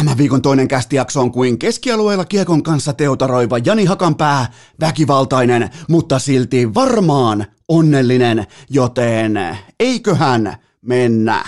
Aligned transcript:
Tämän 0.00 0.18
viikon 0.18 0.42
toinen 0.42 0.68
kästijakso 0.68 1.20
on 1.20 1.32
kuin 1.32 1.58
keskialueella 1.58 2.24
kiekon 2.24 2.62
kanssa 2.62 2.92
teotaroiva 2.92 3.58
Jani 3.58 3.84
Hakanpää, 3.84 4.46
väkivaltainen, 4.80 5.70
mutta 5.88 6.18
silti 6.18 6.74
varmaan 6.74 7.46
onnellinen, 7.68 8.46
joten 8.70 9.58
eiköhän 9.80 10.56
mennä. 10.82 11.44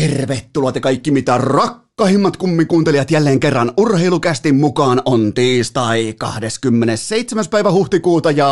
Tervetuloa 0.00 0.72
te 0.72 0.80
kaikki 0.80 1.10
mitä 1.10 1.38
rakkahimmat 1.38 2.36
kummikuuntelijat 2.36 3.10
jälleen 3.10 3.40
kerran 3.40 3.72
urheilukästin 3.76 4.54
mukaan 4.54 5.02
on 5.04 5.34
tiistai 5.34 6.14
27. 6.18 7.44
päivä 7.50 7.72
huhtikuuta 7.72 8.30
ja 8.30 8.48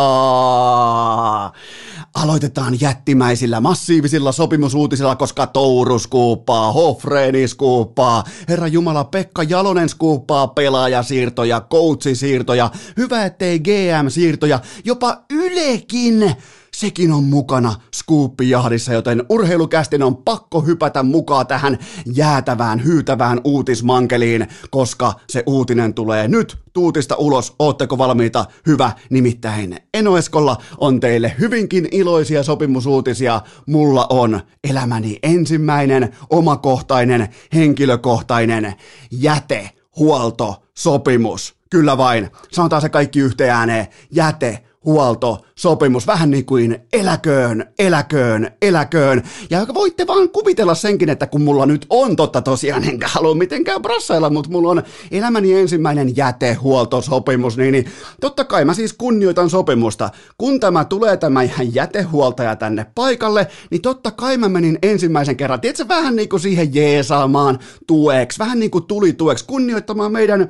aloitetaan 2.15 2.81
jättimäisillä 2.81 3.61
massiivisilla 3.61 4.33
sopimusuutisilla, 4.33 5.17
koska 5.17 5.47
Touru 5.47 5.99
skuuppaa, 5.99 6.73
Hofreeni 6.73 7.49
skuuppaa, 7.49 8.25
Herra 8.49 8.67
Jumala 8.67 9.05
Pekka 9.05 9.43
Jalonen 9.43 9.89
skuuppaa 9.89 10.47
pelaajasiirtoja, 10.47 11.61
coachisiirtoja, 11.61 12.71
hyvä 12.97 13.25
ettei 13.25 13.59
GM-siirtoja, 13.59 14.61
jopa 14.85 15.23
Ylekin 15.31 16.35
sekin 16.83 17.13
on 17.13 17.25
mukana 17.25 17.75
Scoop-jahdissa, 17.97 18.93
joten 18.93 19.25
urheilukästin 19.29 20.03
on 20.03 20.17
pakko 20.17 20.61
hypätä 20.61 21.03
mukaan 21.03 21.47
tähän 21.47 21.79
jäätävään, 22.15 22.85
hyytävään 22.85 23.41
uutismankeliin, 23.45 24.47
koska 24.71 25.13
se 25.29 25.43
uutinen 25.47 25.95
tulee 25.95 26.29
nyt 26.29 26.59
tuutista 26.73 27.17
ulos. 27.17 27.55
Ootteko 27.59 27.99
valmiita? 27.99 28.45
Hyvä, 28.67 28.93
nimittäin 29.11 29.77
Enoeskolla 29.95 30.57
on 30.79 31.01
teille 31.01 31.35
hyvinkin 31.39 31.89
iloisia 31.91 32.43
sopimusuutisia. 32.43 33.41
Mulla 33.67 34.07
on 34.11 34.41
elämäni 34.65 35.19
ensimmäinen, 35.23 36.17
omakohtainen, 36.31 37.29
henkilökohtainen 37.55 38.75
jäte, 39.11 39.71
huolto, 39.97 40.63
sopimus. 40.79 41.55
Kyllä 41.71 41.99
vain, 41.99 42.31
sanotaan 42.53 42.83
se 42.83 42.89
kaikki 42.89 43.21
yhteen 43.21 43.55
ääneen, 43.55 43.87
jäte, 44.11 44.65
huolto, 44.85 45.45
sopimus, 45.55 46.07
vähän 46.07 46.31
niin 46.31 46.47
kuin 46.47 46.79
eläköön, 46.93 47.65
eläköön, 47.79 48.51
eläköön. 48.63 49.23
Ja 49.51 49.67
voitte 49.75 50.07
vaan 50.07 50.29
kuvitella 50.29 50.75
senkin, 50.75 51.09
että 51.09 51.27
kun 51.27 51.43
mulla 51.43 51.67
nyt 51.67 51.87
on 51.91 52.17
totta 52.17 52.43
tosiaan, 52.43 52.89
enkä 52.89 53.09
halua 53.09 53.35
mitenkään 53.35 53.83
brassailla, 53.83 54.31
mutta 54.31 54.51
mulla 54.51 54.71
on 54.71 54.83
elämäni 55.11 55.55
ensimmäinen 55.55 56.17
jätehuoltosopimus, 56.17 57.57
niin, 57.57 57.73
niin 57.73 57.87
totta 58.21 58.45
kai 58.45 58.65
mä 58.65 58.75
siis 58.75 58.93
kunnioitan 58.93 59.51
sopimusta. 59.51 60.11
Kun 60.39 60.61
tämä 60.61 60.85
tulee 60.85 61.17
tämä 61.17 61.41
jätehuoltaja 61.73 62.57
tänne 62.57 62.87
paikalle, 62.95 63.47
niin 63.71 63.83
totta 63.83 64.11
kai 64.11 64.37
mä 64.37 64.49
menin 64.49 64.79
ensimmäisen 64.83 65.37
kerran, 65.37 65.61
tiedätkö, 65.61 65.89
vähän 65.89 66.17
niin 66.17 66.29
kuin 66.29 66.41
siihen 66.41 66.75
jeesaamaan 66.75 67.59
tueksi, 67.87 68.39
vähän 68.39 68.59
niin 68.59 68.71
kuin 68.71 68.85
tuli 68.85 69.13
tueksi, 69.13 69.45
kunnioittamaan 69.45 70.13
meidän, 70.13 70.41
äh, 70.41 70.49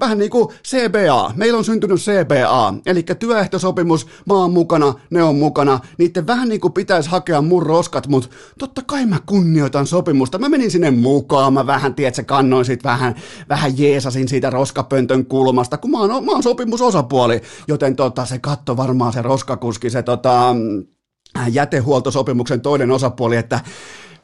vähän 0.00 0.18
niin 0.18 0.30
kuin 0.30 0.48
CBA. 0.64 1.32
Meillä 1.36 1.58
on 1.58 1.64
syntynyt 1.64 2.00
CBA, 2.00 2.74
eli 2.86 3.02
työehtosopimus, 3.50 4.06
mä 4.26 4.34
oon 4.34 4.52
mukana, 4.52 4.94
ne 5.10 5.22
on 5.22 5.36
mukana, 5.36 5.80
niiden 5.98 6.26
vähän 6.26 6.48
niin 6.48 6.60
kuin 6.60 6.72
pitäisi 6.72 7.10
hakea 7.10 7.42
mun 7.42 7.62
roskat, 7.62 8.08
mutta 8.08 8.28
totta 8.58 8.82
kai 8.86 9.06
mä 9.06 9.18
kunnioitan 9.26 9.86
sopimusta. 9.86 10.38
Mä 10.38 10.48
menin 10.48 10.70
sinne 10.70 10.90
mukaan, 10.90 11.52
mä 11.52 11.66
vähän, 11.66 11.94
tiedätkö, 11.94 12.24
kannoin 12.24 12.64
sit 12.64 12.84
vähän, 12.84 13.14
vähän 13.48 13.78
jeesasin 13.78 14.28
siitä 14.28 14.50
roskapöntön 14.50 15.26
kulmasta, 15.26 15.78
kun 15.78 15.90
mä 15.90 15.98
oon, 15.98 16.24
mä 16.24 16.32
oon 16.32 16.42
sopimusosapuoli, 16.42 17.40
joten 17.68 17.96
tota, 17.96 18.24
se 18.24 18.38
katto 18.38 18.76
varmaan 18.76 19.12
se 19.12 19.22
roskakuski, 19.22 19.90
se 19.90 20.02
tota, 20.02 20.54
jätehuoltosopimuksen 21.50 22.60
toinen 22.60 22.90
osapuoli, 22.90 23.36
että 23.36 23.60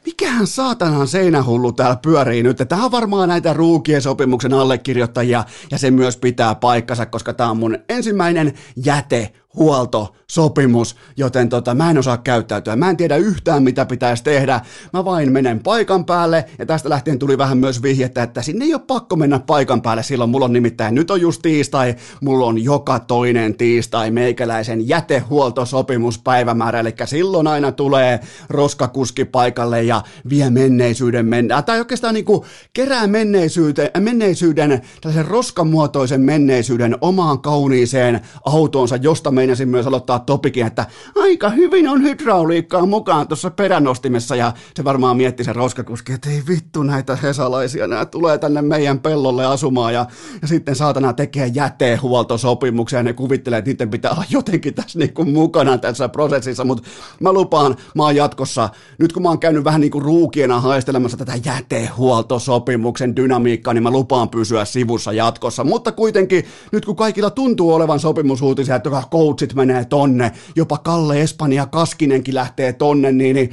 mikähän 0.05 0.47
saatanan 0.47 1.07
seinähullu 1.07 1.71
täällä 1.71 1.95
pyörii 1.95 2.43
nyt. 2.43 2.57
Tämä 2.69 2.85
on 2.85 2.91
varmaan 2.91 3.29
näitä 3.29 3.53
ruukien 3.53 4.01
sopimuksen 4.01 4.53
allekirjoittajia 4.53 5.43
ja 5.71 5.77
se 5.77 5.91
myös 5.91 6.17
pitää 6.17 6.55
paikkansa, 6.55 7.05
koska 7.05 7.33
tämä 7.33 7.49
on 7.49 7.57
mun 7.57 7.77
ensimmäinen 7.89 8.53
jäte 8.85 9.33
huolto, 9.57 10.15
sopimus, 10.27 10.95
joten 11.17 11.49
tota, 11.49 11.75
mä 11.75 11.89
en 11.89 11.97
osaa 11.97 12.17
käyttäytyä. 12.17 12.75
Mä 12.75 12.89
en 12.89 12.97
tiedä 12.97 13.15
yhtään, 13.15 13.63
mitä 13.63 13.85
pitäisi 13.85 14.23
tehdä. 14.23 14.61
Mä 14.93 15.05
vain 15.05 15.31
menen 15.31 15.59
paikan 15.59 16.05
päälle, 16.05 16.45
ja 16.59 16.65
tästä 16.65 16.89
lähtien 16.89 17.19
tuli 17.19 17.37
vähän 17.37 17.57
myös 17.57 17.81
vihjettä, 17.81 18.23
että 18.23 18.41
sinne 18.41 18.65
ei 18.65 18.73
ole 18.73 18.81
pakko 18.87 19.15
mennä 19.15 19.39
paikan 19.39 19.81
päälle 19.81 20.03
silloin. 20.03 20.29
Mulla 20.29 20.45
on 20.45 20.53
nimittäin, 20.53 20.95
nyt 20.95 21.11
on 21.11 21.21
just 21.21 21.41
tiistai, 21.41 21.95
mulla 22.21 22.45
on 22.45 22.63
joka 22.63 22.99
toinen 22.99 23.57
tiistai 23.57 24.11
meikäläisen 24.11 24.87
jätehuoltosopimuspäivämäärä, 24.87 26.79
eli 26.79 26.93
silloin 27.05 27.47
aina 27.47 27.71
tulee 27.71 28.19
roskakuski 28.49 29.25
paikalle 29.25 29.83
ja 29.83 30.01
vie 30.29 30.49
menneisyyden 30.49 31.25
mennä, 31.25 31.61
tai 31.61 31.79
oikeastaan 31.79 32.13
niin 32.13 32.25
kuin 32.25 32.41
kerää 32.73 33.07
menneisyyden, 33.07 33.89
menneisyyden, 33.99 34.81
tällaisen 35.01 35.25
roskamuotoisen 35.25 36.21
menneisyyden 36.21 36.97
omaan 37.01 37.41
kauniiseen 37.41 38.21
autoonsa, 38.45 38.95
josta 38.95 39.31
meinasin 39.47 39.69
myös 39.69 39.87
aloittaa 39.87 40.19
topikin, 40.19 40.65
että 40.65 40.85
aika 41.15 41.49
hyvin 41.49 41.89
on 41.89 42.03
hydrauliikkaa 42.03 42.85
mukaan 42.85 43.27
tuossa 43.27 43.51
peränostimessa 43.51 44.35
ja 44.35 44.53
se 44.75 44.83
varmaan 44.83 45.17
mietti 45.17 45.43
se 45.43 45.53
roskakuski, 45.53 46.13
että 46.13 46.29
ei 46.29 46.43
vittu 46.47 46.83
näitä 46.83 47.15
hesalaisia, 47.15 47.87
nämä 47.87 48.05
tulee 48.05 48.37
tänne 48.37 48.61
meidän 48.61 48.99
pellolle 48.99 49.45
asumaan 49.45 49.93
ja, 49.93 50.05
ja 50.41 50.47
sitten 50.47 50.75
saatana 50.75 51.13
tekee 51.13 51.47
jätehuoltosopimuksia 51.47 52.99
ja 52.99 53.03
ne 53.03 53.13
kuvittelee, 53.13 53.59
että 53.59 53.71
niiden 53.71 53.89
pitää 53.89 54.11
olla 54.11 54.23
jotenkin 54.29 54.73
tässä 54.73 54.99
niin 54.99 55.13
kuin 55.13 55.29
mukana 55.33 55.77
tässä 55.77 56.09
prosessissa, 56.09 56.63
mutta 56.63 56.83
mä 57.19 57.33
lupaan, 57.33 57.75
mä 57.95 58.03
oon 58.03 58.15
jatkossa, 58.15 58.69
nyt 58.97 59.13
kun 59.13 59.23
mä 59.23 59.29
oon 59.29 59.39
käynyt 59.39 59.63
vähän 59.63 59.81
niin 59.81 59.91
kuin 59.91 60.05
ruukiena 60.05 60.59
haistelemassa 60.59 61.17
tätä 61.17 61.33
jätehuoltosopimuksen 61.45 63.15
dynamiikkaa, 63.15 63.73
niin 63.73 63.83
mä 63.83 63.91
lupaan 63.91 64.29
pysyä 64.29 64.65
sivussa 64.65 65.13
jatkossa, 65.13 65.63
mutta 65.63 65.91
kuitenkin 65.91 66.45
nyt 66.71 66.85
kun 66.85 66.95
kaikilla 66.95 67.29
tuntuu 67.29 67.73
olevan 67.73 67.99
sopimusuutisia, 67.99 68.75
että 68.75 68.91
coachit 69.27 69.53
menee 69.53 69.85
tonne, 69.85 70.31
jopa 70.55 70.77
Kalle 70.77 71.21
Espanja 71.21 71.65
Kaskinenkin 71.65 72.35
lähtee 72.35 72.73
tonne, 72.73 73.11
niin, 73.11 73.35
niin 73.35 73.49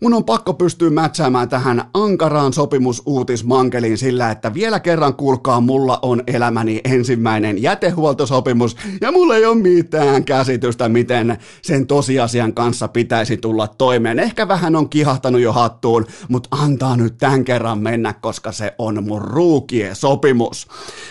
mun 0.00 0.14
on 0.14 0.24
pakko 0.24 0.54
pystyä 0.54 0.90
mätsäämään 0.90 1.48
tähän 1.48 1.84
ankaraan 1.94 2.52
sopimusuutismankeliin 2.52 3.98
sillä, 3.98 4.30
että 4.30 4.54
vielä 4.54 4.80
kerran 4.80 5.14
kuulkaa, 5.14 5.60
mulla 5.60 5.98
on 6.02 6.22
elämäni 6.26 6.80
ensimmäinen 6.84 7.62
jätehuoltosopimus 7.62 8.76
ja 9.00 9.12
mulla 9.12 9.36
ei 9.36 9.46
ole 9.46 9.56
mitään 9.56 10.24
käsitystä, 10.24 10.88
miten 10.88 11.38
sen 11.62 11.86
tosiasian 11.86 12.54
kanssa 12.54 12.88
pitäisi 12.88 13.36
tulla 13.36 13.68
toimeen. 13.68 14.18
Ehkä 14.18 14.48
vähän 14.48 14.76
on 14.76 14.88
kihahtanut 14.88 15.40
jo 15.40 15.52
hattuun, 15.52 16.06
mutta 16.28 16.56
antaa 16.56 16.96
nyt 16.96 17.18
tämän 17.18 17.44
kerran 17.44 17.78
mennä, 17.78 18.12
koska 18.12 18.52
se 18.52 18.74
on 18.78 19.04
mun 19.04 19.22
ruukie 19.22 19.94
sopimus. 19.94 20.68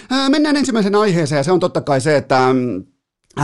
Ää, 0.09 0.29
mennään 0.29 0.57
ensimmäisen 0.57 0.95
aiheeseen 0.95 1.37
ja 1.37 1.43
se 1.43 1.51
on 1.51 1.59
totta 1.59 1.81
kai 1.81 2.01
se, 2.01 2.17
että 2.17 2.53
mm, 2.53 2.83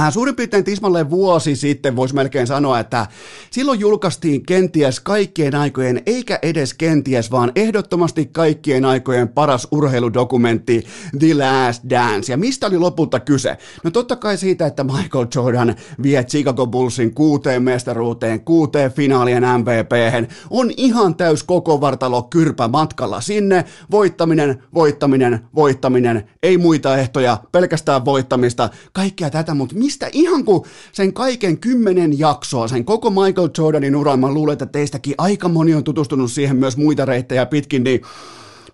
suurin 0.09 0.36
piirtein 0.36 0.64
tismalleen 0.64 1.09
vuosi 1.09 1.56
sitten 1.56 1.96
voisi 1.96 2.16
melkein 2.16 2.48
sanoa, 2.48 2.80
että 2.80 3.08
silloin 3.52 3.80
julkaistiin 3.80 4.46
kenties 4.46 5.00
kaikkien 5.00 5.56
aikojen, 5.56 6.02
eikä 6.06 6.40
edes 6.42 6.74
kenties, 6.74 7.31
vaan 7.31 7.52
ehdottomasti 7.56 8.25
kaikkien 8.25 8.86
aikojen 8.86 9.28
paras 9.28 9.68
urheiludokumentti 9.72 10.86
The 11.20 11.34
Last 11.34 11.84
Dance. 11.90 12.34
Ja 12.34 12.38
mistä 12.38 12.68
oli 12.68 12.78
lopulta 12.78 13.20
kyse? 13.20 13.58
No 13.84 13.92
totta 13.92 14.16
kai 14.16 14.38
siitä, 14.38 14.66
että 14.66 14.84
Michael 14.84 15.28
Jordan 15.36 15.75
vie 16.04 16.24
Chicago 16.24 16.68
Bullsin 16.68 17.14
kuuteen 17.14 17.64
mestaruuteen, 17.64 18.42
kuuteen 18.42 18.92
finaalien 18.92 19.44
mvp 19.44 19.92
on 20.50 20.72
ihan 20.78 21.16
täys 21.16 21.44
koko 21.44 21.81
vartalo 21.81 22.24
kyrpä 22.24 22.68
matkalla 22.68 23.22
sinne. 23.22 23.66
Voittaminen, 23.92 24.63
voittaminen, 24.74 25.39
voittaminen, 25.56 26.30
ei 26.44 26.57
muita 26.57 26.98
ehtoja, 26.98 27.38
pelkästään 27.51 28.06
voittamista, 28.06 28.69
kaikkea 28.94 29.30
tätä, 29.30 29.54
mutta 29.54 29.75
mistä 29.77 30.09
ihan 30.13 30.45
kuin 30.45 30.62
sen 30.91 31.13
kaiken 31.13 31.57
kymmenen 31.57 32.19
jaksoa, 32.19 32.68
sen 32.68 32.85
koko 32.85 33.09
Michael 33.09 33.50
Jordanin 33.57 33.95
uran, 33.95 34.19
mä 34.19 34.31
luulen, 34.31 34.53
että 34.53 34.65
teistäkin 34.65 35.15
aika 35.18 35.50
moni 35.50 35.74
on 35.74 35.83
tutustunut 35.83 36.31
siihen 36.31 36.56
myös 36.56 36.77
muita 36.77 37.06
reittejä 37.06 37.45
pitkin, 37.45 37.83
niin 37.83 38.01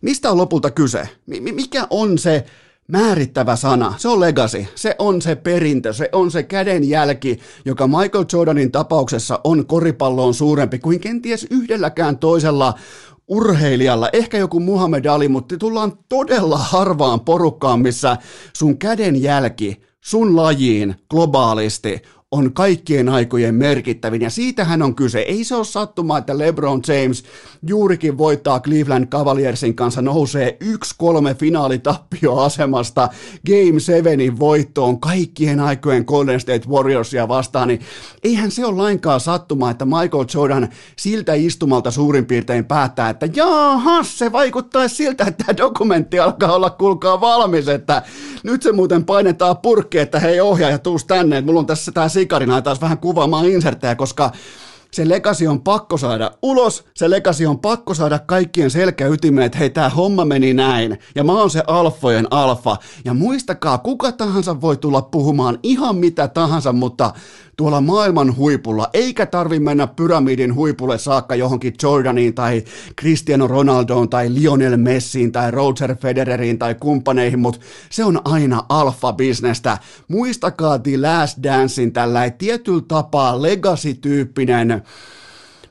mistä 0.01 0.31
on 0.31 0.38
lopulta 0.38 0.71
kyse? 0.71 1.09
Mikä 1.53 1.88
on 1.89 2.17
se 2.17 2.45
määrittävä 2.88 3.55
sana, 3.55 3.94
se 3.97 4.07
on 4.07 4.19
legacy, 4.19 4.65
se 4.75 4.95
on 5.00 5.21
se 5.21 5.35
perintö, 5.35 5.94
se 5.94 6.09
on 6.11 6.31
se 6.31 6.44
kädenjälki, 6.44 7.39
joka 7.65 7.88
Michael 7.88 8.25
Jordanin 8.33 8.71
tapauksessa 8.71 9.39
on 9.44 9.65
koripalloon 9.65 10.33
suurempi 10.33 10.79
kuin 10.79 11.00
kenties 11.00 11.47
yhdelläkään 11.50 12.17
toisella 12.17 12.73
urheilijalla, 13.27 14.09
ehkä 14.13 14.38
joku 14.38 14.59
Muhammed 14.59 15.05
Ali, 15.05 15.27
mutta 15.27 15.57
tullaan 15.57 15.94
todella 16.09 16.57
harvaan 16.57 17.19
porukkaan, 17.19 17.79
missä 17.79 18.17
sun 18.53 18.77
kädenjälki 18.77 19.81
sun 20.03 20.35
lajiin 20.35 20.95
globaalisti 21.09 22.01
on 22.33 22.53
kaikkien 22.53 23.09
aikojen 23.09 23.56
merkittävin, 23.56 24.21
ja 24.21 24.30
siitähän 24.30 24.81
on 24.81 24.95
kyse. 24.95 25.19
Ei 25.19 25.44
se 25.44 25.56
ole 25.56 25.65
sattumaa, 25.65 26.18
että 26.18 26.38
LeBron 26.38 26.81
James 26.88 27.24
juurikin 27.68 28.18
voittaa 28.18 28.59
Cleveland 28.59 29.07
Cavaliersin 29.07 29.75
kanssa, 29.75 30.01
nousee 30.01 30.57
1-3 30.63 30.68
finaalitappioasemasta 31.38 33.09
Game 33.47 33.80
7 33.80 34.39
voittoon 34.39 35.00
kaikkien 35.00 35.59
aikojen 35.59 36.03
Golden 36.07 36.39
State 36.39 36.69
Warriorsia 36.69 37.27
vastaan, 37.27 37.68
niin 37.68 37.80
eihän 38.24 38.51
se 38.51 38.65
ole 38.65 38.77
lainkaan 38.77 39.19
sattumaa, 39.19 39.71
että 39.71 39.86
Michael 39.86 40.25
Jordan 40.33 40.69
siltä 40.95 41.33
istumalta 41.33 41.91
suurin 41.91 42.25
piirtein 42.25 42.65
päättää, 42.65 43.09
että 43.09 43.27
jaha, 43.36 44.03
se 44.03 44.31
vaikuttaa 44.31 44.88
siltä, 44.88 45.25
että 45.27 45.44
tämä 45.44 45.57
dokumentti 45.57 46.19
alkaa 46.19 46.56
olla 46.56 46.69
kuulkaa 46.69 47.21
valmis, 47.21 47.68
että 47.68 48.01
nyt 48.44 48.62
se 48.62 48.71
muuten 48.71 49.06
painetaan 49.06 49.57
purkki, 49.57 49.97
että 49.97 50.19
hei 50.19 50.41
ohjaaja, 50.41 50.77
tuus 50.77 51.06
tänne, 51.06 51.38
että 51.38 51.45
mulla 51.45 51.59
on 51.59 51.65
tässä 51.65 51.91
tämä 51.91 52.09
sikarina 52.24 52.62
taas 52.62 52.81
vähän 52.81 52.98
kuvaamaan 52.98 53.46
inserttejä, 53.46 53.96
koska 53.96 54.31
se 54.92 55.10
legasi 55.10 55.48
on 55.48 55.62
pakko 55.62 55.98
saada 55.98 56.31
ulos, 56.42 56.86
se 56.96 57.10
legasi 57.10 57.46
on 57.46 57.60
pakko 57.60 57.94
saada 57.94 58.20
kaikkien 58.20 58.72
selkäytimeen, 58.72 59.46
että 59.46 59.58
hei, 59.58 59.70
tämä 59.70 59.90
homma 59.90 60.25
meni 60.25 60.54
näin, 60.54 61.00
ja 61.16 61.24
mä 61.24 61.31
oon 61.31 61.50
se 61.50 61.64
alfojen 61.68 62.28
alfa, 62.31 62.78
ja 63.06 63.14
muistakaa, 63.14 63.78
kuka 63.78 64.12
tahansa 64.12 64.62
voi 64.62 64.78
tulla 64.78 65.02
puhumaan 65.02 65.60
ihan 65.64 65.96
mitä 65.96 66.28
tahansa, 66.28 66.74
mutta 66.74 67.14
tuolla 67.57 67.81
maailman 67.81 68.38
huipulla, 68.38 68.89
eikä 68.94 69.25
tarvi 69.25 69.59
mennä 69.59 69.88
pyramidin 69.88 70.55
huipulle 70.55 70.97
saakka 70.97 71.35
johonkin 71.35 71.73
Jordaniin 71.83 72.33
tai 72.33 72.63
Cristiano 73.01 73.47
Ronaldoon 73.47 74.09
tai 74.09 74.33
Lionel 74.33 74.77
Messiin 74.77 75.31
tai 75.31 75.51
Roger 75.51 75.95
Federeriin 75.95 76.59
tai 76.59 76.75
kumppaneihin, 76.75 77.39
mutta 77.39 77.59
se 77.89 78.03
on 78.03 78.21
aina 78.25 78.63
alfa-bisnestä. 78.69 79.77
Muistakaa 80.07 80.79
The 80.79 80.97
Last 80.97 81.38
Dancein 81.44 81.94
tällä 81.94 82.29
tietyllä 82.29 82.83
tapaa 82.88 83.41
legacy-tyyppinen 83.41 84.81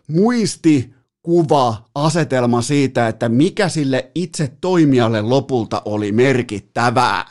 muisti 0.08 0.94
kuva, 1.22 1.84
asetelma 1.94 2.62
siitä, 2.62 3.08
että 3.08 3.28
mikä 3.28 3.68
sille 3.68 4.10
itse 4.14 4.52
toimijalle 4.60 5.20
lopulta 5.20 5.82
oli 5.84 6.12
merkittävää. 6.12 7.24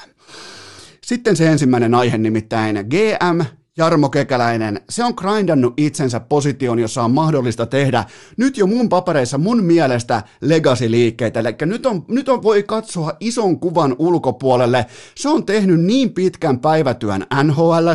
Sitten 1.04 1.36
se 1.36 1.48
ensimmäinen 1.48 1.96
aihe 1.96 2.18
nimittäin 2.18 2.76
GM 2.76 3.61
Jarmo 3.82 4.10
Kekäläinen, 4.10 4.82
se 4.90 5.04
on 5.04 5.14
grindannut 5.16 5.74
itsensä 5.78 6.20
position, 6.20 6.80
jossa 6.80 7.04
on 7.04 7.12
mahdollista 7.12 7.66
tehdä 7.66 8.04
nyt 8.38 8.58
jo 8.58 8.68
mun 8.68 8.90
papereissa 8.90 9.38
mun 9.38 9.64
mielestä 9.64 10.24
legacy-liikkeitä. 10.42 11.40
Eli 11.40 11.56
nyt 11.62 11.86
on, 11.86 12.06
nyt 12.08 12.30
on 12.30 12.44
voi 12.44 12.64
katsoa 12.64 13.14
ison 13.20 13.60
kuvan 13.60 13.96
ulkopuolelle. 14.00 14.86
Se 15.16 15.30
on 15.30 15.46
tehnyt 15.46 15.82
niin 15.82 16.14
pitkän 16.14 16.60
päivätyön 16.60 17.26
nhl 17.44 17.88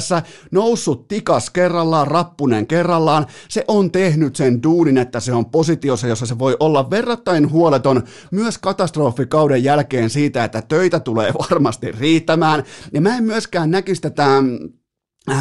noussut 0.50 1.08
tikas 1.08 1.50
kerrallaan, 1.50 2.06
rappunen 2.06 2.66
kerrallaan. 2.66 3.26
Se 3.48 3.64
on 3.68 3.90
tehnyt 3.90 4.36
sen 4.36 4.62
duunin, 4.62 4.98
että 4.98 5.20
se 5.20 5.32
on 5.32 5.46
positiossa, 5.46 6.06
jossa 6.06 6.26
se 6.26 6.38
voi 6.38 6.56
olla 6.60 6.90
verrattain 6.90 7.50
huoleton 7.50 8.02
myös 8.30 8.58
katastrofikauden 8.58 9.64
jälkeen 9.64 10.10
siitä, 10.10 10.44
että 10.44 10.62
töitä 10.62 11.00
tulee 11.00 11.32
varmasti 11.50 11.92
riittämään. 11.92 12.62
Ja 12.92 13.00
mä 13.00 13.16
en 13.16 13.24
myöskään 13.24 13.70
näkisi 13.70 14.02
tätä 14.02 14.26
Äh, 14.26 14.85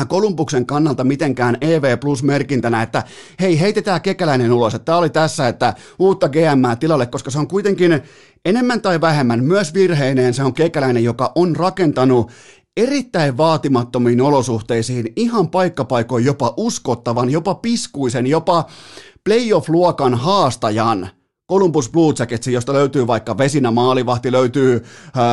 Kolumbuksen 0.08 0.66
kannalta 0.66 1.04
mitenkään 1.04 1.58
EV 1.62 1.98
Plus-merkintänä, 2.00 2.82
että 2.82 3.04
hei, 3.40 3.60
heitetään 3.60 4.02
kekäläinen 4.02 4.52
ulos, 4.52 4.74
että 4.74 4.86
tämä 4.86 4.98
oli 4.98 5.10
tässä, 5.10 5.48
että 5.48 5.74
uutta 6.00 6.30
GM 6.30 6.78
tilalle, 6.80 7.06
koska 7.06 7.32
se 7.32 7.40
on 7.40 7.48
kuitenkin 7.48 8.02
enemmän 8.46 8.82
tai 8.82 9.02
vähemmän 9.02 9.44
myös 9.44 9.74
virheineen, 9.74 10.34
se 10.34 10.44
on 10.44 10.54
kekäläinen, 10.54 11.04
joka 11.04 11.32
on 11.36 11.56
rakentanut 11.56 12.32
erittäin 12.78 13.38
vaatimattomiin 13.38 14.22
olosuhteisiin 14.22 15.14
ihan 15.16 15.50
paikkapaikoin 15.50 16.26
jopa 16.26 16.54
uskottavan, 16.58 17.30
jopa 17.30 17.56
piskuisen, 17.56 18.28
jopa 18.28 18.66
playoff-luokan 19.24 20.16
haastajan– 20.16 21.10
Columbus 21.50 21.90
Blue 21.90 22.14
Jacketsi, 22.20 22.54
josta 22.54 22.74
löytyy 22.74 23.08
vaikka 23.08 23.38
Vesinä 23.38 23.72
maalivahti, 23.72 24.32
löytyy 24.32 24.76
äh, 24.76 24.84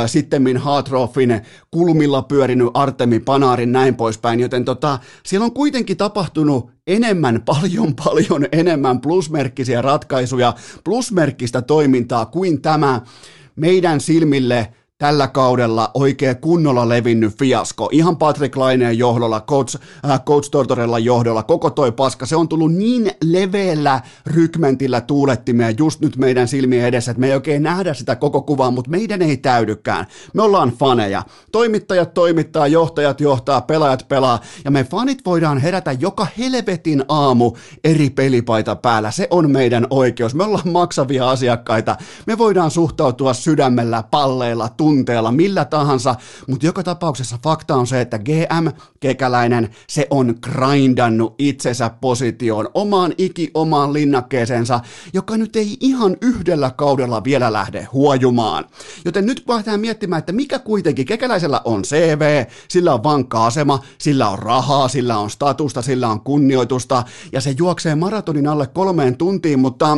sittemmin 0.06 0.56
Hartroffin 0.56 1.40
kulmilla 1.70 2.22
pyörinyt 2.22 2.68
Artemi 2.74 3.20
Panarin 3.20 3.72
näin 3.72 3.94
poispäin, 3.94 4.40
joten 4.40 4.64
tota, 4.64 4.98
siellä 5.24 5.44
on 5.44 5.52
kuitenkin 5.52 5.96
tapahtunut 5.96 6.70
enemmän, 6.86 7.42
paljon 7.46 7.94
paljon 8.04 8.46
enemmän 8.52 9.00
plusmerkkisiä 9.00 9.82
ratkaisuja, 9.82 10.54
plusmerkkistä 10.84 11.62
toimintaa 11.62 12.26
kuin 12.26 12.62
tämä 12.62 13.00
meidän 13.56 14.00
silmille– 14.00 14.68
tällä 15.02 15.28
kaudella 15.28 15.90
oikein 15.94 16.36
kunnolla 16.36 16.88
levinnyt 16.88 17.38
fiasko. 17.38 17.88
Ihan 17.92 18.16
Patrick 18.16 18.56
Laineen 18.56 18.98
johdolla, 18.98 19.40
Coach, 19.40 19.76
äh, 20.10 20.20
Coach 20.24 20.50
Tortorella 20.50 20.98
johdolla, 20.98 21.42
koko 21.42 21.70
toi 21.70 21.92
paska, 21.92 22.26
se 22.26 22.36
on 22.36 22.48
tullut 22.48 22.74
niin 22.74 23.10
leveällä 23.24 24.00
rykmentillä 24.26 25.00
tuulettimeen 25.00 25.74
just 25.78 26.00
nyt 26.00 26.16
meidän 26.16 26.48
silmien 26.48 26.86
edessä, 26.86 27.10
että 27.10 27.20
me 27.20 27.26
ei 27.26 27.34
oikein 27.34 27.62
nähdä 27.62 27.94
sitä 27.94 28.16
koko 28.16 28.42
kuvaa, 28.42 28.70
mutta 28.70 28.90
meidän 28.90 29.22
ei 29.22 29.36
täydykään. 29.36 30.06
Me 30.34 30.42
ollaan 30.42 30.70
faneja. 30.70 31.22
Toimittajat 31.52 32.14
toimittaa, 32.14 32.66
johtajat 32.66 33.20
johtaa, 33.20 33.60
pelaajat 33.60 34.08
pelaa, 34.08 34.40
ja 34.64 34.70
me 34.70 34.84
fanit 34.84 35.18
voidaan 35.26 35.58
herätä 35.58 35.92
joka 35.92 36.26
helvetin 36.38 37.04
aamu 37.08 37.52
eri 37.84 38.10
pelipaita 38.10 38.76
päällä. 38.76 39.10
Se 39.10 39.28
on 39.30 39.50
meidän 39.50 39.86
oikeus. 39.90 40.34
Me 40.34 40.44
ollaan 40.44 40.68
maksavia 40.68 41.30
asiakkaita. 41.30 41.96
Me 42.26 42.38
voidaan 42.38 42.70
suhtautua 42.70 43.34
sydämellä, 43.34 44.04
palleilla, 44.10 44.68
tunteilla, 44.68 44.91
tunteella, 44.92 45.32
millä 45.32 45.64
tahansa, 45.64 46.14
mutta 46.48 46.66
joka 46.66 46.82
tapauksessa 46.82 47.38
fakta 47.44 47.74
on 47.74 47.86
se, 47.86 48.00
että 48.00 48.18
GM 48.18 48.68
Kekäläinen, 49.00 49.68
se 49.88 50.06
on 50.10 50.34
grindannut 50.40 51.34
itsensä 51.38 51.90
positioon, 52.00 52.68
omaan 52.74 53.14
iki 53.18 53.50
omaan 53.54 53.92
linnakkeeseensa, 53.92 54.80
joka 55.12 55.36
nyt 55.36 55.56
ei 55.56 55.76
ihan 55.80 56.16
yhdellä 56.20 56.70
kaudella 56.70 57.24
vielä 57.24 57.52
lähde 57.52 57.88
huojumaan. 57.92 58.64
Joten 59.04 59.26
nyt 59.26 59.42
päätään 59.46 59.80
miettimään, 59.80 60.18
että 60.18 60.32
mikä 60.32 60.58
kuitenkin 60.58 61.06
Kekäläisellä 61.06 61.60
on 61.64 61.82
CV, 61.82 62.44
sillä 62.68 62.94
on 62.94 63.02
vankka 63.02 63.46
asema, 63.46 63.82
sillä 63.98 64.28
on 64.28 64.38
rahaa, 64.38 64.88
sillä 64.88 65.18
on 65.18 65.30
statusta, 65.30 65.82
sillä 65.82 66.08
on 66.08 66.20
kunnioitusta, 66.20 67.04
ja 67.32 67.40
se 67.40 67.54
juoksee 67.58 67.94
maratonin 67.94 68.48
alle 68.48 68.66
kolmeen 68.66 69.16
tuntiin, 69.16 69.58
mutta 69.58 69.96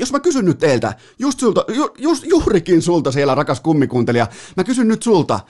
jos 0.00 0.12
mä 0.12 0.20
kysyn 0.20 0.44
nyt 0.44 0.58
teiltä, 0.58 0.94
just, 1.18 1.40
sulta, 1.40 1.64
ju, 1.68 1.90
just 1.98 2.24
juurikin 2.26 2.82
sulta 2.82 3.12
siellä 3.12 3.34
rakas 3.34 3.60
kummikuuntelija, 3.60 4.26
mä 4.56 4.64
kysyn 4.64 4.88
nyt 4.88 5.02
sulta, 5.02 5.40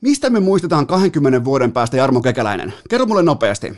mistä 0.00 0.30
me 0.30 0.40
muistetaan 0.40 0.86
20 0.86 1.44
vuoden 1.44 1.72
päästä 1.72 1.96
Jarmo 1.96 2.20
Kekäläinen? 2.20 2.74
Kerro 2.88 3.06
mulle 3.06 3.22
nopeasti. 3.22 3.72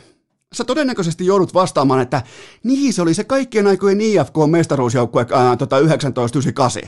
Sä 0.53 0.63
todennäköisesti 0.63 1.25
joudut 1.25 1.53
vastaamaan, 1.53 2.01
että 2.01 2.21
niin 2.63 2.93
se 2.93 3.01
oli 3.01 3.13
se 3.13 3.23
kaikkien 3.23 3.67
aikojen 3.67 4.01
IFK-mestaruusjoukkue 4.01 5.25
ää, 5.31 5.57
tota 5.57 5.75
1998. 5.75 6.83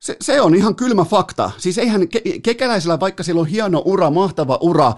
Se, 0.00 0.16
se 0.20 0.40
on 0.40 0.54
ihan 0.54 0.74
kylmä 0.74 1.04
fakta. 1.04 1.50
Siis 1.58 1.78
eihän 1.78 2.08
ke, 2.08 2.22
kekäläisellä, 2.42 3.00
vaikka 3.00 3.22
sillä 3.22 3.40
on 3.40 3.46
hieno 3.46 3.82
ura, 3.84 4.10
mahtava 4.10 4.58
ura, 4.60 4.92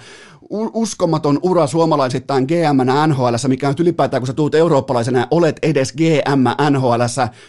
uskomaton 0.50 1.38
ura 1.42 1.66
suomalaisittain 1.66 2.44
GM 2.44 3.09
NHL, 3.09 3.35
mikä 3.49 3.68
on 3.68 3.75
ylipäätään, 3.80 4.21
kun 4.21 4.26
sä 4.26 4.32
tuut 4.32 4.54
eurooppalaisena 4.54 5.18
ja 5.18 5.26
olet 5.30 5.56
edes 5.62 5.92
GM 5.92 6.71
NHL, 6.71 7.02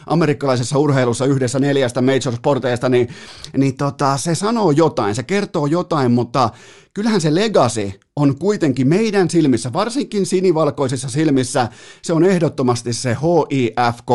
amerikkalaisessa 0.08 0.78
urheilussa 0.78 1.26
yhdessä 1.26 1.60
neljästä 1.60 2.02
major 2.02 2.36
sporteista, 2.36 2.90
niin, 2.90 3.08
niin 3.58 3.78
tota, 3.78 4.18
se 4.18 4.36
sanoo 4.36 4.72
jotain, 4.72 5.16
se 5.16 5.24
kertoo 5.24 5.66
jotain, 5.66 6.12
mutta 6.12 6.50
kyllähän 6.94 7.22
se 7.22 7.36
legacy 7.36 7.92
on 8.16 8.38
kuitenkin 8.40 8.88
meidän 8.88 9.30
silmissä, 9.30 9.74
varsinkin 9.74 10.26
sinivalkoisissa 10.26 11.10
silmissä, 11.10 11.68
se 12.02 12.14
on 12.14 12.24
ehdottomasti 12.24 12.94
se 12.94 13.18
HIFK 13.22 14.10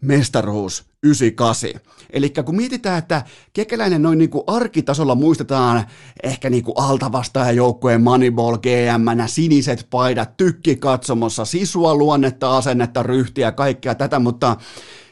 mestaruus 0.00 0.93
98. 1.04 1.70
Eli 2.10 2.32
kun 2.44 2.56
mietitään, 2.56 2.98
että 2.98 3.22
kekäläinen 3.52 4.02
noin 4.02 4.18
niin 4.18 4.30
kuin 4.30 4.44
arkitasolla 4.46 5.14
muistetaan 5.14 5.84
ehkä 6.22 6.50
niin 6.50 6.64
kuin 6.64 6.78
altavastaajajoukkueen 6.78 8.02
Moneyball 8.02 8.56
GM, 8.56 9.26
siniset 9.26 9.86
paidat, 9.90 10.36
tykki 10.36 10.76
katsomossa, 10.76 11.44
sisua, 11.44 11.94
luonnetta, 11.94 12.56
asennetta, 12.56 13.02
ryhtiä, 13.02 13.52
kaikkea 13.52 13.94
tätä, 13.94 14.18
mutta 14.18 14.56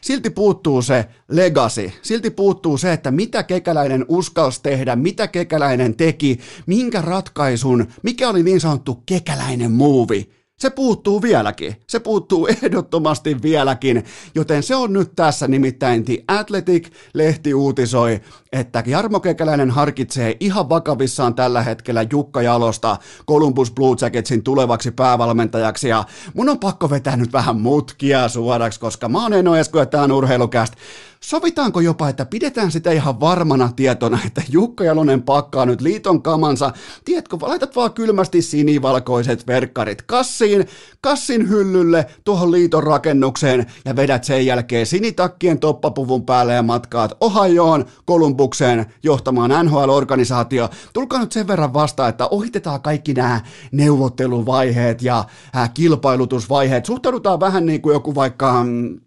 silti 0.00 0.30
puuttuu 0.30 0.82
se 0.82 1.06
legacy, 1.28 1.92
silti 2.02 2.30
puuttuu 2.30 2.78
se, 2.78 2.92
että 2.92 3.10
mitä 3.10 3.42
kekäläinen 3.42 4.04
uskalsi 4.08 4.62
tehdä, 4.62 4.96
mitä 4.96 5.28
kekäläinen 5.28 5.96
teki, 5.96 6.40
minkä 6.66 7.00
ratkaisun, 7.00 7.86
mikä 8.02 8.28
oli 8.28 8.42
niin 8.42 8.60
sanottu 8.60 9.02
kekäläinen 9.06 9.70
muuvi 9.70 10.41
se 10.62 10.70
puuttuu 10.70 11.22
vieläkin. 11.22 11.76
Se 11.86 12.00
puuttuu 12.00 12.46
ehdottomasti 12.62 13.42
vieläkin, 13.42 14.04
joten 14.34 14.62
se 14.62 14.76
on 14.76 14.92
nyt 14.92 15.12
tässä 15.16 15.48
nimittäin 15.48 16.04
The 16.04 16.18
Athletic-lehti 16.28 17.54
uutisoi, 17.54 18.20
että 18.52 18.82
Jarmo 18.86 19.20
Kekäläinen 19.20 19.70
harkitsee 19.70 20.36
ihan 20.40 20.68
vakavissaan 20.68 21.34
tällä 21.34 21.62
hetkellä 21.62 22.04
Jukka 22.10 22.42
Jalosta 22.42 22.96
Columbus 23.28 23.70
Blue 23.70 23.96
Jacketsin 24.00 24.42
tulevaksi 24.42 24.90
päävalmentajaksi 24.90 25.88
ja 25.88 26.04
mun 26.34 26.48
on 26.48 26.58
pakko 26.58 26.90
vetää 26.90 27.16
nyt 27.16 27.32
vähän 27.32 27.60
mutkia 27.60 28.28
suoraksi, 28.28 28.80
koska 28.80 29.08
mä 29.08 29.22
oon 29.22 29.32
Eno 29.32 29.56
Esku 29.56 29.78
ja 29.78 29.86
tää 29.86 30.02
on 30.02 30.12
urheilukäst. 30.12 30.74
Sovitaanko 31.22 31.80
jopa, 31.80 32.08
että 32.08 32.26
pidetään 32.26 32.70
sitä 32.70 32.90
ihan 32.90 33.20
varmana 33.20 33.70
tietona, 33.76 34.18
että 34.26 34.42
Jukka 34.48 34.84
Jalonen 34.84 35.22
pakkaa 35.22 35.66
nyt 35.66 35.80
liiton 35.80 36.22
kamansa, 36.22 36.72
tiedätkö, 37.04 37.36
laitat 37.40 37.76
vaan 37.76 37.92
kylmästi 37.92 38.42
sinivalkoiset 38.42 39.46
verkkarit 39.46 40.02
kassiin, 40.02 40.68
kassin 41.00 41.48
hyllylle 41.48 42.06
tuohon 42.24 42.52
liiton 42.52 42.82
rakennukseen 42.82 43.66
ja 43.84 43.96
vedät 43.96 44.24
sen 44.24 44.46
jälkeen 44.46 44.86
sinitakkien 44.86 45.58
toppapuvun 45.58 46.26
päälle 46.26 46.54
ja 46.54 46.62
matkaat 46.62 47.16
Ohioon, 47.20 47.84
Kolumbukseen 48.04 48.86
johtamaan 49.02 49.50
NHL-organisaatio. 49.66 50.68
Tulkaa 50.92 51.20
nyt 51.20 51.32
sen 51.32 51.46
verran 51.46 51.74
vastaan, 51.74 52.08
että 52.08 52.28
ohitetaan 52.30 52.82
kaikki 52.82 53.14
nämä 53.14 53.40
neuvotteluvaiheet 53.72 55.02
ja 55.02 55.24
äh, 55.56 55.70
kilpailutusvaiheet. 55.74 56.86
Suhtaudutaan 56.86 57.40
vähän 57.40 57.66
niin 57.66 57.82
kuin 57.82 57.92
joku 57.94 58.14
vaikka 58.14 58.64
mm, 58.64 59.00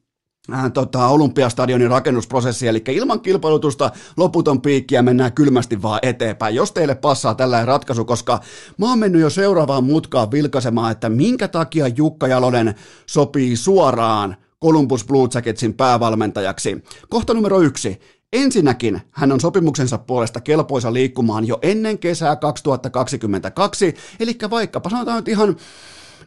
tota, 0.73 1.07
Olympiastadionin 1.07 1.89
rakennusprosessi, 1.89 2.67
eli 2.67 2.83
ilman 2.87 3.21
kilpailutusta 3.21 3.91
loputon 4.17 4.61
piikki 4.61 4.95
ja 4.95 5.03
mennään 5.03 5.33
kylmästi 5.33 5.81
vaan 5.81 5.99
eteenpäin. 6.01 6.55
Jos 6.55 6.71
teille 6.71 6.95
passaa 6.95 7.35
tällainen 7.35 7.67
ratkaisu, 7.67 8.05
koska 8.05 8.39
mä 8.77 8.89
oon 8.89 8.99
mennyt 8.99 9.21
jo 9.21 9.29
seuraavaan 9.29 9.83
mutkaan 9.83 10.31
vilkaisemaan, 10.31 10.91
että 10.91 11.09
minkä 11.09 11.47
takia 11.47 11.87
Jukka 11.87 12.27
Jalonen 12.27 12.75
sopii 13.05 13.55
suoraan 13.55 14.35
Columbus 14.63 15.05
Blue 15.05 15.29
Jacketsin 15.33 15.73
päävalmentajaksi. 15.73 16.83
Kohta 17.09 17.33
numero 17.33 17.61
yksi. 17.61 17.99
Ensinnäkin 18.33 19.01
hän 19.11 19.31
on 19.31 19.39
sopimuksensa 19.39 19.97
puolesta 19.97 20.41
kelpoisa 20.41 20.93
liikkumaan 20.93 21.47
jo 21.47 21.59
ennen 21.61 21.97
kesää 21.99 22.35
2022, 22.35 23.95
eli 24.19 24.37
vaikkapa 24.49 24.89
sanotaan 24.89 25.17
nyt 25.17 25.27
ihan 25.27 25.55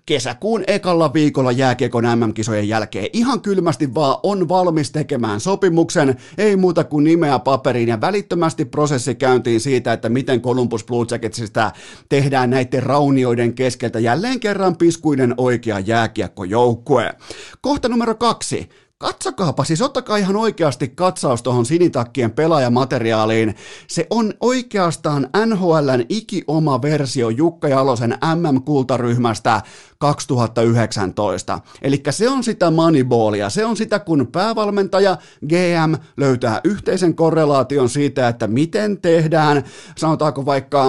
kesäkuun 0.08 0.64
ekalla 0.66 1.12
viikolla 1.12 1.52
jääkiekon 1.52 2.04
MM-kisojen 2.04 2.68
jälkeen 2.68 3.06
ihan 3.12 3.40
kylmästi 3.40 3.94
vaan 3.94 4.16
on 4.22 4.48
valmis 4.48 4.90
tekemään 4.90 5.40
sopimuksen, 5.40 6.16
ei 6.38 6.56
muuta 6.56 6.84
kuin 6.84 7.04
nimeä 7.04 7.38
paperiin 7.38 7.88
ja 7.88 8.00
välittömästi 8.00 8.64
prosessi 8.64 9.14
käyntiin 9.14 9.60
siitä, 9.60 9.92
että 9.92 10.08
miten 10.08 10.40
Columbus 10.40 10.84
Blue 10.84 11.06
Jacketsista 11.10 11.70
tehdään 12.08 12.50
näiden 12.50 12.82
raunioiden 12.82 13.54
keskeltä 13.54 13.98
jälleen 13.98 14.40
kerran 14.40 14.76
piskuinen 14.76 15.34
oikea 15.36 15.80
jääkiekkojoukkue. 15.80 17.14
Kohta 17.60 17.88
numero 17.88 18.14
kaksi. 18.14 18.68
Katsokaapa, 19.00 19.64
siis 19.64 19.82
ottakaa 19.82 20.16
ihan 20.16 20.36
oikeasti 20.36 20.88
katsaus 20.88 21.42
tuohon 21.42 21.66
sinitakkien 21.66 22.30
pelaajamateriaaliin. 22.30 23.54
Se 23.86 24.06
on 24.10 24.34
oikeastaan 24.40 25.28
NHLn 25.46 26.04
ikioma 26.08 26.82
versio 26.82 27.28
Jukka 27.28 27.68
Jalosen 27.68 28.10
MM-kultaryhmästä 28.10 29.62
2019. 29.98 31.60
Eli 31.82 32.02
se 32.10 32.28
on 32.28 32.44
sitä 32.44 32.70
moneyballia, 32.70 33.50
se 33.50 33.64
on 33.64 33.76
sitä 33.76 33.98
kun 33.98 34.28
päävalmentaja 34.32 35.16
GM 35.46 35.94
löytää 36.16 36.60
yhteisen 36.64 37.14
korrelaation 37.14 37.88
siitä, 37.88 38.28
että 38.28 38.46
miten 38.46 39.00
tehdään, 39.00 39.64
sanotaanko 39.96 40.46
vaikka 40.46 40.84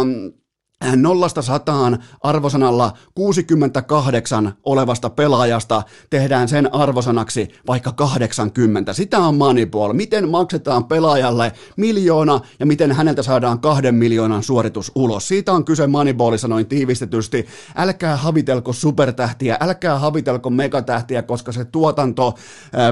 nollasta 0.96 1.42
sataan 1.42 2.04
arvosanalla 2.22 2.94
68 3.16 4.54
olevasta 4.64 5.10
pelaajasta 5.10 5.84
tehdään 6.10 6.48
sen 6.48 6.76
arvosanaksi 6.76 7.48
vaikka 7.68 7.92
80. 7.92 8.94
Sitä 8.94 9.20
on 9.20 9.36
Moneyball. 9.36 9.94
Miten 9.94 10.30
maksetaan 10.30 10.86
pelaajalle 10.86 11.52
miljoona 11.78 12.40
ja 12.60 12.66
miten 12.66 12.92
häneltä 12.92 13.24
saadaan 13.24 13.60
kahden 13.60 13.96
miljoonan 13.96 14.44
suoritus 14.44 14.92
ulos. 14.96 15.28
Siitä 15.28 15.52
on 15.54 15.66
kyse 15.66 15.88
Moneyballissa 15.88 16.48
noin 16.48 16.68
tiivistetysti. 16.68 17.46
Älkää 17.76 18.18
havitelko 18.18 18.74
supertähtiä, 18.74 19.58
älkää 19.60 20.00
havitelko 20.00 20.50
megatähtiä, 20.50 21.22
koska 21.22 21.52
se 21.52 21.66
tuotanto 21.66 22.36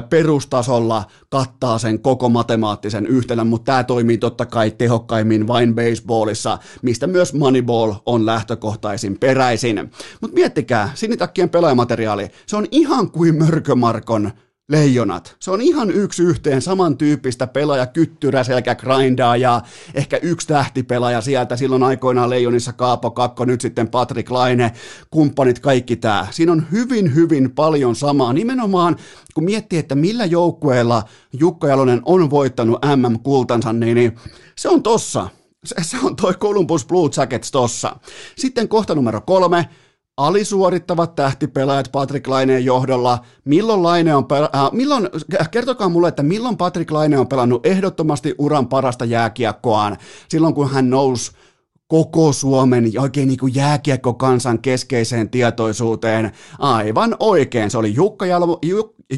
perustasolla 0.09 1.03
kattaa 1.29 1.77
sen 1.77 1.99
koko 1.99 2.29
matemaattisen 2.29 3.07
yhtälön, 3.07 3.47
mutta 3.47 3.65
tämä 3.65 3.83
toimii 3.83 4.17
totta 4.17 4.45
kai 4.45 4.71
tehokkaimmin 4.71 5.47
vain 5.47 5.75
baseballissa, 5.75 6.57
mistä 6.81 7.07
myös 7.07 7.33
Moneyball 7.33 7.91
Ball 7.91 8.01
on 8.05 8.25
lähtökohtaisin 8.25 9.19
peräisin. 9.19 9.91
Mutta 10.21 10.33
miettikää, 10.33 10.91
sinitakkien 10.95 11.49
pelaajamateriaali, 11.49 12.29
se 12.45 12.55
on 12.57 12.65
ihan 12.71 13.11
kuin 13.11 13.35
Mörkömarkon 13.35 14.31
leijonat. 14.69 15.35
Se 15.39 15.51
on 15.51 15.61
ihan 15.61 15.91
yksi 15.91 16.23
yhteen 16.23 16.61
samantyyppistä 16.61 17.47
pelaaja, 17.47 17.85
kyttyrä, 17.85 18.43
selkä, 18.43 18.75
grindaa 18.75 19.37
ja 19.37 19.61
ehkä 19.93 20.19
yksi 20.21 20.47
tähtipelaaja 20.47 21.21
sieltä. 21.21 21.55
Silloin 21.55 21.83
aikoinaan 21.83 22.29
leijonissa 22.29 22.73
Kaapo 22.73 23.11
Kakko, 23.11 23.45
nyt 23.45 23.61
sitten 23.61 23.87
Patrick 23.87 24.31
Laine, 24.31 24.71
kumppanit, 25.11 25.59
kaikki 25.59 25.95
tämä. 25.95 26.27
Siinä 26.31 26.51
on 26.51 26.65
hyvin, 26.71 27.15
hyvin 27.15 27.51
paljon 27.51 27.95
samaa. 27.95 28.33
Nimenomaan 28.33 28.95
kun 29.33 29.43
miettii, 29.43 29.79
että 29.79 29.95
millä 29.95 30.25
joukkueella 30.25 31.03
Jukka 31.39 31.67
Jalonen 31.67 32.01
on 32.05 32.29
voittanut 32.29 32.79
MM-kultansa, 32.95 33.73
niin, 33.73 33.95
niin 33.95 34.15
se 34.55 34.69
on 34.69 34.83
tossa. 34.83 35.29
Se, 35.65 35.75
se 35.81 35.97
on 36.03 36.15
toi 36.15 36.33
Columbus 36.33 36.85
Blue 36.85 37.09
Jackets 37.17 37.51
tossa. 37.51 37.95
Sitten 38.37 38.67
kohta 38.67 38.95
numero 38.95 39.21
kolme, 39.21 39.69
alisuorittavat 40.17 41.15
tähtipelaajat 41.15 41.91
Patrick 41.91 42.27
Laineen 42.27 42.65
johdolla. 42.65 43.19
Milloin 43.45 43.83
Laine 43.83 44.15
on, 44.15 44.23
pel- 44.23 44.57
äh, 44.57 44.71
milloin, 44.71 45.09
kertokaa 45.51 45.89
mulle, 45.89 46.07
että 46.07 46.23
milloin 46.23 46.57
Patrick 46.57 46.91
Laine 46.91 47.19
on 47.19 47.27
pelannut 47.27 47.65
ehdottomasti 47.65 48.35
uran 48.37 48.67
parasta 48.67 49.05
jääkiekkoaan. 49.05 49.97
Silloin 50.29 50.53
kun 50.53 50.69
hän 50.71 50.89
nousi 50.89 51.31
koko 51.87 52.33
Suomen 52.33 52.91
oikein 52.99 53.27
niin 53.27 53.39
kuin 53.39 53.55
jääkiekko-kansan 53.55 54.59
keskeiseen 54.59 55.29
tietoisuuteen. 55.29 56.31
Aivan 56.59 57.15
oikein, 57.19 57.71
se 57.71 57.77
oli 57.77 57.95
Jukka, 57.95 58.25
Jalo, 58.25 58.59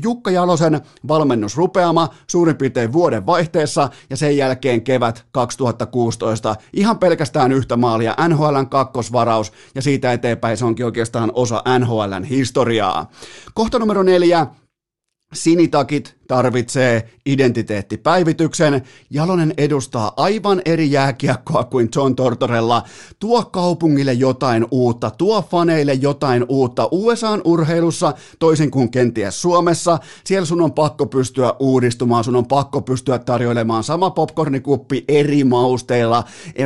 Jukka 0.04 0.32
Jalosen 0.32 0.82
valmennusrupeama 1.08 2.10
suurin 2.28 2.58
piirtein 2.58 2.94
vuoden 2.94 3.26
vaihteessa 3.26 3.90
ja 4.10 4.18
sen 4.18 4.38
jälkeen 4.38 4.82
kevät 4.82 5.26
2016. 5.32 6.56
Ihan 6.74 7.00
pelkästään 7.00 7.52
yhtä 7.52 7.78
maalia, 7.78 8.16
NHLn 8.28 8.70
kakkosvaraus 8.70 9.52
ja 9.76 9.82
siitä 9.82 10.14
eteenpäin 10.14 10.58
se 10.58 10.66
onkin 10.66 10.86
oikeastaan 10.86 11.32
osa 11.34 11.64
NHLn 11.80 12.24
historiaa. 12.24 13.10
Kohta 13.54 13.80
numero 13.80 14.04
neljä, 14.04 14.48
Sinitakit 15.34 16.19
tarvitsee 16.30 17.10
identiteettipäivityksen. 17.26 18.82
Jalonen 19.10 19.54
edustaa 19.58 20.14
aivan 20.18 20.62
eri 20.66 20.92
jääkiekkoa 20.92 21.64
kuin 21.64 21.90
John 21.96 22.16
Tortorella. 22.16 22.84
Tuo 23.20 23.46
kaupungille 23.46 24.14
jotain 24.14 24.66
uutta, 24.72 25.12
tuo 25.12 25.42
faneille 25.42 25.94
jotain 25.94 26.46
uutta. 26.50 26.88
USAn 26.92 27.42
urheilussa, 27.44 28.14
toisin 28.40 28.72
kuin 28.72 28.92
kenties 28.92 29.42
Suomessa, 29.42 30.00
siellä 30.24 30.46
sun 30.46 30.62
on 30.62 30.72
pakko 30.72 31.06
pystyä 31.06 31.54
uudistumaan, 31.60 32.24
sun 32.24 32.36
on 32.36 32.48
pakko 32.48 32.82
pystyä 32.82 33.20
tarjoilemaan 33.20 33.84
sama 33.84 34.10
popcornikuppi 34.10 35.06
eri 35.08 35.44
mausteilla 35.44 36.24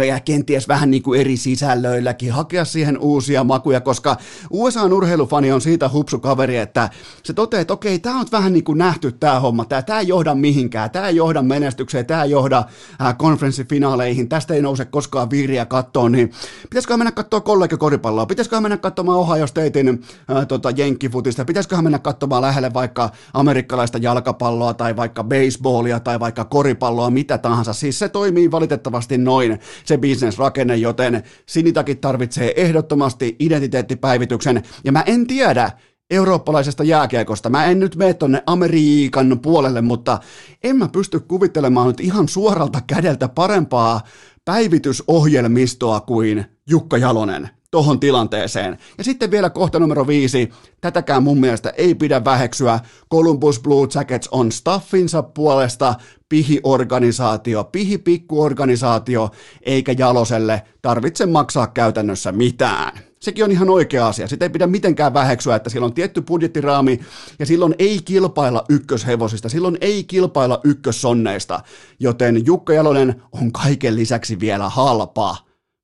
ja 0.08 0.20
kenties 0.20 0.68
vähän 0.68 0.92
niin 0.92 1.04
kuin 1.04 1.22
eri 1.22 1.38
sisällöilläkin, 1.38 2.32
hakea 2.32 2.66
siihen 2.66 2.98
uusia 2.98 3.44
makuja, 3.44 3.82
koska 3.82 4.18
USAn 4.50 4.94
urheilufani 4.94 5.52
on 5.52 5.62
siitä 5.62 5.90
hupsu 5.90 6.20
kaveri, 6.20 6.58
että 6.58 6.90
se 7.24 7.34
toteaa, 7.34 7.62
että 7.62 7.74
okei, 7.74 8.00
tämä 8.00 8.20
on 8.20 8.26
vähän 8.32 8.54
niin 8.54 8.64
kuin 8.64 8.78
nähty 8.78 9.12
tämä 9.12 9.40
homma, 9.40 9.53
tämä, 9.70 9.82
tämä 9.82 10.00
ei 10.00 10.08
johda 10.08 10.36
mihinkään, 10.36 10.92
tämä 10.92 11.08
ei 11.08 11.16
johda 11.16 11.42
menestykseen, 11.42 12.06
tämä 12.06 12.24
ei 12.24 12.32
johda 12.32 12.64
äh, 13.02 13.18
konferenssifinaaleihin, 13.18 14.30
tästä 14.30 14.54
ei 14.54 14.62
nouse 14.62 14.86
koskaan 14.86 15.30
viiriä 15.30 15.66
kattoon, 15.66 16.12
niin 16.12 16.32
pitäisikö 16.62 16.98
mennä 16.98 17.12
katsoa 17.12 17.42
kollegakoripalloa, 17.42 18.26
pitäisikö 18.26 18.62
mennä 18.62 18.78
katsomaan 18.78 19.18
Ohio 19.18 19.48
Statein 19.48 19.90
äh, 19.90 20.48
tota, 20.48 20.70
jenkkifutista, 20.70 21.46
pitäisikö 21.46 21.82
mennä 21.82 22.00
katsomaan 22.00 22.42
lähelle 22.42 22.74
vaikka 22.74 23.10
amerikkalaista 23.34 23.98
jalkapalloa 23.98 24.74
tai 24.74 24.96
vaikka 24.96 25.24
baseballia 25.24 26.00
tai 26.00 26.20
vaikka 26.20 26.46
koripalloa, 26.46 27.10
mitä 27.10 27.38
tahansa, 27.38 27.74
siis 27.74 28.00
se 28.00 28.10
toimii 28.10 28.52
valitettavasti 28.52 29.18
noin 29.18 29.60
se 29.86 29.98
bisnesrakenne, 29.98 30.76
joten 30.76 31.24
Sinitakit 31.46 32.02
tarvitsee 32.02 32.54
ehdottomasti 32.56 33.36
identiteettipäivityksen, 33.40 34.64
ja 34.84 34.92
mä 34.92 35.04
en 35.06 35.28
tiedä, 35.28 35.72
eurooppalaisesta 36.12 36.84
jääkiekosta. 36.84 37.50
Mä 37.50 37.66
en 37.66 37.80
nyt 37.80 37.96
mene 37.96 38.14
tonne 38.14 38.44
Amerikan 38.46 39.40
puolelle, 39.40 39.82
mutta 39.82 40.20
en 40.64 40.76
mä 40.76 40.88
pysty 40.88 41.20
kuvittelemaan 41.20 41.88
nyt 41.88 42.00
ihan 42.00 42.28
suoralta 42.28 42.82
kädeltä 42.88 43.28
parempaa 43.28 44.02
päivitysohjelmistoa 44.46 46.02
kuin 46.02 46.46
Jukka 46.70 46.98
Jalonen 46.98 47.50
tohon 47.72 48.00
tilanteeseen. 48.00 48.78
Ja 48.98 49.04
sitten 49.04 49.32
vielä 49.32 49.50
kohta 49.50 49.80
numero 49.80 50.08
viisi, 50.08 50.50
tätäkään 50.82 51.24
mun 51.24 51.40
mielestä 51.40 51.70
ei 51.70 51.96
pidä 51.96 52.26
väheksyä, 52.26 52.80
Columbus 53.12 53.60
Blue 53.60 53.88
Jackets 53.96 54.28
on 54.32 54.52
staffinsa 54.52 55.24
puolesta 55.24 55.96
pihi-organisaatio, 56.30 57.64
pihi-pikkuorganisaatio, 57.64 59.32
eikä 59.62 59.96
Jaloselle 59.98 60.62
tarvitse 60.82 61.26
maksaa 61.26 61.68
käytännössä 61.68 62.32
mitään 62.32 63.00
sekin 63.24 63.44
on 63.46 63.52
ihan 63.52 63.70
oikea 63.70 64.08
asia. 64.08 64.28
Sitä 64.28 64.46
ei 64.46 64.50
pidä 64.50 64.68
mitenkään 64.68 65.14
väheksyä, 65.14 65.56
että 65.56 65.70
silloin 65.70 65.90
on 65.90 65.94
tietty 65.94 66.22
budjettiraami 66.22 67.00
ja 67.40 67.46
silloin 67.46 67.76
ei 67.80 68.00
kilpailla 68.06 68.66
ykköshevosista, 68.70 69.50
silloin 69.50 69.78
ei 69.82 70.04
kilpailla 70.04 70.60
ykkössonneista, 70.64 71.60
joten 72.00 72.46
Jukka 72.46 72.74
Jalonen 72.74 73.24
on 73.32 73.52
kaiken 73.52 73.96
lisäksi 73.96 74.40
vielä 74.40 74.70
halpa 74.70 75.38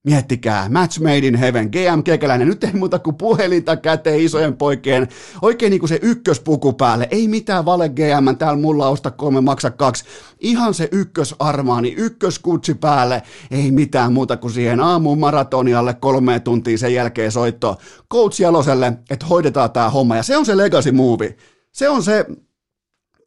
Miettikää, 0.03 0.69
match 0.69 0.99
made 0.99 1.17
in 1.17 1.35
heaven, 1.35 1.69
GM 1.71 2.03
Kekäläinen, 2.03 2.47
nyt 2.47 2.63
ei 2.63 2.73
muuta 2.73 2.99
kuin 2.99 3.15
puhelinta 3.15 3.77
käteen 3.77 4.19
isojen 4.19 4.57
poikien, 4.57 5.07
oikein 5.41 5.69
niin 5.69 5.79
kuin 5.79 5.89
se 5.89 5.99
ykköspuku 6.01 6.73
päälle, 6.73 7.07
ei 7.11 7.27
mitään 7.27 7.65
vale 7.65 7.89
GM, 7.89 8.37
täällä 8.37 8.61
mulla 8.61 8.89
osta 8.89 9.11
kolme, 9.11 9.41
maksa 9.41 9.71
kaksi, 9.71 10.05
ihan 10.39 10.73
se 10.73 10.89
ykkösarmaani, 10.91 11.93
ykköskutsi 11.97 12.73
päälle, 12.73 13.21
ei 13.51 13.71
mitään 13.71 14.13
muuta 14.13 14.37
kuin 14.37 14.53
siihen 14.53 14.79
aamun 14.79 15.19
maratonialle 15.19 15.93
kolme 15.93 16.39
tuntia 16.39 16.77
sen 16.77 16.93
jälkeen 16.93 17.31
soitto. 17.31 17.77
Coach 18.11 18.41
Jaloselle, 18.41 18.93
että 19.09 19.25
hoidetaan 19.25 19.71
tämä 19.71 19.89
homma, 19.89 20.15
ja 20.15 20.23
se 20.23 20.37
on 20.37 20.45
se 20.45 20.57
legacy 20.57 20.91
movie, 20.91 21.35
se 21.71 21.89
on 21.89 22.03
se, 22.03 22.25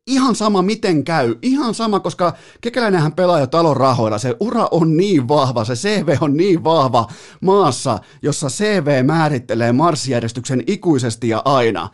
ihan 0.07 0.35
sama 0.35 0.63
miten 0.63 1.05
käy, 1.05 1.35
ihan 1.43 1.75
sama, 1.75 2.01
koska 2.01 2.33
kekäläinenhän 2.61 3.13
pelaa 3.13 3.41
jo 3.41 3.47
talon 3.47 3.77
rahoilla, 3.77 4.19
se 4.19 4.37
ura 4.41 4.69
on 4.71 4.97
niin 4.97 5.29
vahva, 5.29 5.65
se 5.65 5.75
CV 5.75 6.17
on 6.21 6.37
niin 6.37 6.65
vahva 6.65 7.07
maassa, 7.41 7.99
jossa 8.23 8.49
CV 8.49 9.05
määrittelee 9.05 9.73
marssijärjestyksen 9.73 10.63
ikuisesti 10.67 11.29
ja 11.29 11.43
aina. 11.45 11.89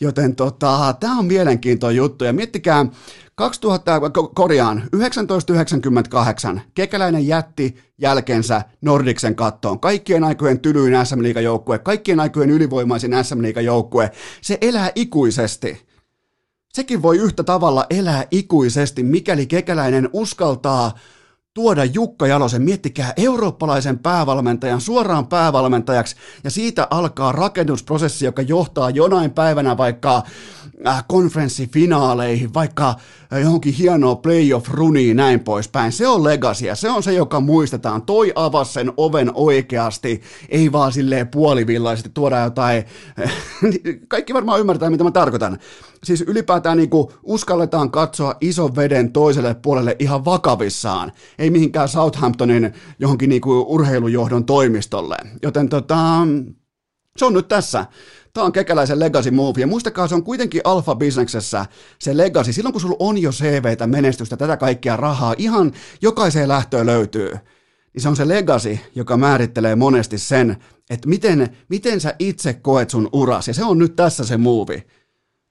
Joten 0.00 0.36
tota, 0.36 0.94
tämä 1.00 1.18
on 1.18 1.26
mielenkiintoinen 1.26 1.96
juttu. 1.96 2.24
Ja 2.24 2.32
miettikää, 2.32 2.86
2000, 3.34 4.00
korjaan, 4.34 4.82
1998 4.90 6.62
Kekäläinen 6.74 7.26
jätti 7.26 7.76
jälkensä 7.98 8.62
Nordiksen 8.80 9.34
kattoon. 9.34 9.80
Kaikkien 9.80 10.24
aikojen 10.24 10.60
tylyin 10.60 11.06
SM 11.06 11.40
joukkue 11.42 11.78
kaikkien 11.78 12.20
aikojen 12.20 12.50
ylivoimaisin 12.50 13.24
SM 13.24 13.60
joukkue 13.64 14.10
se 14.40 14.58
elää 14.60 14.92
ikuisesti 14.94 15.93
sekin 16.74 17.02
voi 17.02 17.18
yhtä 17.18 17.44
tavalla 17.44 17.86
elää 17.90 18.24
ikuisesti, 18.30 19.02
mikäli 19.02 19.46
kekäläinen 19.46 20.08
uskaltaa 20.12 20.94
tuoda 21.54 21.84
Jukka 21.84 22.26
Jalosen, 22.26 22.62
miettikää 22.62 23.12
eurooppalaisen 23.16 23.98
päävalmentajan 23.98 24.80
suoraan 24.80 25.26
päävalmentajaksi, 25.26 26.16
ja 26.44 26.50
siitä 26.50 26.86
alkaa 26.90 27.32
rakennusprosessi, 27.32 28.24
joka 28.24 28.42
johtaa 28.42 28.90
jonain 28.90 29.30
päivänä 29.30 29.76
vaikka 29.76 30.22
äh, 30.86 31.04
konferenssifinaaleihin, 31.08 32.54
vaikka 32.54 32.88
äh, 32.88 33.40
johonkin 33.40 33.74
hienoa 33.74 34.14
playoff-runiin 34.14 35.16
näin 35.16 35.40
poispäin. 35.40 35.92
Se 35.92 36.08
on 36.08 36.24
legacy, 36.24 36.64
se 36.74 36.90
on 36.90 37.02
se, 37.02 37.12
joka 37.12 37.40
muistetaan. 37.40 38.02
Toi 38.02 38.32
avasi 38.34 38.72
sen 38.72 38.92
oven 38.96 39.30
oikeasti, 39.34 40.22
ei 40.48 40.72
vaan 40.72 40.92
silleen 40.92 41.28
puolivillaisesti 41.28 42.10
tuoda 42.14 42.40
jotain, 42.40 42.84
kaikki 44.08 44.34
varmaan 44.34 44.60
ymmärtää, 44.60 44.90
mitä 44.90 45.04
mä 45.04 45.10
tarkoitan. 45.10 45.58
Siis 46.04 46.20
ylipäätään 46.20 46.76
niin 46.76 46.90
uskalletaan 47.22 47.90
katsoa 47.90 48.34
ison 48.40 48.76
veden 48.76 49.12
toiselle 49.12 49.54
puolelle 49.54 49.96
ihan 49.98 50.24
vakavissaan, 50.24 51.12
ei 51.38 51.50
mihinkään 51.50 51.88
Southamptonin 51.88 52.72
johonkin 52.98 53.30
niin 53.30 53.42
urheilujohdon 53.66 54.44
toimistolle. 54.44 55.16
Joten 55.42 55.68
tota, 55.68 56.26
se 57.16 57.24
on 57.24 57.32
nyt 57.32 57.48
tässä. 57.48 57.86
Tämä 58.34 58.44
on 58.44 58.52
kekäläisen 58.52 59.00
legacy 59.00 59.30
move, 59.30 59.60
ja 59.60 59.66
muistakaa, 59.66 60.08
se 60.08 60.14
on 60.14 60.24
kuitenkin 60.24 60.60
alfa-bisneksessä 60.64 61.66
se 61.98 62.16
legacy. 62.16 62.52
Silloin 62.52 62.72
kun 62.72 62.80
sulla 62.80 62.96
on 62.98 63.18
jo 63.18 63.30
CVtä, 63.30 63.86
menestystä, 63.86 64.36
tätä 64.36 64.56
kaikkia 64.56 64.96
rahaa, 64.96 65.34
ihan 65.38 65.72
jokaiseen 66.02 66.48
lähtöön 66.48 66.86
löytyy, 66.86 67.30
niin 67.92 68.02
se 68.02 68.08
on 68.08 68.16
se 68.16 68.28
legacy, 68.28 68.78
joka 68.94 69.16
määrittelee 69.16 69.76
monesti 69.76 70.18
sen, 70.18 70.56
että 70.90 71.08
miten, 71.08 71.56
miten 71.68 72.00
sä 72.00 72.14
itse 72.18 72.52
koet 72.52 72.90
sun 72.90 73.08
uras, 73.12 73.48
ja 73.48 73.54
se 73.54 73.64
on 73.64 73.78
nyt 73.78 73.96
tässä 73.96 74.24
se 74.24 74.36
move. 74.36 74.84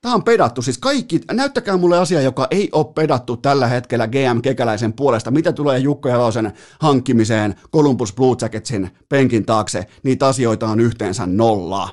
Tämä 0.00 0.14
on 0.14 0.24
pedattu, 0.24 0.62
siis 0.62 0.78
kaikki, 0.78 1.20
näyttäkää 1.32 1.76
mulle 1.76 1.98
asia, 1.98 2.20
joka 2.20 2.46
ei 2.50 2.68
ole 2.72 2.86
pedattu 2.94 3.36
tällä 3.36 3.66
hetkellä 3.66 4.06
GM 4.06 4.40
Kekäläisen 4.42 4.92
puolesta. 4.92 5.30
Mitä 5.30 5.52
tulee 5.52 5.78
Jukko 5.78 6.08
Jalosen 6.08 6.52
hankkimiseen 6.80 7.54
Columbus 7.72 8.12
Blue 8.12 8.36
Jacketsin 8.40 8.90
penkin 9.08 9.46
taakse, 9.46 9.86
niitä 10.02 10.26
asioita 10.26 10.68
on 10.68 10.80
yhteensä 10.80 11.26
nolla. 11.26 11.88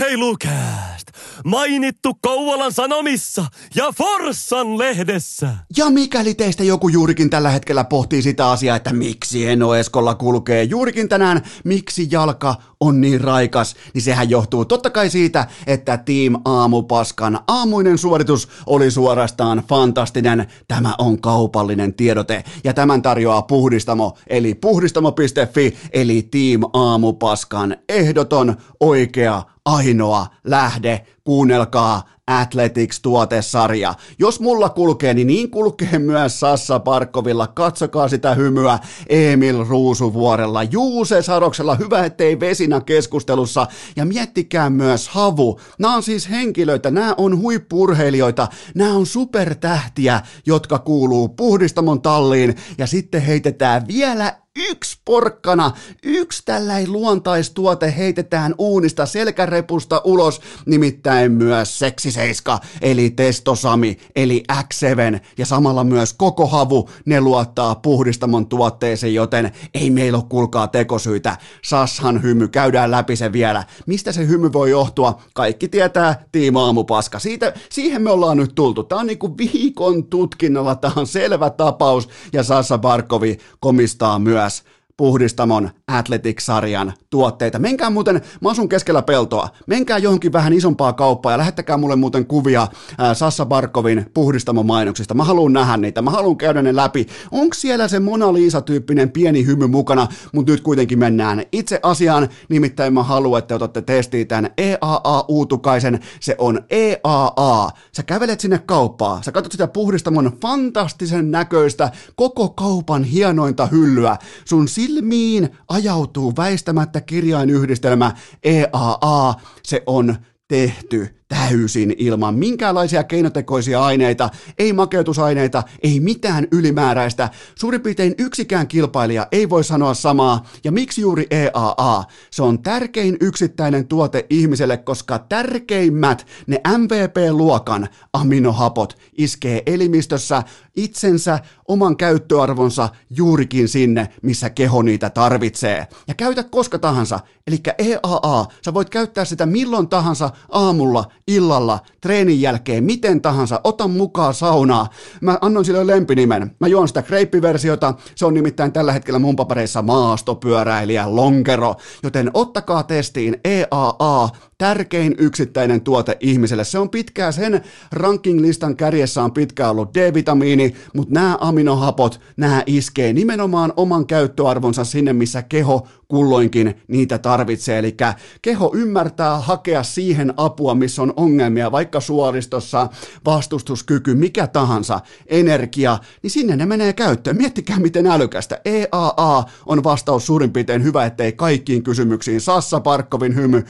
Urheilukääst! 0.00 1.08
Mainittu 1.44 2.14
Kouvolan 2.22 2.72
Sanomissa 2.72 3.44
ja 3.74 3.92
Forssan 3.96 4.78
lehdessä. 4.78 5.48
Ja 5.76 5.90
mikäli 5.90 6.34
teistä 6.34 6.64
joku 6.64 6.88
juurikin 6.88 7.30
tällä 7.30 7.50
hetkellä 7.50 7.84
pohtii 7.84 8.22
sitä 8.22 8.50
asiaa, 8.50 8.76
että 8.76 8.92
miksi 8.92 9.48
Eno 9.48 9.74
Eskolla 9.74 10.14
kulkee 10.14 10.62
juurikin 10.64 11.08
tänään, 11.08 11.42
miksi 11.64 12.08
jalka 12.10 12.54
on 12.80 13.00
niin 13.00 13.20
raikas, 13.20 13.76
niin 13.94 14.02
sehän 14.02 14.30
johtuu 14.30 14.64
totta 14.64 14.90
kai 14.90 15.10
siitä, 15.10 15.46
että 15.66 15.96
Team 15.96 16.40
Aamupaskan 16.44 17.38
aamuinen 17.48 17.98
suoritus 17.98 18.48
oli 18.66 18.90
suorastaan 18.90 19.62
fantastinen. 19.68 20.46
Tämä 20.68 20.94
on 20.98 21.20
kaupallinen 21.20 21.94
tiedote 21.94 22.44
ja 22.64 22.74
tämän 22.74 23.02
tarjoaa 23.02 23.42
Puhdistamo, 23.42 24.16
eli 24.26 24.54
puhdistamo.fi, 24.54 25.76
eli 25.92 26.28
Team 26.30 26.60
Aamupaskan 26.72 27.76
ehdoton 27.88 28.56
oikea 28.80 29.42
ainoa 29.74 30.26
lähde, 30.44 31.06
kuunnelkaa 31.24 32.02
Athletics-tuotesarja. 32.26 33.94
Jos 34.18 34.40
mulla 34.40 34.68
kulkee, 34.68 35.14
niin 35.14 35.26
niin 35.26 35.50
kulkee 35.50 35.98
myös 35.98 36.40
Sassa 36.40 36.80
Parkkovilla. 36.80 37.46
Katsokaa 37.46 38.08
sitä 38.08 38.34
hymyä 38.34 38.78
Emil 39.08 39.64
Ruusuvuorella. 39.68 40.62
Juuse 40.62 41.22
Saroksella, 41.22 41.74
hyvä 41.74 42.04
ettei 42.04 42.40
vesinä 42.40 42.80
keskustelussa. 42.80 43.66
Ja 43.96 44.04
miettikää 44.04 44.70
myös 44.70 45.08
Havu. 45.08 45.60
Nämä 45.78 45.94
on 45.94 46.02
siis 46.02 46.30
henkilöitä, 46.30 46.90
nämä 46.90 47.14
on 47.16 47.38
huippurheilijoita, 47.38 48.48
nämä 48.74 48.94
on 48.94 49.06
supertähtiä, 49.06 50.20
jotka 50.46 50.78
kuuluu 50.78 51.28
puhdistamon 51.28 52.02
talliin. 52.02 52.56
Ja 52.78 52.86
sitten 52.86 53.22
heitetään 53.22 53.86
vielä 53.88 54.40
yksi 54.58 55.00
porkkana, 55.04 55.70
yksi 56.02 56.42
tällainen 56.44 56.92
luontaistuote 56.92 57.94
heitetään 57.96 58.54
uunista 58.58 59.06
selkärepusta 59.06 60.00
ulos, 60.04 60.40
nimittäin 60.66 61.32
myös 61.32 61.78
seksiseiska, 61.78 62.58
eli 62.82 63.10
testosami, 63.10 63.98
eli 64.16 64.42
X7, 64.52 65.20
ja 65.38 65.46
samalla 65.46 65.84
myös 65.84 66.12
koko 66.12 66.46
havu, 66.46 66.90
ne 67.06 67.20
luottaa 67.20 67.74
puhdistamon 67.74 68.46
tuotteeseen, 68.46 69.14
joten 69.14 69.52
ei 69.74 69.90
meillä 69.90 70.18
ole 70.18 70.26
kuulkaa 70.28 70.68
tekosyitä. 70.68 71.36
Sashan 71.64 72.22
hymy, 72.22 72.48
käydään 72.48 72.90
läpi 72.90 73.16
se 73.16 73.32
vielä. 73.32 73.64
Mistä 73.86 74.12
se 74.12 74.26
hymy 74.26 74.52
voi 74.52 74.70
johtua? 74.70 75.22
Kaikki 75.34 75.68
tietää, 75.68 76.24
tiima 76.32 76.64
aamupaska. 76.64 77.18
Siitä, 77.18 77.52
siihen 77.70 78.02
me 78.02 78.10
ollaan 78.10 78.36
nyt 78.36 78.54
tultu. 78.54 78.82
Tämä 78.82 79.00
on 79.00 79.06
niinku 79.06 79.36
viikon 79.38 80.04
tutkinnalla, 80.04 80.74
tämä 80.74 80.94
on 80.96 81.06
selvä 81.06 81.50
tapaus, 81.50 82.08
ja 82.32 82.42
Sassa 82.42 82.78
Barkovi 82.78 83.38
komistaa 83.60 84.18
myös 84.18 84.49
myös 84.50 84.64
puhdistamon 85.00 85.70
Athletics-sarjan 85.86 86.92
tuotteita. 87.10 87.58
Menkää 87.58 87.90
muuten, 87.90 88.20
mä 88.40 88.50
asun 88.50 88.68
keskellä 88.68 89.02
peltoa, 89.02 89.48
menkää 89.66 89.98
johonkin 89.98 90.32
vähän 90.32 90.52
isompaa 90.52 90.92
kauppaa 90.92 91.32
ja 91.32 91.38
lähettäkää 91.38 91.76
mulle 91.76 91.96
muuten 91.96 92.26
kuvia 92.26 92.68
ää, 92.98 93.14
Sassa 93.14 93.46
Barkovin 93.46 94.10
puhdistamon 94.14 94.66
mainoksista. 94.66 95.14
Mä 95.14 95.24
haluan 95.24 95.52
nähdä 95.52 95.76
niitä, 95.76 96.02
mä 96.02 96.10
haluan 96.10 96.36
käydä 96.36 96.62
ne 96.62 96.76
läpi. 96.76 97.06
Onko 97.30 97.54
siellä 97.54 97.88
se 97.88 98.00
Mona 98.00 98.32
Lisa-tyyppinen 98.32 99.10
pieni 99.10 99.46
hymy 99.46 99.66
mukana, 99.66 100.08
mutta 100.32 100.52
nyt 100.52 100.60
kuitenkin 100.60 100.98
mennään 100.98 101.42
itse 101.52 101.80
asiaan, 101.82 102.28
nimittäin 102.48 102.94
mä 102.94 103.02
haluan, 103.02 103.38
että 103.38 103.54
otatte 103.54 103.82
testiin 103.82 104.28
tämän 104.28 104.50
EAA-uutukaisen, 104.58 106.00
se 106.20 106.34
on 106.38 106.60
EAA. 106.70 107.70
Sä 107.92 108.02
kävelet 108.02 108.40
sinne 108.40 108.58
kauppaa, 108.58 109.22
sä 109.22 109.32
katsot 109.32 109.52
sitä 109.52 109.66
puhdistamon 109.66 110.32
fantastisen 110.42 111.30
näköistä, 111.30 111.90
koko 112.16 112.48
kaupan 112.48 113.04
hienointa 113.04 113.66
hyllyä, 113.66 114.16
sun 114.44 114.68
silmiin 114.90 115.48
ajautuu 115.68 116.36
väistämättä 116.36 117.00
kirjainyhdistelmä 117.00 118.12
EAA, 118.42 119.34
se 119.62 119.82
on 119.86 120.16
tehty 120.48 121.19
täysin 121.30 121.94
ilman 121.98 122.34
minkäänlaisia 122.34 123.04
keinotekoisia 123.04 123.84
aineita, 123.84 124.30
ei 124.58 124.72
makeutusaineita, 124.72 125.62
ei 125.82 126.00
mitään 126.00 126.48
ylimääräistä. 126.52 127.28
Suurin 127.54 127.80
piirtein 127.80 128.14
yksikään 128.18 128.68
kilpailija 128.68 129.26
ei 129.32 129.50
voi 129.50 129.64
sanoa 129.64 129.94
samaa. 129.94 130.44
Ja 130.64 130.72
miksi 130.72 131.00
juuri 131.00 131.26
EAA? 131.30 132.04
Se 132.30 132.42
on 132.42 132.62
tärkein 132.62 133.16
yksittäinen 133.20 133.86
tuote 133.88 134.26
ihmiselle, 134.30 134.76
koska 134.76 135.18
tärkeimmät, 135.18 136.26
ne 136.46 136.60
MVP-luokan 136.78 137.88
aminohapot 138.12 138.98
iskee 139.18 139.62
elimistössä 139.66 140.42
itsensä, 140.76 141.38
oman 141.68 141.96
käyttöarvonsa 141.96 142.88
juurikin 143.10 143.68
sinne, 143.68 144.08
missä 144.22 144.50
keho 144.50 144.82
niitä 144.82 145.10
tarvitsee. 145.10 145.86
Ja 146.08 146.14
käytä 146.14 146.42
koska 146.42 146.78
tahansa, 146.78 147.20
eli 147.46 147.60
EAA, 147.78 148.46
sä 148.64 148.74
voit 148.74 148.90
käyttää 148.90 149.24
sitä 149.24 149.46
milloin 149.46 149.88
tahansa 149.88 150.30
aamulla, 150.48 151.04
illalla, 151.30 151.78
treenin 152.00 152.40
jälkeen, 152.40 152.84
miten 152.84 153.20
tahansa, 153.20 153.60
ota 153.64 153.88
mukaan 153.88 154.34
saunaa. 154.34 154.88
Mä 155.20 155.38
annoin 155.40 155.64
sille 155.64 155.86
lempinimen. 155.86 156.56
Mä 156.60 156.66
juon 156.66 156.88
sitä 156.88 157.02
kreippiversiota, 157.02 157.94
se 158.14 158.26
on 158.26 158.34
nimittäin 158.34 158.72
tällä 158.72 158.92
hetkellä 158.92 159.18
mun 159.18 159.36
papereissa 159.36 159.82
maastopyöräilijä 159.82 161.16
lonkero, 161.16 161.74
joten 162.02 162.30
ottakaa 162.34 162.82
testiin 162.82 163.40
EAA 163.44 164.28
tärkein 164.60 165.14
yksittäinen 165.18 165.80
tuote 165.80 166.16
ihmiselle. 166.20 166.64
Se 166.64 166.78
on 166.78 166.90
pitkään, 166.90 167.32
sen 167.32 167.60
ranking-listan 167.92 168.76
kärjessä 168.76 169.22
on 169.22 169.32
pitkään 169.32 169.70
ollut 169.70 169.94
D-vitamiini, 169.94 170.74
mutta 170.94 171.14
nämä 171.14 171.38
aminohapot, 171.40 172.20
nämä 172.36 172.62
iskee 172.66 173.12
nimenomaan 173.12 173.72
oman 173.76 174.06
käyttöarvonsa 174.06 174.84
sinne, 174.84 175.12
missä 175.12 175.42
keho 175.42 175.86
kulloinkin 176.08 176.74
niitä 176.88 177.18
tarvitsee. 177.18 177.78
Eli 177.78 177.96
keho 178.42 178.72
ymmärtää 178.74 179.38
hakea 179.38 179.82
siihen 179.82 180.34
apua, 180.36 180.74
missä 180.74 181.02
on 181.02 181.12
ongelmia, 181.16 181.72
vaikka 181.72 182.00
suoristossa, 182.00 182.88
vastustuskyky, 183.24 184.14
mikä 184.14 184.46
tahansa, 184.46 185.00
energia, 185.26 185.98
niin 186.22 186.30
sinne 186.30 186.56
ne 186.56 186.66
menee 186.66 186.92
käyttöön. 186.92 187.36
Miettikää 187.36 187.78
miten 187.78 188.06
älykästä. 188.06 188.60
EAA 188.64 189.44
on 189.66 189.84
vastaus 189.84 190.26
suurin 190.26 190.52
piirtein 190.52 190.82
hyvä, 190.82 191.06
ettei 191.06 191.32
kaikkiin 191.32 191.82
kysymyksiin. 191.82 192.40
Sassa 192.40 192.80
Parkkovin 192.80 193.34
hymy, 193.34 193.64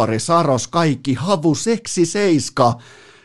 Ruusuvuori, 0.00 0.18
Saros, 0.18 0.68
kaikki, 0.68 1.14
Havu, 1.14 1.54
Seksi, 1.54 2.06
Seiska. 2.06 2.74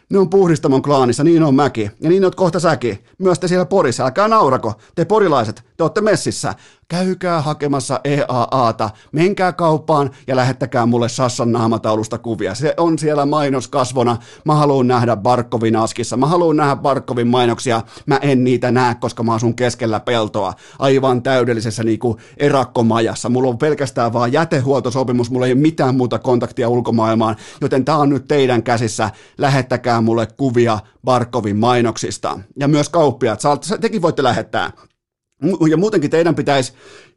Ne 0.09 0.17
on 0.19 0.29
puhdistamon 0.29 0.81
klaanissa, 0.81 1.23
niin 1.23 1.43
on 1.43 1.55
mäkin. 1.55 1.91
Ja 2.01 2.09
niin 2.09 2.25
on 2.25 2.31
kohta 2.35 2.59
säkin. 2.59 3.03
Myös 3.17 3.39
te 3.39 3.47
siellä 3.47 3.65
Porissa, 3.65 4.05
älkää 4.05 4.27
naurako. 4.27 4.73
Te 4.95 5.05
porilaiset, 5.05 5.63
te 5.77 5.83
olette 5.83 6.01
messissä 6.01 6.55
käykää 6.87 7.41
hakemassa 7.41 7.99
EAAta, 8.03 8.89
menkää 9.11 9.53
kauppaan 9.53 10.09
ja 10.27 10.35
lähettäkää 10.35 10.85
mulle 10.85 11.09
Sassan 11.09 11.51
naamataulusta 11.51 12.17
kuvia. 12.17 12.55
Se 12.55 12.73
on 12.77 12.99
siellä 12.99 13.25
mainoskasvona. 13.25 14.17
Mä 14.45 14.55
haluan 14.55 14.87
nähdä 14.87 15.15
Barkovin 15.15 15.75
askissa, 15.75 16.17
mä 16.17 16.25
haluan 16.27 16.57
nähdä 16.57 16.75
Barkovin 16.75 17.27
mainoksia. 17.27 17.81
Mä 18.05 18.19
en 18.21 18.43
niitä 18.43 18.71
näe, 18.71 18.95
koska 18.95 19.23
mä 19.23 19.33
asun 19.33 19.55
keskellä 19.55 19.99
peltoa, 19.99 20.53
aivan 20.79 21.23
täydellisessä 21.23 21.83
niinku 21.83 22.19
erakkomajassa. 22.37 23.29
Mulla 23.29 23.49
on 23.49 23.57
pelkästään 23.57 24.13
vaan 24.13 24.33
jätehuoltosopimus, 24.33 25.31
mulla 25.31 25.45
ei 25.45 25.51
ole 25.51 25.61
mitään 25.61 25.95
muuta 25.95 26.19
kontaktia 26.19 26.69
ulkomaailmaan, 26.69 27.35
joten 27.61 27.85
tää 27.85 27.97
on 27.97 28.09
nyt 28.09 28.27
teidän 28.27 28.63
käsissä. 28.63 29.09
Lähettäkää 29.37 30.01
mulle 30.01 30.27
kuvia 30.37 30.79
Barkovin 31.05 31.57
mainoksista. 31.57 32.39
Ja 32.59 32.67
myös 32.67 32.89
kauppiaat, 32.89 33.41
tekin 33.81 34.01
voitte 34.01 34.23
lähettää 34.23 34.71
ja 35.69 35.77
muutenkin 35.77 36.09
teidän 36.11 36.35
pitäisi, 36.35 36.73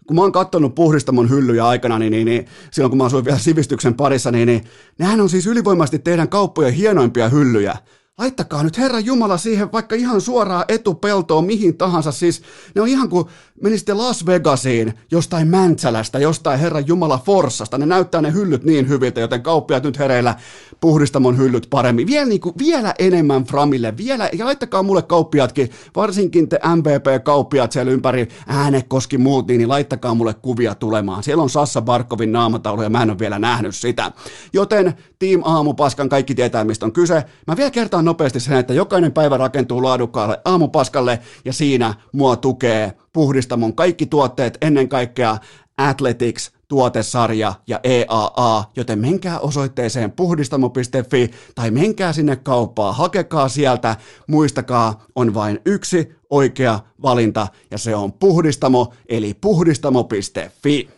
kun 0.06 0.16
mä 0.16 0.22
oon 0.22 0.32
kattonut 0.32 0.74
puhdistamon 0.74 1.30
hyllyjä 1.30 1.66
aikana, 1.66 1.98
niin, 1.98 2.10
niin, 2.10 2.26
niin 2.26 2.46
silloin 2.70 2.90
kun 2.90 2.98
mä 2.98 3.04
asuin 3.04 3.24
vielä 3.24 3.38
sivistyksen 3.38 3.94
parissa, 3.94 4.30
niin, 4.30 4.46
niin 4.46 4.64
nehän 4.98 5.20
on 5.20 5.28
siis 5.28 5.46
ylivoimaisesti 5.46 5.98
teidän 5.98 6.28
kauppojen 6.28 6.72
hienoimpia 6.74 7.28
hyllyjä. 7.28 7.76
Laittakaa 8.18 8.62
nyt 8.62 8.78
Herran 8.78 9.04
Jumala 9.04 9.38
siihen 9.38 9.72
vaikka 9.72 9.94
ihan 9.94 10.20
suoraan 10.20 10.64
etupeltoon 10.68 11.44
mihin 11.44 11.78
tahansa. 11.78 12.12
Siis 12.12 12.42
ne 12.74 12.82
on 12.82 12.88
ihan 12.88 13.08
kuin 13.08 13.24
menisitte 13.62 13.94
Las 13.94 14.26
Vegasiin 14.26 14.94
jostain 15.10 15.48
Mäntsälästä, 15.48 16.18
jostain 16.18 16.60
Herran 16.60 16.86
Jumala 16.86 17.18
Forssasta. 17.18 17.78
Ne 17.78 17.86
näyttää 17.86 18.22
ne 18.22 18.32
hyllyt 18.32 18.64
niin 18.64 18.88
hyviltä, 18.88 19.20
joten 19.20 19.42
kauppiaat 19.42 19.82
nyt 19.82 19.98
hereillä 19.98 20.34
puhdistamon 20.80 21.38
hyllyt 21.38 21.66
paremmin. 21.70 22.06
Vielä, 22.06 22.26
niin 22.26 22.40
kuin, 22.40 22.54
vielä 22.58 22.94
enemmän 22.98 23.44
Framille, 23.44 23.96
vielä, 23.96 24.30
ja 24.32 24.44
laittakaa 24.44 24.82
mulle 24.82 25.02
kauppiaatkin, 25.02 25.70
varsinkin 25.96 26.48
te 26.48 26.60
MVP-kauppiaat 26.76 27.72
siellä 27.72 27.92
ympäri, 27.92 28.28
Äänekoski 28.46 29.18
muut, 29.18 29.46
niin, 29.46 29.58
niin 29.58 29.68
laittakaa 29.68 30.14
mulle 30.14 30.34
kuvia 30.34 30.74
tulemaan. 30.74 31.22
Siellä 31.22 31.42
on 31.42 31.50
Sassa 31.50 31.82
Barkovin 31.82 32.32
naamataulu 32.32 32.82
ja 32.82 32.90
mä 32.90 33.02
en 33.02 33.10
ole 33.10 33.18
vielä 33.18 33.38
nähnyt 33.38 33.76
sitä. 33.76 34.12
Joten 34.52 34.94
Team 35.18 35.40
Aamupaskan 35.44 36.08
kaikki 36.08 36.34
tietää, 36.34 36.64
mistä 36.64 36.86
on 36.86 36.92
kyse. 36.92 37.24
Mä 37.46 37.56
vielä 37.56 37.70
kertaan 37.70 38.04
nopeasti 38.04 38.40
sen, 38.40 38.56
että 38.56 38.74
jokainen 38.74 39.12
päivä 39.12 39.36
rakentuu 39.36 39.82
laadukkaalle 39.82 40.40
aamupaskalle 40.44 41.18
ja 41.44 41.52
siinä 41.52 41.94
mua 42.12 42.36
tukee 42.36 42.94
puhdistamon 43.12 43.74
kaikki 43.74 44.06
tuotteet, 44.06 44.58
ennen 44.60 44.88
kaikkea 44.88 45.38
Athletics, 45.78 46.52
tuotesarja 46.68 47.54
ja 47.66 47.80
EAA, 47.84 48.70
joten 48.76 48.98
menkää 48.98 49.38
osoitteeseen 49.38 50.12
puhdistamo.fi 50.12 51.30
tai 51.54 51.70
menkää 51.70 52.12
sinne 52.12 52.36
kauppaan, 52.36 52.94
hakekaa 52.94 53.48
sieltä, 53.48 53.96
muistakaa, 54.26 55.06
on 55.14 55.34
vain 55.34 55.60
yksi 55.64 56.12
oikea 56.30 56.80
valinta 57.02 57.48
ja 57.70 57.78
se 57.78 57.94
on 57.94 58.12
puhdistamo 58.12 58.92
eli 59.08 59.34
puhdistamo.fi. 59.34 60.97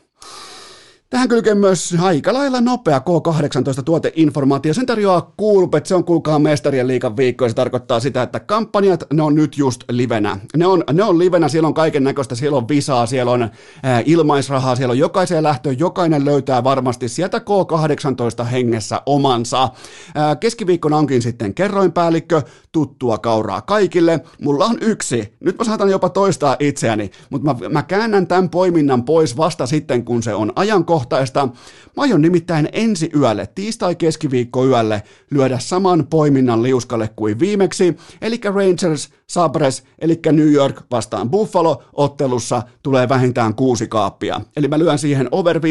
Tähän 1.11 1.29
kylkee 1.29 1.55
myös 1.55 1.95
aika 2.01 2.33
lailla 2.33 2.61
nopea 2.61 2.99
K18-tuoteinformaatio. 2.99 4.75
Sen 4.75 4.87
tarjoaa 4.87 5.33
Coolbet, 5.41 5.87
se 5.87 5.95
on 5.95 6.05
kuulkaa 6.05 6.39
mestarien 6.39 6.87
liikan 6.87 7.17
viikko, 7.17 7.45
ja 7.45 7.49
se 7.49 7.55
tarkoittaa 7.55 8.01
sitä, 8.01 8.23
että 8.23 8.41
kampanjat, 8.41 9.05
ne 9.13 9.23
on 9.23 9.35
nyt 9.35 9.59
just 9.59 9.85
livenä. 9.91 10.39
Ne 10.57 10.67
on, 10.67 10.85
ne 10.93 11.05
on 11.05 11.19
livenä, 11.19 11.49
siellä 11.49 11.67
on 11.67 11.75
kaiken 11.75 12.05
näköistä, 12.05 12.35
siellä 12.35 12.59
on 12.59 12.69
visaa, 12.69 13.07
siellä 13.07 13.33
on 13.33 13.51
ää, 13.83 14.03
ilmaisrahaa, 14.07 14.77
siellä 14.77 14.93
on 14.93 14.99
jokaiseen 14.99 15.43
lähtöön, 15.43 15.79
jokainen 15.79 16.25
löytää 16.25 16.65
varmasti 16.65 17.09
sieltä 17.09 17.39
K18 17.39 18.45
hengessä 18.45 19.03
omansa. 19.07 19.69
Ää, 20.15 20.37
keskiviikkona 20.37 20.97
onkin 20.97 21.23
sitten 21.23 21.55
kerroinpäällikkö, 21.55 22.43
tuttua 22.73 23.19
kauraa 23.19 23.61
kaikille. 23.61 24.21
Mulla 24.43 24.65
on 24.65 24.79
yksi, 24.81 25.35
nyt 25.41 25.59
mä 25.59 25.65
saatan 25.65 25.91
jopa 25.91 26.09
toistaa 26.09 26.57
itseäni, 26.59 27.11
mutta 27.31 27.55
mä, 27.55 27.69
mä 27.69 27.83
käännän 27.83 28.27
tämän 28.27 28.51
poiminnan 28.51 29.05
pois 29.05 29.37
vasta 29.37 29.67
sitten, 29.67 30.05
kun 30.05 30.23
se 30.23 30.35
on 30.35 30.53
ajankohtainen 30.57 31.00
ajankohtaista. 31.01 31.49
Mä 31.97 32.03
aion 32.03 32.23
nimittäin 32.23 32.69
ensi 32.73 33.11
yölle, 33.17 33.47
tiistai-keskiviikko 33.47 34.67
yölle, 34.67 35.03
lyödä 35.31 35.59
saman 35.59 36.07
poiminnan 36.11 36.63
liuskalle 36.63 37.11
kuin 37.17 37.39
viimeksi, 37.39 37.97
eli 38.23 38.41
Rangers 38.45 39.11
Sabres, 39.27 39.85
eli 39.99 40.21
New 40.33 40.53
York 40.53 40.83
vastaan 40.91 41.31
Buffalo 41.31 41.83
ottelussa 41.93 42.63
tulee 42.83 43.09
vähintään 43.09 43.55
kuusi 43.55 43.89
kaappia. 43.89 44.41
Eli 44.57 44.69
mä 44.69 44.79
lyön 44.79 44.99
siihen 44.99 45.29
over 45.31 45.57
5,5 45.59 45.63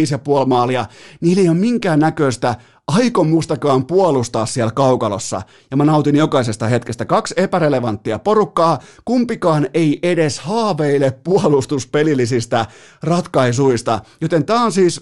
maalia. 0.48 0.86
Niillä 1.22 1.42
ei 1.42 1.50
ole 1.50 1.58
minkään 1.58 2.00
näköistä 2.00 2.56
aikomustakaan 2.88 3.86
puolustaa 3.86 4.46
siellä 4.46 4.72
kaukalossa, 4.72 5.42
ja 5.72 5.78
mä 5.78 5.86
nautin 5.86 6.16
jokaisesta 6.16 6.68
hetkestä. 6.68 7.06
Kaksi 7.06 7.34
epärelevanttia 7.38 8.20
porukkaa, 8.20 8.80
kumpikaan 9.06 9.68
ei 9.74 10.00
edes 10.04 10.40
haaveile 10.40 11.12
puolustuspelillisistä 11.24 12.66
ratkaisuista, 13.04 14.00
joten 14.22 14.46
tää 14.46 14.62
on 14.62 14.72
siis 14.72 15.02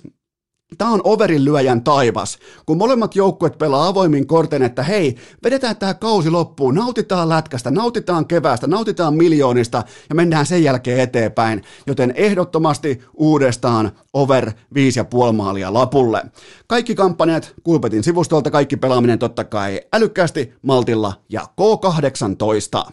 Tämä 0.78 0.92
on 0.92 1.02
overin 1.04 1.46
lyöjän 1.46 1.84
taivas, 1.84 2.40
kun 2.66 2.78
molemmat 2.78 3.16
joukkueet 3.16 3.58
pelaa 3.58 3.88
avoimin 3.88 4.28
korten, 4.28 4.64
että 4.64 4.84
hei, 4.84 5.16
vedetään 5.44 5.78
tämä 5.78 5.94
kausi 5.94 6.30
loppuun, 6.30 6.76
nautitaan 6.76 7.30
lätkästä, 7.30 7.72
nautitaan 7.72 8.28
keväästä, 8.28 8.68
nautitaan 8.68 9.14
miljoonista 9.14 9.84
ja 10.10 10.16
mennään 10.16 10.46
sen 10.46 10.64
jälkeen 10.64 11.00
eteenpäin, 11.00 11.64
joten 11.88 12.14
ehdottomasti 12.16 13.02
uudestaan 13.14 13.92
over 14.14 14.50
5,5 14.50 14.54
maalia 15.34 15.74
lapulle. 15.74 16.24
Kaikki 16.68 16.96
kampanjat 16.96 17.54
Kulpetin 17.64 18.04
sivustolta, 18.04 18.52
kaikki 18.52 18.78
pelaaminen 18.78 19.20
totta 19.20 19.44
kai 19.44 19.82
älykkäästi, 19.94 20.54
maltilla 20.62 21.14
ja 21.30 21.42
K18. 21.42 22.92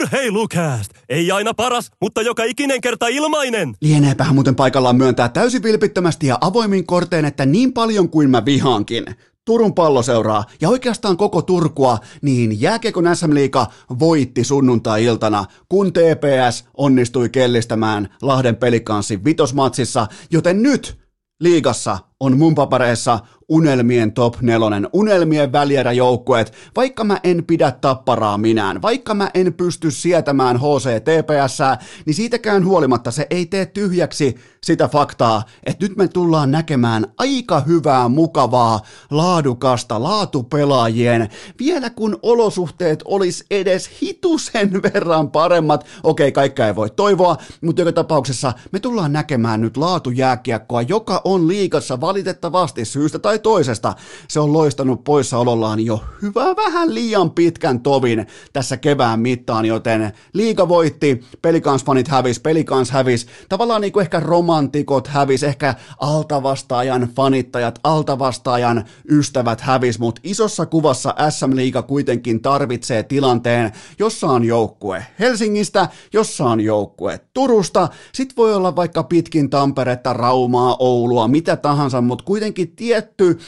Urheilukääst! 0.00 0.92
Ei 1.08 1.32
aina 1.32 1.54
paras, 1.54 1.90
mutta 2.00 2.22
joka 2.22 2.44
ikinen 2.44 2.80
kerta 2.80 3.08
ilmainen! 3.08 3.74
Lieneepähän 3.80 4.34
muuten 4.34 4.54
paikallaan 4.54 4.96
myöntää 4.96 5.28
täysin 5.28 5.62
vilpittömästi 5.62 6.26
ja 6.26 6.38
avoimin 6.40 6.86
korteen, 6.86 7.24
että 7.24 7.46
niin 7.46 7.72
paljon 7.72 8.08
kuin 8.08 8.30
mä 8.30 8.44
vihaankin. 8.44 9.04
Turun 9.44 9.74
palloseuraa 9.74 10.44
ja 10.60 10.68
oikeastaan 10.68 11.16
koko 11.16 11.42
Turkua, 11.42 11.98
niin 12.22 12.60
jääkiekon 12.60 13.16
SM 13.16 13.34
Liiga 13.34 13.66
voitti 13.98 14.44
sunnuntai-iltana, 14.44 15.44
kun 15.68 15.92
TPS 15.92 16.64
onnistui 16.76 17.28
kellistämään 17.28 18.08
Lahden 18.22 18.56
pelikanssin 18.56 19.24
vitosmatsissa, 19.24 20.06
joten 20.30 20.62
nyt 20.62 20.98
liigassa 21.40 21.98
on 22.20 22.38
mun 22.38 22.54
papareissa 22.54 23.18
unelmien 23.50 24.12
top 24.12 24.40
nelonen, 24.40 24.88
unelmien 24.92 25.52
välieräjoukkueet, 25.52 26.52
vaikka 26.76 27.04
mä 27.04 27.20
en 27.24 27.44
pidä 27.46 27.72
tapparaa 27.72 28.38
minään, 28.38 28.82
vaikka 28.82 29.14
mä 29.14 29.30
en 29.34 29.54
pysty 29.54 29.90
sietämään 29.90 30.56
HCTPS, 30.56 31.58
niin 32.06 32.14
siitäkään 32.14 32.64
huolimatta 32.64 33.10
se 33.10 33.26
ei 33.30 33.46
tee 33.46 33.66
tyhjäksi 33.66 34.36
sitä 34.64 34.88
faktaa, 34.88 35.42
että 35.66 35.84
nyt 35.84 35.96
me 35.96 36.08
tullaan 36.08 36.50
näkemään 36.50 37.06
aika 37.18 37.60
hyvää, 37.60 38.08
mukavaa, 38.08 38.80
laadukasta 39.10 40.02
laatupelaajien, 40.02 41.28
vielä 41.58 41.90
kun 41.90 42.18
olosuhteet 42.22 43.02
olisi 43.04 43.44
edes 43.50 43.90
hitusen 44.02 44.72
verran 44.94 45.30
paremmat, 45.30 45.86
okei, 46.02 46.32
kaikkea 46.32 46.66
ei 46.66 46.76
voi 46.76 46.90
toivoa, 46.90 47.36
mutta 47.60 47.82
joka 47.82 47.92
tapauksessa 47.92 48.52
me 48.72 48.80
tullaan 48.80 49.12
näkemään 49.12 49.60
nyt 49.60 49.76
laatujääkiekkoa, 49.76 50.82
joka 50.82 51.20
on 51.24 51.48
liikassa 51.48 52.00
valitettavasti 52.10 52.84
syystä 52.84 53.18
tai 53.18 53.38
toisesta. 53.38 53.94
Se 54.28 54.40
on 54.40 54.52
loistanut 54.52 55.04
poissaolollaan 55.04 55.80
jo 55.80 56.04
hyvä 56.22 56.56
vähän 56.56 56.94
liian 56.94 57.30
pitkän 57.30 57.80
tovin 57.80 58.26
tässä 58.52 58.76
kevään 58.76 59.20
mittaan, 59.20 59.64
joten 59.66 60.12
liiga 60.32 60.68
voitti, 60.68 61.24
pelikansfanit 61.42 62.08
hävis, 62.08 62.40
pelikans 62.40 62.90
hävis, 62.90 63.26
tavallaan 63.48 63.80
niin 63.80 63.92
kuin 63.92 64.02
ehkä 64.02 64.20
romantikot 64.20 65.08
hävis, 65.08 65.42
ehkä 65.42 65.74
altavastaajan 66.00 67.08
fanittajat, 67.16 67.78
altavastaajan 67.84 68.84
ystävät 69.10 69.60
hävis, 69.60 69.98
mutta 69.98 70.20
isossa 70.24 70.66
kuvassa 70.66 71.14
SM 71.30 71.56
Liiga 71.56 71.82
kuitenkin 71.82 72.42
tarvitsee 72.42 73.02
tilanteen, 73.02 73.72
jossa 73.98 74.26
on 74.26 74.44
joukkue 74.44 75.06
Helsingistä, 75.18 75.88
jossa 76.12 76.44
on 76.44 76.60
joukkue 76.60 77.20
Turusta, 77.34 77.88
sit 78.12 78.36
voi 78.36 78.54
olla 78.54 78.76
vaikka 78.76 79.02
pitkin 79.02 79.50
Tamperetta, 79.50 80.12
Raumaa, 80.12 80.76
Oulua, 80.78 81.28
mitä 81.28 81.56
tahansa 81.56 81.99
mutta 82.04 82.24
kuitenkin 82.24 82.72
tietty 82.76 83.38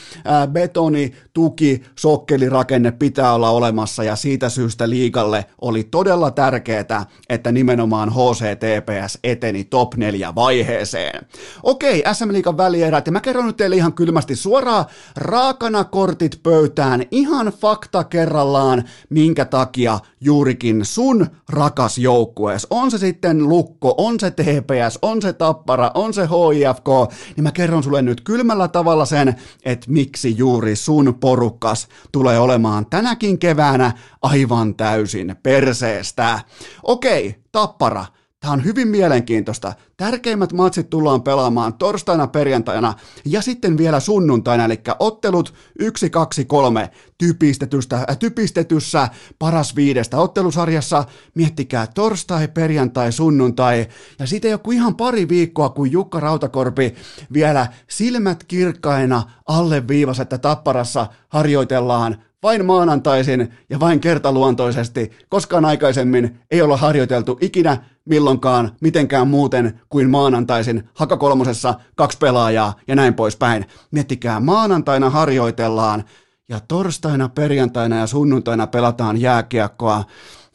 betoni, 0.52 1.12
tuki, 1.32 1.82
sokkelirakenne 1.98 2.90
pitää 2.90 3.34
olla 3.34 3.50
olemassa 3.50 4.04
ja 4.04 4.16
siitä 4.16 4.48
syystä 4.48 4.90
liikalle 4.90 5.46
oli 5.60 5.84
todella 5.84 6.30
tärkeää, 6.30 7.06
että 7.28 7.52
nimenomaan 7.52 8.12
HCTPS 8.12 9.18
eteni 9.24 9.64
top 9.64 9.94
4 9.94 10.34
vaiheeseen. 10.34 11.26
Okei, 11.62 12.02
SM 12.12 12.32
Liikan 12.32 12.56
välierät 12.56 13.06
ja 13.06 13.12
mä 13.12 13.20
kerron 13.20 13.46
nyt 13.46 13.56
teille 13.56 13.76
ihan 13.76 13.92
kylmästi 13.92 14.36
suoraan 14.36 14.84
raakana 15.16 15.84
kortit 15.84 16.40
pöytään 16.42 17.02
ihan 17.10 17.46
fakta 17.46 18.04
kerrallaan, 18.04 18.84
minkä 19.10 19.44
takia 19.44 19.98
juurikin 20.20 20.84
sun 20.84 21.26
rakas 21.48 21.98
joukkuees, 21.98 22.66
on 22.70 22.90
se 22.90 22.98
sitten 22.98 23.48
Lukko, 23.48 23.94
on 23.96 24.20
se 24.20 24.30
TPS, 24.30 24.98
on 25.02 25.22
se 25.22 25.32
Tappara, 25.32 25.90
on 25.94 26.14
se 26.14 26.22
HIFK, 26.22 27.14
niin 27.36 27.42
mä 27.42 27.52
kerron 27.52 27.82
sulle 27.82 28.02
nyt 28.02 28.20
kylmällä 28.42 28.68
tavalla 28.68 29.04
sen, 29.04 29.34
että 29.64 29.90
miksi 29.90 30.36
juuri 30.36 30.76
sun 30.76 31.16
porukkas 31.20 31.88
tulee 32.12 32.38
olemaan 32.38 32.86
tänäkin 32.86 33.38
keväänä 33.38 33.92
aivan 34.22 34.74
täysin 34.74 35.36
perseestä. 35.42 36.40
Okei, 36.82 37.34
Tappara, 37.52 38.04
Tämä 38.42 38.52
on 38.52 38.64
hyvin 38.64 38.88
mielenkiintoista. 38.88 39.72
Tärkeimmät 39.96 40.52
matsit 40.52 40.90
tullaan 40.90 41.22
pelaamaan 41.22 41.74
torstaina, 41.74 42.26
perjantaina 42.26 42.94
ja 43.24 43.42
sitten 43.42 43.78
vielä 43.78 44.00
sunnuntaina, 44.00 44.64
eli 44.64 44.80
ottelut 44.98 45.54
1, 45.78 46.10
2, 46.10 46.44
3 46.44 46.90
typistetystä, 47.18 47.96
äh, 47.96 48.18
typistetyssä 48.18 49.08
paras 49.38 49.76
viidestä 49.76 50.18
ottelusarjassa. 50.18 51.04
Miettikää 51.34 51.86
torstai, 51.86 52.48
perjantai, 52.48 53.12
sunnuntai 53.12 53.86
ja 54.18 54.26
sitten 54.26 54.50
joku 54.50 54.72
ihan 54.72 54.96
pari 54.96 55.28
viikkoa, 55.28 55.68
kun 55.68 55.92
Jukka 55.92 56.20
Rautakorpi 56.20 56.94
vielä 57.32 57.66
silmät 57.88 58.44
kirkkaina 58.44 59.22
alleviivas, 59.46 60.20
että 60.20 60.38
tapparassa 60.38 61.06
harjoitellaan 61.28 62.16
vain 62.42 62.64
maanantaisin 62.64 63.54
ja 63.70 63.80
vain 63.80 64.00
kertaluontoisesti. 64.00 65.10
Koskaan 65.28 65.64
aikaisemmin 65.64 66.40
ei 66.50 66.62
olla 66.62 66.76
harjoiteltu 66.76 67.38
ikinä 67.40 67.91
milloinkaan 68.04 68.72
mitenkään 68.80 69.28
muuten 69.28 69.80
kuin 69.88 70.10
maanantaisin 70.10 70.88
hakakolmosessa 70.94 71.74
kaksi 71.94 72.18
pelaajaa 72.18 72.74
ja 72.88 72.96
näin 72.96 73.14
poispäin. 73.14 73.66
Miettikää, 73.90 74.40
maanantaina 74.40 75.10
harjoitellaan 75.10 76.04
ja 76.48 76.60
torstaina, 76.68 77.28
perjantaina 77.28 77.96
ja 77.96 78.06
sunnuntaina 78.06 78.66
pelataan 78.66 79.20
jääkiekkoa. 79.20 80.04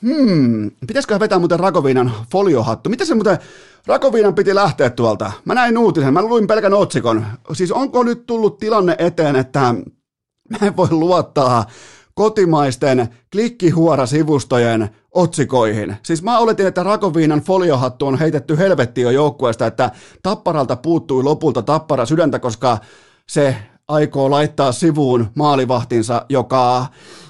Hmm, 0.02 0.72
pitäisikö 0.88 1.20
vetää 1.20 1.40
muuten 1.40 1.60
Rakoviinan 1.60 2.12
foliohattu? 2.32 2.90
Mitä 2.90 3.06
se 3.06 3.16
muuten, 3.16 3.38
Rakoviinan 3.88 4.36
piti 4.36 4.56
lähteä 4.56 4.90
tuolta? 4.90 5.32
Mä 5.46 5.54
näin 5.54 5.78
uutisen, 5.78 6.14
mä 6.14 6.22
luin 6.22 6.48
pelkän 6.48 6.74
otsikon. 6.74 7.26
Siis 7.54 7.72
onko 7.72 8.04
nyt 8.04 8.26
tullut 8.26 8.58
tilanne 8.58 8.96
eteen, 9.00 9.36
että 9.36 9.76
mä 10.50 10.68
en 10.68 10.78
voi 10.78 10.92
luottaa 10.92 11.66
kotimaisten 12.18 13.08
klikkihuora-sivustojen 13.32 14.90
otsikoihin. 15.12 15.96
Siis 16.04 16.24
mä 16.24 16.40
oletin, 16.40 16.68
että 16.68 16.84
Rakoviinan 16.84 17.42
foliohattu 17.42 18.08
on 18.08 18.20
heitetty 18.20 18.58
helvettiin 18.58 19.04
jo 19.04 19.12
joukkueesta, 19.12 19.68
että 19.68 19.92
Tapparalta 20.24 20.76
puuttui 20.76 21.24
lopulta 21.24 21.62
Tappara 21.62 22.06
sydäntä, 22.06 22.40
koska 22.40 22.78
se 23.28 23.56
aikoo 23.88 24.32
laittaa 24.32 24.72
sivuun 24.72 25.28
maalivahtinsa, 25.36 26.26
joka, 26.30 26.86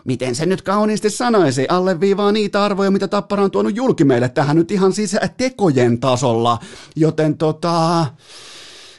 miten 0.06 0.36
se 0.36 0.46
nyt 0.46 0.62
kauniisti 0.62 1.10
sanoisi, 1.10 1.66
alleviivaa 1.70 2.32
niitä 2.32 2.64
arvoja, 2.64 2.92
mitä 2.92 3.08
Tappara 3.08 3.44
on 3.44 3.52
tuonut 3.52 3.76
julki 3.76 4.04
meille 4.04 4.30
tähän 4.30 4.56
nyt 4.56 4.72
ihan 4.72 4.94
siis 4.94 5.16
tekojen 5.38 6.00
tasolla, 6.00 6.58
joten 6.96 7.38
tota, 7.38 8.06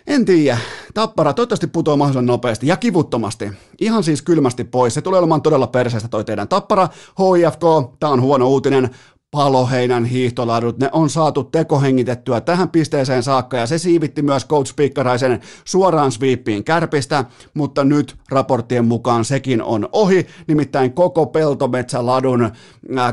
en 0.08 0.24
tiedä. 0.24 0.58
Tappara 0.94 1.32
toivottavasti 1.32 1.66
putoaa 1.66 1.96
mahdollisimman 1.96 2.26
nopeasti 2.26 2.66
ja 2.66 2.76
kivuttomasti. 2.76 3.50
Ihan 3.80 4.04
siis 4.04 4.22
kylmästi 4.22 4.64
pois. 4.64 4.94
Se 4.94 5.02
tulee 5.02 5.18
olemaan 5.18 5.42
todella 5.42 5.66
perseestä 5.66 6.08
toi 6.08 6.24
teidän 6.24 6.48
Tappara. 6.48 6.88
HIFK, 7.18 7.62
tää 8.00 8.10
on 8.10 8.20
huono 8.20 8.48
uutinen. 8.48 8.90
Paloheinän 9.30 10.04
hiihtoladut, 10.04 10.78
ne 10.78 10.88
on 10.92 11.10
saatu 11.10 11.44
tekohengitettyä 11.44 12.40
tähän 12.40 12.68
pisteeseen 12.68 13.22
saakka 13.22 13.56
ja 13.56 13.66
se 13.66 13.78
siivitti 13.78 14.22
myös 14.22 14.46
Coach 14.46 14.76
Pikkaraisen 14.76 15.40
suoraan 15.64 16.12
sweepiin 16.12 16.64
kärpistä, 16.64 17.24
mutta 17.54 17.84
nyt 17.84 18.16
raporttien 18.30 18.84
mukaan 18.84 19.24
sekin 19.24 19.62
on 19.62 19.88
ohi, 19.92 20.26
nimittäin 20.46 20.92
koko 20.92 21.26
peltometsäladun 21.26 22.50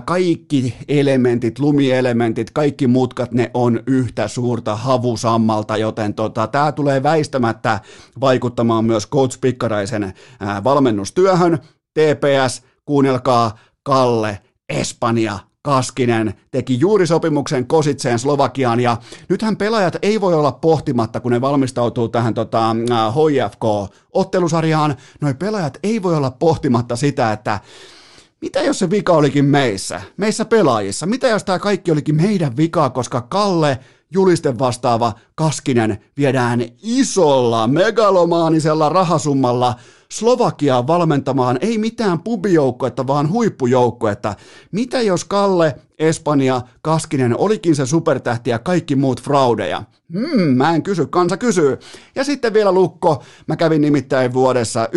kaikki 0.06 0.76
elementit, 0.88 1.60
lumielementit, 1.60 2.52
kaikki 2.52 2.88
mutkat, 2.88 3.32
ne 3.32 3.52
on 3.54 3.84
yhtä 3.88 4.28
suurta 4.28 4.76
havusammalta, 4.76 5.78
joten 5.78 6.14
tota, 6.14 6.48
tämä 6.48 6.72
tulee 6.72 7.04
väistämättä 7.04 7.80
vaikuttamaan 8.22 8.86
myös 8.86 9.10
Coach 9.10 9.40
Pikkaraisen 9.42 10.14
valmennustyöhön. 10.64 11.60
TPS, 11.94 12.64
kuunnelkaa, 12.86 13.58
Kalle, 13.84 14.40
Espanja, 14.70 15.40
Kaskinen 15.66 16.34
teki 16.52 16.80
juuri 16.80 17.08
sopimuksen 17.08 17.68
Kositseen 17.68 18.20
Slovakiaan 18.20 18.80
ja 18.80 18.98
nythän 19.30 19.58
pelaajat 19.58 19.98
ei 20.02 20.22
voi 20.22 20.34
olla 20.34 20.52
pohtimatta, 20.52 21.20
kun 21.20 21.32
ne 21.32 21.42
valmistautuu 21.42 22.08
tähän 22.08 22.34
tota, 22.34 22.76
HIFK-ottelusarjaan, 23.16 24.96
noi 25.22 25.34
pelaajat 25.34 25.78
ei 25.84 26.04
voi 26.04 26.16
olla 26.16 26.32
pohtimatta 26.32 26.96
sitä, 26.96 27.32
että 27.32 27.60
mitä 28.42 28.62
jos 28.62 28.80
se 28.80 28.90
vika 28.90 29.14
olikin 29.14 29.46
meissä, 29.46 30.02
meissä 30.18 30.46
pelaajissa? 30.46 31.06
Mitä 31.06 31.28
jos 31.28 31.44
tämä 31.44 31.60
kaikki 31.60 31.92
olikin 31.92 32.16
meidän 32.16 32.58
vikaa, 32.58 32.90
koska 32.90 33.22
Kalle 33.22 33.80
julisten 34.12 34.60
vastaava 34.60 35.14
Kaskinen 35.36 35.98
viedään 36.18 36.66
isolla 36.84 37.68
megalomaanisella 37.68 38.90
rahasummalla 38.90 39.76
Slovakiaan 40.12 40.88
valmentamaan 40.88 41.58
ei 41.62 41.78
mitään 41.78 42.20
pubijoukkoetta, 42.20 43.08
vaan 43.08 43.30
huippujoukkoetta. 43.30 44.36
Mitä 44.72 45.02
jos 45.02 45.26
Kalle, 45.26 45.76
Espanja, 46.00 46.62
Kaskinen 46.82 47.38
olikin 47.38 47.76
se 47.76 47.86
supertähti 47.86 48.50
ja 48.50 48.60
kaikki 48.60 48.96
muut 48.96 49.22
fraudeja? 49.22 49.84
Hmm, 50.14 50.58
mä 50.58 50.76
en 50.76 50.84
kysy, 50.84 51.06
kansa 51.06 51.38
kysyy. 51.38 51.78
Ja 52.16 52.24
sitten 52.24 52.54
vielä 52.54 52.72
Lukko, 52.72 53.24
mä 53.48 53.56
kävin 53.56 53.82
nimittäin 53.82 54.34
vuodessa 54.34 54.90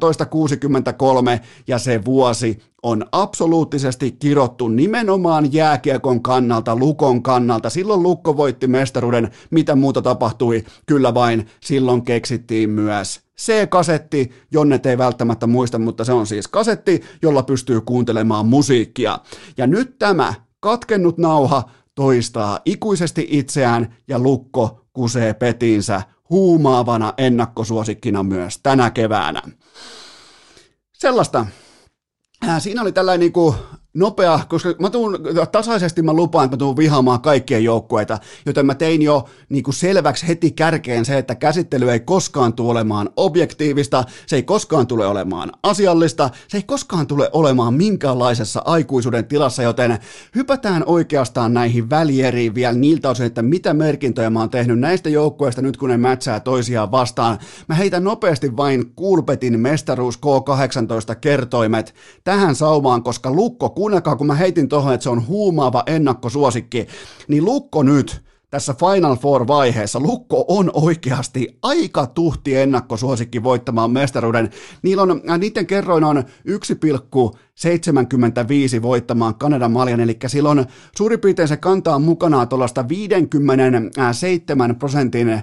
1963 0.00 1.40
ja 1.66 1.78
se 1.78 2.04
vuosi 2.04 2.58
on 2.82 3.06
absoluuttisesti 3.12 4.12
kirottu 4.12 4.68
nimenomaan 4.68 5.52
jääkiekon 5.52 6.22
kannalta, 6.22 6.76
Lukon 6.76 7.22
kannalta. 7.22 7.70
Silloin 7.70 8.02
Lukko 8.02 8.36
voitti 8.36 8.66
mestaruuden, 8.66 9.30
mitä 9.50 9.76
muuta 9.76 10.02
tapahtui, 10.02 10.64
kyllä 10.86 11.14
vain 11.14 11.46
silloin 11.60 12.02
keksittiin 12.02 12.70
myös 12.70 13.20
C-kasetti, 13.40 14.32
Jonnet 14.50 14.86
ei 14.86 14.98
välttämättä 14.98 15.46
muista, 15.46 15.78
mutta 15.78 16.04
se 16.04 16.12
on 16.12 16.26
siis 16.26 16.48
kasetti, 16.48 17.02
jolla 17.22 17.42
pystyy 17.42 17.80
kuuntelemaan 17.80 18.46
musiikkia. 18.46 19.18
Ja 19.56 19.66
nyt 19.66 19.98
tämä 19.98 20.34
katkennut 20.60 21.18
nauha 21.18 21.70
toistaa 21.94 22.60
ikuisesti 22.64 23.26
itseään 23.30 23.96
ja 24.08 24.18
lukko 24.18 24.86
kusee 24.92 25.34
petinsä 25.34 26.02
huumaavana 26.30 27.14
ennakkosuosikkina 27.18 28.22
myös 28.22 28.60
tänä 28.62 28.90
keväänä. 28.90 29.42
Sellaista. 30.92 31.46
Siinä 32.58 32.82
oli 32.82 32.92
tällainen 32.92 33.20
niin 33.20 33.32
kuin 33.32 33.54
nopea, 33.94 34.40
koska 34.48 34.74
mä 34.78 34.90
tuun, 34.90 35.18
tasaisesti 35.52 36.02
mä 36.02 36.12
lupaan, 36.12 36.44
että 36.44 36.56
mä 36.56 36.58
tuun 36.58 36.76
vihaamaan 36.76 37.20
kaikkien 37.20 37.64
joukkueita, 37.64 38.18
joten 38.46 38.66
mä 38.66 38.74
tein 38.74 39.02
jo 39.02 39.24
niin 39.48 39.64
kuin 39.64 39.74
selväksi 39.74 40.28
heti 40.28 40.50
kärkeen 40.50 41.04
se, 41.04 41.18
että 41.18 41.34
käsittely 41.34 41.90
ei 41.90 42.00
koskaan 42.00 42.52
tule 42.52 42.70
olemaan 42.70 43.10
objektiivista, 43.16 44.04
se 44.26 44.36
ei 44.36 44.42
koskaan 44.42 44.86
tule 44.86 45.06
olemaan 45.06 45.52
asiallista, 45.62 46.30
se 46.48 46.56
ei 46.56 46.62
koskaan 46.62 47.06
tule 47.06 47.30
olemaan 47.32 47.74
minkäänlaisessa 47.74 48.62
aikuisuuden 48.64 49.24
tilassa, 49.24 49.62
joten 49.62 49.98
hypätään 50.34 50.82
oikeastaan 50.86 51.54
näihin 51.54 51.90
välieriin 51.90 52.54
vielä 52.54 52.74
niiltä 52.74 53.10
osin, 53.10 53.26
että 53.26 53.42
mitä 53.42 53.74
merkintöjä 53.74 54.30
mä 54.30 54.40
oon 54.40 54.50
tehnyt 54.50 54.78
näistä 54.78 55.08
joukkueista 55.08 55.62
nyt 55.62 55.76
kun 55.76 55.88
ne 55.88 55.96
mätsää 55.96 56.40
toisiaan 56.40 56.90
vastaan. 56.90 57.38
Mä 57.68 57.74
heitän 57.74 58.04
nopeasti 58.04 58.56
vain 58.56 58.92
Kulpetin 58.96 59.60
mestaruus 59.60 60.18
K18 60.18 61.16
kertoimet 61.20 61.94
tähän 62.24 62.54
saumaan, 62.54 63.02
koska 63.02 63.30
Lukko 63.30 63.70
kuunnelkaa, 63.80 64.16
kun 64.16 64.26
mä 64.26 64.34
heitin 64.34 64.68
tuohon, 64.68 64.94
että 64.94 65.04
se 65.04 65.10
on 65.10 65.26
huumaava 65.26 65.82
ennakkosuosikki, 65.86 66.86
niin 67.28 67.44
Lukko 67.44 67.82
nyt 67.82 68.22
tässä 68.50 68.74
Final 68.74 69.16
Four-vaiheessa 69.16 70.00
Lukko 70.00 70.44
on 70.48 70.70
oikeasti 70.74 71.58
aika 71.62 72.06
tuhti 72.06 72.56
ennakkosuosikki 72.56 73.42
voittamaan 73.42 73.90
mestaruuden. 73.90 74.50
Niillä 74.82 75.02
on, 75.02 75.22
äh, 75.30 75.38
niiden 75.38 75.66
kerroin 75.66 76.04
on 76.04 76.24
1,75 76.44 78.82
voittamaan 78.82 79.34
Kanadan 79.34 79.72
maljan, 79.72 80.00
eli 80.00 80.18
silloin 80.26 80.66
suurin 80.96 81.20
piirtein 81.20 81.48
se 81.48 81.56
kantaa 81.56 81.98
mukanaan 81.98 82.48
tuollaista 82.48 82.88
57 82.88 84.76
prosentin 84.76 85.28
äh, 85.28 85.42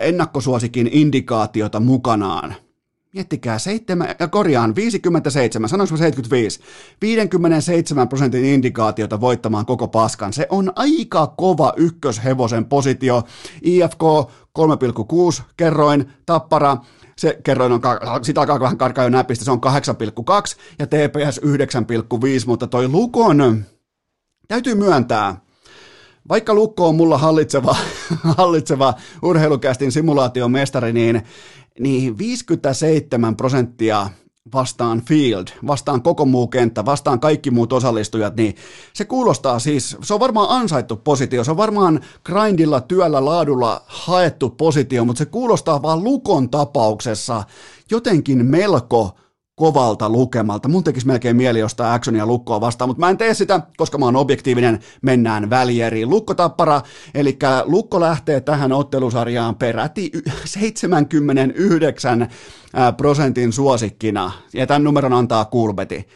ennakkosuosikin 0.00 0.88
indikaatiota 0.92 1.80
mukanaan. 1.80 2.54
Miettikää, 3.14 3.58
7, 3.58 4.14
ja 4.18 4.28
korjaan 4.28 4.74
57, 4.74 5.68
sanoinko 5.68 5.96
75, 5.96 6.60
57 7.00 8.08
prosentin 8.08 8.44
indikaatiota 8.44 9.20
voittamaan 9.20 9.66
koko 9.66 9.88
paskan. 9.88 10.32
Se 10.32 10.46
on 10.50 10.72
aika 10.76 11.26
kova 11.26 11.72
ykköshevosen 11.76 12.64
positio. 12.64 13.22
IFK 13.62 14.02
3,6 14.58 15.42
kerroin, 15.56 16.12
Tappara 16.26 16.76
se 17.16 17.38
kerroin 17.42 17.72
on, 17.72 17.80
sitä 18.22 18.40
alkaa 18.40 18.60
vähän 18.60 18.78
karkaa 18.78 19.04
jo 19.04 19.10
näpistä, 19.10 19.44
se 19.44 19.50
on 19.50 19.60
8,2 19.66 20.56
ja 20.78 20.86
TPS 20.86 21.40
9,5, 21.40 22.46
mutta 22.46 22.66
toi 22.66 22.88
Lukon, 22.88 23.64
täytyy 24.48 24.74
myöntää, 24.74 25.40
vaikka 26.28 26.54
Lukko 26.54 26.88
on 26.88 26.94
mulla 26.94 27.18
hallitseva, 27.18 27.76
hallitseva 28.38 28.94
urheilukästin 29.22 29.92
simulaatiomestari, 29.92 30.92
niin, 30.92 31.22
niin 31.80 32.18
57 32.18 33.36
prosenttia 33.36 34.10
vastaan 34.54 35.02
field, 35.02 35.46
vastaan 35.66 36.02
koko 36.02 36.24
muu 36.24 36.46
kenttä, 36.46 36.84
vastaan 36.84 37.20
kaikki 37.20 37.50
muut 37.50 37.72
osallistujat, 37.72 38.36
niin 38.36 38.54
se 38.92 39.04
kuulostaa 39.04 39.58
siis, 39.58 39.96
se 40.02 40.14
on 40.14 40.20
varmaan 40.20 40.60
ansaittu 40.60 40.96
positio, 40.96 41.44
se 41.44 41.50
on 41.50 41.56
varmaan 41.56 42.00
grindilla, 42.24 42.80
työllä, 42.80 43.24
laadulla 43.24 43.82
haettu 43.86 44.50
positio, 44.50 45.04
mutta 45.04 45.18
se 45.18 45.26
kuulostaa 45.26 45.82
vaan 45.82 46.04
Lukon 46.04 46.50
tapauksessa 46.50 47.44
jotenkin 47.90 48.46
melko 48.46 49.16
kovalta 49.54 50.08
lukemalta. 50.08 50.68
Mun 50.68 50.84
tekisi 50.84 51.06
melkein 51.06 51.36
mieli 51.36 51.58
jostain 51.58 51.94
actionia 51.94 52.26
lukkoa 52.26 52.60
vastaan, 52.60 52.88
mutta 52.88 53.00
mä 53.00 53.10
en 53.10 53.18
tee 53.18 53.34
sitä, 53.34 53.60
koska 53.76 53.98
mä 53.98 54.04
oon 54.04 54.16
objektiivinen, 54.16 54.80
mennään 55.02 55.50
välieriin. 55.50 56.10
Lukkotappara, 56.10 56.80
eli 57.14 57.38
Lukko 57.64 58.00
lähtee 58.00 58.40
tähän 58.40 58.72
ottelusarjaan 58.72 59.56
peräti 59.56 60.10
79 60.44 62.28
prosentin 62.96 63.52
suosikkina, 63.52 64.32
ja 64.54 64.66
tämän 64.66 64.84
numeron 64.84 65.12
antaa 65.12 65.44
Kulbeti. 65.44 66.08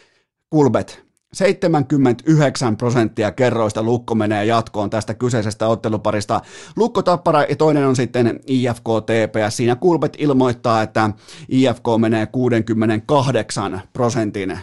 Kulbet, 0.49 1.06
79 1.37 2.77
prosenttia 2.77 3.31
kerroista 3.31 3.83
Lukko 3.83 4.15
menee 4.15 4.45
jatkoon 4.45 4.89
tästä 4.89 5.13
kyseisestä 5.13 5.67
otteluparista. 5.67 6.41
Lukko 6.75 7.01
Tappara 7.01 7.43
ja 7.43 7.55
toinen 7.55 7.87
on 7.87 7.95
sitten 7.95 8.39
IFK 8.47 8.83
TPS. 9.05 9.57
Siinä 9.57 9.75
Kulpet 9.75 10.15
ilmoittaa, 10.17 10.81
että 10.81 11.09
IFK 11.49 11.83
menee 11.99 12.25
68 12.25 13.81
prosentin 13.93 14.59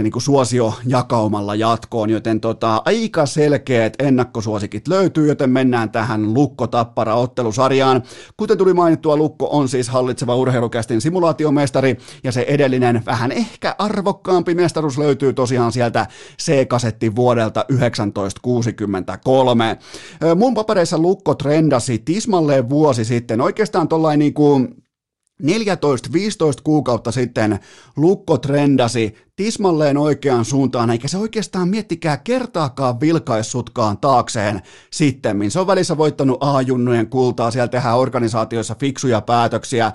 niin 0.00 0.12
kuin 0.12 0.22
suosiojakaumalla 0.22 1.54
jatkoon, 1.54 2.10
joten 2.10 2.40
tota, 2.40 2.82
aika 2.84 3.26
selkeät 3.26 3.94
ennakkosuosikit 3.98 4.88
löytyy, 4.88 5.28
joten 5.28 5.50
mennään 5.50 5.90
tähän 5.90 6.34
Lukko-Tappara-ottelusarjaan. 6.34 8.02
Kuten 8.36 8.58
tuli 8.58 8.74
mainittua, 8.74 9.16
Lukko 9.16 9.48
on 9.52 9.68
siis 9.68 9.88
hallitseva 9.88 10.36
urheilukästin 10.36 11.00
simulaatiomestari, 11.00 11.96
ja 12.24 12.32
se 12.32 12.44
edellinen 12.48 13.02
vähän 13.06 13.32
ehkä 13.32 13.74
arvokkaampi 13.78 14.54
mestaruus 14.54 14.98
löytyy 14.98 15.32
tosiaan 15.32 15.72
sieltä 15.72 16.06
C-kasetti 16.42 17.16
vuodelta 17.16 17.64
1963. 17.68 19.78
Mun 20.36 20.54
papereissa 20.54 20.98
Lukko 20.98 21.34
trendasi 21.34 21.98
tismalleen 21.98 22.68
vuosi 22.68 23.04
sitten, 23.04 23.40
oikeastaan 23.40 23.88
tollain 23.88 24.18
niin 24.18 24.34
kuin 24.34 24.81
14-15 25.42 25.46
kuukautta 26.64 27.12
sitten 27.12 27.58
Lukko 27.96 28.38
trendasi 28.38 29.14
tismalleen 29.36 29.96
oikeaan 29.96 30.44
suuntaan, 30.44 30.90
eikä 30.90 31.08
se 31.08 31.18
oikeastaan 31.18 31.68
miettikää 31.68 32.16
kertaakaan 32.16 33.00
vilkaissutkaan 33.00 33.98
taakseen 33.98 34.62
sitten. 34.90 35.50
Se 35.50 35.60
on 35.60 35.66
välissä 35.66 35.96
voittanut 35.96 36.38
A-junnujen 36.40 37.06
kultaa, 37.06 37.50
siellä 37.50 37.68
tehdään 37.68 37.98
organisaatioissa 37.98 38.74
fiksuja 38.74 39.20
päätöksiä, 39.20 39.92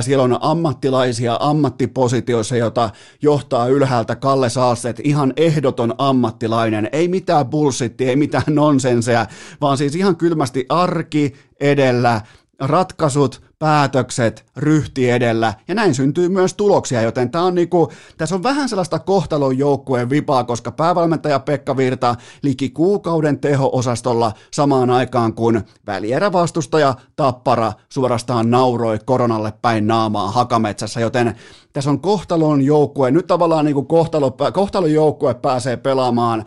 siellä 0.00 0.24
on 0.24 0.38
ammattilaisia 0.40 1.36
ammattipositioissa, 1.40 2.56
jota 2.56 2.90
johtaa 3.22 3.68
ylhäältä 3.68 4.16
Kalle 4.16 4.50
Saaset, 4.50 5.00
ihan 5.04 5.32
ehdoton 5.36 5.94
ammattilainen, 5.98 6.88
ei 6.92 7.08
mitään 7.08 7.46
bullshittia, 7.46 8.08
ei 8.08 8.16
mitään 8.16 8.44
nonsenseja, 8.48 9.26
vaan 9.60 9.78
siis 9.78 9.94
ihan 9.94 10.16
kylmästi 10.16 10.66
arki 10.68 11.34
edellä, 11.60 12.20
ratkaisut, 12.60 13.49
päätökset, 13.60 14.46
ryhti 14.56 15.10
edellä, 15.10 15.54
ja 15.68 15.74
näin 15.74 15.94
syntyy 15.94 16.28
myös 16.28 16.54
tuloksia, 16.54 17.02
joten 17.02 17.30
tämä 17.30 17.44
on 17.44 17.54
niinku, 17.54 17.92
tässä 18.18 18.34
on 18.34 18.42
vähän 18.42 18.68
sellaista 18.68 18.98
kohtalon 18.98 19.58
joukkueen 19.58 20.10
vipaa, 20.10 20.44
koska 20.44 20.70
päävalmentaja 20.70 21.40
Pekka 21.40 21.76
Virta 21.76 22.14
liki 22.42 22.70
kuukauden 22.70 23.38
teho-osastolla 23.38 24.32
samaan 24.52 24.90
aikaan, 24.90 25.34
kun 25.34 25.62
välierävastustaja 25.86 26.94
Tappara 27.16 27.72
suorastaan 27.88 28.50
nauroi 28.50 28.98
koronalle 29.04 29.52
päin 29.62 29.86
naamaa 29.86 30.30
Hakametsässä, 30.30 31.00
joten 31.00 31.34
tässä 31.72 31.90
on 31.90 32.00
kohtalon 32.00 32.62
joukkue, 32.62 33.10
nyt 33.10 33.26
tavallaan 33.26 33.64
niinku 33.64 33.82
kohtalo, 33.82 34.36
kohtalon 34.52 34.92
joukkue 34.92 35.34
pääsee 35.34 35.76
pelaamaan 35.76 36.44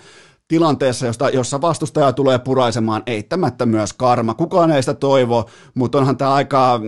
tilanteessa, 0.53 1.05
josta, 1.05 1.29
jossa 1.29 1.61
vastustaja 1.61 2.13
tulee 2.13 2.39
puraisemaan, 2.39 3.03
eittämättä 3.05 3.65
myös 3.65 3.93
karma. 3.93 4.33
Kukaan 4.33 4.71
ei 4.71 4.83
sitä 4.83 4.93
toivo, 4.93 5.49
mutta 5.75 5.97
onhan 5.97 6.17
tämä 6.17 6.33
aika, 6.33 6.79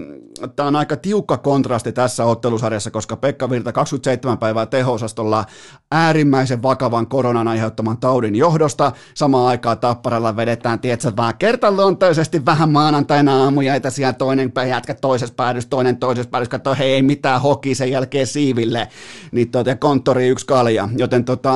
tämä 0.56 0.68
on 0.68 0.76
aika 0.76 0.98
tiukka 0.98 1.38
kontrasti 1.38 1.92
tässä 1.92 2.26
ottelusarjassa, 2.26 2.92
koska 2.92 3.16
Pekka 3.16 3.50
Virta 3.50 3.72
27 3.72 4.38
päivää 4.38 4.66
teho-osastolla 4.66 5.46
äärimmäisen 5.92 6.64
vakavan 6.64 7.08
koronan 7.08 7.48
aiheuttaman 7.48 7.98
taudin 7.98 8.36
johdosta. 8.36 8.92
Samaan 9.14 9.48
aikaan 9.48 9.80
Tapparalla 9.80 10.36
vedetään, 10.36 10.80
tietsä, 10.80 11.12
vaan 11.18 11.38
kertaluontoisesti 11.40 12.46
vähän 12.46 12.72
maanantaina 12.72 13.44
aamujäitä 13.44 13.90
siellä 13.90 14.14
toinen 14.14 14.52
jätkä 14.70 14.94
toisessa 14.94 15.36
päädys, 15.36 15.66
toinen 15.66 15.98
toisessa 15.98 16.30
päädys, 16.30 16.50
katsoo, 16.50 16.76
hei, 16.80 17.02
mitään 17.02 17.42
hoki 17.42 17.76
sen 17.76 17.92
jälkeen 17.92 18.28
siiville, 18.28 18.88
niin 19.32 19.52
tuota, 19.52 19.76
konttori 19.76 20.28
yksi 20.28 20.46
kalja, 20.46 20.90
joten 20.98 21.26
tota, 21.26 21.54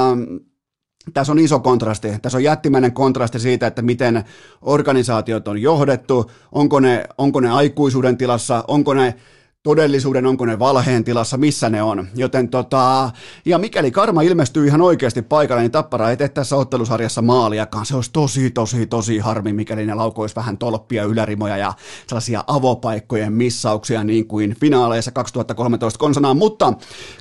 tässä 1.13 1.31
on 1.31 1.39
iso 1.39 1.59
kontrasti. 1.59 2.07
Tässä 2.21 2.37
on 2.37 2.43
jättimäinen 2.43 2.93
kontrasti 2.93 3.39
siitä, 3.39 3.67
että 3.67 3.81
miten 3.81 4.23
organisaatiot 4.61 5.47
on 5.47 5.61
johdettu, 5.61 6.31
onko 6.51 6.79
ne, 6.79 7.05
onko 7.17 7.39
ne 7.39 7.49
aikuisuuden 7.49 8.17
tilassa, 8.17 8.63
onko 8.67 8.93
ne 8.93 9.15
todellisuuden, 9.63 10.25
onko 10.25 10.45
ne 10.45 10.59
valheen 10.59 11.03
tilassa, 11.03 11.37
missä 11.37 11.69
ne 11.69 11.83
on. 11.83 12.07
Joten 12.15 12.49
tota, 12.49 13.11
ja 13.45 13.57
mikäli 13.57 13.91
karma 13.91 14.21
ilmestyy 14.21 14.67
ihan 14.67 14.81
oikeasti 14.81 15.21
paikalle, 15.21 15.61
niin 15.61 15.71
Tappara 15.71 16.09
ei 16.09 16.17
tee 16.17 16.29
tässä 16.29 16.55
ottelusarjassa 16.55 17.21
maaliakaan. 17.21 17.85
Se 17.85 17.95
olisi 17.95 18.11
tosi, 18.13 18.51
tosi, 18.51 18.85
tosi 18.85 19.17
harmi, 19.17 19.53
mikäli 19.53 19.85
ne 19.85 19.93
laukoisi 19.93 20.35
vähän 20.35 20.57
tolppia, 20.57 21.03
ylärimoja 21.03 21.57
ja 21.57 21.73
sellaisia 22.07 22.43
avopaikkojen 22.47 23.33
missauksia 23.33 24.03
niin 24.03 24.27
kuin 24.27 24.55
finaaleissa 24.59 25.11
2013 25.11 25.99
konsanaan. 25.99 26.37
Mutta 26.37 26.73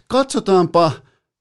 katsotaanpa 0.06 0.92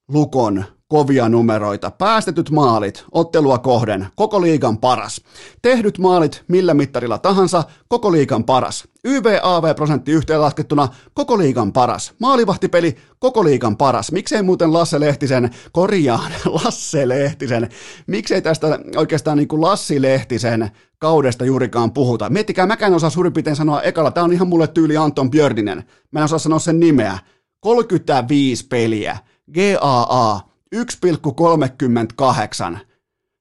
Lukon 0.08 0.65
kovia 0.88 1.30
numeroita. 1.30 1.91
Päästetyt 1.91 2.50
maalit, 2.50 3.06
ottelua 3.12 3.58
kohden, 3.58 4.08
koko 4.15 4.41
liigan 4.41 4.78
paras. 4.78 5.21
Tehdyt 5.62 5.97
maalit 5.97 6.43
millä 6.47 6.73
mittarilla 6.73 7.17
tahansa, 7.17 7.63
koko 7.88 8.12
liigan 8.12 8.43
paras. 8.43 8.88
YVAV-prosentti 9.08 10.12
yhteenlaskettuna, 10.12 10.88
koko 11.13 11.38
liigan 11.38 11.73
paras. 11.73 12.13
Maalivahtipeli, 12.19 12.95
koko 13.19 13.43
liigan 13.43 13.78
paras. 13.78 14.12
Miksei 14.12 14.41
muuten 14.41 14.73
Lasse 14.73 15.00
Lehtisen, 15.00 15.50
korjaan, 15.71 16.32
Lasse 16.63 17.08
Lehtisen, 17.08 17.69
miksei 18.08 18.41
tästä 18.41 18.80
oikeastaan 18.95 19.38
niin 19.38 19.47
kuin 19.47 19.62
Lassi 19.62 20.02
Lehtisen 20.02 20.71
kaudesta 21.00 21.45
juurikaan 21.45 21.91
puhuta. 21.91 22.30
Miettikää, 22.30 22.65
mäkään 22.65 22.93
osaa 22.93 23.10
suurin 23.10 23.34
piirtein 23.34 23.56
sanoa 23.56 23.82
ekalla, 23.82 24.12
tämä 24.12 24.23
on 24.23 24.34
ihan 24.34 24.47
mulle 24.47 24.67
tyyli 24.67 24.97
Anton 24.97 25.32
Björninen. 25.32 25.84
Mä 26.12 26.19
en 26.19 26.26
osaa 26.26 26.39
sanoa 26.39 26.60
sen 26.60 26.80
nimeä. 26.80 27.19
35 27.60 28.67
peliä. 28.67 29.17
GAA 29.54 30.46
1,38. 30.75 32.77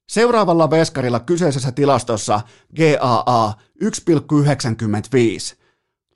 Seuraavalla 0.08 0.70
veskarilla 0.70 1.20
kyseisessä 1.20 1.72
tilastossa 1.72 2.40
GAA 2.76 3.54
1,95. 3.84 5.56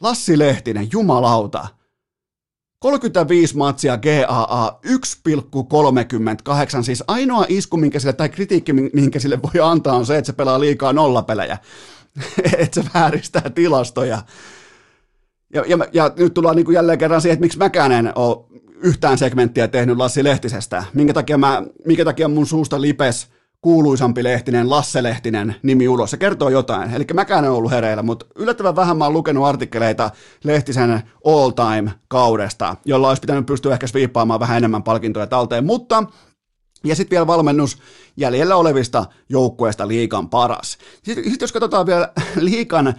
Lassi 0.00 0.38
Lehtinen, 0.38 0.88
jumalauta. 0.92 1.68
35 2.78 3.56
matsia 3.56 3.98
GAA 3.98 4.80
1,38, 4.86 6.82
siis 6.82 7.04
ainoa 7.06 7.44
isku, 7.48 7.76
minkä 7.76 7.98
sille, 7.98 8.12
tai 8.12 8.28
kritiikki, 8.28 8.72
minkä 8.72 9.18
sille 9.18 9.42
voi 9.42 9.60
antaa, 9.62 9.96
on 9.96 10.06
se, 10.06 10.18
että 10.18 10.26
se 10.26 10.32
pelaa 10.32 10.60
liikaa 10.60 10.92
nollapelejä, 10.92 11.58
että 12.58 12.82
se 12.82 12.90
vääristää 12.94 13.50
tilastoja. 13.54 14.22
Ja, 15.54 15.64
ja, 15.66 15.78
ja 15.92 16.12
nyt 16.16 16.34
tullaan 16.34 16.56
niin 16.56 16.64
kuin 16.64 16.74
jälleen 16.74 16.98
kerran 16.98 17.20
siihen, 17.20 17.32
että 17.34 17.44
miksi 17.44 17.58
mäkään 17.58 17.92
en 17.92 18.12
ole 18.14 18.60
yhtään 18.82 19.18
segmenttiä 19.18 19.68
tehnyt 19.68 19.96
Lassi 19.96 20.24
Lehtisestä. 20.24 20.84
Minkä 20.94 21.12
takia, 21.12 21.38
mä, 21.38 21.62
minkä 21.86 22.04
takia 22.04 22.28
mun 22.28 22.46
suusta 22.46 22.80
lipes 22.80 23.28
kuuluisampi 23.60 24.24
Lehtinen, 24.24 24.70
Lasse 24.70 25.02
Lehtinen 25.02 25.54
nimi 25.62 25.88
ulos. 25.88 26.10
Se 26.10 26.16
kertoo 26.16 26.48
jotain. 26.48 26.94
Eli 26.94 27.04
mäkään 27.14 27.44
en 27.44 27.50
ollut 27.50 27.70
hereillä, 27.70 28.02
mutta 28.02 28.26
yllättävän 28.36 28.76
vähän 28.76 28.96
mä 28.96 29.04
oon 29.04 29.12
lukenut 29.12 29.46
artikkeleita 29.46 30.10
Lehtisen 30.44 31.02
all-time 31.24 31.90
kaudesta, 32.08 32.76
jolla 32.84 33.08
olisi 33.08 33.20
pitänyt 33.20 33.46
pystyä 33.46 33.72
ehkä 33.72 33.86
sviippaamaan 33.86 34.40
vähän 34.40 34.56
enemmän 34.56 34.82
palkintoja 34.82 35.26
talteen, 35.26 35.66
mutta 35.66 36.04
ja 36.84 36.96
sitten 36.96 37.10
vielä 37.10 37.26
valmennus 37.26 37.78
jäljellä 38.16 38.56
olevista 38.56 39.04
joukkueista 39.28 39.88
liikan 39.88 40.28
paras. 40.28 40.78
Sitten, 41.02 41.24
sitten 41.24 41.40
jos 41.40 41.52
katsotaan 41.52 41.86
vielä 41.86 42.12
liikan 42.36 42.94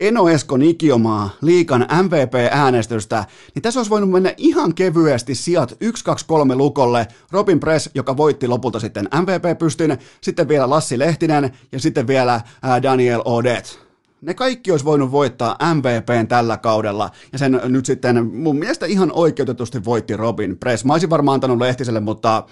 Eno 0.00 0.28
Esko 0.28 0.56
Nikiomaa 0.56 1.30
liikan 1.42 1.86
MVP-äänestystä, 2.02 3.24
niin 3.54 3.62
tässä 3.62 3.80
olisi 3.80 3.90
voinut 3.90 4.10
mennä 4.10 4.34
ihan 4.36 4.74
kevyesti 4.74 5.34
sijat 5.34 5.76
1, 5.80 6.04
2, 6.04 6.26
3 6.26 6.54
lukolle. 6.54 7.06
Robin 7.30 7.60
Press, 7.60 7.90
joka 7.94 8.16
voitti 8.16 8.48
lopulta 8.48 8.80
sitten 8.80 9.08
MVP-pystyn, 9.20 9.98
sitten 10.20 10.48
vielä 10.48 10.70
Lassi 10.70 10.98
Lehtinen 10.98 11.52
ja 11.72 11.80
sitten 11.80 12.06
vielä 12.06 12.40
Daniel 12.82 13.22
Odet. 13.24 13.80
Ne 14.20 14.34
kaikki 14.34 14.70
olisi 14.70 14.84
voinut 14.84 15.12
voittaa 15.12 15.56
MVPn 15.74 16.26
tällä 16.28 16.56
kaudella, 16.56 17.10
ja 17.32 17.38
sen 17.38 17.60
nyt 17.64 17.86
sitten 17.86 18.26
mun 18.26 18.58
mielestä 18.58 18.86
ihan 18.86 19.12
oikeutetusti 19.12 19.84
voitti 19.84 20.16
Robin 20.16 20.58
Press. 20.58 20.84
Mä 20.84 20.92
olisin 20.92 21.10
varmaan 21.10 21.34
antanut 21.34 21.58
Lehtiselle, 21.58 22.00
mutta 22.00 22.44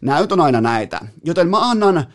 näyt 0.00 0.32
on 0.32 0.40
aina 0.40 0.60
näitä. 0.60 1.00
Joten 1.24 1.48
mä 1.48 1.70
annan 1.70 2.06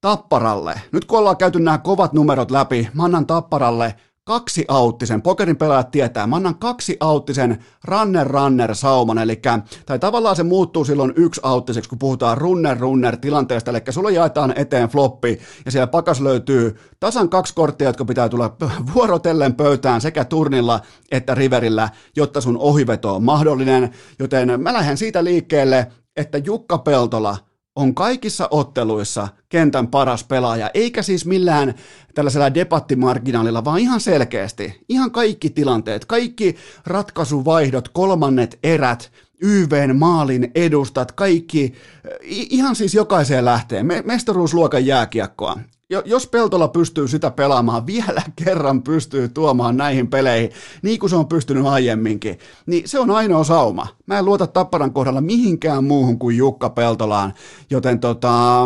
Tapparalle, 0.00 0.80
nyt 0.92 1.04
kun 1.04 1.18
ollaan 1.18 1.36
käyty 1.36 1.60
nämä 1.60 1.78
kovat 1.78 2.12
numerot 2.12 2.50
läpi, 2.50 2.88
mä 2.94 3.04
annan 3.04 3.26
Tapparalle 3.26 3.94
kaksi 4.24 4.64
auttisen, 4.68 5.22
pokerin 5.22 5.56
pelaajat 5.56 5.90
tietää, 5.90 6.26
mä 6.26 6.36
annan 6.36 6.58
kaksi 6.58 6.96
auttisen 7.00 7.64
runner 7.84 8.26
runner 8.26 8.74
sauman, 8.74 9.18
eli 9.18 9.40
tai 9.86 9.98
tavallaan 9.98 10.36
se 10.36 10.42
muuttuu 10.42 10.84
silloin 10.84 11.12
yksi 11.16 11.40
auttiseksi, 11.44 11.90
kun 11.90 11.98
puhutaan 11.98 12.38
runner 12.38 12.78
runner 12.78 13.16
tilanteesta, 13.16 13.70
eli 13.70 13.80
sulla 13.90 14.10
jaetaan 14.10 14.52
eteen 14.56 14.88
floppi, 14.88 15.38
ja 15.64 15.70
siellä 15.70 15.86
pakas 15.86 16.20
löytyy 16.20 16.76
tasan 17.00 17.28
kaksi 17.28 17.54
korttia, 17.54 17.88
jotka 17.88 18.04
pitää 18.04 18.28
tulla 18.28 18.56
vuorotellen 18.94 19.54
pöytään 19.54 20.00
sekä 20.00 20.24
turnilla 20.24 20.80
että 21.10 21.34
riverillä, 21.34 21.88
jotta 22.16 22.40
sun 22.40 22.58
ohiveto 22.58 23.14
on 23.14 23.24
mahdollinen, 23.24 23.90
joten 24.18 24.60
mä 24.60 24.72
lähden 24.72 24.96
siitä 24.96 25.24
liikkeelle, 25.24 25.86
että 26.16 26.38
Jukka 26.38 26.78
Peltola 26.78 27.36
on 27.76 27.94
kaikissa 27.94 28.48
otteluissa 28.50 29.28
kentän 29.48 29.88
paras 29.88 30.24
pelaaja, 30.24 30.70
eikä 30.74 31.02
siis 31.02 31.26
millään 31.26 31.74
tällaisella 32.14 32.54
debattimarginaalilla, 32.54 33.64
vaan 33.64 33.78
ihan 33.78 34.00
selkeästi, 34.00 34.80
ihan 34.88 35.10
kaikki 35.10 35.50
tilanteet, 35.50 36.04
kaikki 36.04 36.56
ratkaisuvaihdot, 36.86 37.88
kolmannet 37.88 38.58
erät, 38.62 39.12
YVn 39.42 39.96
maalin 39.96 40.50
edustat, 40.54 41.12
kaikki, 41.12 41.74
ihan 42.22 42.76
siis 42.76 42.94
jokaiseen 42.94 43.44
lähtee, 43.44 43.82
mestaruusluokan 44.04 44.86
jääkiekkoa 44.86 45.56
jos 45.90 46.26
Peltola 46.26 46.68
pystyy 46.68 47.08
sitä 47.08 47.30
pelaamaan, 47.30 47.86
vielä 47.86 48.22
kerran 48.44 48.82
pystyy 48.82 49.28
tuomaan 49.28 49.76
näihin 49.76 50.08
peleihin, 50.08 50.50
niin 50.82 50.98
kuin 50.98 51.10
se 51.10 51.16
on 51.16 51.28
pystynyt 51.28 51.66
aiemminkin, 51.66 52.38
niin 52.66 52.88
se 52.88 52.98
on 52.98 53.10
ainoa 53.10 53.44
sauma. 53.44 53.86
Mä 54.06 54.18
en 54.18 54.24
luota 54.24 54.46
Tapparan 54.46 54.92
kohdalla 54.92 55.20
mihinkään 55.20 55.84
muuhun 55.84 56.18
kuin 56.18 56.36
Jukka 56.36 56.70
Peltolaan, 56.70 57.34
joten 57.70 58.00
tota, 58.00 58.62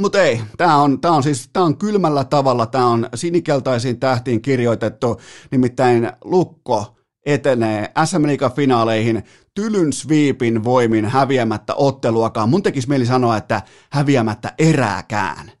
mutta 0.00 0.22
ei, 0.22 0.40
tämä 0.56 0.76
on, 0.76 1.00
tää 1.00 1.12
on 1.12 1.22
siis 1.22 1.50
tää 1.52 1.62
on 1.62 1.78
kylmällä 1.78 2.24
tavalla, 2.24 2.66
tämä 2.66 2.86
on 2.86 3.08
sinikeltaisiin 3.14 4.00
tähtiin 4.00 4.42
kirjoitettu, 4.42 5.20
nimittäin 5.50 6.12
Lukko 6.24 6.96
etenee 7.26 7.92
SM 8.04 8.22
finaaleihin 8.56 9.22
tylyn 9.54 9.92
sweepin 9.92 10.64
voimin 10.64 11.04
häviämättä 11.04 11.74
otteluakaan. 11.74 12.48
Mun 12.48 12.62
tekisi 12.62 12.88
mieli 12.88 13.06
sanoa, 13.06 13.36
että 13.36 13.62
häviämättä 13.90 14.54
erääkään 14.58 15.52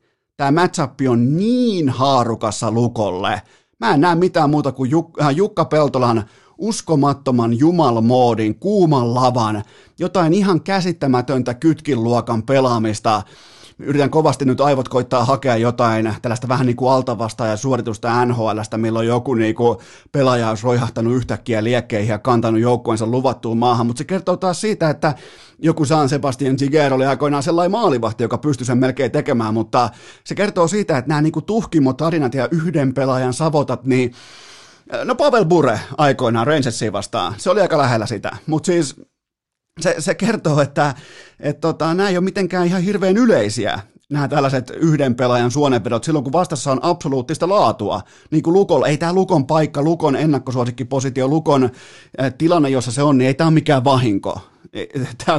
tämä 0.42 0.62
matchup 0.62 1.00
on 1.08 1.36
niin 1.36 1.88
haarukassa 1.88 2.70
lukolle. 2.70 3.42
Mä 3.80 3.94
en 3.94 4.00
näe 4.00 4.14
mitään 4.14 4.50
muuta 4.50 4.72
kuin 4.72 4.90
Juk- 4.92 5.24
äh, 5.24 5.30
Jukka 5.30 5.64
Peltolan 5.64 6.24
uskomattoman 6.58 7.58
jumalmoodin, 7.58 8.54
kuuman 8.54 9.14
lavan, 9.14 9.62
jotain 9.98 10.34
ihan 10.34 10.60
käsittämätöntä 10.60 11.54
kytkin 11.54 12.04
luokan 12.04 12.42
pelaamista, 12.42 13.22
yritän 13.82 14.10
kovasti 14.10 14.44
nyt 14.44 14.60
aivot 14.60 14.88
koittaa 14.88 15.24
hakea 15.24 15.56
jotain 15.56 16.14
tällaista 16.22 16.48
vähän 16.48 16.66
niin 16.66 16.76
kuin 16.76 16.92
altavasta 16.92 17.46
ja 17.46 17.56
suoritusta 17.56 18.24
NHLstä, 18.24 18.78
milloin 18.78 19.08
joku 19.08 19.34
niin 19.34 19.54
kuin 19.54 19.78
pelaaja 20.12 20.48
olisi 20.48 20.64
roihahtanut 20.64 21.14
yhtäkkiä 21.14 21.64
liekkeihin 21.64 22.10
ja 22.10 22.18
kantanut 22.18 22.60
joukkueensa 22.60 23.06
luvattuun 23.06 23.58
maahan, 23.58 23.86
mutta 23.86 23.98
se 23.98 24.04
kertoo 24.04 24.36
taas 24.36 24.60
siitä, 24.60 24.90
että 24.90 25.14
joku 25.58 25.84
San 25.84 26.08
Sebastian 26.08 26.54
Giger 26.58 26.94
oli 26.94 27.06
aikoinaan 27.06 27.42
sellainen 27.42 27.70
maalivahti, 27.70 28.24
joka 28.24 28.38
pystyi 28.38 28.66
sen 28.66 28.78
melkein 28.78 29.10
tekemään, 29.10 29.54
mutta 29.54 29.90
se 30.24 30.34
kertoo 30.34 30.68
siitä, 30.68 30.98
että 30.98 31.08
nämä 31.08 31.22
niin 31.22 31.32
kuin 31.32 31.44
tuhkimotarinat 31.44 32.34
ja 32.34 32.48
yhden 32.50 32.94
pelaajan 32.94 33.34
savotat, 33.34 33.84
niin 33.84 34.12
No 35.04 35.14
Pavel 35.14 35.44
Bure 35.44 35.80
aikoinaan 35.98 36.46
Rangersia 36.46 36.92
vastaan, 36.92 37.34
se 37.38 37.50
oli 37.50 37.60
aika 37.60 37.78
lähellä 37.78 38.06
sitä, 38.06 38.36
mutta 38.46 38.66
siis 38.66 38.96
se, 39.80 39.94
se 39.98 40.14
kertoo, 40.14 40.60
että 40.60 40.94
et 41.40 41.60
tota, 41.60 41.94
nämä 41.94 42.08
ei 42.08 42.16
ole 42.16 42.24
mitenkään 42.24 42.66
ihan 42.66 42.82
hirveän 42.82 43.16
yleisiä, 43.16 43.80
nämä 44.10 44.28
tällaiset 44.28 44.70
yhden 44.70 45.14
pelaajan 45.14 45.50
suonenvedot 45.50 46.04
silloin, 46.04 46.24
kun 46.24 46.32
vastassa 46.32 46.72
on 46.72 46.80
absoluuttista 46.82 47.48
laatua. 47.48 48.00
Niin 48.30 48.42
kuin 48.42 48.54
Lukolla, 48.54 48.86
ei 48.86 48.98
tämä 48.98 49.12
Lukon 49.12 49.46
paikka, 49.46 49.82
Lukon 49.82 50.16
ennakkosuosikkipositio, 50.16 51.28
Lukon 51.28 51.64
äh, 51.64 52.34
tilanne, 52.38 52.70
jossa 52.70 52.92
se 52.92 53.02
on, 53.02 53.18
niin 53.18 53.26
ei 53.26 53.34
tämä 53.34 53.48
ole 53.48 53.54
mikään 53.54 53.84
vahinko. 53.84 54.40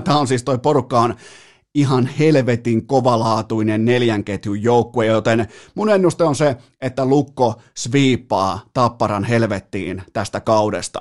Tämä 0.03 0.19
on 0.19 0.27
siis 0.27 0.43
toi 0.43 0.57
porukka 0.57 1.01
on 1.01 1.15
ihan 1.75 2.09
helvetin 2.19 2.87
kovalaatuinen 2.87 3.85
neljän 3.85 4.23
ketjun 4.23 4.63
joukkue, 4.63 5.05
joten 5.05 5.47
mun 5.75 5.89
ennuste 5.89 6.23
on 6.23 6.35
se, 6.35 6.57
että 6.81 7.05
Lukko 7.05 7.61
sviippaa 7.77 8.59
Tapparan 8.73 9.23
helvettiin 9.23 10.03
tästä 10.13 10.39
kaudesta. 10.39 10.99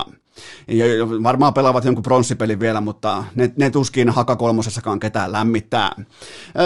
Ja 0.68 0.84
varmaan 1.22 1.54
pelaavat 1.54 1.84
jonkun 1.84 2.02
pronssipelin 2.02 2.60
vielä, 2.60 2.80
mutta 2.80 3.24
ne, 3.34 3.52
ne 3.56 3.70
tuskin 3.70 4.10
hakakolmosessakaan 4.10 5.00
ketään 5.00 5.32
lämmittää. 5.32 5.90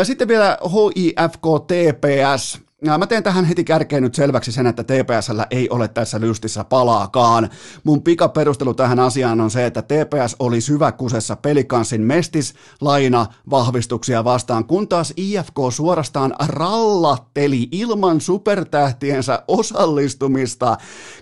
Sitten 0.03 0.29
vielä 0.29 0.59
HIFK 0.63 1.43
TPS. 1.67 2.66
Mä 2.99 3.07
teen 3.07 3.23
tähän 3.23 3.45
heti 3.45 3.65
kärkeen 3.65 4.03
nyt 4.03 4.15
selväksi 4.15 4.53
sen, 4.53 4.67
että 4.67 4.85
TPSllä 4.85 5.47
ei 5.51 5.71
ole 5.71 5.89
tässä 5.89 6.21
lystissä 6.21 6.65
palaakaan. 6.65 7.51
Mun 7.85 8.03
pikaperustelu 8.03 8.75
tähän 8.75 8.99
asiaan 8.99 9.41
on 9.41 9.51
se, 9.51 9.67
että 9.67 9.83
TPS 9.83 10.37
oli 10.39 10.61
syväkusessa 10.61 11.37
pelikanssin 11.37 12.01
mestis 12.01 12.55
laina 12.81 13.27
vahvistuksia 13.51 14.25
vastaan, 14.25 14.65
kun 14.65 14.89
taas 14.89 15.13
IFK 15.17 15.57
suorastaan 15.71 16.35
rallatteli 16.47 17.69
ilman 17.73 18.21
supertähtiensä 18.21 19.43
osallistumista 19.49 20.77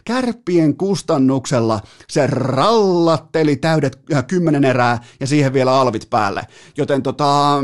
kärppien 0.04 0.76
kustannuksella. 0.76 1.80
Se 2.08 2.26
rallatteli 2.26 3.56
täydet 3.56 3.98
kymmenen 4.26 4.64
erää 4.64 4.98
ja 5.20 5.26
siihen 5.26 5.52
vielä 5.52 5.72
alvit 5.72 6.10
päälle. 6.10 6.46
Joten 6.76 7.02
tota, 7.02 7.60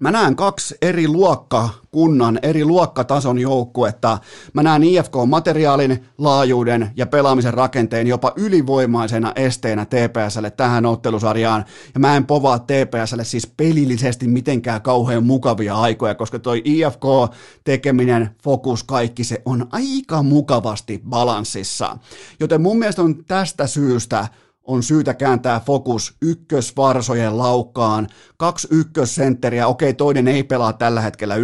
Mä 0.00 0.10
näen 0.10 0.36
kaksi 0.36 0.74
eri 0.82 1.08
luokkakunnan, 1.08 2.38
eri 2.42 2.64
luokkatason 2.64 3.38
joukkuetta. 3.38 4.18
Mä 4.52 4.62
näen 4.62 4.82
IFK-materiaalin, 4.82 6.04
laajuuden 6.18 6.90
ja 6.96 7.06
pelaamisen 7.06 7.54
rakenteen 7.54 8.06
jopa 8.06 8.32
ylivoimaisena 8.36 9.32
esteenä 9.36 9.86
TPSlle 9.86 10.50
tähän 10.50 10.86
ottelusarjaan. 10.86 11.64
Ja 11.94 12.00
mä 12.00 12.16
en 12.16 12.26
povaa 12.26 12.58
TPSlle 12.58 13.24
siis 13.24 13.46
pelillisesti 13.56 14.28
mitenkään 14.28 14.82
kauhean 14.82 15.24
mukavia 15.24 15.76
aikoja, 15.76 16.14
koska 16.14 16.38
toi 16.38 16.62
IFK-tekeminen, 16.64 18.30
fokus, 18.44 18.84
kaikki 18.84 19.24
se 19.24 19.42
on 19.44 19.66
aika 19.72 20.22
mukavasti 20.22 21.02
balanssissa. 21.08 21.98
Joten 22.40 22.60
mun 22.60 22.78
mielestä 22.78 23.02
on 23.02 23.24
tästä 23.24 23.66
syystä 23.66 24.28
on 24.70 24.82
syytä 24.82 25.14
kääntää 25.14 25.60
fokus 25.60 26.16
ykkösvarsojen 26.22 27.38
laukkaan. 27.38 28.08
Kaksi 28.36 28.68
ykkössentteriä, 28.70 29.66
okei 29.66 29.94
toinen 29.94 30.28
ei 30.28 30.44
pelaa 30.44 30.72
tällä 30.72 31.00
hetkellä 31.00 31.34
äh, 31.34 31.40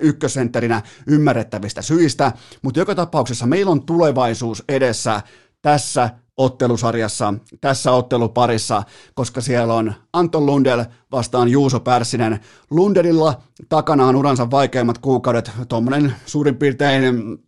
ykkössentterinä 0.00 0.82
ymmärrettävistä 1.06 1.82
syistä, 1.82 2.32
mutta 2.62 2.80
joka 2.80 2.94
tapauksessa 2.94 3.46
meillä 3.46 3.72
on 3.72 3.82
tulevaisuus 3.82 4.64
edessä 4.68 5.20
tässä 5.62 6.10
ottelusarjassa, 6.36 7.34
tässä 7.60 7.92
otteluparissa, 7.92 8.82
koska 9.14 9.40
siellä 9.40 9.74
on 9.74 9.94
Anton 10.12 10.46
Lundell 10.46 10.84
vastaan 11.12 11.48
Juuso 11.48 11.80
Pärssinen. 11.80 12.40
Lundelilla 12.70 13.42
takana 13.68 14.06
on 14.06 14.16
uransa 14.16 14.50
vaikeimmat 14.50 14.98
kuukaudet, 14.98 15.50
tuommoinen 15.68 16.14
suurin 16.26 16.56
piirtein 16.56 17.04
Äh, 17.04 17.45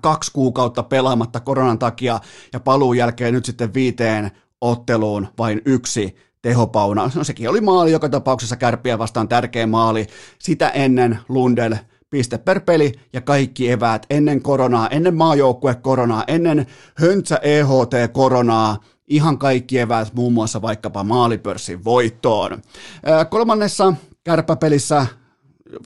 kaksi 0.00 0.32
kuukautta 0.32 0.82
pelaamatta 0.82 1.40
koronan 1.40 1.78
takia 1.78 2.20
ja 2.52 2.60
paluun 2.60 2.96
jälkeen 2.96 3.34
nyt 3.34 3.44
sitten 3.44 3.74
viiteen 3.74 4.30
otteluun 4.60 5.28
vain 5.38 5.62
yksi 5.64 6.16
tehopauna. 6.42 7.10
No 7.14 7.24
sekin 7.24 7.50
oli 7.50 7.60
maali 7.60 7.92
joka 7.92 8.08
tapauksessa 8.08 8.56
kärppiä 8.56 8.98
vastaan 8.98 9.28
tärkeä 9.28 9.66
maali. 9.66 10.06
Sitä 10.38 10.68
ennen 10.68 11.18
Lundell 11.28 11.74
piste 12.10 12.38
per 12.38 12.60
peli 12.60 12.92
ja 13.12 13.20
kaikki 13.20 13.70
eväät 13.70 14.06
ennen 14.10 14.42
koronaa, 14.42 14.88
ennen 14.88 15.14
maajoukkue 15.14 15.74
koronaa, 15.74 16.24
ennen 16.26 16.66
höntsä 16.94 17.36
EHT 17.42 18.12
koronaa, 18.12 18.76
ihan 19.08 19.38
kaikki 19.38 19.78
eväät 19.78 20.14
muun 20.14 20.32
muassa 20.32 20.62
vaikkapa 20.62 21.04
maalipörssin 21.04 21.84
voittoon. 21.84 22.52
Äh, 22.52 23.30
kolmannessa 23.30 23.94
kärppäpelissä 24.24 25.06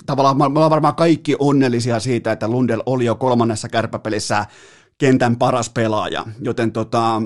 tavallaan 0.06 0.36
me 0.36 0.44
ollaan 0.44 0.70
varmaan 0.70 0.94
kaikki 0.94 1.36
onnellisia 1.38 2.00
siitä, 2.00 2.32
että 2.32 2.48
Lundell 2.48 2.82
oli 2.86 3.04
jo 3.04 3.14
kolmannessa 3.14 3.68
kärpäpelissä 3.68 4.46
kentän 4.98 5.36
paras 5.36 5.70
pelaaja, 5.70 6.26
joten 6.40 6.72
tota, 6.72 7.22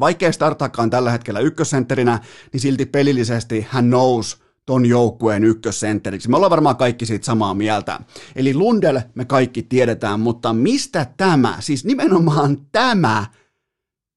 vaikea 0.00 0.32
startaakaan 0.32 0.90
tällä 0.90 1.10
hetkellä 1.10 1.40
ykkössentterinä, 1.40 2.20
niin 2.52 2.60
silti 2.60 2.86
pelillisesti 2.86 3.66
hän 3.70 3.90
nousi 3.90 4.36
ton 4.66 4.86
joukkueen 4.86 5.44
ykkössentteriksi. 5.44 6.30
Me 6.30 6.36
ollaan 6.36 6.50
varmaan 6.50 6.76
kaikki 6.76 7.06
siitä 7.06 7.26
samaa 7.26 7.54
mieltä. 7.54 8.00
Eli 8.36 8.54
Lundell 8.54 8.98
me 9.14 9.24
kaikki 9.24 9.62
tiedetään, 9.62 10.20
mutta 10.20 10.52
mistä 10.52 11.06
tämä, 11.16 11.56
siis 11.60 11.84
nimenomaan 11.84 12.58
tämä 12.72 13.26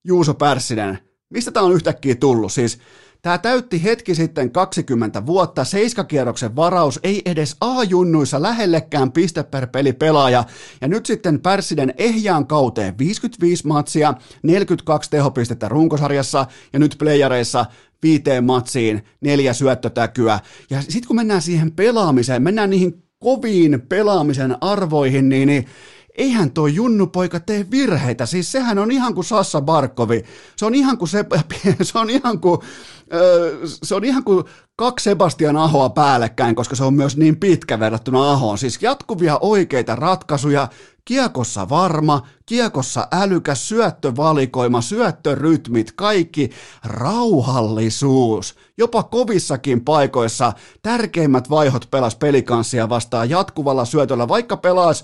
Juuso 0.03 0.33
Pärssinen, 0.33 0.99
mistä 1.29 1.51
tämä 1.51 1.65
on 1.65 1.73
yhtäkkiä 1.73 2.15
tullut? 2.15 2.51
Siis 2.51 2.79
Tämä 3.25 3.37
täytti 3.37 3.83
hetki 3.83 4.15
sitten 4.15 4.51
20 4.51 5.25
vuotta, 5.25 5.63
seiskakierroksen 5.63 6.55
varaus 6.55 6.99
ei 7.03 7.21
edes 7.25 7.55
A-junnuissa 7.61 8.41
lähellekään 8.41 9.11
piste 9.11 9.43
per 9.43 9.67
peli 9.67 9.93
pelaaja, 9.93 10.43
ja 10.81 10.87
nyt 10.87 11.05
sitten 11.05 11.41
Pärssinen 11.41 11.93
ehjään 11.97 12.47
kauteen. 12.47 12.97
55 12.97 13.67
matsia, 13.67 14.13
42 14.43 15.09
tehopistettä 15.09 15.69
runkosarjassa, 15.69 16.45
ja 16.73 16.79
nyt 16.79 16.95
playareissa 16.99 17.65
viiteen 18.03 18.43
matsiin, 18.43 19.03
neljä 19.21 19.53
syöttötäkyä. 19.53 20.39
Ja 20.69 20.81
sitten 20.81 21.07
kun 21.07 21.15
mennään 21.15 21.41
siihen 21.41 21.71
pelaamiseen, 21.71 22.43
mennään 22.43 22.69
niihin 22.69 23.03
koviin 23.19 23.81
pelaamisen 23.89 24.57
arvoihin, 24.61 25.29
niin, 25.29 25.47
niin 25.47 25.65
eihän 26.15 26.51
tuo 26.51 26.67
junnupoika 26.67 27.39
tee 27.39 27.65
virheitä. 27.71 28.25
Siis 28.25 28.51
sehän 28.51 28.79
on 28.79 28.91
ihan 28.91 29.13
kuin 29.13 29.25
Sassa 29.25 29.61
Barkovi. 29.61 30.23
Se 30.55 30.65
on 30.65 30.75
ihan 30.75 30.97
kuin 30.97 31.09
se, 31.09 31.25
se 31.81 31.99
on 31.99 32.09
ihan 32.09 32.39
kuin, 32.39 32.59
se 33.83 33.95
on 33.95 34.03
ihan 34.03 34.23
kuin 34.23 34.45
kaksi 34.75 35.03
Sebastian 35.03 35.57
Ahoa 35.57 35.89
päällekkäin, 35.89 36.55
koska 36.55 36.75
se 36.75 36.83
on 36.83 36.93
myös 36.93 37.17
niin 37.17 37.37
pitkä 37.37 37.79
verrattuna 37.79 38.31
Ahoon. 38.31 38.57
Siis 38.57 38.81
jatkuvia 38.81 39.37
oikeita 39.41 39.95
ratkaisuja, 39.95 40.67
kiekossa 41.05 41.69
varma, 41.69 42.27
kiekossa 42.45 43.07
älykäs, 43.11 43.67
syöttövalikoima, 43.67 44.81
syöttörytmit, 44.81 45.91
kaikki 45.91 46.49
rauhallisuus. 46.83 48.55
Jopa 48.77 49.03
kovissakin 49.03 49.85
paikoissa 49.85 50.53
tärkeimmät 50.81 51.49
vaihot 51.49 51.87
pelas 51.91 52.15
pelikanssia 52.15 52.89
vastaan 52.89 53.29
jatkuvalla 53.29 53.85
syötöllä, 53.85 54.27
vaikka 54.27 54.57
pelas 54.57 55.03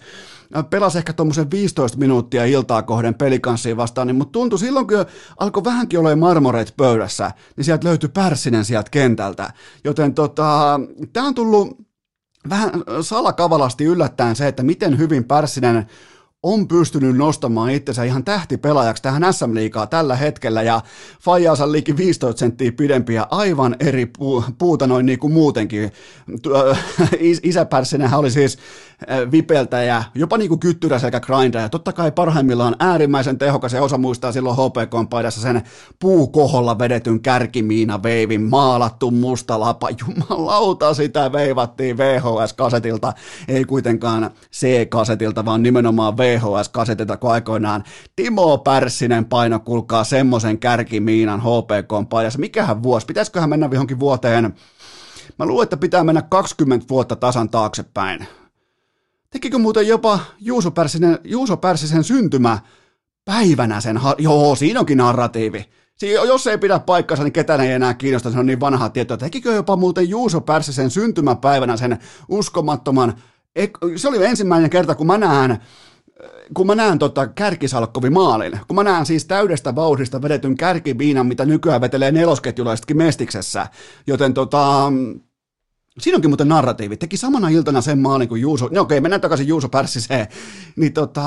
pelasi 0.69 0.97
ehkä 0.97 1.13
tuommoisen 1.13 1.51
15 1.51 1.97
minuuttia 1.97 2.45
iltaa 2.45 2.83
kohden 2.83 3.15
pelikanssiin 3.15 3.77
vastaan, 3.77 4.07
niin 4.07 4.15
mutta 4.15 4.31
tuntui 4.31 4.59
silloin, 4.59 4.87
kun 4.87 5.05
alkoi 5.39 5.63
vähänkin 5.63 5.99
olla 5.99 6.15
marmoreet 6.15 6.73
pöydässä, 6.77 7.31
niin 7.57 7.65
sieltä 7.65 7.87
löytyi 7.87 8.09
Pärssinen 8.09 8.65
sieltä 8.65 8.89
kentältä. 8.91 9.53
Joten 9.83 10.13
tota, 10.13 10.79
tämä 11.13 11.27
on 11.27 11.35
tullut 11.35 11.77
vähän 12.49 12.71
salakavalasti 13.01 13.83
yllättäen 13.83 14.35
se, 14.35 14.47
että 14.47 14.63
miten 14.63 14.97
hyvin 14.97 15.23
Pärssinen 15.23 15.87
on 16.43 16.67
pystynyt 16.67 17.17
nostamaan 17.17 17.69
itsensä 17.71 18.03
ihan 18.03 18.23
tähtipelaajaksi 18.23 19.03
tähän 19.03 19.33
SM-liigaa 19.33 19.87
tällä 19.87 20.15
hetkellä 20.15 20.61
ja 20.61 20.81
Fajaansa 21.21 21.71
liikin 21.71 21.97
15 21.97 22.39
senttiä 22.39 22.71
pidempiä 22.71 23.25
aivan 23.31 23.75
eri 23.79 24.11
puuta 24.57 24.87
noin 24.87 25.05
niin 25.05 25.19
kuin 25.19 25.33
muutenkin. 25.33 25.91
Isäpärssinähän 27.43 28.19
oli 28.19 28.31
siis 28.31 28.57
vipeltäjä, 29.31 30.03
jopa 30.15 30.37
niin 30.37 30.49
kuin 30.49 30.59
kyttyrä 30.59 30.99
sekä 30.99 31.19
grindaja. 31.19 31.69
Totta 31.69 31.93
kai 31.93 32.11
parhaimmillaan 32.11 32.75
äärimmäisen 32.79 33.37
tehokas 33.37 33.73
ja 33.73 33.83
osa 33.83 33.97
muistaa 33.97 34.31
silloin 34.31 34.57
HPK-paidassa 34.57 35.41
sen 35.41 35.61
puukoholla 35.99 36.79
vedetyn 36.79 37.21
kärkimiina 37.21 38.03
veivin 38.03 38.41
maalattu 38.41 39.11
musta 39.11 39.59
lapa. 39.59 39.89
Jumalauta 40.01 40.93
sitä 40.93 41.31
veivattiin 41.31 41.97
VHS-kasetilta, 41.97 43.13
ei 43.47 43.65
kuitenkaan 43.65 44.31
C-kasetilta, 44.53 45.45
vaan 45.45 45.63
nimenomaan 45.63 46.17
VHS-kasetilta, 46.17 47.17
kun 47.17 47.31
aikoinaan 47.31 47.83
Timo 48.15 48.57
Pärssinen 48.57 49.25
paino 49.25 49.59
kulkaa 49.59 50.03
semmoisen 50.03 50.59
kärkimiinan 50.59 51.39
HPK-paidassa. 51.41 52.39
Mikähän 52.39 52.83
vuosi? 52.83 53.05
Pitäisiköhän 53.05 53.49
mennä 53.49 53.69
johonkin 53.71 53.99
vuoteen? 53.99 54.55
Mä 55.39 55.45
luulen, 55.45 55.63
että 55.63 55.77
pitää 55.77 56.03
mennä 56.03 56.21
20 56.21 56.85
vuotta 56.89 57.15
tasan 57.15 57.49
taaksepäin 57.49 58.27
Tekikö 59.31 59.57
muuten 59.57 59.87
jopa 59.87 60.19
Juuso 60.39 60.71
Pärssisen, 60.71 61.19
Juuso 61.23 61.57
Pärssisen 61.57 62.03
syntymä 62.03 62.59
päivänä 63.25 63.81
sen, 63.81 63.97
ha- 63.97 64.15
joo, 64.17 64.55
siinä 64.55 64.79
onkin 64.79 64.97
narratiivi. 64.97 65.65
Si- 65.97 66.11
jos 66.11 66.47
ei 66.47 66.57
pidä 66.57 66.79
paikkansa, 66.79 67.23
niin 67.23 67.33
ketään 67.33 67.61
ei 67.61 67.71
enää 67.71 67.93
kiinnosta, 67.93 68.31
se 68.31 68.39
on 68.39 68.45
niin 68.45 68.59
vanha 68.59 68.89
tieto. 68.89 69.17
Tekikö 69.17 69.51
jopa 69.53 69.75
muuten 69.75 70.09
Juuso 70.09 70.41
Pärssisen 70.41 70.89
syntymäpäivänä 70.89 71.77
sen 71.77 71.99
uskomattoman, 72.29 73.13
se 73.95 74.07
oli 74.07 74.25
ensimmäinen 74.25 74.69
kerta, 74.69 74.95
kun 74.95 75.07
mä 75.07 75.17
näen, 75.17 75.57
kun 76.53 76.67
mä 76.67 76.75
näen 76.75 76.99
tota 76.99 77.27
kärkisalkkovi 77.27 78.09
maalin, 78.09 78.59
kun 78.67 78.75
mä 78.75 78.83
näen 78.83 79.05
siis 79.05 79.25
täydestä 79.25 79.75
vauhdista 79.75 80.21
vedetyn 80.21 80.57
kärkiviinan, 80.57 81.27
mitä 81.27 81.45
nykyään 81.45 81.81
vetelee 81.81 82.11
nelosketjulaisetkin 82.11 82.97
mestiksessä, 82.97 83.67
joten 84.07 84.33
tota, 84.33 84.91
Siinä 85.99 86.15
onkin 86.15 86.29
muuten 86.29 86.47
narratiivi. 86.47 86.97
Teki 86.97 87.17
samana 87.17 87.49
iltana 87.49 87.81
sen 87.81 87.99
maalin 87.99 88.27
kuin 88.27 88.41
Juuso. 88.41 88.69
No 88.71 88.81
okei, 88.81 89.01
mennään 89.01 89.21
takaisin 89.21 89.47
Juuso 89.47 89.69
Pärssiseen. 89.69 90.27
Niin 90.75 90.93
tota, 90.93 91.21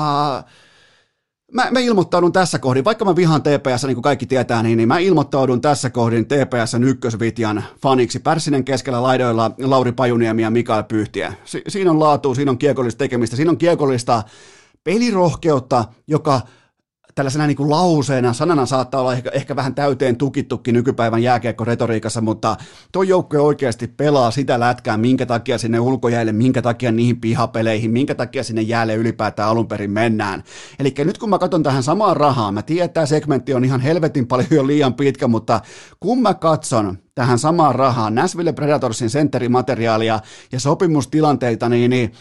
mä, 1.53 1.67
mä 1.71 1.79
ilmoittaudun 1.79 2.31
tässä 2.31 2.59
kohdin, 2.59 2.85
vaikka 2.85 3.05
mä 3.05 3.15
vihaan 3.15 3.41
TPS, 3.41 3.83
niin 3.83 3.95
kuin 3.95 4.03
kaikki 4.03 4.25
tietää, 4.25 4.63
niin, 4.63 4.77
niin 4.77 4.87
mä 4.87 4.97
ilmoittaudun 4.97 5.61
tässä 5.61 5.89
kohdin 5.89 6.25
TPSn 6.25 6.83
ykkösvitjan 6.83 7.63
faniksi. 7.81 8.19
Pärssinen 8.19 8.65
keskellä 8.65 9.03
laidoilla 9.03 9.51
Lauri 9.63 9.91
Pajuniemi 9.91 10.41
ja 10.41 10.51
Mikael 10.51 10.83
Pyhtiä. 10.83 11.33
Si- 11.45 11.63
siinä 11.67 11.91
on 11.91 11.99
laatu, 11.99 12.35
siinä 12.35 12.51
on 12.51 12.57
kiekollista 12.57 12.97
tekemistä, 12.99 13.35
siinä 13.35 13.51
on 13.51 13.57
kiekollista 13.57 14.23
pelirohkeutta, 14.83 15.85
joka 16.07 16.41
tällaisena 17.15 17.47
niin 17.47 17.57
kuin 17.57 17.69
lauseena, 17.69 18.33
sanana 18.33 18.65
saattaa 18.65 19.01
olla 19.01 19.13
ehkä, 19.13 19.29
ehkä 19.33 19.55
vähän 19.55 19.75
täyteen 19.75 20.17
tukittukin 20.17 20.73
nykypäivän 20.73 21.23
jääkiekko-retoriikassa, 21.23 22.21
mutta 22.21 22.57
tuo 22.91 23.03
joukkue 23.03 23.39
oikeasti 23.39 23.87
pelaa 23.87 24.31
sitä 24.31 24.59
lätkää, 24.59 24.97
minkä 24.97 25.25
takia 25.25 25.57
sinne 25.57 25.79
ulkojäälle, 25.79 26.31
minkä 26.31 26.61
takia 26.61 26.91
niihin 26.91 27.21
pihapeleihin, 27.21 27.91
minkä 27.91 28.15
takia 28.15 28.43
sinne 28.43 28.61
jäälle 28.61 28.95
ylipäätään 28.95 29.49
alun 29.49 29.67
perin 29.67 29.91
mennään. 29.91 30.43
Eli 30.79 30.93
nyt 30.97 31.17
kun 31.17 31.29
mä 31.29 31.39
katson 31.39 31.63
tähän 31.63 31.83
samaan 31.83 32.17
rahaan, 32.17 32.53
mä 32.53 32.61
tiedän, 32.61 32.85
että 32.85 32.93
tämä 32.93 33.05
segmentti 33.05 33.53
on 33.53 33.65
ihan 33.65 33.81
helvetin 33.81 34.27
paljon 34.27 34.67
liian 34.67 34.93
pitkä, 34.93 35.27
mutta 35.27 35.61
kun 35.99 36.21
mä 36.21 36.33
katson 36.33 36.97
tähän 37.15 37.39
samaan 37.39 37.75
rahaan 37.75 38.15
Nashville 38.15 38.53
Predatorsin 38.53 39.09
sentterimateriaalia 39.09 40.19
ja 40.51 40.59
sopimustilanteita, 40.59 41.69
niin, 41.69 41.89
niin 41.89 42.13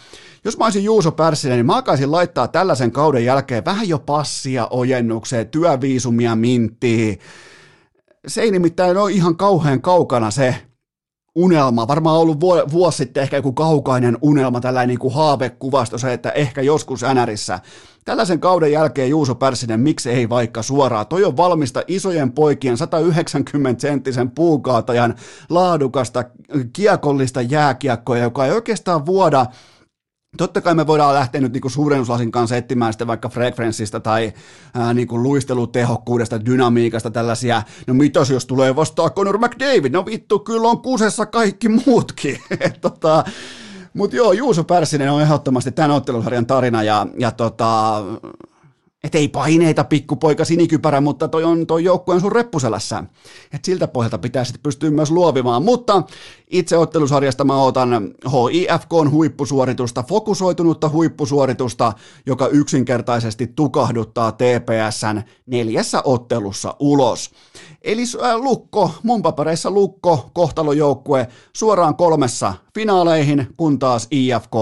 jos 0.44 0.58
mä 0.58 0.64
olisin 0.64 0.84
Juuso 0.84 1.12
Pärssinen, 1.12 1.56
niin 1.56 1.66
mä 1.66 1.74
alkaisin 1.74 2.12
laittaa 2.12 2.48
tällaisen 2.48 2.92
kauden 2.92 3.24
jälkeen 3.24 3.64
vähän 3.64 3.88
jo 3.88 3.98
passia 3.98 4.66
ojennukseen, 4.70 5.48
työviisumia 5.48 6.36
minttiin. 6.36 7.18
Se 8.26 8.42
ei 8.42 8.50
nimittäin 8.50 8.96
ole 8.96 9.12
ihan 9.12 9.36
kauhean 9.36 9.82
kaukana 9.82 10.30
se 10.30 10.54
unelma. 11.34 11.88
Varmaan 11.88 12.18
ollut 12.18 12.40
vuosi 12.72 12.96
sitten 12.96 13.22
ehkä 13.22 13.36
joku 13.36 13.52
kaukainen 13.52 14.18
unelma, 14.22 14.60
tällainen 14.60 14.88
niin 14.88 14.98
kuin 14.98 15.14
haavekuvasto 15.14 15.98
se, 15.98 16.12
että 16.12 16.30
ehkä 16.30 16.62
joskus 16.62 17.02
NRissä. 17.14 17.60
Tällaisen 18.04 18.40
kauden 18.40 18.72
jälkeen 18.72 19.10
Juuso 19.10 19.34
Pärssinen, 19.34 19.80
miksi 19.80 20.10
ei 20.10 20.28
vaikka 20.28 20.62
suoraan? 20.62 21.06
Toi 21.06 21.24
on 21.24 21.36
valmista 21.36 21.82
isojen 21.86 22.32
poikien 22.32 22.76
190 22.76 23.80
senttisen 23.80 24.30
puukaatajan 24.30 25.14
laadukasta 25.48 26.24
kiekollista 26.72 27.42
jääkiekkoa, 27.42 28.18
joka 28.18 28.46
ei 28.46 28.52
oikeastaan 28.52 29.06
vuoda 29.06 29.46
Totta 30.36 30.60
kai 30.60 30.74
me 30.74 30.86
voidaan 30.86 31.14
lähteä 31.14 31.40
nyt 31.40 31.52
niinku 31.52 31.68
suurennuslasin 31.68 32.30
kanssa 32.30 32.56
etsimään 32.56 32.92
sitten 32.92 33.06
vaikka 33.06 33.28
frekvenssistä 33.28 34.00
tai 34.00 34.32
ää, 34.74 34.94
niinku 34.94 35.22
luistelutehokkuudesta, 35.22 36.44
dynamiikasta 36.46 37.10
tällaisia, 37.10 37.62
no 37.86 37.94
mitäs 37.94 38.30
jos 38.30 38.46
tulee 38.46 38.76
vastaan 38.76 39.10
Conor 39.10 39.38
McDavid, 39.38 39.92
no 39.92 40.06
vittu, 40.06 40.38
kyllä 40.38 40.68
on 40.68 40.82
kusessa 40.82 41.26
kaikki 41.26 41.68
muutkin. 41.68 42.38
tota, 42.80 43.24
Mutta 43.94 44.16
joo, 44.16 44.32
Juuso 44.32 44.64
Pärssinen 44.64 45.12
on 45.12 45.22
ehdottomasti 45.22 45.72
tämän 45.72 45.90
ottelusarjan 45.90 46.46
tarina 46.46 46.82
ja, 46.82 47.06
ja 47.18 47.30
tota, 47.30 48.02
et 49.04 49.14
ei 49.14 49.28
paineita 49.28 49.84
pikkupoika 49.84 50.44
sinikypärä, 50.44 51.00
mutta 51.00 51.28
toi 51.28 51.44
on 51.44 51.66
toi 51.66 51.84
joukkue 51.84 52.14
on 52.14 52.20
sun 52.20 52.32
reppuselässä. 52.32 53.04
Et 53.52 53.64
siltä 53.64 53.88
pohjalta 53.88 54.18
pitää 54.18 54.44
sitten 54.44 54.62
pystyä 54.62 54.90
myös 54.90 55.10
luovimaan. 55.10 55.64
Mutta 55.64 56.02
itse 56.50 56.76
ottelusarjasta 56.76 57.44
mä 57.44 57.62
otan 57.62 58.14
HIFKn 58.52 59.10
huippusuoritusta, 59.10 60.02
fokusoitunutta 60.02 60.88
huippusuoritusta, 60.88 61.92
joka 62.26 62.46
yksinkertaisesti 62.46 63.46
tukahduttaa 63.46 64.32
TPSn 64.32 65.22
neljässä 65.46 66.02
ottelussa 66.04 66.76
ulos. 66.78 67.30
Eli 67.82 68.02
äh, 68.22 68.36
Lukko, 68.36 68.90
mun 69.02 69.22
papereissa 69.22 69.70
Lukko, 69.70 70.30
kohtalojoukkue, 70.32 71.28
suoraan 71.56 71.96
kolmessa 71.96 72.54
finaaleihin, 72.74 73.46
kun 73.56 73.78
taas 73.78 74.08
IFK 74.10 74.54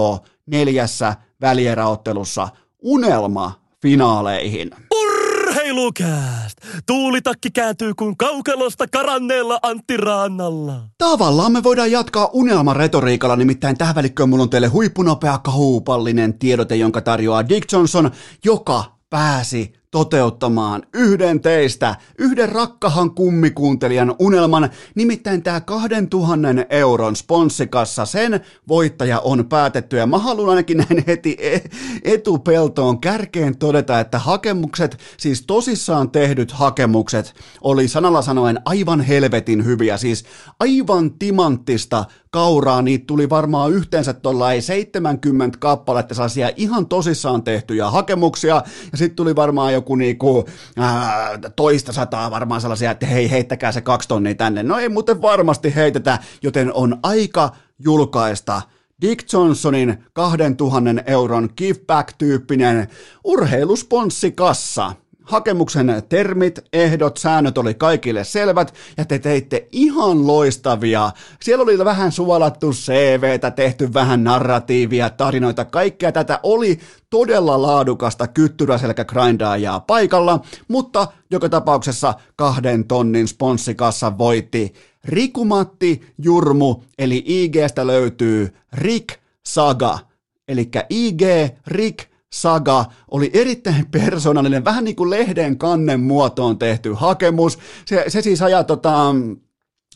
neljässä 0.45 1.15
välieräottelussa. 1.41 2.47
Unelma 2.81 3.62
finaaleihin. 3.83 4.71
Urheilukääst! 5.01 6.57
Tuulitakki 6.85 7.51
kääntyy 7.51 7.93
kuin 7.93 8.17
kaukelosta 8.17 8.87
karanneella 8.87 9.59
Antti 9.61 9.97
Raannalla. 9.97 10.73
Tavallaan 10.97 11.51
me 11.51 11.63
voidaan 11.63 11.91
jatkaa 11.91 12.29
unelmaretoriikalla, 12.33 13.35
nimittäin 13.35 13.77
tähän 13.77 13.95
välikköön 13.95 14.29
mulla 14.29 14.43
on 14.43 14.49
teille 14.49 14.67
huippunopea 14.67 15.37
kaupallinen 15.37 16.39
tiedote, 16.39 16.75
jonka 16.75 17.01
tarjoaa 17.01 17.49
Dick 17.49 17.71
Johnson, 17.71 18.11
joka 18.45 18.83
pääsi 19.09 19.73
toteuttamaan 19.93 20.83
yhden 20.93 21.41
teistä, 21.41 21.95
yhden 22.19 22.49
rakkahan 22.49 23.11
kummikuuntelijan 23.11 24.15
unelman, 24.19 24.69
nimittäin 24.95 25.43
tämä 25.43 25.61
2000 25.61 26.65
euron 26.69 27.15
sponssikassa, 27.15 28.05
sen 28.05 28.39
voittaja 28.67 29.19
on 29.19 29.45
päätetty. 29.45 29.97
Ja 29.97 30.07
mä 30.07 30.17
haluan 30.17 30.49
ainakin 30.49 30.77
näin 30.77 31.03
heti 31.07 31.37
e- 31.39 31.69
etupeltoon 32.03 32.99
kärkeen 32.99 33.57
todeta, 33.57 33.99
että 33.99 34.19
hakemukset, 34.19 34.97
siis 35.17 35.45
tosissaan 35.45 36.11
tehdyt 36.11 36.51
hakemukset, 36.51 37.33
oli 37.61 37.87
sanalla 37.87 38.21
sanoen 38.21 38.59
aivan 38.65 39.01
helvetin 39.01 39.65
hyviä, 39.65 39.97
siis 39.97 40.25
aivan 40.59 41.13
timanttista 41.13 42.05
kauraa, 42.33 42.81
niitä 42.81 43.03
tuli 43.07 43.29
varmaan 43.29 43.71
yhteensä 43.71 44.13
tuolla 44.13 44.61
70 44.61 45.57
kappaletta 45.59 46.13
sellaisia 46.13 46.51
ihan 46.55 46.85
tosissaan 46.85 47.43
tehtyjä 47.43 47.89
hakemuksia, 47.89 48.61
ja 48.91 48.97
sitten 48.97 49.15
tuli 49.15 49.35
varmaan 49.35 49.73
joku 49.73 49.95
niinku, 49.95 50.45
ää, 50.77 51.39
toista 51.55 51.93
sataa 51.93 52.31
varmaan 52.31 52.61
sellaisia, 52.61 52.91
että 52.91 53.05
hei, 53.05 53.31
heittäkää 53.31 53.71
se 53.71 53.81
kaksi 53.81 54.07
tonnia 54.07 54.35
tänne. 54.35 54.63
No 54.63 54.77
ei 54.77 54.89
muuten 54.89 55.21
varmasti 55.21 55.75
heitetä, 55.75 56.19
joten 56.43 56.73
on 56.73 56.99
aika 57.03 57.55
julkaista 57.79 58.61
Dick 59.01 59.33
Johnsonin 59.33 60.03
2000 60.13 61.03
euron 61.05 61.49
give 61.57 61.79
back-tyyppinen 61.87 62.87
urheilusponssikassa– 63.23 64.91
Hakemuksen 65.23 66.03
termit, 66.09 66.59
ehdot, 66.73 67.17
säännöt 67.17 67.57
oli 67.57 67.73
kaikille 67.73 68.23
selvät 68.23 68.73
ja 68.97 69.05
te 69.05 69.19
teitte 69.19 69.67
ihan 69.71 70.27
loistavia. 70.27 71.11
Siellä 71.41 71.63
oli 71.63 71.77
vähän 71.77 72.11
suolattu 72.11 72.71
CVtä, 72.71 73.51
tehty 73.51 73.93
vähän 73.93 74.23
narratiivia, 74.23 75.09
tarinoita, 75.09 75.65
kaikkea 75.65 76.11
tätä 76.11 76.39
oli 76.43 76.79
todella 77.09 77.61
laadukasta 77.61 78.27
kyttyräselkä 78.27 79.05
grindaajaa 79.05 79.79
paikalla, 79.79 80.39
mutta 80.67 81.07
joka 81.31 81.49
tapauksessa 81.49 82.13
kahden 82.35 82.87
tonnin 82.87 83.27
sponssikassa 83.27 84.17
voitti 84.17 84.73
Rikumatti 85.05 86.01
Jurmu, 86.17 86.83
eli 86.97 87.23
IGstä 87.25 87.87
löytyy 87.87 88.53
Rick 88.73 89.19
Saga, 89.45 89.99
eli 90.47 90.69
IG 90.89 91.21
Rick 91.67 92.12
saga 92.33 92.85
oli 93.11 93.29
erittäin 93.33 93.85
persoonallinen, 93.91 94.65
vähän 94.65 94.83
niin 94.83 94.95
kuin 94.95 95.09
lehden 95.09 95.57
kannen 95.57 95.99
muotoon 95.99 96.59
tehty 96.59 96.93
hakemus. 96.93 97.59
Se, 97.85 98.05
se 98.07 98.21
siis 98.21 98.41
ajaa 98.41 98.63
tota, 98.63 99.15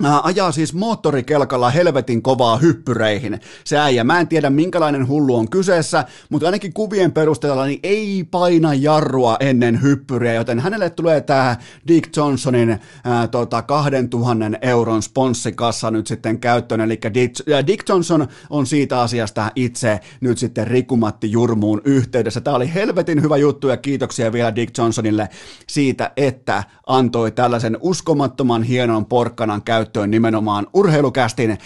ajaa 0.03 0.51
siis 0.51 0.73
moottorikelkalla 0.73 1.69
helvetin 1.69 2.21
kovaa 2.21 2.57
hyppyreihin. 2.57 3.39
Se 3.63 3.77
äijä, 3.77 4.03
mä 4.03 4.19
en 4.19 4.27
tiedä 4.27 4.49
minkälainen 4.49 5.07
hullu 5.07 5.35
on 5.35 5.49
kyseessä, 5.49 6.05
mutta 6.29 6.47
ainakin 6.47 6.73
kuvien 6.73 7.11
perusteella 7.11 7.65
niin 7.65 7.79
ei 7.83 8.27
paina 8.31 8.73
jarrua 8.73 9.37
ennen 9.39 9.81
hyppyriä, 9.81 10.33
joten 10.33 10.59
hänelle 10.59 10.89
tulee 10.89 11.21
tämä 11.21 11.55
Dick 11.87 12.17
Johnsonin 12.17 12.79
ää, 13.03 13.27
tota, 13.27 13.61
2000 13.61 14.45
euron 14.61 15.03
sponssikassa 15.03 15.91
nyt 15.91 16.07
sitten 16.07 16.39
käyttöön, 16.39 16.81
eli 16.81 16.99
Dick, 17.13 17.49
ää, 17.53 17.67
Dick 17.67 17.89
Johnson 17.89 18.27
on 18.49 18.65
siitä 18.65 19.01
asiasta 19.01 19.51
itse 19.55 19.99
nyt 20.21 20.37
sitten 20.37 20.67
Rikumatti 20.67 21.31
Jurmuun 21.31 21.81
yhteydessä. 21.85 22.41
Tämä 22.41 22.55
oli 22.55 22.73
helvetin 22.73 23.21
hyvä 23.21 23.37
juttu 23.37 23.67
ja 23.67 23.77
kiitoksia 23.77 24.31
vielä 24.31 24.55
Dick 24.55 24.77
Johnsonille 24.77 25.29
siitä, 25.67 26.11
että 26.17 26.63
antoi 26.87 27.31
tällaisen 27.31 27.77
uskomattoman 27.81 28.63
hienon 28.63 29.05
porkkanan 29.05 29.61
käyttöön 29.61 29.86
käyttöön 29.88 30.11
nimenomaan 30.11 30.67
urheilukästin 30.73 31.57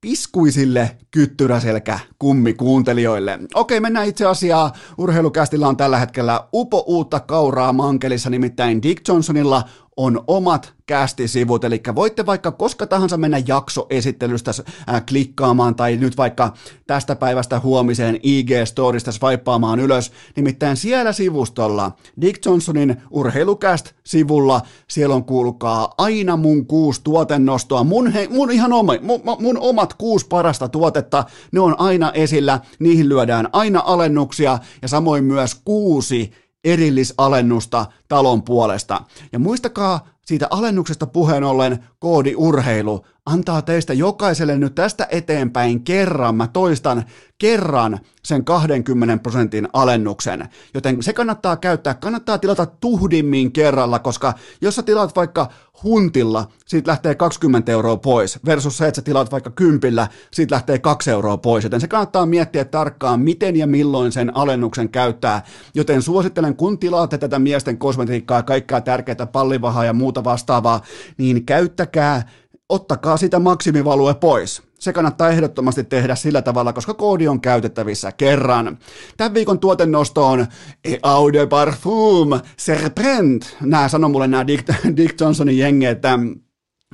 piskuisille 0.00 0.96
kyttyräselkä 1.10 1.98
kummikuuntelijoille. 2.18 3.38
Okei, 3.54 3.80
mennään 3.80 4.06
itse 4.06 4.26
asiaan. 4.26 4.72
Urheilukästillä 4.98 5.68
on 5.68 5.76
tällä 5.76 5.98
hetkellä 5.98 6.44
upo 6.54 6.84
uutta 6.86 7.20
kauraa 7.20 7.72
mankelissa, 7.72 8.30
nimittäin 8.30 8.82
Dick 8.82 9.08
Johnsonilla 9.08 9.62
on 10.00 10.24
omat 10.26 10.74
kästisivut, 10.86 11.64
eli 11.64 11.80
voitte 11.94 12.26
vaikka 12.26 12.50
koska 12.50 12.86
tahansa 12.86 13.16
mennä 13.16 13.42
jaksoesittelystä 13.46 14.50
äh, 14.90 15.06
klikkaamaan 15.06 15.74
tai 15.74 15.96
nyt 15.96 16.16
vaikka 16.16 16.54
tästä 16.86 17.16
päivästä 17.16 17.60
huomiseen 17.60 18.16
IG-storista 18.16 19.12
swipaamaan 19.12 19.80
ylös, 19.80 20.12
nimittäin 20.36 20.76
siellä 20.76 21.12
sivustolla 21.12 21.92
Dick 22.20 22.46
Johnsonin 22.46 22.96
urheilukäst-sivulla, 23.10 24.60
siellä 24.88 25.14
on 25.14 25.24
kuulkaa 25.24 25.94
aina 25.98 26.36
mun 26.36 26.66
kuusi 26.66 27.00
tuotennostoa, 27.04 27.84
mun, 27.84 28.12
he, 28.12 28.28
mun 28.30 28.50
ihan 28.50 28.72
oma, 28.72 28.92
mun, 29.02 29.20
mun 29.38 29.58
omat 29.58 29.94
kuusi 29.94 30.26
parasta 30.28 30.68
tuotetta, 30.68 31.24
ne 31.52 31.60
on 31.60 31.80
aina 31.80 32.12
esillä, 32.12 32.60
niihin 32.78 33.08
lyödään 33.08 33.48
aina 33.52 33.82
alennuksia 33.86 34.58
ja 34.82 34.88
samoin 34.88 35.24
myös 35.24 35.54
kuusi 35.64 36.32
erillisalennusta 36.64 37.86
talon 38.08 38.42
puolesta. 38.42 39.00
Ja 39.32 39.38
muistakaa 39.38 40.08
siitä 40.26 40.46
alennuksesta 40.50 41.06
puheen 41.06 41.44
ollen 41.44 41.84
koodi 41.98 42.34
urheilu 42.36 43.04
antaa 43.26 43.62
teistä 43.62 43.92
jokaiselle 43.92 44.58
nyt 44.58 44.74
tästä 44.74 45.06
eteenpäin 45.10 45.84
kerran, 45.84 46.34
mä 46.34 46.46
toistan 46.46 47.04
kerran 47.38 47.98
sen 48.24 48.44
20 48.44 49.22
prosentin 49.22 49.68
alennuksen. 49.72 50.48
Joten 50.74 51.02
se 51.02 51.12
kannattaa 51.12 51.56
käyttää, 51.56 51.94
kannattaa 51.94 52.38
tilata 52.38 52.66
tuhdimmin 52.66 53.52
kerralla, 53.52 53.98
koska 53.98 54.34
jos 54.60 54.76
sä 54.76 54.82
tilaat 54.82 55.16
vaikka 55.16 55.48
huntilla, 55.82 56.46
siitä 56.66 56.90
lähtee 56.90 57.14
20 57.14 57.72
euroa 57.72 57.96
pois, 57.96 58.38
versus 58.46 58.78
se, 58.78 58.86
että 58.86 58.98
sä 58.98 59.02
tilaat 59.02 59.32
vaikka 59.32 59.50
kympillä, 59.50 60.08
siitä 60.30 60.54
lähtee 60.54 60.78
2 60.78 61.10
euroa 61.10 61.36
pois. 61.36 61.64
Joten 61.64 61.80
se 61.80 61.88
kannattaa 61.88 62.26
miettiä 62.26 62.64
tarkkaan, 62.64 63.20
miten 63.20 63.56
ja 63.56 63.66
milloin 63.66 64.12
sen 64.12 64.36
alennuksen 64.36 64.88
käyttää. 64.88 65.42
Joten 65.74 66.02
suosittelen, 66.02 66.56
kun 66.56 66.78
tilaatte 66.78 67.18
tätä 67.18 67.38
miesten 67.38 67.78
kosmetiikkaa 67.78 68.42
kaikkea 68.42 68.80
tärkeää 68.80 69.26
pallivahaa 69.32 69.84
ja 69.84 69.92
muuta 69.92 70.24
vastaavaa, 70.24 70.82
niin 71.18 71.46
käyttäkää 71.46 72.28
ottakaa 72.70 73.16
sitä 73.16 73.38
maksimivalue 73.38 74.14
pois. 74.14 74.62
Se 74.78 74.92
kannattaa 74.92 75.28
ehdottomasti 75.28 75.84
tehdä 75.84 76.14
sillä 76.14 76.42
tavalla, 76.42 76.72
koska 76.72 76.94
koodi 76.94 77.28
on 77.28 77.40
käytettävissä 77.40 78.12
kerran. 78.12 78.78
Tämän 79.16 79.34
viikon 79.34 79.58
tuotennosto 79.58 80.26
on 80.26 80.46
Eau 80.84 81.32
de 81.32 81.46
Parfum 81.46 82.40
Serpent. 82.56 83.56
Nämä 83.60 83.88
sanoo 83.88 84.10
mulle 84.10 84.28
nämä 84.28 84.46
Dick, 84.46 84.68
Dick 84.96 85.20
Johnsonin 85.20 85.58
jengi, 85.58 85.86
että 85.86 86.18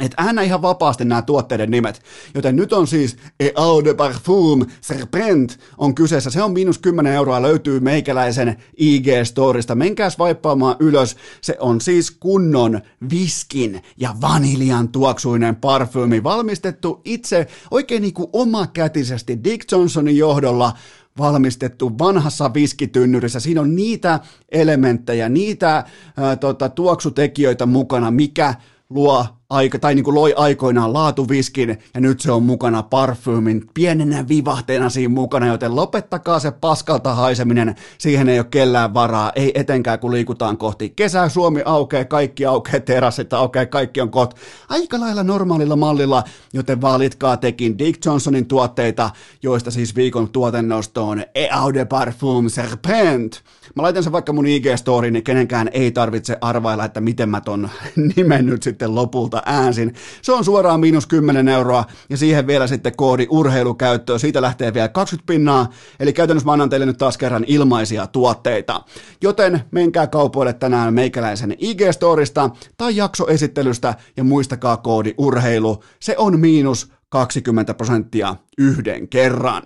että 0.03 0.23
äännä 0.23 0.43
ihan 0.43 0.63
vapaasti 0.63 1.05
nämä 1.05 1.23
tuotteiden 1.23 1.71
nimet. 1.71 2.03
Joten 2.35 2.57
nyt 2.57 2.73
on 2.73 2.87
siis 2.87 3.17
Eau 3.41 3.85
de 3.85 3.95
Parfum 3.95 4.67
Serpent 4.81 5.59
on 5.79 5.95
kyseessä. 5.95 6.31
Se 6.31 6.43
on 6.43 6.53
miinus 6.53 6.79
10 6.79 7.13
euroa, 7.13 7.43
löytyy 7.43 7.81
meikäläisen 7.81 8.57
IG-storista. 8.77 9.75
Menkääs 9.75 10.19
vaippaamaan 10.19 10.77
ylös. 10.81 11.17
Se 11.41 11.57
on 11.61 11.81
siis 11.81 12.11
kunnon 12.11 12.81
viskin 13.11 13.83
ja 13.97 14.15
vaniljan 14.21 14.89
tuoksuinen 14.89 15.57
parfyymi, 15.57 16.23
valmistettu 16.23 17.01
itse 17.05 17.47
oikein 17.71 18.03
niin 18.03 18.15
kuin 18.15 18.31
omakätisesti 18.33 19.45
Dick 19.45 19.73
Johnsonin 19.73 20.17
johdolla 20.17 20.73
valmistettu 21.19 21.99
vanhassa 21.99 22.55
viskitynnyrissä. 22.55 23.41
Siinä 23.41 23.61
on 23.61 23.77
niitä 23.77 24.21
elementtejä, 24.49 25.29
niitä 25.29 25.85
ää, 26.17 26.37
tota, 26.37 26.69
tuoksutekijöitä 26.69 27.67
mukana, 27.67 28.11
mikä 28.11 28.55
luo 28.91 29.27
aika, 29.51 29.79
tai 29.79 29.95
niin 29.95 30.05
kuin 30.05 30.15
loi 30.15 30.35
aikoinaan 30.37 30.93
laatuviskin, 30.93 31.79
ja 31.95 32.01
nyt 32.01 32.21
se 32.21 32.33
on 32.33 32.43
mukana 32.43 32.83
parfyymin 32.83 33.65
pienenä 33.75 34.29
vivahteena 34.29 34.91
siinä 34.91 35.15
mukana, 35.15 35.47
joten 35.47 35.77
lopettakaa 35.77 36.39
se 36.39 36.51
paskalta 36.51 37.15
haiseminen, 37.15 37.75
siihen 37.99 38.29
ei 38.29 38.39
ole 38.39 38.47
kellään 38.51 38.95
varaa, 38.95 39.33
ei 39.37 39.53
etenkään 39.55 39.99
kun 39.99 40.13
liikutaan 40.13 40.57
kohti 40.57 40.91
kesää, 40.91 41.29
Suomi 41.29 41.63
aukeaa, 41.65 42.05
kaikki 42.05 42.47
aukeaa, 42.47 42.81
terassit 42.81 43.33
aukeaa, 43.33 43.67
kaikki 43.67 44.01
on 44.01 44.11
kohta 44.11 44.37
aika 44.69 45.01
lailla 45.01 45.23
normaalilla 45.23 45.77
mallilla, 45.77 46.25
joten 46.53 46.81
valitkaa 46.81 47.37
tekin 47.37 47.79
Dick 47.79 48.05
Johnsonin 48.05 48.47
tuotteita, 48.47 49.11
joista 49.43 49.71
siis 49.71 49.97
viikon 49.97 50.29
tuotennosto 50.29 51.09
on 51.09 51.25
Eau 51.35 51.75
de 51.75 51.85
Parfum 51.85 52.49
Serpent. 52.49 53.43
Mä 53.77 53.83
laitan 53.83 54.03
sen 54.03 54.13
vaikka 54.13 54.33
mun 54.33 54.47
IG-storiin, 54.47 55.13
niin 55.13 55.25
kenenkään 55.25 55.69
ei 55.73 55.91
tarvitse 55.91 56.39
arvailla, 56.41 56.85
että 56.85 57.01
miten 57.01 57.29
mä 57.29 57.41
ton 57.41 57.69
nimen 58.17 58.47
nyt 58.47 58.63
sitten 58.63 58.95
lopulta 58.95 59.43
äänsin. 59.47 59.95
Se 60.23 60.33
on 60.33 60.45
suoraan 60.45 60.81
miinus 60.81 61.07
10 61.07 61.49
euroa 61.49 61.85
ja 62.11 62.17
siihen 62.17 62.47
vielä 62.47 62.67
sitten 62.67 62.97
koodi 62.97 63.27
urheilukäyttöön. 63.31 64.21
Siitä 64.21 64.43
lähtee 64.43 64.75
vielä 64.75 64.89
20 64.89 65.33
pinnaa, 65.33 65.71
eli 66.01 66.13
käytännössä 66.13 66.47
mä 66.47 66.53
annan 66.53 66.71
teille 66.71 66.87
nyt 66.87 66.99
taas 66.99 67.19
kerran 67.19 67.45
ilmaisia 67.47 68.07
tuotteita. 68.07 68.85
Joten 69.23 69.61
menkää 69.71 70.07
kaupoille 70.07 70.53
tänään 70.53 70.95
meikäläisen 70.95 71.53
IG-storista 71.53 72.51
tai 72.77 72.97
jaksoesittelystä 72.97 73.95
ja 74.17 74.25
muistakaa 74.25 74.77
koodi 74.77 75.15
urheilu. 75.19 75.83
Se 76.01 76.15
on 76.19 76.41
miinus 76.41 76.93
20 77.09 77.75
prosenttia 77.75 78.37
yhden 78.59 79.09
kerran. 79.09 79.63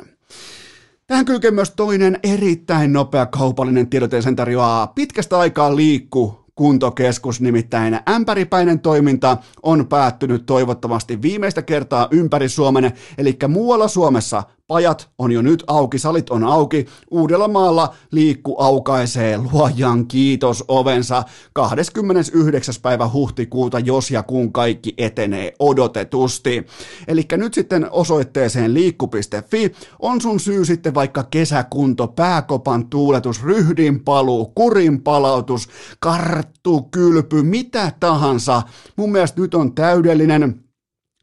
Tähän 1.10 1.24
kylkee 1.24 1.50
myös 1.50 1.70
toinen 1.70 2.18
erittäin 2.22 2.92
nopea 2.92 3.26
kaupallinen 3.26 3.86
tiedote, 3.86 4.22
sen 4.22 4.36
tarjoaa 4.36 4.86
pitkästä 4.86 5.38
aikaa 5.38 5.76
liikku 5.76 6.44
kuntokeskus, 6.54 7.40
nimittäin 7.40 8.00
ämpäripäinen 8.10 8.80
toiminta 8.80 9.36
on 9.62 9.86
päättynyt 9.86 10.46
toivottavasti 10.46 11.22
viimeistä 11.22 11.62
kertaa 11.62 12.08
ympäri 12.10 12.48
Suomen, 12.48 12.92
eli 13.18 13.38
muualla 13.48 13.88
Suomessa 13.88 14.42
Pajat 14.70 15.10
on 15.18 15.32
jo 15.32 15.42
nyt 15.42 15.64
auki, 15.66 15.98
salit 15.98 16.30
on 16.30 16.44
auki. 16.44 16.86
Uudellamaalla 17.10 17.94
liikku 18.10 18.56
aukaisee 18.58 19.38
luojan 19.38 20.06
kiitos 20.06 20.64
ovensa 20.68 21.22
29. 21.52 22.74
päivä 22.82 23.10
huhtikuuta, 23.12 23.78
jos 23.78 24.10
ja 24.10 24.22
kun 24.22 24.52
kaikki 24.52 24.94
etenee 24.98 25.52
odotetusti. 25.58 26.66
Eli 27.08 27.22
nyt 27.32 27.54
sitten 27.54 27.90
osoitteeseen 27.90 28.74
liikku.fi 28.74 29.72
on 29.98 30.20
sun 30.20 30.40
syy 30.40 30.64
sitten 30.64 30.94
vaikka 30.94 31.24
kesäkunto, 31.30 32.08
pääkopan 32.08 32.88
tuuletus, 32.88 33.42
ryhdin 33.42 34.04
paluu, 34.04 34.52
kurin 34.54 35.02
palautus, 35.02 35.68
karttu, 36.00 36.82
kylpy, 36.82 37.42
mitä 37.42 37.92
tahansa. 38.00 38.62
Mun 38.96 39.12
mielestä 39.12 39.40
nyt 39.40 39.54
on 39.54 39.74
täydellinen 39.74 40.69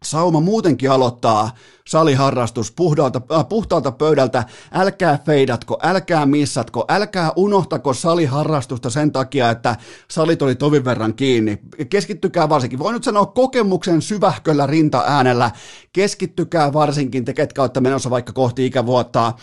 Sauma 0.04 0.40
muutenkin 0.40 0.92
aloittaa 0.92 1.52
saliharrastus 1.88 2.72
puhtaalta, 2.72 3.22
äh, 3.32 3.48
puhtaalta 3.50 3.92
pöydältä. 3.92 4.44
Älkää 4.72 5.20
feidatko, 5.26 5.78
älkää 5.84 6.26
missatko, 6.26 6.86
älkää 6.90 7.32
unohtako 7.36 7.94
saliharrastusta 7.94 8.90
sen 8.90 9.12
takia, 9.12 9.50
että 9.50 9.76
salit 10.08 10.42
oli 10.42 10.56
tovin 10.56 10.86
verran 10.86 11.14
kiinni. 11.14 11.60
Keskittykää 11.90 12.50
varsinkin, 12.50 12.80
voin 12.80 12.94
nyt 12.94 13.04
sanoa 13.04 13.26
kokemuksen 13.26 14.02
syvähköllä 14.02 14.68
rinta-äänellä, 14.68 15.52
keskittykää 15.94 16.74
varsinkin 16.74 17.26
te, 17.26 17.34
ketkä 17.34 17.62
olette 17.62 17.80
menossa 17.80 18.10
vaikka 18.10 18.34
kohti 18.34 18.66
ikävuotta 18.66 19.34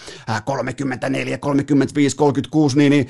34, 0.44 1.38
35, 1.38 2.16
36, 2.16 2.78
niin, 2.78 2.90
niin 2.90 3.08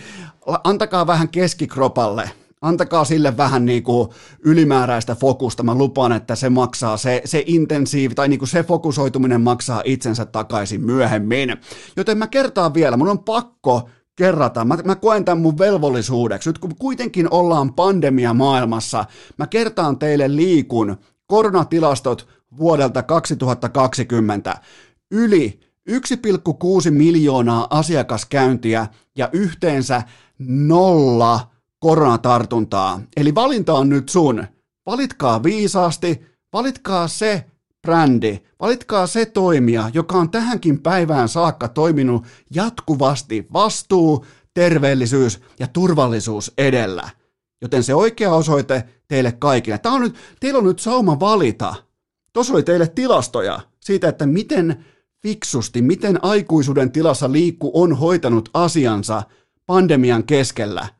antakaa 0.65 1.07
vähän 1.07 1.29
keskikropalle– 1.29 2.31
antakaa 2.65 3.05
sille 3.05 3.37
vähän 3.37 3.67
niin 3.67 3.83
kuin 3.83 4.09
ylimääräistä 4.45 5.15
fokusta. 5.15 5.62
Mä 5.62 5.75
lupaan, 5.75 6.12
että 6.12 6.35
se 6.35 6.51
maksaa, 6.51 6.97
se, 6.97 7.23
se 7.25 7.43
intensiivi 7.47 8.15
tai 8.15 8.29
niin 8.29 8.39
kuin 8.39 8.49
se 8.49 8.62
fokusoituminen 8.62 9.41
maksaa 9.41 9.83
itsensä 9.85 10.25
takaisin 10.25 10.81
myöhemmin. 10.81 11.57
Joten 11.97 12.19
mä 12.19 12.27
kertaan 12.27 12.75
vielä, 12.75 12.97
mun 12.97 13.09
on 13.09 13.19
pakko 13.19 13.89
kerrata. 14.17 14.65
Mä, 14.65 14.79
mä 14.85 14.95
koen 14.95 15.25
tämän 15.25 15.43
mun 15.43 15.59
velvollisuudeksi. 15.59 16.49
Nyt 16.49 16.59
kun 16.59 16.77
kuitenkin 16.79 17.29
ollaan 17.31 17.75
pandemia 17.75 18.35
maailmassa, 18.35 19.05
mä 19.39 19.47
kertaan 19.47 19.99
teille 19.99 20.37
liikun 20.37 20.97
koronatilastot 21.27 22.29
vuodelta 22.59 23.03
2020. 23.03 24.55
Yli 25.11 25.61
1,6 25.91 26.91
miljoonaa 26.91 27.67
asiakaskäyntiä 27.71 28.87
ja 29.17 29.29
yhteensä 29.33 30.03
nolla 30.39 31.54
koronatartuntaa. 31.85 33.01
Eli 33.16 33.35
valinta 33.35 33.72
on 33.72 33.89
nyt 33.89 34.09
sun. 34.09 34.47
Valitkaa 34.87 35.43
viisaasti, 35.43 36.26
valitkaa 36.53 37.09
se 37.09 37.45
brändi, 37.82 38.41
valitkaa 38.61 39.07
se 39.07 39.26
toimija, 39.26 39.91
joka 39.95 40.18
on 40.18 40.30
tähänkin 40.30 40.80
päivään 40.80 41.28
saakka 41.28 41.68
toiminut 41.68 42.24
jatkuvasti 42.55 43.47
vastuu, 43.53 44.26
terveellisyys 44.55 45.41
ja 45.61 45.66
turvallisuus 45.66 46.53
edellä. 46.59 47.11
Joten 47.62 47.82
se 47.82 47.95
oikea 47.95 48.35
osoite 48.35 48.85
teille 49.09 49.32
kaikille. 49.32 49.78
Tämä 49.78 49.95
on 49.95 50.01
nyt, 50.01 50.14
teillä 50.41 50.59
on 50.59 50.64
nyt 50.64 50.78
sauma 50.78 51.20
valita. 51.20 51.74
Tuossa 52.32 52.53
oli 52.53 52.62
teille 52.62 52.87
tilastoja 52.87 53.61
siitä, 53.80 54.09
että 54.09 54.26
miten 54.26 54.85
fiksusti, 55.22 55.82
miten 55.82 56.24
aikuisuuden 56.24 56.93
tilassa 56.93 57.32
liikku 57.32 57.70
on 57.74 57.97
hoitanut 57.97 58.49
asiansa 58.55 59.22
pandemian 59.66 60.24
keskellä– 60.24 60.89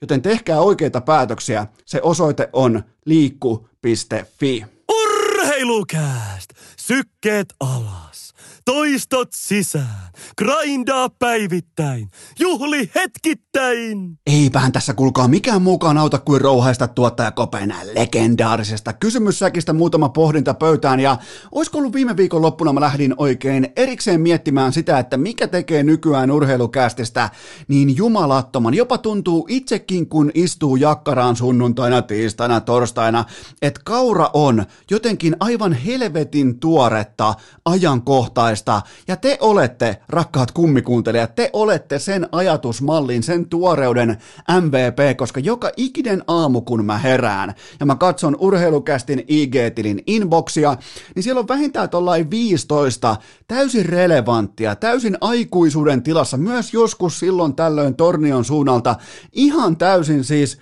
Joten 0.00 0.22
tehkää 0.22 0.60
oikeita 0.60 1.00
päätöksiä. 1.00 1.66
Se 1.84 2.00
osoite 2.02 2.48
on 2.52 2.82
liikku.fi. 3.04 4.64
Urheilukääst! 4.92 6.50
Sykkeet 6.76 7.54
alas! 7.60 8.25
Toistot 8.70 9.28
sisään, 9.34 10.10
grindaa 10.38 11.08
päivittäin, 11.18 12.10
juhli 12.38 12.90
hetkittäin. 12.94 14.18
Eipähän 14.26 14.72
tässä 14.72 14.94
kulkaa 14.94 15.28
mikään 15.28 15.62
muukaan 15.62 15.98
auta 15.98 16.18
kuin 16.18 16.40
rouhaista 16.40 16.88
tuottaja 16.88 17.30
Kopen 17.30 17.74
legendaarisesta 17.92 18.92
kysymyssäkistä 18.92 19.72
muutama 19.72 20.08
pohdinta 20.08 20.54
pöytään 20.54 21.00
ja 21.00 21.16
olisiko 21.52 21.78
ollut 21.78 21.92
viime 21.92 22.16
viikon 22.16 22.42
loppuna 22.42 22.72
mä 22.72 22.80
lähdin 22.80 23.14
oikein 23.16 23.72
erikseen 23.76 24.20
miettimään 24.20 24.72
sitä, 24.72 24.98
että 24.98 25.16
mikä 25.16 25.48
tekee 25.48 25.82
nykyään 25.82 26.30
urheilukästistä 26.30 27.30
niin 27.68 27.96
jumalattoman. 27.96 28.74
Jopa 28.74 28.98
tuntuu 28.98 29.46
itsekin 29.48 30.08
kun 30.08 30.30
istuu 30.34 30.76
jakkaraan 30.76 31.36
sunnuntaina, 31.36 32.02
tiistaina, 32.02 32.60
torstaina, 32.60 33.24
että 33.62 33.80
kaura 33.84 34.30
on 34.34 34.64
jotenkin 34.90 35.36
aivan 35.40 35.72
helvetin 35.72 36.60
tuoretta 36.60 37.34
ajankohtaista 37.64 38.55
erilaista. 38.56 38.82
Ja 39.08 39.16
te 39.16 39.38
olette, 39.40 39.96
rakkaat 40.08 40.52
kummikuuntelijat, 40.52 41.34
te 41.34 41.50
olette 41.52 41.98
sen 41.98 42.28
ajatusmallin, 42.32 43.22
sen 43.22 43.48
tuoreuden 43.48 44.16
MVP, 44.60 45.16
koska 45.16 45.40
joka 45.40 45.70
ikinen 45.76 46.22
aamu, 46.26 46.60
kun 46.60 46.84
mä 46.84 46.98
herään 46.98 47.54
ja 47.80 47.86
mä 47.86 47.96
katson 47.96 48.36
urheilukästin 48.38 49.24
IG-tilin 49.28 50.02
inboxia, 50.06 50.76
niin 51.14 51.22
siellä 51.22 51.40
on 51.40 51.48
vähintään 51.48 51.90
tuollain 51.90 52.30
15 52.30 53.16
täysin 53.48 53.86
relevanttia, 53.86 54.76
täysin 54.76 55.16
aikuisuuden 55.20 56.02
tilassa, 56.02 56.36
myös 56.36 56.72
joskus 56.72 57.18
silloin 57.18 57.54
tällöin 57.54 57.94
tornion 57.94 58.44
suunnalta, 58.44 58.96
ihan 59.32 59.76
täysin 59.76 60.24
siis 60.24 60.58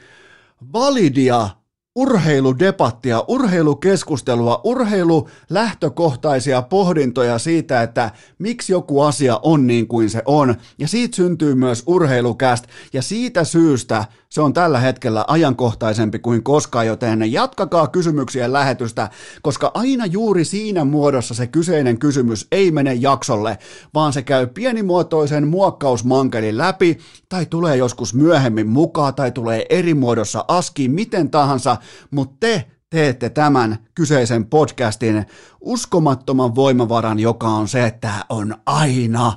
validia 0.73 1.49
urheiludebattia, 1.95 3.25
urheilukeskustelua, 3.29 4.61
urheilulähtökohtaisia 4.65 6.63
pohdintoja 6.63 7.39
siitä, 7.39 7.83
että 7.83 8.11
miksi 8.39 8.73
joku 8.73 9.01
asia 9.01 9.41
on 9.43 9.67
niin 9.67 9.89
kuin 9.89 10.11
se 10.11 10.23
on. 10.25 10.55
Ja 10.79 10.89
siitä 10.89 11.17
syntyy 11.17 11.55
myös 11.55 11.83
urheilukäst. 11.87 12.65
Ja 12.93 13.03
siitä 13.03 13.45
syystä 13.45 14.05
se 14.35 14.41
on 14.41 14.53
tällä 14.53 14.79
hetkellä 14.79 15.25
ajankohtaisempi 15.29 16.19
kuin 16.19 16.43
koskaan, 16.43 16.87
joten 16.87 17.33
jatkakaa 17.33 17.87
kysymyksien 17.89 18.53
lähetystä, 18.53 19.11
koska 19.43 19.71
aina 19.75 20.07
juuri 20.07 20.45
siinä 20.45 20.85
muodossa 20.85 21.35
se 21.35 21.47
kyseinen 21.47 21.99
kysymys 21.99 22.47
ei 22.53 22.71
mene 22.71 22.95
jaksolle, 22.95 23.59
vaan 23.95 24.13
se 24.13 24.23
käy 24.23 24.47
pienimuotoisen 24.47 25.49
muokkausmankelin 25.49 26.59
läpi, 26.59 26.99
tai 27.29 27.47
tulee 27.47 27.77
joskus 27.77 28.15
myöhemmin 28.15 28.67
mukaan, 28.67 29.15
tai 29.15 29.33
tulee 29.33 29.67
eri 29.69 29.95
muodossa 29.95 30.45
askiin, 30.49 30.91
miten 30.91 31.31
tahansa, 31.31 31.77
mutta 32.11 32.37
te 32.41 32.65
teette 32.91 33.31
tämän 33.31 33.79
kyseisen 33.95 34.47
podcastin 34.47 35.27
uskomattoman 35.61 36.55
voimavaran, 36.55 37.21
joka 37.21 37.49
on 37.49 37.69
se, 37.69 37.85
että 37.85 38.13
on 38.29 38.55
aina 38.67 39.33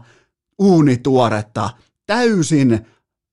uunituoretta, 0.59 1.69
täysin 2.05 2.85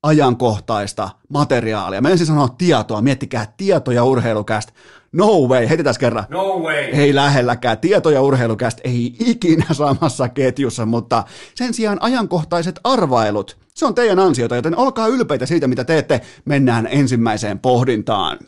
ajankohtaista 0.04 1.10
materiaalia. 1.28 2.00
Mä 2.00 2.08
ensin 2.08 2.26
sanoa 2.26 2.48
tietoa, 2.48 3.02
miettikää 3.02 3.54
tietoja 3.56 4.04
urheilukästä. 4.04 4.72
No 5.12 5.26
way, 5.26 5.68
heitetään 5.68 5.94
kerran. 6.00 6.24
No 6.28 6.58
way. 6.58 6.76
Ei 6.76 7.14
lähelläkään. 7.14 7.78
Tietoja 7.78 8.22
urheilukästä 8.22 8.82
ei 8.84 9.16
ikinä 9.20 9.66
samassa 9.74 10.28
ketjussa, 10.28 10.86
mutta 10.86 11.24
sen 11.54 11.74
sijaan 11.74 12.02
ajankohtaiset 12.02 12.80
arvailut. 12.84 13.56
Se 13.74 13.86
on 13.86 13.94
teidän 13.94 14.18
ansiota, 14.18 14.56
joten 14.56 14.76
olkaa 14.76 15.06
ylpeitä 15.06 15.46
siitä, 15.46 15.66
mitä 15.68 15.84
teette. 15.84 16.20
Mennään 16.44 16.88
ensimmäiseen 16.90 17.58
pohdintaan. 17.58 18.38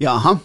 Jaha, 0.00 0.36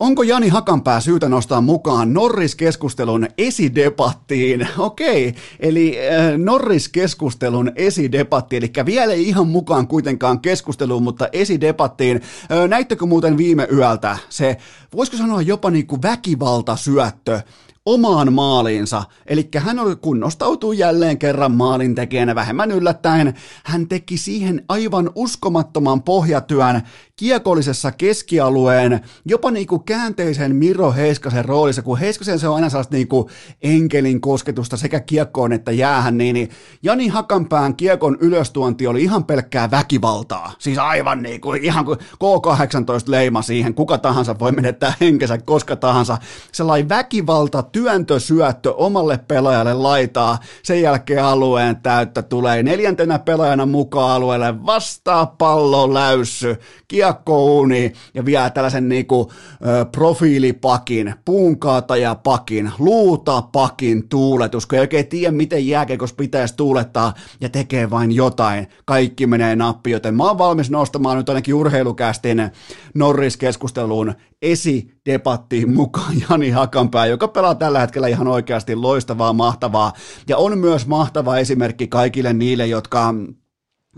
Onko 0.00 0.22
Jani 0.22 0.48
Hakanpää 0.48 1.00
syytä 1.00 1.28
nostaa 1.28 1.60
mukaan 1.60 2.12
Norris-keskustelun 2.14 3.28
esidebattiin? 3.38 4.68
Okei, 4.78 5.34
eli 5.58 5.98
äh, 5.98 6.38
Norris-keskustelun 6.38 7.72
esidebatti, 7.76 8.56
eli 8.56 8.72
vielä 8.86 9.12
ei 9.12 9.28
ihan 9.28 9.46
mukaan 9.46 9.86
kuitenkaan 9.86 10.40
keskusteluun, 10.40 11.02
mutta 11.02 11.28
esidebattiin. 11.32 12.16
Äh, 12.16 12.68
näittekö 12.68 13.06
muuten 13.06 13.36
viime 13.36 13.68
yöltä 13.72 14.18
se, 14.28 14.56
voisiko 14.96 15.16
sanoa 15.16 15.42
jopa 15.42 15.70
niin 15.70 15.86
kuin 15.86 16.02
väkivaltasyöttö, 16.02 17.40
omaan 17.86 18.32
maaliinsa, 18.32 19.02
eli 19.26 19.48
hän 19.56 19.78
oli 19.78 19.96
kunnostautuu 19.96 20.72
jälleen 20.72 21.18
kerran 21.18 21.52
maalin 21.52 21.94
tekijänä 21.94 22.34
vähemmän 22.34 22.70
yllättäen. 22.70 23.34
Hän 23.64 23.88
teki 23.88 24.16
siihen 24.16 24.64
aivan 24.68 25.10
uskomattoman 25.14 26.02
pohjatyön 26.02 26.82
kiekollisessa 27.20 27.92
keskialueen, 27.92 29.00
jopa 29.24 29.50
niin 29.50 29.66
kuin 29.66 29.84
käänteisen 29.84 30.56
Miro 30.56 30.92
Heiskasen 30.92 31.44
roolissa, 31.44 31.82
kun 31.82 31.98
Heiskasen 31.98 32.38
se 32.38 32.48
on 32.48 32.54
aina 32.54 32.68
sellaista 32.68 32.96
niin 32.96 33.08
kuin 33.08 33.28
enkelin 33.62 34.20
kosketusta 34.20 34.76
sekä 34.76 35.00
kiekkoon 35.00 35.52
että 35.52 35.72
jäähän, 35.72 36.18
niin, 36.18 36.34
niin 36.34 36.50
Jani 36.82 37.08
Hakanpään 37.08 37.76
kiekon 37.76 38.18
ylöstuonti 38.20 38.86
oli 38.86 39.02
ihan 39.02 39.24
pelkkää 39.24 39.70
väkivaltaa. 39.70 40.52
Siis 40.58 40.78
aivan 40.78 41.22
niin 41.22 41.40
kuin, 41.40 41.64
ihan 41.64 41.84
kuin 41.84 41.98
K18 41.98 43.04
leima 43.06 43.42
siihen, 43.42 43.74
kuka 43.74 43.98
tahansa 43.98 44.38
voi 44.38 44.52
menettää 44.52 44.94
henkensä 45.00 45.38
koska 45.38 45.76
tahansa. 45.76 46.18
Sellainen 46.52 46.88
väkivalta, 46.88 47.62
työntösyöttö 47.62 48.74
omalle 48.74 49.18
pelaajalle 49.28 49.74
laitaa, 49.74 50.38
sen 50.62 50.82
jälkeen 50.82 51.24
alueen 51.24 51.76
täyttä 51.76 52.22
tulee 52.22 52.62
neljäntenä 52.62 53.18
pelaajana 53.18 53.66
mukaan 53.66 54.10
alueelle, 54.10 54.66
vastaa 54.66 55.26
pallo 55.26 55.94
läyssy, 55.94 56.56
kiekko 56.88 57.09
kiekkouni 57.14 57.92
ja 58.14 58.24
vielä 58.24 58.50
tällaisen 58.50 58.88
niinku, 58.88 59.32
ö, 59.66 59.84
profiilipakin, 59.84 61.14
puunkaatajapakin, 61.24 62.70
luutapakin 62.78 64.08
tuuletus, 64.08 64.66
kun 64.66 64.76
ei 64.76 64.80
oikein 64.80 65.06
tiedä, 65.06 65.30
miten 65.30 65.66
jääkeikos 65.66 66.12
pitäisi 66.12 66.56
tuulettaa 66.56 67.14
ja 67.40 67.48
tekee 67.48 67.90
vain 67.90 68.12
jotain. 68.12 68.66
Kaikki 68.84 69.26
menee 69.26 69.56
nappi, 69.56 69.90
joten 69.90 70.14
mä 70.14 70.24
oon 70.24 70.38
valmis 70.38 70.70
nostamaan 70.70 71.16
nyt 71.16 71.28
ainakin 71.28 71.54
urheilukästin 71.54 72.50
Norris-keskusteluun 72.94 74.14
esidebattiin 74.42 75.74
mukaan 75.74 76.14
Jani 76.30 76.50
Hakanpää, 76.50 77.06
joka 77.06 77.28
pelaa 77.28 77.54
tällä 77.54 77.80
hetkellä 77.80 78.08
ihan 78.08 78.28
oikeasti 78.28 78.76
loistavaa, 78.76 79.32
mahtavaa 79.32 79.92
ja 80.28 80.36
on 80.36 80.58
myös 80.58 80.86
mahtava 80.86 81.38
esimerkki 81.38 81.88
kaikille 81.88 82.32
niille, 82.32 82.66
jotka 82.66 83.14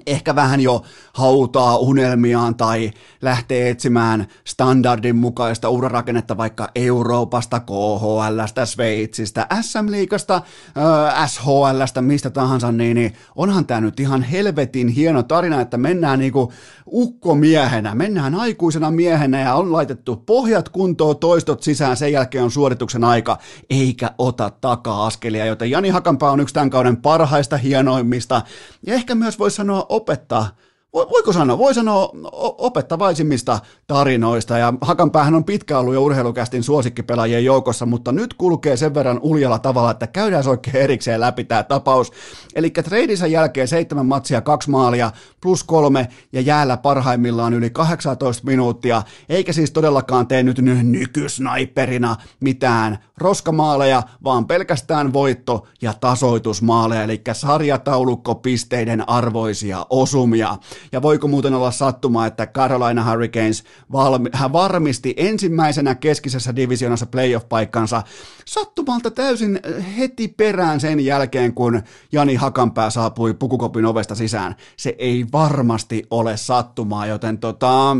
ehkä 0.06 0.34
vähän 0.34 0.60
jo 0.60 0.82
hautaa 1.14 1.76
unelmiaan 1.76 2.54
tai 2.54 2.90
lähtee 3.22 3.70
etsimään 3.70 4.26
standardin 4.44 5.16
mukaista 5.16 5.68
urarakennetta 5.68 6.36
vaikka 6.36 6.68
Euroopasta, 6.74 7.60
KHLstä, 7.60 8.66
Sveitsistä, 8.66 9.46
SM-liigasta, 9.60 10.34
äh, 10.34 11.30
SHLstä, 11.30 12.02
mistä 12.02 12.30
tahansa, 12.30 12.72
niin, 12.72 12.94
niin 12.94 13.12
onhan 13.36 13.66
tämä 13.66 13.80
nyt 13.80 14.00
ihan 14.00 14.22
helvetin 14.22 14.88
hieno 14.88 15.22
tarina, 15.22 15.60
että 15.60 15.76
mennään 15.76 16.18
niinku 16.18 16.52
ukkomiehenä, 16.86 17.94
mennään 17.94 18.34
aikuisena 18.34 18.90
miehenä 18.90 19.40
ja 19.40 19.54
on 19.54 19.72
laitettu 19.72 20.16
pohjat 20.16 20.68
kuntoon, 20.68 21.16
toistot 21.16 21.62
sisään, 21.62 21.96
sen 21.96 22.12
jälkeen 22.12 22.44
on 22.44 22.50
suorituksen 22.50 23.04
aika, 23.04 23.38
eikä 23.70 24.10
ota 24.18 24.50
taka-askelia, 24.60 25.46
joten 25.46 25.70
Jani 25.70 25.88
Hakanpää 25.88 26.30
on 26.30 26.40
yksi 26.40 26.54
tämän 26.54 26.70
kauden 26.70 26.96
parhaista, 26.96 27.56
hienoimmista. 27.56 28.42
Ja 28.86 28.94
ehkä 28.94 29.14
myös 29.14 29.38
voi 29.38 29.50
sanoa 29.50 29.81
opettaa 29.88 30.46
voiko 30.92 31.32
sanoa, 31.32 31.58
voi 31.58 31.74
sanoa 31.74 32.10
opettavaisimmista 32.58 33.60
tarinoista, 33.86 34.58
ja 34.58 34.74
Hakanpäähän 34.80 35.34
on 35.34 35.44
pitkä 35.44 35.78
ollut 35.78 35.94
jo 35.94 36.02
urheilukästin 36.02 36.62
suosikkipelaajien 36.62 37.44
joukossa, 37.44 37.86
mutta 37.86 38.12
nyt 38.12 38.34
kulkee 38.34 38.76
sen 38.76 38.94
verran 38.94 39.20
uljalla 39.22 39.58
tavalla, 39.58 39.90
että 39.90 40.06
käydään 40.06 40.48
oikein 40.48 40.76
erikseen 40.76 41.20
läpi 41.20 41.44
tämä 41.44 41.62
tapaus. 41.62 42.12
Eli 42.54 42.70
treidisen 42.70 43.32
jälkeen 43.32 43.68
seitsemän 43.68 44.06
matsia, 44.06 44.40
kaksi 44.40 44.70
maalia, 44.70 45.10
plus 45.40 45.64
kolme, 45.64 46.08
ja 46.32 46.40
jäällä 46.40 46.76
parhaimmillaan 46.76 47.54
yli 47.54 47.70
18 47.70 48.46
minuuttia, 48.46 49.02
eikä 49.28 49.52
siis 49.52 49.70
todellakaan 49.70 50.26
tee 50.26 50.42
nyt 50.42 50.58
nykysnaiperina 50.82 52.16
mitään 52.40 52.98
roskamaaleja, 53.18 54.02
vaan 54.24 54.46
pelkästään 54.46 55.12
voitto- 55.12 55.66
ja 55.82 55.94
tasoitusmaaleja, 56.00 57.02
eli 57.02 57.20
sarjataulukkopisteiden 57.32 59.08
arvoisia 59.08 59.86
osumia. 59.90 60.56
Ja 60.92 61.02
voiko 61.02 61.28
muuten 61.28 61.54
olla 61.54 61.70
sattuma, 61.70 62.26
että 62.26 62.46
Carolina 62.46 63.10
Hurricanes 63.10 63.64
valmi, 63.92 64.28
hän 64.32 64.52
varmisti 64.52 65.14
ensimmäisenä 65.16 65.94
keskisessä 65.94 66.56
divisionassa 66.56 67.06
playoff-paikkansa 67.06 68.02
sattumalta 68.46 69.10
täysin 69.10 69.60
heti 69.98 70.28
perään 70.28 70.80
sen 70.80 71.00
jälkeen, 71.00 71.54
kun 71.54 71.82
Jani 72.12 72.34
Hakanpää 72.34 72.90
saapui 72.90 73.34
pukukopin 73.34 73.86
ovesta 73.86 74.14
sisään. 74.14 74.56
Se 74.76 74.94
ei 74.98 75.26
varmasti 75.32 76.06
ole 76.10 76.36
sattumaa, 76.36 77.06
joten 77.06 77.38
tota, 77.38 77.96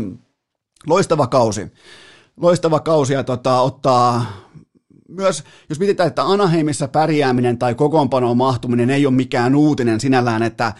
loistava 0.87 1.27
kausi. 1.27 1.71
Loistava 2.37 2.79
kausi 2.79 3.13
ja 3.13 3.23
tota, 3.23 3.61
ottaa 3.61 4.25
myös, 5.07 5.43
jos 5.69 5.79
mietitään, 5.79 6.07
että 6.07 6.23
Anaheimissa 6.23 6.87
pärjääminen 6.87 7.57
tai 7.57 7.75
kokoonpanoon 7.75 8.37
mahtuminen 8.37 8.89
ei 8.89 9.05
ole 9.05 9.15
mikään 9.15 9.55
uutinen 9.55 9.99
sinällään, 9.99 10.43
että 10.43 10.73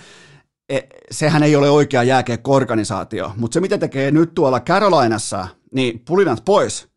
sehän 1.11 1.43
ei 1.43 1.55
ole 1.55 1.69
oikea 1.69 2.03
jääkiekko-organisaatio, 2.03 3.31
mutta 3.37 3.53
se 3.53 3.59
mitä 3.59 3.77
tekee 3.77 4.11
nyt 4.11 4.33
tuolla 4.33 4.59
Carolinassa, 4.59 5.47
niin 5.71 6.01
pulinat 6.07 6.45
pois. 6.45 6.87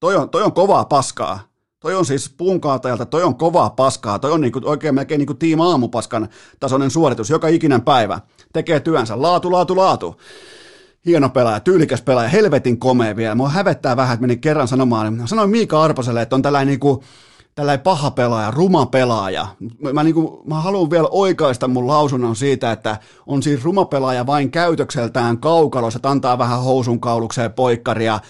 Toi 0.00 0.16
on, 0.16 0.30
toi 0.30 0.42
on 0.42 0.52
kovaa 0.52 0.84
paskaa. 0.84 1.50
Toi 1.80 1.94
on 1.94 2.06
siis 2.06 2.34
puunkaatajalta, 2.36 3.06
toi 3.06 3.22
on 3.22 3.34
kovaa 3.34 3.70
paskaa, 3.70 4.18
toi 4.18 4.32
on 4.32 4.40
niinku, 4.40 4.60
oikein 4.64 4.94
melkein 4.94 5.18
niinku 5.18 5.34
tiima 5.34 5.70
aamupaskan 5.70 6.28
tasoinen 6.60 6.90
suoritus 6.90 7.30
joka 7.30 7.48
ikinen 7.48 7.82
päivä. 7.82 8.20
Tekee 8.52 8.80
työnsä, 8.80 9.22
laatu, 9.22 9.52
laatu, 9.52 9.76
laatu. 9.76 10.20
Hieno 11.06 11.28
pelaaja, 11.28 11.60
tyylikäs 11.60 12.02
pelaaja, 12.02 12.28
helvetin 12.28 12.78
komea 12.78 13.16
vielä. 13.16 13.34
Mua 13.34 13.48
hävettää 13.48 13.96
vähän, 13.96 14.14
että 14.14 14.20
menin 14.20 14.40
kerran 14.40 14.68
sanomaan, 14.68 15.22
sanoin 15.28 15.50
Miika 15.50 15.82
Arpaselle, 15.82 16.22
että 16.22 16.36
on 16.36 16.42
tällainen 16.42 16.68
niinku, 16.68 17.04
tällainen 17.60 17.82
paha 17.82 18.10
pelaaja, 18.10 18.50
ruma 18.50 18.86
pelaaja. 18.86 19.46
Mä, 19.92 20.04
niin 20.04 20.14
kuin, 20.14 20.28
mä 20.46 20.60
haluan 20.60 20.90
vielä 20.90 21.08
oikaista 21.10 21.68
mun 21.68 21.86
lausunnon 21.86 22.36
siitä, 22.36 22.72
että 22.72 22.96
on 23.26 23.42
siis 23.42 23.64
ruma 23.64 23.84
pelaaja 23.84 24.26
vain 24.26 24.50
käytökseltään 24.50 25.38
kaukalossa, 25.38 25.98
että 25.98 26.10
antaa 26.10 26.38
vähän 26.38 26.62
housun 26.62 27.00
kaulukseen 27.00 27.52
poikkaria, 27.52 28.20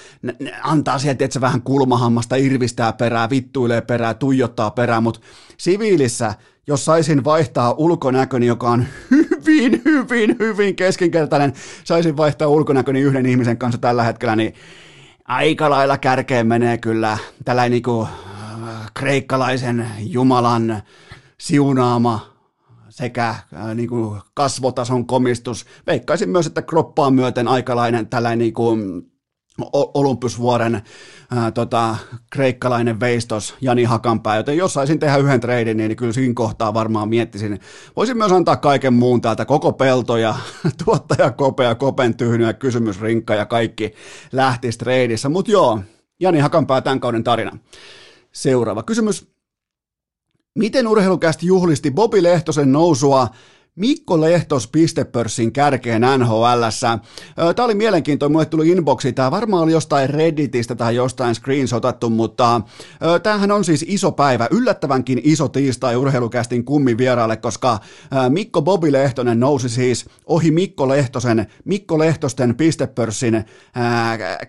antaa 0.62 0.99
sieltä, 0.99 1.24
että 1.24 1.33
se 1.33 1.41
vähän 1.41 1.62
kulmahammasta 1.62 2.37
irvistää 2.37 2.93
perää, 2.93 3.31
vittuilee 3.31 3.81
perää, 3.81 4.14
tuijottaa 4.14 4.70
perää, 4.70 5.01
mutta 5.01 5.20
siviilissä, 5.57 6.35
jos 6.66 6.85
saisin 6.85 7.24
vaihtaa 7.24 7.72
ulkonäköni, 7.72 8.47
joka 8.47 8.70
on 8.70 8.85
hyvin, 9.11 9.83
hyvin, 9.85 10.37
hyvin 10.39 10.76
keskinkertainen, 10.76 11.53
saisin 11.85 12.16
vaihtaa 12.16 12.49
ulkonäköni 12.49 13.01
yhden 13.01 13.26
ihmisen 13.26 13.59
kanssa 13.59 13.81
tällä 13.81 14.03
hetkellä, 14.03 14.37
niin 14.37 14.55
aika 15.24 15.70
lailla 15.70 15.99
kärkeen 15.99 16.47
menee 16.47 16.78
kyllä 16.78 17.18
tällainen 17.45 17.83
niin 17.89 18.09
kreikkalaisen 19.01 19.87
Jumalan 19.99 20.83
siunaama 21.39 22.37
sekä 22.89 23.29
äh, 23.29 23.45
niin 23.75 23.89
kuin 23.89 24.21
kasvotason 24.35 25.07
komistus. 25.07 25.67
Veikkaisin 25.87 26.31
myös, 26.31 26.47
että 26.47 26.63
kroppaa 26.63 27.11
myöten 27.11 27.49
aikalainen 27.49 28.07
tällainen 28.07 28.39
niin 28.39 28.55
kuin 28.55 29.03
Olympusvuoren 29.73 30.75
ää, 30.75 31.47
äh, 31.47 31.53
tota, 31.53 31.97
kreikkalainen 32.33 33.01
veistos 33.01 33.55
Jani 33.61 33.85
Hakanpää, 33.85 34.37
joten 34.37 34.57
jos 34.57 34.75
saisin 34.75 34.99
tehdä 34.99 35.17
yhden 35.17 35.41
treidin, 35.41 35.77
niin 35.77 35.97
kyllä 35.97 36.13
siinä 36.13 36.35
kohtaa 36.35 36.75
varmaan 36.75 37.09
miettisin. 37.09 37.61
Voisin 37.97 38.17
myös 38.17 38.33
antaa 38.33 38.57
kaiken 38.57 38.95
muun 38.95 39.21
täältä, 39.21 39.45
koko 39.45 39.73
pelto 39.73 40.17
ja 40.17 40.35
tuottaja 40.85 41.31
kopea, 41.31 41.75
kopen 41.75 42.17
tyhny 42.17 42.45
ja 42.45 42.53
kysymysrinkka 42.53 43.35
ja 43.35 43.47
kaikki 43.47 43.93
lähtisi 44.33 44.79
treidissä, 44.79 45.29
mutta 45.29 45.51
joo, 45.51 45.81
Jani 46.21 46.39
Hakanpää 46.39 46.81
tämän 46.81 47.01
kauden 47.01 47.25
tarina. 47.25 47.59
Seuraava 48.33 48.83
kysymys. 48.83 49.26
Miten 50.55 50.87
urheilukästi 50.87 51.47
juhlisti 51.47 51.91
Bobi 51.91 52.22
Lehtosen 52.22 52.72
nousua 52.72 53.28
Mikko 53.77 54.21
Lehtos 54.21 54.68
pistepörssin 54.68 55.53
kärkeen 55.53 56.03
nhl 56.18 56.62
Tämä 57.57 57.64
oli 57.64 57.75
mielenkiintoinen, 57.75 58.33
mulle 58.33 58.47
tuli 58.47 58.68
inboxi, 58.68 59.12
tämä 59.12 59.31
varmaan 59.31 59.62
oli 59.62 59.73
jostain 59.73 60.11
Redditistä 60.11 60.75
tai 60.75 60.97
jostain 60.97 61.35
screenshotattu, 61.35 62.11
mutta 62.11 62.61
tämähän 63.23 63.51
on 63.51 63.64
siis 63.64 63.85
iso 63.89 64.12
päivä, 64.12 64.49
yllättävänkin 64.51 65.21
iso 65.25 65.49
tiistai 65.49 65.97
urheilukästin 65.97 66.64
kummin 66.64 66.99
vieraalle, 66.99 67.37
koska 67.37 67.79
Mikko 68.29 68.62
Bobi 68.62 68.93
Lehtonen 68.93 69.41
nousi 69.41 69.68
siis 69.68 70.07
ohi 70.27 70.51
Mikko 70.51 70.89
Lehtosen, 70.89 71.47
Mikko 71.64 71.99
Lehtosten 71.99 72.55
pistepörssin 72.55 73.45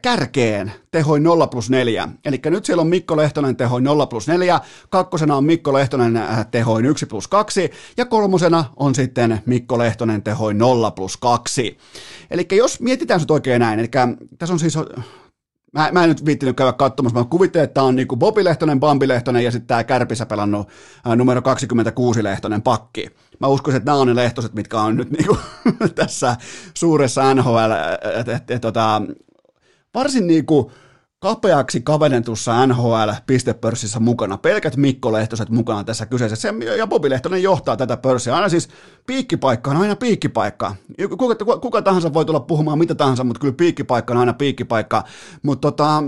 kärkeen 0.01 0.72
tehoin 0.91 1.24
0 1.24 1.47
plus 1.47 1.69
4. 1.69 2.09
Eli 2.26 2.41
nyt 2.45 2.65
siellä 2.65 2.82
on 2.82 2.88
Mikko 2.88 3.17
Lehtonen 3.17 3.55
tehoin 3.55 3.84
0 3.84 4.05
plus 4.05 4.28
4, 4.28 4.59
kakkosena 4.89 5.36
on 5.36 5.43
Mikko 5.43 5.74
Lehtonen 5.74 6.19
tehoin 6.51 6.86
1 6.86 7.05
plus 7.05 7.28
2 7.28 7.72
ja 7.97 8.05
kolmosena 8.05 8.65
on 8.76 8.95
sitten 8.95 9.11
sitten 9.12 9.41
Mikko 9.45 9.78
Lehtonen 9.78 10.24
tehoi 10.24 10.53
0 10.53 10.91
plus 10.91 11.18
2. 11.18 11.78
Eli 12.32 12.47
jos 12.51 12.80
mietitään 12.80 13.20
se 13.20 13.26
oikein 13.30 13.59
näin, 13.59 13.80
eli 13.80 13.89
tässä 14.38 14.53
on 14.53 14.59
siis 14.59 14.78
Mä, 15.74 15.89
mä 15.91 16.03
en 16.03 16.09
nyt 16.09 16.26
viittinyt 16.26 16.57
käydä 16.57 16.74
katsomassa, 16.74 17.20
mä 17.20 17.26
kuvittelen, 17.26 17.64
että 17.64 17.74
tämä 17.74 17.88
on 17.88 17.95
niinku 17.95 18.18
Bobi 18.18 18.43
Lehtonen, 18.43 18.80
Bambi 18.80 19.07
Lehtonen 19.07 19.43
ja 19.43 19.51
sitten 19.51 19.68
tämä 19.68 19.84
Kärpissä 19.84 20.26
pelannut 20.26 20.68
ää, 21.05 21.16
numero 21.16 21.41
26 21.41 22.24
Lehtonen 22.24 22.62
pakki. 22.62 23.07
Mä 23.39 23.47
uskoisin, 23.47 23.78
että 23.78 23.91
nämä 23.91 24.01
on 24.01 24.07
ne 24.07 24.16
lehtoset, 24.16 24.53
mitkä 24.53 24.82
on 24.82 24.97
nyt 24.97 25.12
niinku 25.12 25.38
tässä 25.95 26.36
suuressa 26.74 27.34
NHL, 27.34 27.72
et, 28.20 28.28
et, 28.28 28.51
et, 28.51 28.62
tota, 28.62 29.01
varsin 29.93 30.28
niinku 30.28 30.72
kapeaksi 31.22 31.82
kavennetussa 31.82 32.67
NHL-pistepörssissä 32.67 33.99
mukana. 33.99 34.38
Pelkät 34.38 34.78
Mikko 34.78 35.11
Lehtoset 35.13 35.49
mukana 35.49 35.84
tässä 35.84 36.05
kyseisessä. 36.05 36.53
Ja 36.78 36.88
Bobi 36.88 37.09
Lehtonen 37.09 37.43
johtaa 37.43 37.78
tätä 37.78 37.97
pörssiä. 37.97 38.36
Aina 38.36 38.49
siis 38.49 38.69
piikkipaikka 39.07 39.72
on 39.72 39.78
aina 39.78 39.95
piikkipaikka. 39.95 40.76
Kuka, 41.17 41.57
kuka 41.57 41.82
tahansa 41.82 42.13
voi 42.13 42.26
tulla 42.26 42.39
puhumaan 42.39 42.80
mitä 42.80 42.95
tahansa, 42.95 43.24
mutta 43.24 43.39
kyllä 43.39 43.53
piikkipaikka 43.53 44.13
on 44.13 44.19
aina 44.19 44.34
piikkipaikka. 44.34 45.03
Mutta 45.43 45.72
tota, 45.72 46.03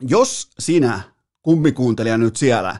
jos 0.00 0.50
sinä, 0.58 1.00
kummikuuntelija 1.42 2.18
nyt 2.18 2.36
siellä, 2.36 2.76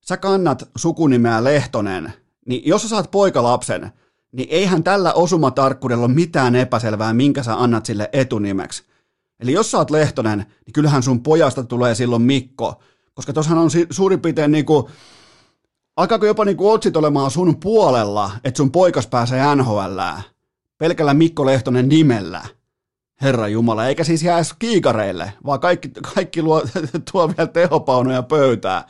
sä 0.00 0.16
kannat 0.16 0.68
sukunimeä 0.76 1.44
Lehtonen, 1.44 2.12
niin 2.46 2.62
jos 2.66 2.82
sä 2.82 2.88
saat 2.88 3.10
poikalapsen, 3.10 3.92
niin 4.32 4.48
eihän 4.50 4.84
tällä 4.84 5.12
osumatarkkuudella 5.12 6.04
ole 6.04 6.14
mitään 6.14 6.56
epäselvää, 6.56 7.12
minkä 7.12 7.42
sä 7.42 7.62
annat 7.62 7.86
sille 7.86 8.10
etunimeksi 8.12 8.95
Eli 9.40 9.52
jos 9.52 9.70
sä 9.70 9.78
oot 9.78 9.90
Lehtonen, 9.90 10.38
niin 10.38 10.72
kyllähän 10.72 11.02
sun 11.02 11.22
pojasta 11.22 11.64
tulee 11.64 11.94
silloin 11.94 12.22
Mikko, 12.22 12.82
koska 13.14 13.32
tossahan 13.32 13.58
on 13.58 13.70
suurin 13.90 14.20
piirtein 14.20 14.52
niinku, 14.52 14.90
alkaako 15.96 16.26
jopa 16.26 16.44
niinku 16.44 16.70
otsit 16.70 16.96
olemaan 16.96 17.30
sun 17.30 17.60
puolella, 17.60 18.30
että 18.44 18.56
sun 18.56 18.72
poikas 18.72 19.06
pääsee 19.06 19.56
NHL 19.56 20.00
pelkällä 20.78 21.14
Mikko 21.14 21.46
Lehtonen 21.46 21.88
nimellä. 21.88 22.42
Herra 23.22 23.48
Jumala, 23.48 23.86
eikä 23.86 24.04
siis 24.04 24.22
jää 24.22 24.42
kiikareille, 24.58 25.32
vaan 25.46 25.60
kaikki, 25.60 25.90
kaikki 26.14 26.42
luo, 26.42 26.62
tuo 27.12 27.28
vielä 27.28 27.46
tehopaunoja 27.46 28.22
pöytää. 28.22 28.84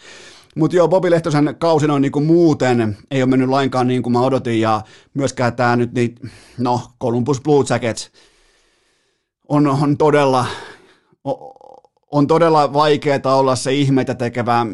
Mutta 0.57 0.77
joo, 0.77 0.89
Bobi 0.89 1.11
Lehtosen 1.11 1.57
kausi 1.59 1.87
on 1.87 2.03
niinku 2.03 2.21
muuten, 2.21 2.97
ei 3.11 3.23
ole 3.23 3.31
mennyt 3.31 3.49
lainkaan 3.49 3.87
niin 3.87 4.03
kuin 4.03 4.13
mä 4.13 4.21
odotin, 4.21 4.61
ja 4.61 4.83
myöskään 5.15 5.57
tämä 5.57 5.77
nyt, 5.77 5.93
niin, 5.93 6.15
no, 6.59 6.81
Columbus 7.03 7.41
Blue 7.41 7.65
Jackets 7.69 8.11
on, 9.49 9.67
on 9.67 9.97
todella, 9.97 10.47
on 12.11 12.27
todella 12.27 12.73
vaikeaa 12.73 13.37
olla 13.37 13.57
se 13.57 13.73
ihmeitä 13.73 14.15
tekevä 14.15 14.67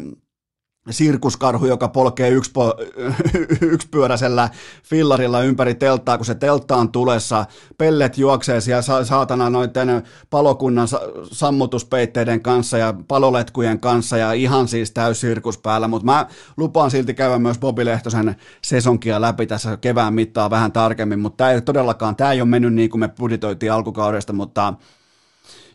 sirkuskarhu, 0.89 1.65
joka 1.65 1.87
polkee 1.87 2.29
yksipo, 2.29 2.73
yksipyöräisellä 3.61 4.49
fillarilla 4.83 5.41
ympäri 5.41 5.75
telttaa, 5.75 6.17
kun 6.17 6.25
se 6.25 6.35
teltta 6.35 6.75
on 6.75 6.91
tulessa, 6.91 7.45
pellet 7.77 8.17
juoksee 8.17 8.61
siellä 8.61 9.03
saatana 9.03 9.49
noiden 9.49 10.03
palokunnan 10.29 10.87
sammutuspeitteiden 11.31 12.41
kanssa 12.41 12.77
ja 12.77 12.93
paloletkujen 13.07 13.79
kanssa 13.79 14.17
ja 14.17 14.33
ihan 14.33 14.67
siis 14.67 14.91
täys 14.91 15.21
sirkus 15.21 15.57
päällä, 15.57 15.87
mutta 15.87 16.05
mä 16.05 16.27
lupaan 16.57 16.91
silti 16.91 17.13
käydä 17.13 17.39
myös 17.39 17.59
Bobi 17.59 17.85
Lehtosen 17.85 18.35
sesonkia 18.63 19.21
läpi 19.21 19.47
tässä 19.47 19.77
kevään 19.77 20.13
mittaa 20.13 20.49
vähän 20.49 20.71
tarkemmin, 20.71 21.19
mutta 21.19 21.37
tämä 21.37 21.51
ei 21.51 21.61
todellakaan, 21.61 22.15
tämä 22.15 22.31
ei 22.31 22.41
ole 22.41 22.49
mennyt 22.49 22.73
niin 22.73 22.89
kuin 22.89 22.99
me 22.99 23.07
buditoitiin 23.07 23.71
alkukaudesta, 23.71 24.33
mutta 24.33 24.73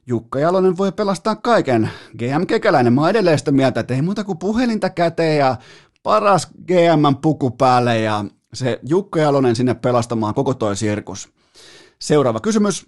Jukka 0.08 0.38
Jalonen 0.38 0.76
voi 0.76 0.92
pelastaa 0.92 1.36
kaiken. 1.36 1.90
GM 2.18 2.46
Kekäläinen, 2.46 2.92
mä 2.92 3.00
oon 3.00 3.10
edelleen 3.10 3.38
sitä 3.38 3.52
mieltä, 3.52 3.80
että 3.80 3.94
ei 3.94 4.02
muuta 4.02 4.24
kuin 4.24 4.38
puhelinta 4.38 4.90
käteen 4.90 5.38
ja 5.38 5.56
paras 6.02 6.48
GM 6.66 7.16
puku 7.22 7.50
päälle 7.50 8.00
ja 8.00 8.24
se 8.54 8.80
Jukka 8.82 9.20
Jalonen 9.20 9.56
sinne 9.56 9.74
pelastamaan 9.74 10.34
koko 10.34 10.54
toi 10.54 10.76
sirkus. 10.76 11.28
Seuraava 11.98 12.40
kysymys. 12.40 12.86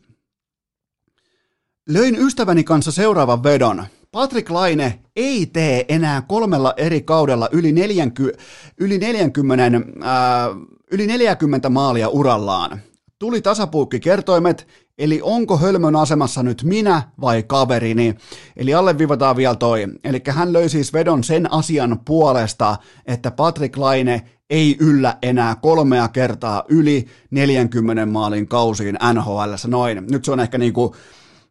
Löin 1.89 2.17
ystäväni 2.19 2.65
kanssa 2.65 2.93
seuraavan 2.93 3.43
vedon. 3.43 3.85
Patrick 4.13 4.51
Laine 4.51 5.01
ei 5.17 5.47
tee 5.47 5.85
enää 5.89 6.23
kolmella 6.23 6.75
eri 6.77 7.03
kaudella 7.03 7.49
yli 7.53 7.73
40, 7.73 8.43
yli 8.79 8.99
40, 8.99 9.81
ää, 10.03 10.49
yli 10.91 11.07
40 11.07 11.69
maalia 11.69 12.09
urallaan. 12.09 12.81
Tuli 13.19 13.43
tasapuukki 13.43 14.01
kertoimet, 14.01 14.67
Eli 15.01 15.21
onko 15.23 15.59
hölmön 15.59 15.97
asemassa 15.97 16.43
nyt 16.43 16.63
minä 16.65 17.03
vai 17.21 17.43
kaverini? 17.43 18.15
Eli 18.57 18.75
alleviivataan 18.75 19.37
vielä 19.37 19.55
toi. 19.55 19.87
Eli 20.05 20.23
hän 20.29 20.53
löi 20.53 20.69
siis 20.69 20.93
vedon 20.93 21.25
sen 21.25 21.53
asian 21.53 22.01
puolesta, 22.05 22.77
että 23.07 23.31
Patrick 23.31 23.77
Laine 23.77 24.23
ei 24.51 24.77
yllä 24.81 25.17
enää 25.23 25.55
kolmea 25.55 26.09
kertaa 26.09 26.65
yli 26.69 27.07
40 27.31 28.07
maalin 28.07 28.49
kausiin 28.49 28.99
NHL. 29.15 29.55
Noin. 29.67 30.07
Nyt 30.11 30.25
se 30.25 30.33
on 30.33 30.41
ehkä 30.41 30.59
niinku 30.59 30.95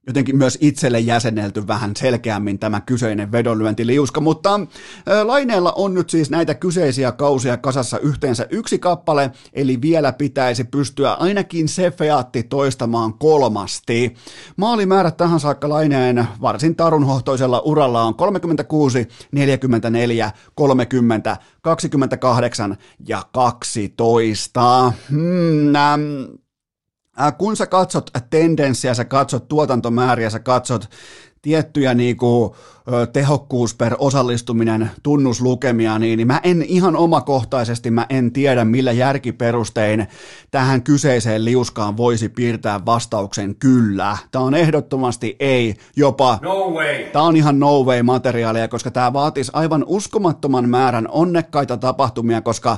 jotenkin 0.08 0.38
myös 0.38 0.58
itselle 0.62 1.00
jäsennelty 1.00 1.68
vähän 1.68 1.96
selkeämmin 1.96 2.60
tämä 2.60 2.82
kyseinen 2.82 3.32
vedonlyöntiliuska, 3.32 4.22
mutta 4.22 4.60
Laineella 5.24 5.72
on 5.72 5.94
nyt 5.94 6.10
siis 6.10 6.30
näitä 6.30 6.56
kyseisiä 6.56 7.12
kausia 7.12 7.58
kasassa 7.58 8.00
yhteensä 8.00 8.48
yksi 8.50 8.80
kappale, 8.80 9.32
eli 9.54 9.82
vielä 9.82 10.14
pitäisi 10.14 10.64
pystyä 10.64 11.14
ainakin 11.14 11.68
se 11.68 11.92
featti 11.92 12.44
toistamaan 12.44 13.14
kolmasti. 13.14 14.16
Maalimäärät 14.58 15.18
tähän 15.18 15.40
saakka 15.40 15.70
Laineen 15.70 16.28
varsin 16.42 16.76
tarunhohtoisella 16.76 17.60
uralla 17.60 18.04
on 18.04 18.16
36, 18.16 19.08
44, 19.32 20.32
30, 20.56 21.38
28 21.62 22.78
ja 23.08 23.24
12. 23.32 24.94
Hmm, 25.10 25.76
ähm, 25.76 26.02
Kun 27.38 27.58
sä 27.58 27.68
katsot 27.68 28.10
tendenssiä, 28.30 28.94
sä 28.94 29.06
katsot 29.06 29.48
tuotantomääriä, 29.48 30.30
sä 30.30 30.40
katsot 30.40 30.90
tiettyjä 31.42 31.94
niinku, 31.94 32.56
tehokkuus 33.14 33.76
per 33.76 33.96
osallistuminen 34.00 34.92
tunnuslukemia, 35.04 36.00
niin, 36.00 36.18
niin 36.18 36.28
mä 36.28 36.40
en 36.44 36.62
ihan 36.62 36.96
omakohtaisesti, 36.96 37.92
mä 37.92 38.06
en 38.10 38.32
tiedä 38.32 38.66
millä 38.66 38.92
järkiperustein 38.92 40.08
tähän 40.52 40.84
kyseiseen 40.84 41.46
liuskaan 41.46 41.98
voisi 41.98 42.30
piirtää 42.30 42.86
vastauksen 42.86 43.56
kyllä. 43.56 44.18
Tämä 44.32 44.46
on 44.46 44.56
ehdottomasti 44.56 45.36
ei, 45.40 45.76
jopa 45.96 46.40
no 46.42 46.70
way. 46.70 47.04
Tämä 47.04 47.26
on 47.26 47.36
ihan 47.36 47.60
no 47.60 47.84
way 47.84 48.04
materiaalia, 48.04 48.68
koska 48.68 48.92
tämä 48.92 49.14
vaatisi 49.14 49.52
aivan 49.54 49.84
uskomattoman 49.88 50.70
määrän 50.70 51.08
onnekkaita 51.08 51.78
tapahtumia, 51.78 52.42
koska 52.42 52.78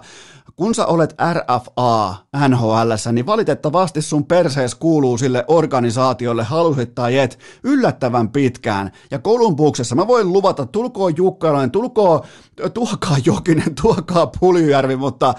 kun 0.55 0.75
sä 0.75 0.85
olet 0.85 1.15
RFA 1.33 2.15
NHL, 2.47 2.91
niin 3.11 3.25
valitettavasti 3.25 4.01
sun 4.01 4.25
persees 4.25 4.75
kuuluu 4.75 5.17
sille 5.17 5.45
organisaatiolle 5.47 6.43
halusit 6.43 6.95
tai 6.95 7.17
et 7.17 7.39
yllättävän 7.63 8.29
pitkään. 8.29 8.91
Ja 9.11 9.19
Kolumbuksessa 9.19 9.95
mä 10.01 10.07
voin 10.07 10.33
luvata, 10.33 10.65
tulkoo 10.65 11.09
Jukkalainen, 11.09 11.71
tulkoo, 11.71 12.25
tuokaa 12.73 13.17
Jokinen, 13.25 13.75
tuokaa 13.81 14.31
Puljujärvi, 14.39 14.95
mutta 14.95 15.33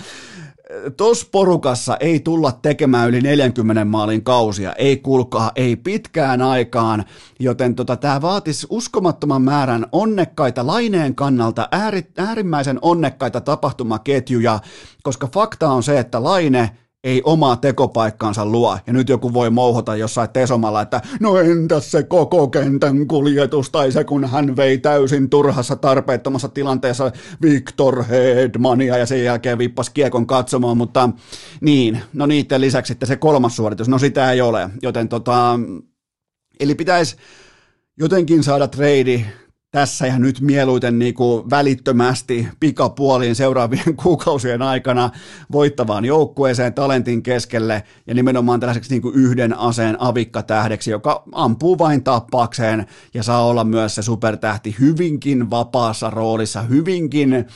tuossa 0.97 1.27
porukassa 1.33 1.97
ei 2.01 2.21
tulla 2.21 2.53
tekemään 2.53 3.09
yli 3.09 3.21
40 3.21 3.85
maalin 3.85 4.25
kausia, 4.25 4.73
ei 4.73 4.97
kulkaa, 4.97 5.53
ei 5.57 5.77
pitkään 5.77 6.43
aikaan, 6.43 7.05
joten 7.41 7.75
tota, 7.75 7.97
tämä 7.97 8.23
vaatisi 8.23 8.67
uskomattoman 8.71 9.43
määrän 9.43 9.87
onnekkaita 9.93 10.67
laineen 10.67 11.15
kannalta, 11.15 11.69
ääri, 11.73 12.07
äärimmäisen 12.19 12.79
onnekkaita 12.83 13.41
tapahtumaketjuja, 13.41 14.61
koska 15.03 15.29
fakta 15.35 15.71
on 15.71 15.83
se, 15.83 15.99
että 15.99 16.23
laine 16.23 16.71
ei 17.05 17.23
omaa 17.25 17.57
tekopaikkaansa 17.57 18.47
luo. 18.47 18.79
Ja 18.87 18.93
nyt 18.93 19.09
joku 19.09 19.33
voi 19.33 19.51
mouhota 19.51 19.97
jossain 19.97 20.31
tesomalla, 20.31 20.83
että 20.83 21.01
no 21.21 21.37
entäs 21.37 21.91
se 21.91 22.03
koko 22.03 22.49
kentän 22.49 23.07
kuljetus, 23.07 23.71
tai 23.71 23.93
se 23.93 24.05
kun 24.05 24.25
hän 24.25 24.57
vei 24.57 24.79
täysin 24.79 25.31
turhassa 25.31 25.77
tarpeettomassa 25.77 26.49
tilanteessa 26.49 27.13
Victor 27.43 28.05
Hedmania 28.05 28.99
ja 28.99 29.07
sen 29.07 29.25
jälkeen 29.25 29.59
vippas 29.59 29.91
kiekon 29.91 30.27
katsomaan, 30.27 30.77
mutta 30.77 31.09
niin, 31.61 32.01
no 32.13 32.27
niiden 32.27 32.61
lisäksi 32.61 32.91
sitten 32.91 33.07
se 33.07 33.17
kolmas 33.17 33.57
suoritus, 33.57 33.89
no 33.89 33.99
sitä 33.99 34.33
ei 34.33 34.41
ole, 34.41 34.71
joten 34.83 35.09
tota, 35.09 35.61
eli 36.61 36.75
pitäisi 36.75 37.17
jotenkin 37.99 38.43
saada 38.43 38.69
trade 38.69 39.27
tässä 39.73 40.07
ja 40.07 40.19
nyt 40.19 40.41
mieluiten 40.41 40.99
niin 40.99 41.15
kuin 41.15 41.51
välittömästi 41.51 42.49
pikapuoliin 42.61 43.35
seuraavien 43.35 43.97
kuukausien 44.03 44.63
aikana 44.63 45.11
voittavaan 45.53 46.05
joukkueeseen 46.05 46.75
talentin 46.75 47.23
keskelle 47.23 47.83
ja 48.07 48.15
nimenomaan 48.15 48.61
tällaiseksi 48.61 48.91
niin 48.91 49.03
kuin 49.03 49.15
yhden 49.15 49.59
aseen 49.59 50.01
avikkatähdeksi, 50.01 50.91
joka 50.91 51.23
ampuu 51.33 51.79
vain 51.79 52.05
tappaakseen 52.05 52.87
ja 53.15 53.23
saa 53.23 53.47
olla 53.47 53.65
myös 53.65 53.95
se 53.95 54.03
supertähti 54.03 54.77
hyvinkin 54.81 55.51
vapaassa 55.51 56.11
roolissa, 56.11 56.63
hyvinkin 56.63 57.47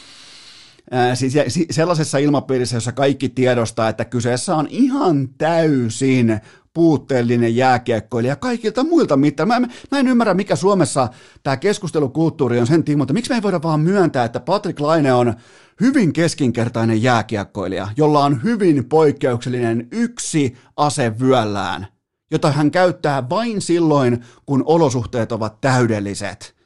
siis 1.14 1.34
sellaisessa 1.70 2.18
ilmapiirissä, 2.18 2.76
jossa 2.76 2.92
kaikki 2.92 3.28
tiedostaa, 3.28 3.88
että 3.88 4.04
kyseessä 4.04 4.56
on 4.56 4.66
ihan 4.70 5.28
täysin 5.28 6.40
puutteellinen 6.76 7.56
jääkiekkoilija 7.56 8.36
kaikilta 8.36 8.84
muilta 8.84 9.16
mittaan. 9.16 9.48
Mä, 9.48 9.60
mä 9.90 9.98
en 9.98 10.08
ymmärrä, 10.08 10.34
mikä 10.34 10.56
Suomessa 10.56 11.08
tämä 11.42 11.56
keskustelukulttuuri 11.56 12.60
on 12.60 12.66
sen 12.66 12.84
tiimoilta. 12.84 13.12
Miksi 13.12 13.30
me 13.30 13.34
ei 13.34 13.42
voida 13.42 13.62
vaan 13.62 13.80
myöntää, 13.80 14.24
että 14.24 14.40
Patrick 14.40 14.80
Laine 14.80 15.12
on 15.12 15.34
hyvin 15.80 16.12
keskinkertainen 16.12 17.02
jääkiekkoilija, 17.02 17.88
jolla 17.96 18.24
on 18.24 18.42
hyvin 18.42 18.84
poikkeuksellinen 18.84 19.88
yksi 19.92 20.56
ase 20.76 21.20
vyöllään, 21.20 21.86
jota 22.30 22.52
hän 22.52 22.70
käyttää 22.70 23.28
vain 23.28 23.60
silloin, 23.60 24.24
kun 24.46 24.62
olosuhteet 24.66 25.32
ovat 25.32 25.60
täydelliset. 25.60 26.56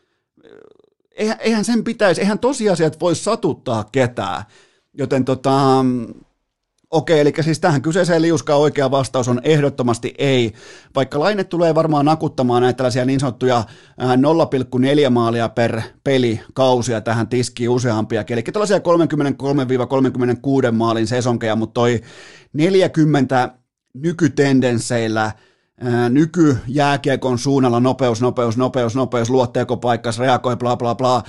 Eihän, 1.11 1.37
eihän 1.41 1.65
sen 1.65 1.85
pitäisi, 1.85 2.21
eihän 2.21 2.39
tosiasiat 2.39 3.01
voi 3.01 3.15
satuttaa 3.15 3.85
ketään. 3.93 4.43
Joten 4.93 5.25
tota, 5.25 5.85
Okei, 6.91 7.21
eli 7.21 7.33
siis 7.41 7.61
tähän 7.61 7.83
kyseiseen 7.83 8.23
liuskaan 8.23 8.61
oikea 8.61 8.91
vastaus 8.91 9.29
on 9.29 9.41
ehdottomasti 9.45 10.15
ei. 10.19 10.53
Vaikka 10.95 11.21
Laine 11.21 11.45
tulee 11.45 11.75
varmaan 11.75 12.05
nakuttamaan 12.05 12.63
näitä 12.63 12.77
tällaisia 12.77 13.05
niin 13.05 13.21
sanottuja 13.21 13.65
0,4 15.05 15.11
maalia 15.11 15.49
per 15.49 15.81
peli 16.05 16.41
kausia 16.55 17.01
tähän 17.01 17.29
tiskiin 17.29 17.71
useampia, 17.71 18.25
eli 18.31 18.43
tällaisia 18.43 18.79
33-36 18.79 18.83
maalin 20.73 21.07
sesonkeja, 21.07 21.57
mutta 21.57 21.75
toi 21.75 22.01
40 22.53 23.55
nykytendensseillä– 23.95 25.33
nykyjääkiekon 26.11 27.39
suunnalla 27.39 27.81
nopeus, 27.81 28.21
nopeus, 28.21 28.57
nopeus, 28.57 28.95
nopeus, 28.95 29.31
luotteeko 29.31 29.77
paikkas, 29.77 30.19
reagoi, 30.19 30.57
bla 30.57 30.77
bla 30.77 30.95
bla, 30.95 31.23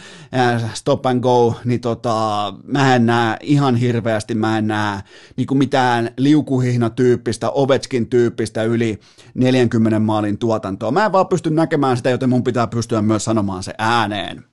stop 0.74 1.06
and 1.06 1.22
go, 1.22 1.56
niin 1.66 1.82
tota, 1.82 2.54
mä 2.64 2.96
en 2.96 3.06
näe 3.06 3.38
ihan 3.42 3.76
hirveästi, 3.76 4.36
mä 4.36 4.58
en 4.58 4.68
näe 4.68 5.02
niin 5.36 5.58
mitään 5.58 6.12
liukuhihna-tyyppistä, 6.18 7.50
Ovetskin 7.50 8.08
tyyppistä 8.08 8.64
yli 8.64 9.00
40 9.34 10.00
maalin 10.00 10.38
tuotantoa. 10.38 10.92
Mä 10.92 11.06
en 11.06 11.12
vaan 11.12 11.28
pysty 11.28 11.50
näkemään 11.50 11.98
sitä, 11.98 12.10
joten 12.10 12.30
mun 12.30 12.44
pitää 12.44 12.68
pystyä 12.68 13.02
myös 13.02 13.26
sanomaan 13.26 13.64
se 13.64 13.74
ääneen. 13.78 14.44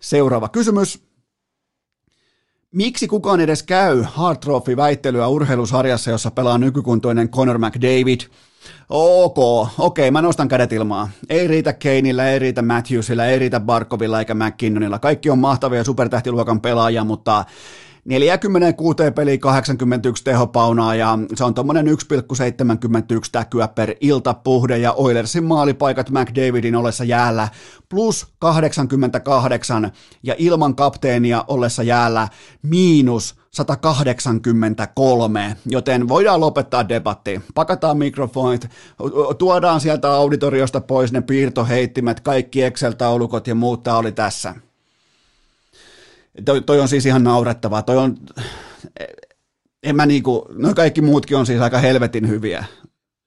Seuraava 0.00 0.48
kysymys. 0.48 1.02
Miksi 2.74 3.08
kukaan 3.08 3.40
edes 3.40 3.62
käy 3.62 4.02
Hard 4.02 4.38
Trophy-väittelyä 4.38 5.26
urheilusarjassa, 5.28 6.10
jossa 6.10 6.30
pelaa 6.30 6.58
nykykuntoinen 6.58 7.28
Conor 7.28 7.58
McDavid– 7.58 8.20
Ok, 8.88 9.38
okei, 9.78 10.10
mä 10.10 10.22
nostan 10.22 10.48
kädet 10.48 10.72
ilmaa. 10.72 11.08
Ei 11.28 11.48
riitä 11.48 11.72
Keinillä, 11.72 12.30
ei 12.30 12.38
riitä 12.38 12.62
Matthewsilla, 12.62 13.26
ei 13.26 13.38
riitä 13.38 13.60
Barkovilla 13.60 14.18
eikä 14.18 14.34
McKinnonilla. 14.34 14.98
Kaikki 14.98 15.30
on 15.30 15.38
mahtavia 15.38 15.84
supertähtiluokan 15.84 16.60
pelaajia, 16.60 17.04
mutta 17.04 17.44
46 18.04 18.96
peli 19.14 19.38
81 19.38 20.24
tehopaunaa 20.24 20.94
ja 20.94 21.18
se 21.34 21.44
on 21.44 21.54
tuommoinen 21.54 21.86
1,71 21.86 21.92
täkyä 23.32 23.68
per 23.68 23.94
ilta 24.00 24.34
puhde 24.34 24.78
ja 24.78 24.92
Oilersin 24.92 25.44
maalipaikat 25.44 26.10
McDavidin 26.10 26.76
ollessa 26.76 27.04
jäällä 27.04 27.48
plus 27.88 28.26
88 28.38 29.92
ja 30.22 30.34
ilman 30.38 30.74
kapteenia 30.74 31.44
ollessa 31.48 31.82
jäällä 31.82 32.28
miinus 32.62 33.40
183, 33.50 35.56
joten 35.66 36.08
voidaan 36.08 36.40
lopettaa 36.40 36.88
debatti. 36.88 37.40
Pakataan 37.54 37.98
mikrofonit, 37.98 38.68
tuodaan 39.38 39.80
sieltä 39.80 40.12
auditoriosta 40.12 40.80
pois 40.80 41.12
ne 41.12 41.20
piirtoheittimet, 41.20 42.20
kaikki 42.20 42.62
Excel-taulukot 42.62 43.46
ja 43.46 43.54
muut, 43.54 43.82
tämä 43.82 43.96
oli 43.96 44.12
tässä. 44.12 44.54
Toi, 46.44 46.62
toi 46.62 46.80
on 46.80 46.88
siis 46.88 47.06
ihan 47.06 47.24
naurettavaa. 47.24 47.82
Toi 47.82 47.96
on, 47.96 48.16
en 49.82 49.96
mä 49.96 50.06
niinku, 50.06 50.46
no 50.50 50.74
kaikki 50.74 51.00
muutkin 51.00 51.36
on 51.36 51.46
siis 51.46 51.60
aika 51.60 51.78
helvetin 51.78 52.28
hyviä. 52.28 52.64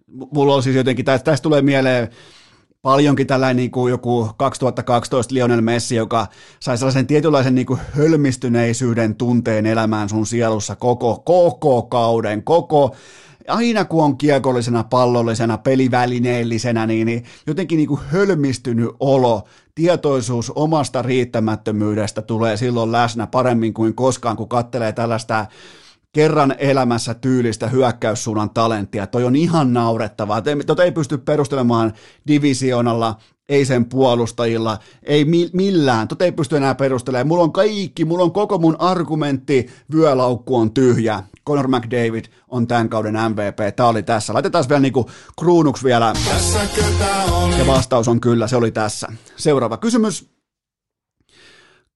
Mulla 0.07 0.55
on 0.55 0.63
siis 0.63 0.75
jotenkin, 0.75 1.05
tästä, 1.05 1.37
tulee 1.41 1.61
mieleen 1.61 2.09
paljonkin 2.81 3.27
tällainen 3.27 3.55
niin 3.55 3.71
kuin 3.71 3.91
joku 3.91 4.29
2012 4.37 5.33
Lionel 5.33 5.61
Messi, 5.61 5.95
joka 5.95 6.27
sai 6.59 6.77
sellaisen 6.77 7.07
tietynlaisen 7.07 7.55
niin 7.55 7.65
kuin 7.65 7.79
hölmistyneisyyden 7.97 9.15
tunteen 9.15 9.65
elämään 9.65 10.09
sun 10.09 10.25
sielussa 10.25 10.75
koko, 10.75 11.21
koko 11.25 11.81
kauden, 11.81 12.43
koko 12.43 12.95
aina 13.47 13.85
kun 13.85 14.03
on 14.03 14.17
kiekollisena, 14.17 14.83
pallollisena, 14.83 15.57
pelivälineellisenä, 15.57 16.87
niin, 16.87 17.05
niin 17.05 17.23
jotenkin 17.47 17.77
niin 17.77 17.87
kuin 17.87 18.01
hölmistynyt 18.07 18.89
olo, 18.99 19.43
tietoisuus 19.75 20.51
omasta 20.55 21.01
riittämättömyydestä 21.01 22.21
tulee 22.21 22.57
silloin 22.57 22.91
läsnä 22.91 23.27
paremmin 23.27 23.73
kuin 23.73 23.95
koskaan, 23.95 24.37
kun 24.37 24.49
kattelee 24.49 24.91
tällaista 24.91 25.45
kerran 26.13 26.55
elämässä 26.57 27.13
tyylistä 27.13 27.67
hyökkäyssuunnan 27.67 28.49
talenttia. 28.49 29.07
Toi 29.07 29.23
on 29.23 29.35
ihan 29.35 29.73
naurettavaa. 29.73 30.41
Tota 30.65 30.83
ei 30.83 30.91
pysty 30.91 31.17
perustelemaan 31.17 31.93
divisioonalla, 32.27 33.15
ei 33.49 33.65
sen 33.65 33.85
puolustajilla, 33.85 34.77
ei 35.03 35.25
mi- 35.25 35.49
millään. 35.53 36.07
Tota 36.07 36.25
ei 36.25 36.31
pysty 36.31 36.57
enää 36.57 36.75
perustelemaan. 36.75 37.27
Mulla 37.27 37.43
on 37.43 37.53
kaikki, 37.53 38.05
mulla 38.05 38.23
on 38.23 38.31
koko 38.31 38.57
mun 38.57 38.75
argumentti, 38.79 39.69
vyölaukku 39.93 40.55
on 40.55 40.71
tyhjä. 40.73 41.23
Conor 41.47 41.67
McDavid 41.67 42.25
on 42.47 42.67
tämän 42.67 42.89
kauden 42.89 43.13
MVP. 43.29 43.75
Tämä 43.75 43.89
oli 43.89 44.03
tässä. 44.03 44.33
Laitetaan 44.33 44.65
vielä 44.69 44.81
niinku 44.81 45.09
kruunuksi 45.39 45.83
vielä. 45.83 46.13
Ja 47.57 47.67
vastaus 47.67 48.07
on 48.07 48.21
kyllä, 48.21 48.47
se 48.47 48.55
oli 48.55 48.71
tässä. 48.71 49.07
Seuraava 49.35 49.77
kysymys. 49.77 50.33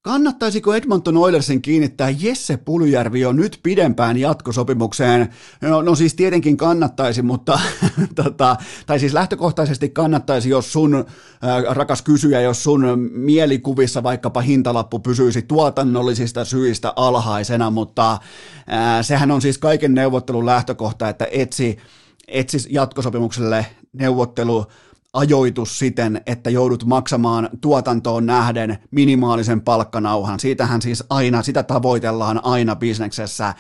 Kannattaisiko 0.07 0.73
Edmonton 0.73 1.17
Oilersin 1.17 1.61
kiinnittää 1.61 2.09
Jesse 2.09 2.57
Puljärvi 2.57 3.19
jo 3.19 3.31
nyt 3.31 3.59
pidempään 3.63 4.17
jatkosopimukseen? 4.17 5.29
No, 5.61 5.81
no 5.81 5.95
siis 5.95 6.13
tietenkin 6.15 6.57
kannattaisi, 6.57 7.21
mutta 7.21 7.59
tota, 8.23 8.55
tai 8.85 8.99
siis 8.99 9.13
lähtökohtaisesti 9.13 9.89
kannattaisi, 9.89 10.49
jos 10.49 10.73
sun 10.73 10.95
äh, 10.95 11.05
rakas 11.69 12.01
kysyjä, 12.01 12.41
jos 12.41 12.63
sun 12.63 13.09
mielikuvissa 13.11 14.03
vaikkapa 14.03 14.41
hintalappu 14.41 14.99
pysyisi 14.99 15.41
tuotannollisista 15.41 16.45
syistä 16.45 16.93
alhaisena, 16.95 17.71
mutta 17.71 18.11
äh, 18.11 18.19
sehän 19.01 19.31
on 19.31 19.41
siis 19.41 19.57
kaiken 19.57 19.93
neuvottelun 19.93 20.45
lähtökohta, 20.45 21.09
että 21.09 21.27
etsi, 21.31 21.77
etsi 22.27 22.57
jatkosopimukselle 22.69 23.65
neuvottelu 23.93 24.65
ajoitus 25.17 25.79
siten, 25.79 26.21
että 26.25 26.49
joudut 26.49 26.85
maksamaan 26.85 27.49
tuotantoon 27.61 28.25
nähden 28.25 28.77
minimaalisen 28.91 29.61
palkkanauhan. 29.61 30.39
Siitähän 30.39 30.81
siis 30.81 31.03
aina, 31.09 31.43
sitä 31.43 31.63
tavoitellaan 31.63 32.45
aina 32.45 32.75
bisneksessä. 32.75 33.53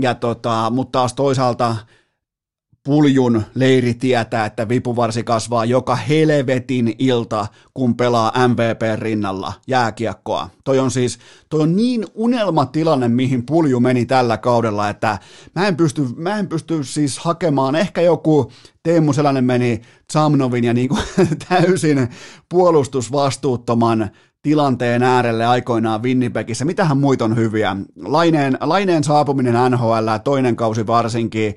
Ja 0.00 0.14
tota, 0.14 0.70
mutta 0.74 0.98
taas 0.98 1.14
toisaalta 1.14 1.76
puljun 2.84 3.42
leiri 3.54 3.94
tietää, 3.94 4.46
että 4.46 4.68
vipuvarsi 4.68 5.24
kasvaa 5.24 5.64
joka 5.64 5.96
helvetin 5.96 6.94
ilta, 6.98 7.46
kun 7.74 7.96
pelaa 7.96 8.48
MVP 8.48 9.00
rinnalla 9.00 9.52
jääkiekkoa. 9.66 10.50
Toi 10.64 10.78
on 10.78 10.90
siis, 10.90 11.18
toi 11.48 11.60
on 11.60 11.76
niin 11.76 12.04
unelmatilanne, 12.14 13.08
mihin 13.08 13.46
pulju 13.46 13.80
meni 13.80 14.06
tällä 14.06 14.38
kaudella, 14.38 14.88
että 14.88 15.18
mä 15.54 15.68
en 15.68 15.76
pysty, 15.76 16.06
mä 16.16 16.38
en 16.38 16.48
pysty 16.48 16.84
siis 16.84 17.18
hakemaan, 17.18 17.74
ehkä 17.74 18.00
joku 18.00 18.52
Teemu 18.82 19.12
Selänen 19.12 19.44
meni 19.44 19.80
Zamnovin 20.12 20.64
ja 20.64 20.74
niin 20.74 20.88
kuin 20.88 21.02
täysin 21.48 22.08
puolustusvastuuttoman 22.48 24.10
tilanteen 24.42 25.02
äärelle 25.02 25.46
aikoinaan 25.46 26.02
Winnipegissä. 26.02 26.64
Mitähän 26.64 26.98
muita 26.98 27.24
on 27.24 27.36
hyviä? 27.36 27.76
Laineen, 27.96 28.58
Laineen 28.60 29.04
saapuminen 29.04 29.70
NHL, 29.70 30.08
toinen 30.24 30.56
kausi 30.56 30.86
varsinkin, 30.86 31.54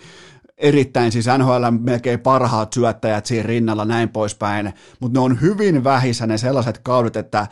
erittäin 0.57 1.11
siis 1.11 1.25
NHL 1.37 1.65
melkein 1.79 2.19
parhaat 2.19 2.73
syöttäjät 2.73 3.25
siinä 3.25 3.47
rinnalla 3.47 3.85
näin 3.85 4.09
poispäin, 4.09 4.73
mutta 4.99 5.19
ne 5.19 5.23
on 5.23 5.41
hyvin 5.41 5.83
vähissä 5.83 6.27
ne 6.27 6.37
sellaiset 6.37 6.77
kaudet, 6.77 7.15
että 7.15 7.47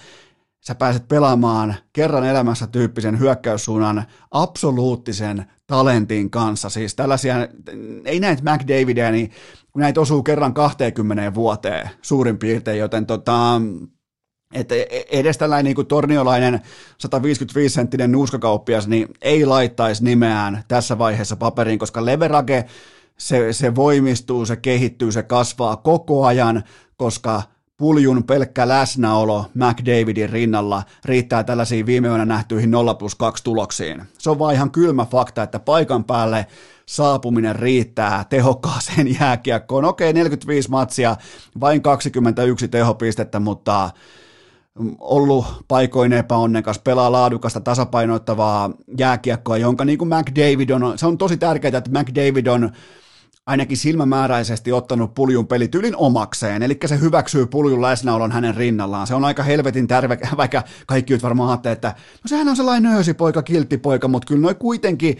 sä 0.67 0.75
pääset 0.75 1.07
pelaamaan 1.07 1.75
kerran 1.93 2.23
elämässä 2.23 2.67
tyyppisen 2.67 3.19
hyökkäyssuunnan 3.19 4.03
absoluuttisen 4.31 5.45
talentin 5.67 6.29
kanssa. 6.29 6.69
Siis 6.69 6.95
tällaisia, 6.95 7.35
ei 8.05 8.19
näitä 8.19 8.43
McDavidia, 8.51 9.11
niin 9.11 9.31
näitä 9.75 10.01
osuu 10.01 10.23
kerran 10.23 10.53
20 10.53 11.33
vuoteen 11.33 11.89
suurin 12.01 12.37
piirtein, 12.37 12.79
joten 12.79 13.05
tota, 13.05 13.61
että 14.53 14.75
edes 15.11 15.37
tällainen 15.37 15.75
niin 15.75 15.87
torniolainen 15.87 16.61
155-senttinen 17.07 18.07
nuuskakauppias 18.07 18.87
niin 18.87 19.07
ei 19.21 19.45
laittaisi 19.45 20.03
nimeään 20.03 20.63
tässä 20.67 20.97
vaiheessa 20.97 21.35
paperiin, 21.35 21.79
koska 21.79 22.05
leverage, 22.05 22.65
se, 23.17 23.53
se 23.53 23.75
voimistuu, 23.75 24.45
se 24.45 24.55
kehittyy, 24.55 25.11
se 25.11 25.23
kasvaa 25.23 25.75
koko 25.75 26.25
ajan, 26.25 26.63
koska 26.97 27.41
puljun 27.81 28.23
pelkkä 28.23 28.67
läsnäolo 28.67 29.45
McDavidin 29.53 30.29
rinnalla 30.29 30.83
riittää 31.05 31.43
tällaisiin 31.43 31.85
viime 31.85 32.07
yönä 32.07 32.25
nähtyihin 32.25 32.71
0 32.71 32.93
plus 32.93 33.15
2 33.15 33.43
tuloksiin. 33.43 34.03
Se 34.17 34.29
on 34.29 34.39
vaan 34.39 34.53
ihan 34.53 34.71
kylmä 34.71 35.05
fakta, 35.05 35.43
että 35.43 35.59
paikan 35.59 36.03
päälle 36.03 36.45
saapuminen 36.85 37.55
riittää 37.55 38.25
tehokkaaseen 38.29 39.15
jääkiekkoon. 39.19 39.85
Okei, 39.85 40.13
45 40.13 40.69
matsia, 40.69 41.15
vain 41.59 41.81
21 41.81 42.67
tehopistettä, 42.67 43.39
mutta 43.39 43.89
ollut 44.99 45.45
paikoin 45.67 46.13
epäonnekas, 46.13 46.79
pelaa 46.79 47.11
laadukasta 47.11 47.59
tasapainoittavaa 47.59 48.71
jääkiekkoa, 48.97 49.57
jonka 49.57 49.85
niin 49.85 49.97
kuin 49.97 50.09
McDavid 50.09 50.69
on, 50.69 50.97
se 50.97 51.05
on 51.05 51.17
tosi 51.17 51.37
tärkeää, 51.37 51.77
että 51.77 51.99
McDavid 51.99 52.47
on 52.47 52.71
ainakin 53.45 53.77
silmämääräisesti 53.77 54.71
ottanut 54.71 55.13
puljun 55.13 55.47
pelityylin 55.47 55.95
omakseen, 55.95 56.63
eli 56.63 56.77
se 56.85 56.99
hyväksyy 56.99 57.45
puljun 57.45 57.81
läsnäolon 57.81 58.31
hänen 58.31 58.55
rinnallaan. 58.55 59.07
Se 59.07 59.15
on 59.15 59.25
aika 59.25 59.43
helvetin 59.43 59.87
tärve, 59.87 60.17
vaikka 60.37 60.63
kaikki 60.87 61.13
nyt 61.13 61.23
varmaan 61.23 61.49
ajattelee, 61.49 61.73
että 61.73 61.95
no 62.23 62.27
sehän 62.27 62.47
on 62.47 62.55
sellainen 62.55 62.91
nöösipoika, 62.91 63.43
kilttipoika, 63.43 64.07
mutta 64.07 64.27
kyllä 64.27 64.41
noi 64.41 64.55
kuitenkin, 64.55 65.17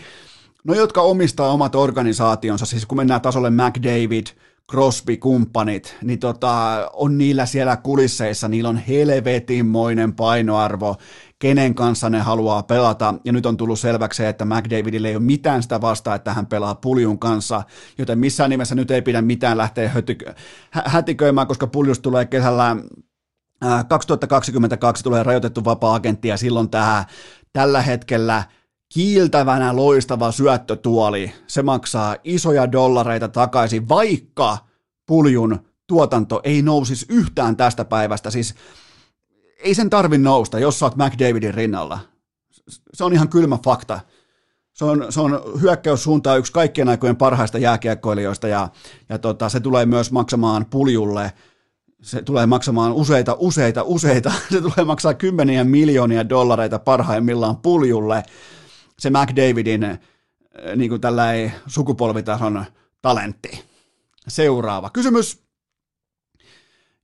no 0.64 0.74
jotka 0.74 1.02
omistaa 1.02 1.52
omat 1.52 1.76
organisaationsa, 1.76 2.66
siis 2.66 2.86
kun 2.86 2.97
mennään 2.97 3.22
tasolle 3.22 3.49
McDavid, 3.49 4.28
Crosby-kumppanit, 4.72 5.95
niin 6.03 6.20
tota, 6.20 6.89
on 6.93 7.18
niillä 7.18 7.45
siellä 7.45 7.78
kulisseissa, 7.78 8.47
niillä 8.47 8.70
on 8.70 8.78
helvetinmoinen 8.78 10.14
painoarvo, 10.14 10.95
kenen 11.39 11.76
kanssa 11.76 12.09
ne 12.09 12.20
haluaa 12.20 12.64
pelata, 12.64 13.14
ja 13.26 13.34
nyt 13.34 13.45
on 13.45 13.57
tullut 13.57 13.80
selväksi 13.80 14.26
että 14.26 14.45
McDavidille 14.45 15.07
ei 15.07 15.16
ole 15.16 15.24
mitään 15.24 15.64
sitä 15.64 15.82
vastaa, 15.82 16.16
että 16.16 16.34
hän 16.34 16.45
pelaa 16.45 16.76
puljun 16.76 17.20
kanssa, 17.20 17.64
joten 17.97 18.20
missään 18.20 18.49
nimessä 18.49 18.76
nyt 18.76 18.91
ei 18.91 19.01
pidä 19.01 19.22
mitään 19.22 19.57
lähteä 19.57 19.89
hötykö, 19.89 20.34
hätiköimään, 20.72 21.47
koska 21.47 21.68
puljus 21.68 21.99
tulee 21.99 22.26
kesällä 22.26 22.76
2022 23.89 25.03
tulee 25.03 25.24
rajoitettu 25.24 25.66
vapaa-agentti, 25.66 26.28
ja 26.28 26.38
silloin 26.38 26.70
tämä 26.70 27.05
tällä 27.53 27.82
hetkellä 27.82 28.43
kiiltävänä 28.94 29.76
loistava 29.76 30.32
syöttötuoli, 30.32 31.34
se 31.48 31.62
maksaa 31.62 32.16
isoja 32.24 32.72
dollareita 32.72 33.28
takaisin, 33.28 33.89
vaikka 33.89 34.58
puljun 35.08 35.60
tuotanto 35.88 36.42
ei 36.44 36.62
nousisi 36.62 37.06
yhtään 37.10 37.58
tästä 37.58 37.86
päivästä. 37.86 38.32
Siis 38.32 38.56
ei 39.64 39.76
sen 39.76 39.89
tarvi 39.89 40.18
nousta, 40.18 40.60
jos 40.60 40.80
sä 40.80 40.86
oot 40.86 40.96
McDavidin 40.96 41.54
rinnalla. 41.54 42.00
Se 42.94 43.04
on 43.04 43.13
ihan 43.13 43.30
kylmä 43.30 43.58
fakta. 43.63 44.00
Se 44.74 44.86
on, 44.86 45.05
se 45.09 45.22
on 45.22 45.42
hyökkäyssuuntaan 45.62 46.39
yksi 46.39 46.51
kaikkien 46.51 46.89
aikojen 46.89 47.16
parhaista 47.16 47.58
jääkiekkoilijoista 47.58 48.47
ja, 48.47 48.70
ja 49.09 49.20
tota, 49.20 49.50
se 49.50 49.59
tulee 49.59 49.86
myös 49.86 50.12
maksamaan 50.12 50.66
puljulle 50.66 51.34
se 52.01 52.22
tulee 52.22 52.46
maksamaan 52.46 52.93
useita, 52.93 53.36
useita, 53.39 53.84
useita, 53.84 54.32
se 54.51 54.62
tulee 54.62 54.86
maksaa 54.86 55.13
kymmeniä 55.13 55.63
miljoonia 55.63 56.30
dollareita 56.30 56.80
parhaimmillaan 56.80 57.58
puljulle 57.58 58.24
se 59.01 59.09
McDavidin 59.09 59.99
niin 60.75 60.89
kuin 60.89 61.01
tällainen 61.01 61.53
sukupolvitason 61.67 62.65
talentti. 63.01 63.63
seuraava. 64.28 64.89
Kysymys. 64.89 65.41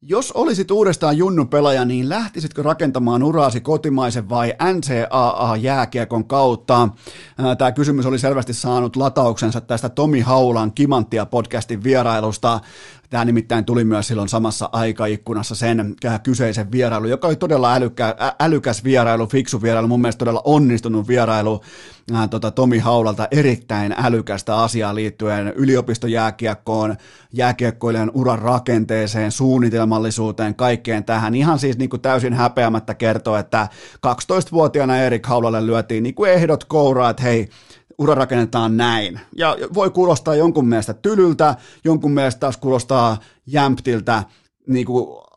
Jos 0.02 0.32
olisit 0.32 0.72
uudestaan 0.72 1.18
junnu-pelaaja, 1.18 1.86
niin 1.86 2.10
lähtisitkö 2.10 2.64
rakentamaan 2.64 3.24
uraasi 3.24 3.62
kotimaisen 3.62 4.30
vai 4.30 4.54
NCAA-jääkiekon 4.74 6.28
kautta? 6.28 6.90
Tämä 7.58 7.72
kysymys 7.72 8.06
oli 8.06 8.20
selvästi 8.20 8.54
saanut 8.54 8.96
latauksensa 8.96 9.62
tästä 9.62 9.90
Tomi 9.90 10.20
Haulan 10.20 10.74
Kimanttia 10.74 11.26
podcastin 11.26 11.84
vierailusta. 11.84 12.60
Tämä 13.10 13.26
nimittäin 13.26 13.66
tuli 13.66 13.84
myös 13.84 14.08
silloin 14.08 14.30
samassa 14.30 14.70
aikaikkunassa 14.72 15.56
sen 15.56 15.96
äh, 16.06 16.22
kyseisen 16.24 16.72
vierailu, 16.72 17.08
joka 17.08 17.28
oli 17.28 17.36
todella 17.36 17.76
älykä, 17.76 18.16
älykäs 18.40 18.84
vierailu, 18.84 19.28
fiksu 19.28 19.62
vierailu, 19.62 19.88
mun 19.88 20.02
mielestä 20.02 20.20
todella 20.20 20.42
onnistunut 20.46 21.08
vierailu 21.08 21.62
äh, 22.16 22.30
tota, 22.30 22.52
Tomi 22.52 22.80
Haulalta 22.80 23.28
erittäin 23.32 23.96
älykästä 23.98 24.58
asiaa 24.58 24.96
liittyen 24.96 25.48
yliopistojääkiekkoon, 25.48 26.96
jääkiekkoilijan 27.34 28.12
uran 28.14 28.40
rakenteeseen, 28.40 29.32
suunnitelmallisuuteen, 29.32 30.56
kaikkeen 30.56 31.04
tähän. 31.04 31.36
Ihan 31.36 31.60
siis 31.60 31.78
niin 31.78 31.90
kuin 31.90 32.02
täysin 32.02 32.34
häpeämättä 32.34 32.94
kertoo, 32.94 33.38
että 33.38 33.68
12-vuotiaana 34.08 34.98
Erik 34.98 35.26
Haulalle 35.26 35.66
lyötiin 35.66 36.04
niin 36.04 36.16
kuin 36.16 36.32
ehdot 36.32 36.64
kouraa, 36.64 37.10
että 37.10 37.24
hei, 37.24 37.50
ura 37.98 38.16
rakennetaan 38.16 38.78
näin. 38.78 39.20
Ja 39.38 39.58
voi 39.74 39.90
kuulostaa 39.90 40.36
jonkun 40.36 40.68
mielestä 40.68 40.94
tylyltä, 40.94 41.56
jonkun 41.84 42.12
mielestä 42.12 42.40
taas 42.40 42.58
kuulostaa 42.58 43.18
jämptiltä, 43.48 44.24
niin 44.68 44.86
kuin, 44.86 45.28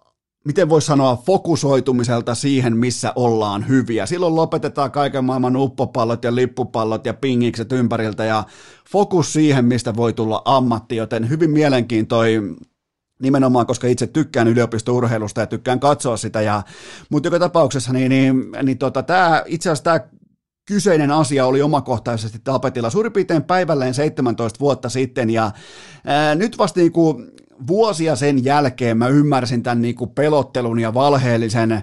miten 0.44 0.68
voisi 0.68 0.86
sanoa, 0.86 1.22
fokusoitumiselta 1.26 2.34
siihen, 2.34 2.76
missä 2.76 3.12
ollaan 3.16 3.68
hyviä. 3.68 4.06
Silloin 4.06 4.36
lopetetaan 4.36 4.90
kaiken 4.90 5.24
maailman 5.24 5.56
uppopallot 5.56 6.24
ja 6.24 6.34
lippupallot 6.34 7.06
ja 7.06 7.14
pingikset 7.14 7.72
ympäriltä 7.72 8.24
ja 8.24 8.44
fokus 8.90 9.32
siihen, 9.32 9.64
mistä 9.64 9.96
voi 9.96 10.12
tulla 10.12 10.42
ammatti, 10.44 10.96
joten 10.96 11.28
hyvin 11.28 11.50
mielenkiintoinen 11.50 12.56
nimenomaan, 13.22 13.66
koska 13.66 13.86
itse 13.86 14.06
tykkään 14.06 14.48
yliopistourheilusta 14.48 15.40
ja 15.40 15.46
tykkään 15.46 15.80
katsoa 15.80 16.16
sitä, 16.16 16.40
ja, 16.40 16.62
mutta 17.10 17.26
joka 17.26 17.38
tapauksessa 17.38 17.92
niin, 17.92 18.08
niin, 18.08 18.52
niin 18.62 18.78
tota, 18.78 19.02
tämä, 19.02 19.42
itse 19.46 19.70
asiassa 19.70 19.84
tämä 19.84 20.00
kyseinen 20.70 21.10
asia 21.10 21.46
oli 21.46 21.62
omakohtaisesti 21.62 22.38
tapetilla 22.44 22.90
suurin 22.90 23.12
piirtein 23.12 23.42
päivälleen 23.42 23.94
17 23.94 24.60
vuotta 24.60 24.88
sitten 24.88 25.30
ja 25.30 25.50
ää, 26.06 26.34
nyt 26.34 26.58
vasta 26.58 26.80
niin 26.80 26.92
kuin 26.92 27.30
vuosia 27.66 28.16
sen 28.16 28.44
jälkeen 28.44 28.98
mä 28.98 29.08
ymmärsin 29.08 29.62
tämän 29.62 29.82
niin 29.82 29.94
kuin 29.94 30.10
pelottelun 30.10 30.78
ja 30.78 30.94
valheellisen 30.94 31.82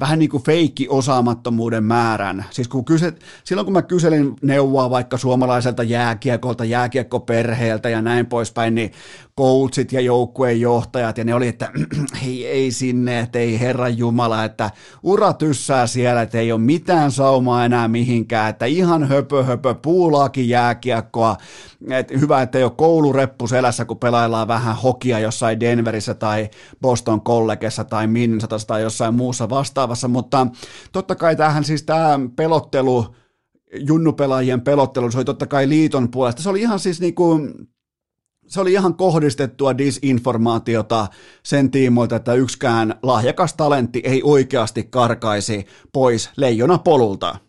vähän 0.00 0.18
niin 0.18 0.30
kuin 0.30 0.42
feikki 0.42 0.86
osaamattomuuden 0.88 1.84
määrän. 1.84 2.44
Siis 2.50 2.68
kun 2.68 2.84
kyse, 2.84 3.12
silloin 3.44 3.66
kun 3.66 3.72
mä 3.72 3.82
kyselin 3.82 4.36
neuvoa 4.42 4.90
vaikka 4.90 5.16
suomalaiselta 5.16 5.82
jääkiekolta, 5.82 6.64
jääkiekkoperheeltä 6.64 7.88
ja 7.88 8.02
näin 8.02 8.26
poispäin, 8.26 8.74
niin 8.74 8.92
coachit 9.38 9.92
ja 9.92 10.00
joukkueen 10.00 10.60
johtajat, 10.60 11.18
ja 11.18 11.24
ne 11.24 11.34
oli, 11.34 11.48
että 11.48 11.70
ei, 12.26 12.46
ei 12.46 12.70
sinne, 12.70 13.20
että 13.20 13.38
ei 13.38 13.60
Herran 13.60 13.98
Jumala, 13.98 14.44
että 14.44 14.70
ura 15.02 15.32
tyssää 15.32 15.86
siellä, 15.86 16.22
että 16.22 16.38
ei 16.38 16.52
ole 16.52 16.60
mitään 16.60 17.12
saumaa 17.12 17.64
enää 17.64 17.88
mihinkään, 17.88 18.50
että 18.50 18.66
ihan 18.66 19.08
höpö 19.08 19.44
höpö, 19.44 19.74
puulaakin 19.74 20.48
jääkiekkoa, 20.48 21.36
että 21.90 22.18
hyvä, 22.18 22.42
että 22.42 22.58
ei 22.58 22.64
ole 22.64 22.72
koulureppu 22.76 23.46
selässä, 23.46 23.84
kun 23.84 23.98
pelaillaan 23.98 24.48
vähän 24.48 24.76
hokia 24.76 25.18
jossain 25.18 25.60
Denverissä 25.60 26.14
tai 26.14 26.50
Boston 26.80 27.20
Collegessa 27.20 27.84
tai 27.84 28.06
Minnesotassa 28.06 28.68
tai 28.68 28.82
jossain 28.82 29.14
muussa 29.14 29.48
vastaavassa, 29.48 30.08
mutta 30.08 30.46
totta 30.92 31.14
kai 31.14 31.36
tähän 31.36 31.64
siis 31.64 31.82
tämä 31.82 32.20
pelottelu, 32.36 33.06
junnupelaajien 33.74 34.60
pelottelu, 34.60 35.10
se 35.10 35.18
oli 35.18 35.24
totta 35.24 35.46
kai 35.46 35.68
liiton 35.68 36.10
puolesta, 36.10 36.42
se 36.42 36.48
oli 36.48 36.60
ihan 36.60 36.78
siis 36.78 37.00
niin 37.00 37.14
kuin 37.14 37.54
se 38.48 38.60
oli 38.60 38.72
ihan 38.72 38.94
kohdistettua 38.94 39.78
disinformaatiota 39.78 41.06
sen 41.42 41.70
tiimoilta, 41.70 42.16
että 42.16 42.34
yksikään 42.34 42.94
lahjakas 43.02 43.54
talentti 43.54 44.00
ei 44.04 44.22
oikeasti 44.24 44.84
karkaisi 44.84 45.66
pois 45.92 46.30
leijona 46.36 46.78
polulta. 46.78 47.47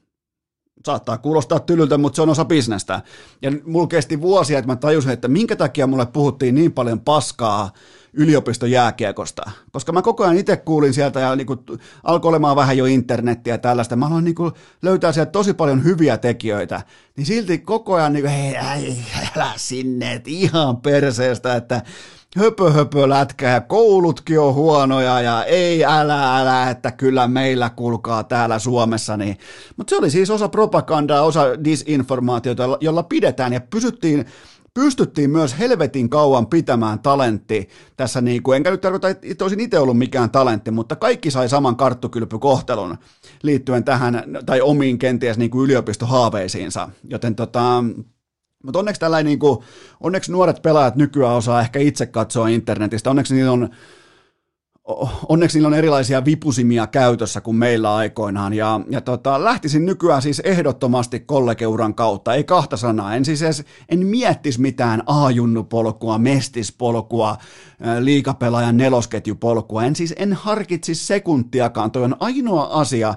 Saattaa 0.85 1.17
kuulostaa 1.17 1.59
tylyltä, 1.59 1.97
mutta 1.97 2.15
se 2.15 2.21
on 2.21 2.29
osa 2.29 2.45
bisnestä. 2.45 3.01
Ja 3.41 3.51
mulla 3.65 3.87
kesti 3.87 4.21
vuosia, 4.21 4.59
että 4.59 4.71
mä 4.71 4.75
tajusin, 4.75 5.11
että 5.11 5.27
minkä 5.27 5.55
takia 5.55 5.87
mulle 5.87 6.05
puhuttiin 6.05 6.55
niin 6.55 6.71
paljon 6.71 6.99
paskaa 6.99 7.71
yliopiston 8.13 8.71
jääkiekosta, 8.71 9.51
koska 9.71 9.91
mä 9.91 10.01
koko 10.01 10.23
ajan 10.23 10.37
itse 10.37 10.57
kuulin 10.57 10.93
sieltä 10.93 11.19
ja 11.19 11.35
niin 11.35 11.47
kuin, 11.47 11.59
alkoi 12.03 12.29
olemaan 12.29 12.55
vähän 12.55 12.77
jo 12.77 12.85
internettiä 12.85 13.53
ja 13.53 13.57
tällaista, 13.57 13.95
mä 13.95 14.05
haluan 14.05 14.23
niin 14.23 14.35
kuin, 14.35 14.51
löytää 14.81 15.11
sieltä 15.11 15.31
tosi 15.31 15.53
paljon 15.53 15.83
hyviä 15.83 16.17
tekijöitä, 16.17 16.81
niin 17.15 17.25
silti 17.25 17.57
koko 17.57 17.95
ajan 17.95 18.13
niin 18.13 18.23
kuin, 18.23 18.33
hei, 18.33 18.55
ei, 18.55 18.97
älä 19.35 19.53
sinne, 19.55 20.13
että 20.13 20.29
ihan 20.29 20.77
perseestä, 20.77 21.55
että 21.55 21.81
höpö 22.37 22.71
höpö 22.71 23.09
lätkä 23.09 23.49
ja 23.49 23.61
koulutkin 23.61 24.39
on 24.39 24.53
huonoja 24.53 25.21
ja 25.21 25.43
ei 25.43 25.85
älä 25.85 26.39
älä, 26.39 26.69
että 26.69 26.91
kyllä 26.91 27.27
meillä 27.27 27.69
kulkaa 27.69 28.23
täällä 28.23 28.59
Suomessa. 28.59 29.17
Niin. 29.17 29.37
Mutta 29.77 29.89
se 29.89 29.97
oli 29.97 30.09
siis 30.09 30.29
osa 30.29 30.49
propagandaa, 30.49 31.21
osa 31.21 31.63
disinformaatiota, 31.63 32.63
jolla 32.81 33.03
pidetään 33.03 33.53
ja 33.53 33.61
pysyttiin 33.61 34.25
pystyttiin 34.73 35.31
myös 35.31 35.59
helvetin 35.59 36.09
kauan 36.09 36.47
pitämään 36.47 36.99
talentti 36.99 37.69
tässä, 37.97 38.21
niin 38.21 38.43
kuin, 38.43 38.55
enkä 38.55 38.71
nyt 38.71 38.81
tarkoita, 38.81 39.09
että 39.09 39.43
olisin 39.43 39.59
itse 39.59 39.79
ollut 39.79 39.97
mikään 39.97 40.29
talentti, 40.29 40.71
mutta 40.71 40.95
kaikki 40.95 41.31
sai 41.31 41.49
saman 41.49 41.75
karttukylpykohtelun 41.75 42.97
liittyen 43.43 43.83
tähän, 43.83 44.23
tai 44.45 44.61
omiin 44.61 44.99
kenties 44.99 45.37
niin 45.37 45.51
kuin 45.51 45.65
yliopistohaaveisiinsa, 45.65 46.89
joten 47.03 47.35
tota, 47.35 47.83
mutta 48.63 48.79
onneksi, 48.79 49.01
niin 49.23 49.39
kuin, 49.39 49.57
onneksi 49.99 50.31
nuoret 50.31 50.61
pelaajat 50.61 50.95
nykyään 50.95 51.35
osaa 51.35 51.61
ehkä 51.61 51.79
itse 51.79 52.05
katsoa 52.05 52.47
internetistä, 52.47 53.09
onneksi 53.09 53.35
niillä 53.35 53.51
on 53.51 53.69
onneksi 55.29 55.57
niillä 55.57 55.67
on 55.67 55.73
erilaisia 55.73 56.25
vipusimia 56.25 56.87
käytössä 56.87 57.41
kuin 57.41 57.57
meillä 57.57 57.95
aikoinaan, 57.95 58.53
ja, 58.53 58.81
ja 58.89 59.01
tota, 59.01 59.43
lähtisin 59.43 59.85
nykyään 59.85 60.21
siis 60.21 60.39
ehdottomasti 60.39 61.19
kollegeuran 61.19 61.95
kautta, 61.95 62.33
ei 62.33 62.43
kahta 62.43 62.77
sanaa, 62.77 63.15
en 63.15 63.25
siis 63.25 63.41
edes, 63.41 63.63
en 63.89 64.07
miettisi 64.07 64.61
mitään 64.61 65.03
A-junnupolkua, 65.05 66.17
mestispolkua, 66.17 67.37
liikapelaajan 67.99 68.77
nelosketjupolkua, 68.77 69.83
en 69.83 69.95
siis 69.95 70.13
en 70.17 70.33
harkitsisi 70.33 71.05
sekuntiakaan, 71.05 71.91
toi 71.91 72.03
on 72.03 72.15
ainoa 72.19 72.63
asia, 72.63 73.13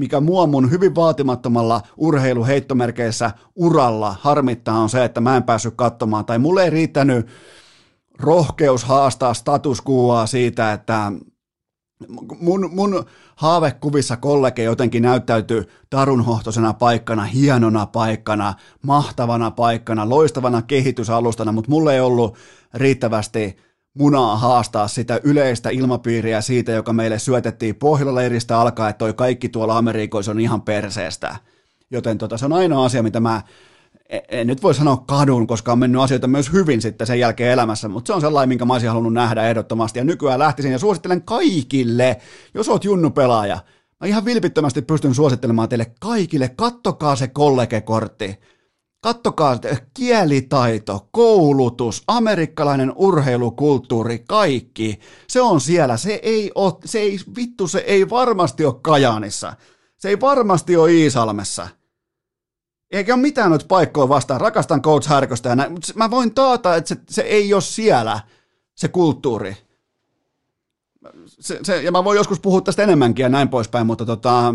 mikä 0.00 0.20
mua 0.20 0.46
mun 0.46 0.70
hyvin 0.70 0.94
vaatimattomalla 0.94 1.80
urheiluheittomerkeissä 1.96 3.30
uralla 3.56 4.16
harmittaa 4.20 4.78
on 4.78 4.88
se, 4.88 5.04
että 5.04 5.20
mä 5.20 5.36
en 5.36 5.42
päässyt 5.42 5.74
katsomaan, 5.76 6.24
tai 6.24 6.38
mulle 6.38 6.64
ei 6.64 6.70
riittänyt 6.70 7.26
rohkeus 8.18 8.84
haastaa 8.84 9.34
status 9.34 9.82
quoa 9.88 10.26
siitä, 10.26 10.72
että 10.72 11.12
mun, 12.40 12.70
mun 12.72 13.04
haavekuvissa 13.36 14.16
kollege 14.16 14.62
jotenkin 14.62 15.02
näyttäytyy 15.02 15.68
tarunhohtoisena 15.90 16.72
paikkana, 16.72 17.24
hienona 17.24 17.86
paikkana, 17.86 18.54
mahtavana 18.82 19.50
paikkana, 19.50 20.08
loistavana 20.08 20.62
kehitysalustana, 20.62 21.52
mutta 21.52 21.70
mulle 21.70 21.94
ei 21.94 22.00
ollut 22.00 22.36
riittävästi 22.74 23.56
munaa 23.94 24.36
haastaa 24.36 24.88
sitä 24.88 25.20
yleistä 25.24 25.70
ilmapiiriä 25.70 26.40
siitä, 26.40 26.72
joka 26.72 26.92
meille 26.92 27.18
syötettiin 27.18 27.76
pohjalla 27.76 28.20
alkaa, 28.60 28.88
että 28.88 28.98
toi 28.98 29.14
kaikki 29.14 29.48
tuolla 29.48 29.78
Amerikoissa 29.78 30.30
on 30.30 30.40
ihan 30.40 30.62
perseestä. 30.62 31.36
Joten 31.90 32.18
tota, 32.18 32.38
se 32.38 32.44
on 32.44 32.52
ainoa 32.52 32.84
asia, 32.84 33.02
mitä 33.02 33.20
mä 33.20 33.42
en 34.28 34.46
nyt 34.46 34.62
voi 34.62 34.74
sanoa 34.74 34.96
kadun, 34.96 35.46
koska 35.46 35.72
on 35.72 35.78
mennyt 35.78 36.02
asioita 36.02 36.26
myös 36.26 36.52
hyvin 36.52 36.82
sitten 36.82 37.06
sen 37.06 37.18
jälkeen 37.18 37.52
elämässä, 37.52 37.88
mutta 37.88 38.06
se 38.06 38.12
on 38.12 38.20
sellainen, 38.20 38.48
minkä 38.48 38.64
mä 38.64 38.72
olisin 38.72 38.88
halunnut 38.88 39.12
nähdä 39.12 39.48
ehdottomasti. 39.48 39.98
Ja 39.98 40.04
nykyään 40.04 40.38
lähtisin 40.38 40.72
ja 40.72 40.78
suosittelen 40.78 41.22
kaikille, 41.22 42.16
jos 42.54 42.68
oot 42.68 42.84
junnu-pelaaja, 42.84 43.58
mä 44.00 44.06
ihan 44.06 44.24
vilpittömästi 44.24 44.82
pystyn 44.82 45.14
suosittelemaan 45.14 45.68
teille 45.68 45.92
kaikille, 46.00 46.48
kattokaa 46.48 47.16
se 47.16 47.28
kollegekortti. 47.28 48.38
Kattokaa 49.00 49.58
kielitaito, 49.94 51.08
koulutus, 51.10 52.02
amerikkalainen 52.06 52.92
urheilukulttuuri, 52.96 54.18
kaikki. 54.18 55.00
Se 55.28 55.40
on 55.40 55.60
siellä. 55.60 55.96
Se 55.96 56.20
ei 56.22 56.50
ole, 56.54 56.72
se 56.84 56.98
ei, 56.98 57.18
vittu, 57.36 57.68
se 57.68 57.78
ei 57.78 58.10
varmasti 58.10 58.64
ole 58.64 58.74
Kajaanissa. 58.82 59.52
Se 59.96 60.08
ei 60.08 60.20
varmasti 60.20 60.76
ole 60.76 60.92
Iisalmessa– 60.92 61.68
eikä 62.90 63.14
ole 63.14 63.20
mitään 63.20 63.50
noita 63.50 63.66
paikkoja 63.68 64.08
vastaan. 64.08 64.40
Rakastan 64.40 64.82
Coach 64.82 65.08
Härköstä 65.08 65.48
ja 65.48 65.56
näin, 65.56 65.72
mutta 65.72 65.92
mä 65.94 66.10
voin 66.10 66.34
taata, 66.34 66.76
että 66.76 66.88
se, 66.88 67.00
se 67.08 67.22
ei 67.22 67.54
ole 67.54 67.62
siellä, 67.62 68.20
se 68.74 68.88
kulttuuri. 68.88 69.56
Se, 71.26 71.58
se, 71.62 71.82
ja 71.82 71.92
mä 71.92 72.04
voin 72.04 72.16
joskus 72.16 72.40
puhua 72.40 72.60
tästä 72.60 72.82
enemmänkin 72.82 73.22
ja 73.22 73.28
näin 73.28 73.48
poispäin, 73.48 73.86
mutta 73.86 74.06
tota, 74.06 74.54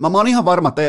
mä, 0.00 0.10
mä 0.10 0.18
oon 0.18 0.28
ihan 0.28 0.44
varma, 0.44 0.68
että 0.68 0.82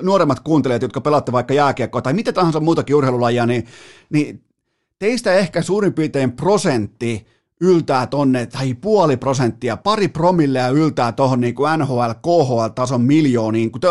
nuoremmat 0.00 0.40
kuuntelijat, 0.40 0.82
jotka 0.82 1.00
pelaatte 1.00 1.32
vaikka 1.32 1.54
jääkiekkoa 1.54 2.02
tai 2.02 2.12
mitä 2.12 2.32
tahansa 2.32 2.60
muutakin 2.60 2.96
urheilulajia, 2.96 3.46
niin, 3.46 3.66
niin 4.10 4.44
teistä 4.98 5.32
ehkä 5.32 5.62
suurin 5.62 5.92
piirtein 5.92 6.32
prosentti 6.32 7.26
yltää 7.60 8.06
tonne, 8.06 8.46
tai 8.46 8.74
puoli 8.74 9.16
prosenttia, 9.16 9.76
pari 9.76 10.08
promillea 10.08 10.68
yltää 10.68 11.12
tuohon 11.12 11.40
niin 11.40 11.54
kuin 11.54 11.78
NHL, 11.78 12.10
KHL-tason 12.22 13.00
miljooniin. 13.00 13.72
Kun 13.72 13.80
te, 13.80 13.88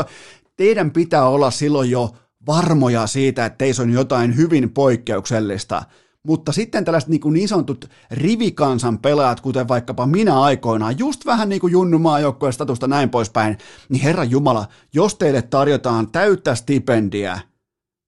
teidän 0.58 0.92
pitää 0.92 1.28
olla 1.28 1.52
silloin 1.52 1.92
jo 1.92 2.10
varmoja 2.48 3.08
siitä, 3.08 3.46
että 3.46 3.58
teissä 3.58 3.84
on 3.84 3.92
jotain 3.92 4.38
hyvin 4.38 4.70
poikkeuksellista. 4.70 5.84
Mutta 6.24 6.52
sitten 6.52 6.86
tällaiset 6.86 7.10
niin, 7.10 7.22
kuin 7.22 7.34
niin 7.34 7.48
sanotut 7.48 7.90
rivikansan 8.12 9.00
pelaajat, 9.00 9.42
kuten 9.42 9.68
vaikkapa 9.68 10.06
minä 10.06 10.42
aikoinaan, 10.42 11.00
just 11.00 11.26
vähän 11.26 11.50
niin 11.50 11.62
kuin 11.62 11.72
Junnu 11.72 12.00
maajoukkueen 12.00 12.54
statusta 12.54 12.88
näin 12.88 13.10
poispäin, 13.10 13.58
niin 13.90 14.04
Herra 14.04 14.24
Jumala, 14.24 14.68
jos 14.94 15.16
teille 15.16 15.42
tarjotaan 15.42 16.12
täyttä 16.12 16.56
stipendiä 16.56 17.40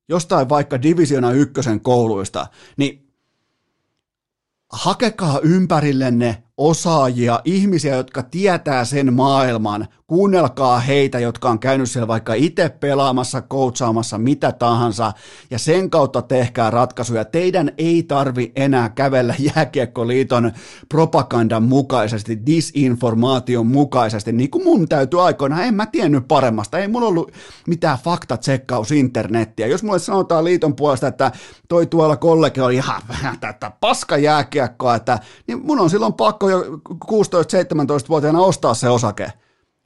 jostain 0.09 0.49
vaikka 0.49 0.81
Divisiona 0.81 1.31
ykkösen 1.31 1.79
kouluista, 1.81 2.47
niin 2.77 3.13
hakekaa 4.71 5.39
ympärillenne 5.39 6.42
osaajia, 6.57 7.39
ihmisiä, 7.45 7.95
jotka 7.95 8.23
tietää 8.23 8.85
sen 8.85 9.13
maailman, 9.13 9.87
kuunnelkaa 10.07 10.79
heitä, 10.79 11.19
jotka 11.19 11.49
on 11.49 11.59
käynyt 11.59 11.89
siellä 11.91 12.07
vaikka 12.07 12.33
itse 12.33 12.69
pelaamassa, 12.69 13.41
coachaamassa, 13.41 14.17
mitä 14.17 14.51
tahansa, 14.51 15.11
ja 15.49 15.59
sen 15.59 15.89
kautta 15.89 16.21
tehkää 16.21 16.69
ratkaisuja. 16.69 17.25
Teidän 17.25 17.71
ei 17.77 18.03
tarvi 18.03 18.51
enää 18.55 18.89
kävellä 18.89 19.35
jääkiekkoliiton 19.55 20.51
propagandan 20.89 21.63
mukaisesti, 21.63 22.45
disinformaation 22.45 23.67
mukaisesti, 23.67 24.31
niin 24.31 24.49
kuin 24.49 24.63
mun 24.63 24.89
täytyy 24.89 25.25
aikoinaan, 25.25 25.63
en 25.63 25.73
mä 25.73 25.85
tiennyt 25.85 26.27
paremmasta, 26.27 26.79
ei 26.79 26.87
mulla 26.87 27.07
ollut 27.07 27.31
mitään 27.67 27.97
faktatsekkaus 28.03 28.91
internettiä. 28.91 29.67
Jos 29.67 29.83
mulle 29.83 29.99
sanotaan 29.99 30.45
liiton 30.45 30.75
puolesta, 30.75 31.07
että 31.07 31.31
toi 31.67 31.85
tuolla 31.85 32.17
kollegi 32.17 32.61
oli 32.61 32.75
ihan 32.75 33.01
tätä 33.39 33.71
paska 33.79 34.17
jääkiekkoa, 34.17 34.95
että, 34.95 35.19
niin 35.47 35.65
mun 35.65 35.79
on 35.79 35.89
silloin 35.89 36.13
pakko 36.13 36.42
jo 36.49 36.63
16-17-vuotiaana 37.05 38.39
ostaa 38.39 38.73
se 38.73 38.89
osake. 38.89 39.23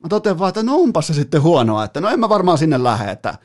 Mä 0.04 0.10
totean 0.10 0.40
vaan, 0.40 0.50
että 0.50 0.64
no 0.64 0.76
onpas 0.76 1.08
se 1.08 1.14
sitten 1.14 1.42
huonoa, 1.42 1.84
että 1.84 2.02
no 2.02 2.10
en 2.10 2.20
mä 2.20 2.30
varmaan 2.30 2.58
sinne 2.58 2.84
lähde, 2.84 3.12
että, 3.12 3.36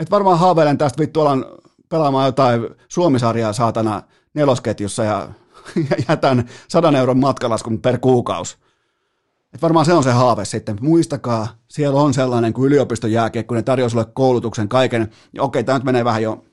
että 0.00 0.10
varmaan 0.10 0.38
haaveilen 0.38 0.78
tästä 0.78 1.00
vittu 1.00 1.20
alan 1.20 1.46
pelaamaan 1.88 2.26
jotain 2.26 2.68
Suomisarjaa 2.88 3.52
saatana 3.52 4.02
nelosketjussa 4.34 5.04
ja, 5.04 5.28
ja 5.90 5.96
jätän 6.08 6.48
sadan 6.68 6.96
euron 6.96 7.18
matkalaskun 7.18 7.80
per 7.80 7.98
kuukausi. 7.98 8.56
Että 9.54 9.62
varmaan 9.62 9.86
se 9.86 9.92
on 9.92 10.04
se 10.04 10.10
haave 10.10 10.44
sitten. 10.44 10.78
Muistakaa, 10.80 11.48
siellä 11.68 12.00
on 12.00 12.14
sellainen 12.14 12.52
kuin 12.52 12.66
yliopistojääkiekko, 12.66 13.54
ne 13.54 13.62
tarjoaa 13.62 13.88
sulle 13.88 14.04
koulutuksen 14.04 14.68
kaiken. 14.68 15.10
Ja 15.32 15.42
okei, 15.42 15.64
tämä 15.64 15.78
nyt 15.78 15.84
menee 15.84 16.04
vähän 16.04 16.22
jo 16.22 16.44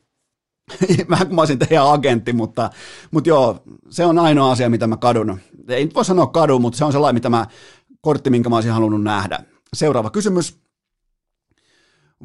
kuin 1.07 1.35
mä 1.35 1.41
olisin 1.41 1.59
teidän 1.59 1.91
agentti, 1.91 2.33
mutta, 2.33 2.69
mutta 3.11 3.29
joo, 3.29 3.63
se 3.89 4.05
on 4.05 4.19
ainoa 4.19 4.51
asia, 4.51 4.69
mitä 4.69 4.87
mä 4.87 4.97
kadun. 4.97 5.39
Ei 5.67 5.85
nyt 5.85 5.95
voi 5.95 6.05
sanoa 6.05 6.27
kadun, 6.27 6.61
mutta 6.61 6.77
se 6.77 6.85
on 6.85 6.91
sellainen, 6.91 7.15
mitä 7.15 7.29
mä, 7.29 7.47
kortti, 8.01 8.29
minkä 8.29 8.49
mä 8.49 8.55
olisin 8.55 8.71
halunnut 8.71 9.03
nähdä. 9.03 9.39
Seuraava 9.73 10.09
kysymys. 10.09 10.64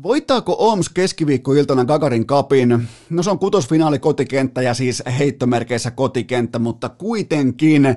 Voittaako 0.03 0.57
Oms 0.59 0.89
keskiviikkoiltana 0.89 1.85
Gagarin 1.85 2.27
kapin? 2.27 2.89
No 3.11 3.23
se 3.23 3.31
on 3.31 3.39
kutosfinaali 3.39 3.99
kotikenttä 3.99 4.63
ja 4.63 4.75
siis 4.75 5.03
heittomerkeissä 5.19 5.91
kotikenttä, 5.91 6.59
mutta 6.59 6.89
kuitenkin 6.89 7.97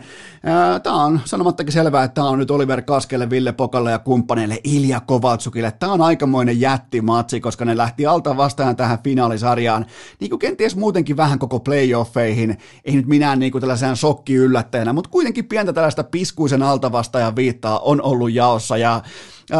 tämä 0.84 1.04
on 1.04 1.20
sanomattakin 1.26 1.74
selvää, 1.74 2.04
että 2.04 2.14
tämä 2.16 2.30
on 2.30 2.40
nyt 2.40 2.52
Oliver 2.52 2.82
Kaskelle, 2.82 3.30
Ville 3.30 3.52
Pokalle 3.52 3.92
ja 3.92 4.00
kumppaneille 4.00 4.60
Ilja 4.64 5.00
Kovatsukille. 5.00 5.72
Tämä 5.72 5.92
on 5.92 6.02
aikamoinen 6.02 6.60
jättimatsi, 6.60 7.42
koska 7.42 7.66
ne 7.66 7.78
lähti 7.78 8.06
alta 8.06 8.38
vastaan 8.38 8.76
tähän 8.76 9.00
finaalisarjaan. 9.04 9.86
Niin 10.20 10.30
kuin 10.30 10.40
kenties 10.40 10.76
muutenkin 10.76 11.18
vähän 11.18 11.40
koko 11.40 11.60
playoffeihin, 11.60 12.58
ei 12.86 12.96
nyt 12.96 13.08
minä 13.08 13.36
niin 13.36 13.52
kuin 13.52 13.60
tällaisen 13.60 13.98
sokki 13.98 14.34
yllättäjänä, 14.34 14.94
mutta 14.94 15.10
kuitenkin 15.10 15.46
pientä 15.46 15.74
tällaista 15.74 16.04
piskuisen 16.04 16.64
alta 16.64 16.92
vastaajan 16.92 17.36
viittaa 17.36 17.80
on 17.80 18.02
ollut 18.02 18.32
jaossa 18.32 18.78
ja 18.78 19.02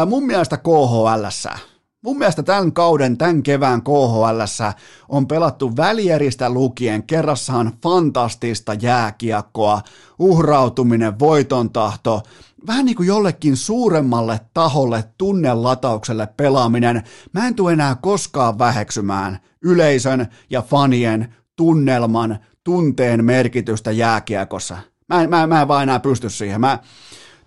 mun 0.06 0.26
mielestä 0.26 0.56
KHLssä 0.56 1.73
Mun 2.04 2.18
mielestä 2.18 2.42
tämän 2.42 2.72
kauden, 2.72 3.18
tämän 3.18 3.42
kevään 3.42 3.82
KHL 3.82 4.40
on 5.08 5.26
pelattu 5.26 5.76
välieristä 5.76 6.50
lukien 6.50 7.02
kerrassaan 7.02 7.72
fantastista 7.82 8.74
jääkiekkoa, 8.74 9.80
uhrautuminen, 10.18 11.18
voiton 11.18 11.70
tahto, 11.70 12.22
vähän 12.66 12.84
niin 12.84 12.96
kuin 12.96 13.08
jollekin 13.08 13.56
suuremmalle 13.56 14.40
taholle, 14.54 15.04
tunnelataukselle 15.18 16.28
pelaaminen. 16.36 17.02
Mä 17.32 17.46
en 17.46 17.54
tule 17.54 17.72
enää 17.72 17.94
koskaan 17.94 18.58
väheksymään 18.58 19.38
yleisön 19.62 20.26
ja 20.50 20.62
fanien 20.62 21.34
tunnelman, 21.56 22.38
tunteen 22.64 23.24
merkitystä 23.24 23.90
jääkiekossa. 23.90 24.76
Mä 25.08 25.22
en, 25.22 25.30
mä, 25.30 25.46
mä 25.46 25.62
en 25.62 25.68
vaan 25.68 25.82
enää 25.82 26.00
pysty 26.00 26.30
siihen. 26.30 26.60
Mä, 26.60 26.78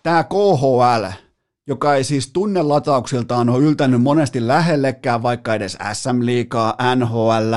tää 0.04 0.24
KHL, 0.24 1.27
joka 1.68 1.96
ei 1.96 2.04
siis 2.04 2.32
tunnelatauksiltaan 2.32 3.50
ole 3.50 3.64
yltänyt 3.64 4.02
monesti 4.02 4.48
lähellekään, 4.48 5.24
vaikka 5.24 5.54
edes 5.54 5.78
SM-liikaa, 5.94 6.78
NHL, 6.96 7.54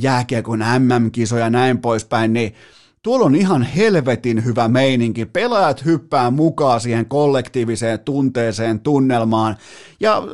jääkiekon 0.00 0.58
MM-kisoja 0.78 1.44
ja 1.44 1.50
näin 1.50 1.78
poispäin, 1.78 2.32
niin 2.32 2.54
tuolla 3.02 3.26
on 3.26 3.34
ihan 3.34 3.62
helvetin 3.62 4.44
hyvä 4.44 4.68
meininki. 4.68 5.26
Pelaajat 5.26 5.84
hyppää 5.84 6.30
mukaan 6.30 6.80
siihen 6.80 7.06
kollektiiviseen 7.06 8.00
tunteeseen, 8.00 8.80
tunnelmaan. 8.80 9.56
Ja 10.00 10.16
äh, 10.16 10.24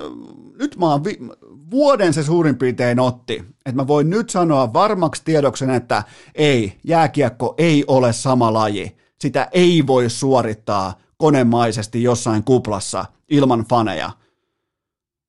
nyt 0.58 0.76
mä 0.76 0.86
oon 0.86 1.04
vi- 1.04 1.18
vuoden 1.70 2.12
se 2.12 2.22
suurin 2.22 2.56
piirtein 2.56 3.00
otti. 3.00 3.44
Että 3.66 3.72
mä 3.72 3.86
voin 3.86 4.10
nyt 4.10 4.30
sanoa 4.30 4.72
varmaksi 4.72 5.22
tiedoksen, 5.24 5.70
että 5.70 6.02
ei, 6.34 6.78
jääkiekko 6.84 7.54
ei 7.58 7.84
ole 7.86 8.12
sama 8.12 8.52
laji. 8.52 8.96
Sitä 9.18 9.48
ei 9.52 9.86
voi 9.86 10.10
suorittaa 10.10 10.94
konemaisesti 11.18 12.02
jossain 12.02 12.44
kuplassa 12.44 13.04
ilman 13.28 13.64
faneja. 13.70 14.10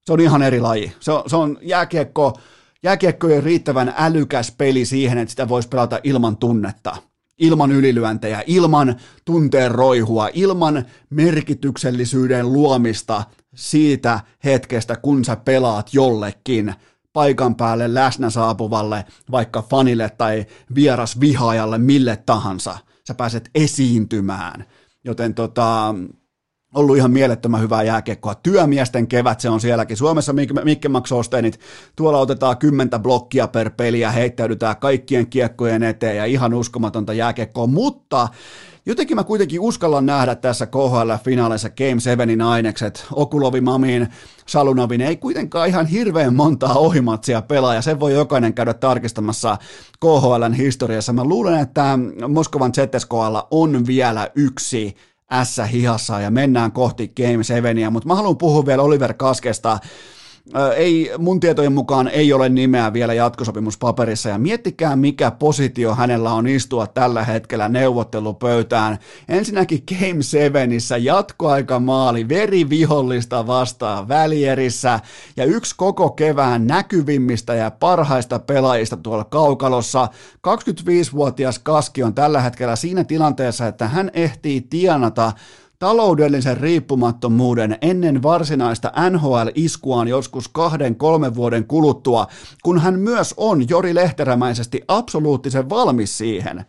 Se 0.06 0.14
on 0.14 0.20
ihan 0.20 0.41
eri 0.41 0.60
laji. 0.60 0.91
Se 0.99 1.11
on, 1.11 1.24
se 1.28 1.36
on 1.36 1.57
jääkiekko, 1.61 2.40
jääkiekko 2.84 3.28
on 3.28 3.44
riittävän 3.44 3.94
älykäs 3.98 4.53
peli 4.57 4.86
siihen, 4.86 5.18
että 5.18 5.30
sitä 5.30 5.49
voisi 5.49 5.70
pelata 5.70 5.99
ilman 6.03 6.38
tunnetta, 6.38 6.98
ilman 7.38 7.72
ylilyöntejä, 7.72 8.44
ilman 8.48 8.95
tunteen 9.26 9.72
roihua, 9.72 10.30
ilman 10.34 10.86
merkityksellisyyden 11.10 12.53
luomista 12.53 13.24
siitä 13.56 14.20
hetkestä, 14.44 14.95
kun 14.95 15.26
sä 15.26 15.36
pelaat 15.36 15.94
jollekin 15.94 16.76
paikan 17.14 17.56
päälle 17.56 17.94
läsnä 17.94 18.30
saapuvalle, 18.30 19.06
vaikka 19.32 19.61
fanille 19.61 20.10
tai 20.18 20.45
vieras 20.76 21.20
vihaajalle, 21.20 21.78
mille 21.78 22.18
tahansa. 22.26 22.78
Sä 23.07 23.14
pääset 23.14 23.49
esiintymään 23.56 24.66
joten 25.03 25.34
tota, 25.34 25.95
ollut 26.76 26.97
ihan 26.97 27.11
mielettömän 27.11 27.61
hyvää 27.61 27.84
jääkiekkoa. 27.84 28.35
Työmiesten 28.35 29.07
kevät 29.07 29.39
se 29.39 29.49
on 29.49 29.61
sielläkin. 29.61 29.97
Suomessa 29.97 30.34
Mikke 30.63 30.89
Maksosteinit, 30.89 31.59
tuolla 31.95 32.19
otetaan 32.19 32.57
kymmentä 32.57 32.99
blokkia 32.99 33.47
per 33.47 33.69
peli 33.69 33.99
ja 33.99 34.11
heittäydytään 34.11 34.77
kaikkien 34.77 35.27
kiekkojen 35.27 35.84
eteen 35.84 36.17
ja 36.17 36.26
ihan 36.26 36.53
uskomatonta 36.53 37.13
jääkiekkoa, 37.13 37.67
mutta 37.67 38.27
Jotenkin 38.85 39.18
mä 39.18 39.23
kuitenkin 39.23 39.60
uskallan 39.60 40.06
nähdä 40.06 40.35
tässä 40.35 40.65
KHL-finaalissa 40.65 41.69
Game 41.69 41.99
7 41.99 42.41
ainekset. 42.41 43.06
Okulovi, 43.14 43.61
Mamin, 43.61 44.07
Salunovin 44.45 45.01
ei 45.01 45.18
kuitenkaan 45.18 45.68
ihan 45.68 45.85
hirveän 45.85 46.35
montaa 46.35 46.73
ohimatsia 46.73 47.41
pelaa, 47.41 47.76
ja 47.76 47.81
sen 47.81 47.99
voi 47.99 48.14
jokainen 48.14 48.53
käydä 48.53 48.73
tarkistamassa 48.73 49.57
KHLn 49.99 50.53
historiassa. 50.53 51.14
Mä 51.14 51.23
luulen, 51.23 51.60
että 51.60 51.99
Moskovan 52.27 52.72
ZSKlla 52.73 53.47
on 53.51 53.88
vielä 53.88 54.30
yksi 54.35 54.95
S-hihassa 55.43 56.19
ja 56.19 56.31
mennään 56.31 56.72
kohti 56.72 57.07
Game 57.07 57.43
7, 57.43 57.93
mutta 57.93 58.07
mä 58.07 58.15
haluan 58.15 58.38
puhua 58.38 58.65
vielä 58.65 58.84
Oliver 58.84 59.14
Kaskesta, 59.14 59.80
ei, 60.76 61.11
mun 61.17 61.39
tietojen 61.39 61.73
mukaan 61.73 62.07
ei 62.07 62.34
ole 62.34 62.49
nimeä 62.49 62.93
vielä 62.93 63.13
jatkosopimuspaperissa 63.13 64.30
ja 64.30 64.38
miettikää 64.38 64.95
mikä 64.95 65.31
positio 65.31 65.95
hänellä 65.95 66.34
on 66.34 66.47
istua 66.47 66.88
tällä 66.88 67.23
hetkellä 67.23 67.69
neuvottelupöytään. 67.69 68.97
Ensinnäkin 69.27 69.84
Game 69.99 70.21
7 70.21 70.69
jatkoaikamaali 70.99 72.30
verivihollista 72.30 73.47
vastaan 73.47 74.07
välierissä 74.07 74.99
ja 75.38 75.45
yksi 75.45 75.76
koko 75.77 76.09
kevään 76.09 76.67
näkyvimmistä 76.67 77.53
ja 77.53 77.71
parhaista 77.71 78.39
pelaajista 78.39 78.97
tuolla 78.97 79.23
kaukalossa. 79.23 80.07
25-vuotias 80.47 81.59
Kaski 81.59 82.03
on 82.03 82.13
tällä 82.13 82.41
hetkellä 82.41 82.76
siinä 82.76 83.03
tilanteessa, 83.03 83.67
että 83.67 83.88
hän 83.88 84.11
ehtii 84.13 84.61
tienata 84.61 85.31
taloudellisen 85.80 86.57
riippumattomuuden 86.57 87.77
ennen 87.81 88.23
varsinaista 88.23 88.91
NHL-iskuaan 89.10 90.07
joskus 90.07 90.47
kahden, 90.47 90.95
kolmen 90.95 91.35
vuoden 91.35 91.68
kuluttua, 91.68 92.27
kun 92.64 92.80
hän 92.80 92.99
myös 92.99 93.34
on 93.38 93.69
Jori 93.69 93.95
Lehterämäisesti 93.95 94.81
absoluuttisen 94.88 95.69
valmis 95.69 96.18
siihen. 96.18 96.65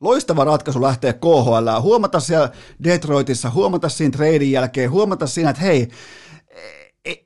Loistava 0.00 0.44
ratkaisu 0.44 0.82
lähteä 0.82 1.12
KHL, 1.12 1.80
huomata 1.80 2.20
siellä 2.20 2.50
Detroitissa, 2.84 3.50
huomata 3.50 3.88
siinä 3.88 4.10
treidin 4.10 4.52
jälkeen, 4.52 4.90
huomata 4.90 5.26
siinä, 5.26 5.50
että 5.50 5.62
hei, 5.62 5.88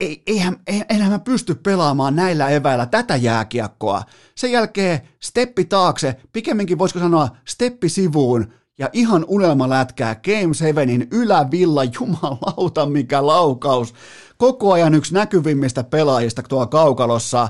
ei, 0.00 0.22
eihän, 0.26 0.56
eihän 0.66 1.12
mä 1.12 1.18
pysty 1.18 1.54
pelaamaan 1.54 2.16
näillä 2.16 2.48
eväillä 2.48 2.86
tätä 2.86 3.16
jääkiekkoa. 3.16 4.02
Sen 4.34 4.52
jälkeen 4.52 5.00
steppi 5.22 5.64
taakse, 5.64 6.16
pikemminkin 6.32 6.78
voisiko 6.78 7.00
sanoa 7.00 7.28
steppi 7.48 7.88
sivuun, 7.88 8.52
ja 8.80 8.88
ihan 8.92 9.24
unelmalätkää 9.28 10.14
Game 10.14 10.54
7 10.54 10.88
ylävilla, 11.10 11.84
jumalauta 11.84 12.86
mikä 12.86 13.26
laukaus. 13.26 13.94
Koko 14.36 14.72
ajan 14.72 14.94
yksi 14.94 15.14
näkyvimmistä 15.14 15.84
pelaajista 15.84 16.42
tuolla 16.42 16.66
kaukalossa. 16.66 17.48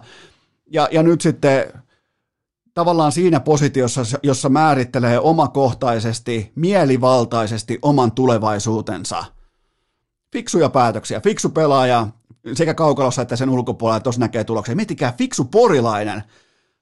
Ja, 0.67 0.89
ja 0.93 1.03
nyt 1.03 1.21
sitten 1.21 1.73
tavallaan 2.75 3.13
siinä 3.13 3.41
positiossa, 3.41 4.03
jossa 4.23 4.49
määrittelee 4.49 5.21
omakohtaisesti, 5.21 6.53
mielivaltaisesti 6.55 7.79
oman 7.83 8.13
tulevaisuutensa. 8.13 9.25
Fiksuja 10.33 10.69
päätöksiä, 10.69 11.21
fiksu 11.21 11.49
pelaaja 11.49 12.07
sekä 12.53 12.75
kaukalossa 12.75 13.23
että 13.23 13.37
sen 13.37 13.51
ulkopuolella, 13.51 14.01
tuossa 14.01 14.21
näkee 14.21 14.45
tuloksia. 14.45 14.77
Miettikää, 14.77 15.15
fiksu 15.19 15.45
porilainen. 15.45 16.23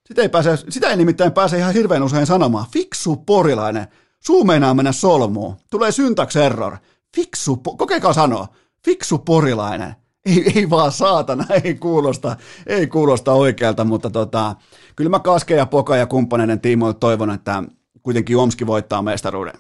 Sitä 0.07 0.23
ei, 0.23 0.29
pääse, 0.29 0.57
sitä 0.69 0.91
ei 0.91 0.97
nimittäin 0.97 1.33
pääse 1.33 1.59
ihan 1.59 1.75
hirveän 1.75 2.03
usein 2.03 2.27
sanomaan. 2.27 2.67
Fiksu 2.73 3.17
porilainen. 3.17 3.87
Suu 4.25 4.45
meinaa 4.45 4.75
mennä 4.75 4.93
solmuun. 4.93 5.57
Tulee 5.71 5.93
syntax 5.93 6.37
error. 6.37 6.77
Fiksu, 7.17 7.57
kokekaa 7.57 8.13
sanoa. 8.13 8.49
Fiksu 8.85 9.19
porilainen 9.19 9.95
ei, 10.29 10.53
ei 10.55 10.71
vaan 10.71 10.93
saatana, 10.93 11.45
ei 11.65 11.75
kuulosta, 11.75 12.37
ei 12.67 12.87
kuulosta 12.87 13.33
oikealta, 13.33 13.85
mutta 13.85 14.11
tota, 14.11 14.57
kyllä 14.97 15.11
mä 15.11 15.21
Kaske 15.21 15.57
ja 15.57 15.67
Poka 15.67 15.97
ja 15.97 16.07
kumppaneiden 16.07 16.61
tiimoilta 16.61 16.99
toivon, 16.99 17.31
että 17.31 17.63
kuitenkin 18.03 18.37
Omski 18.37 18.67
voittaa 18.67 19.03
mestaruuden. 19.03 19.55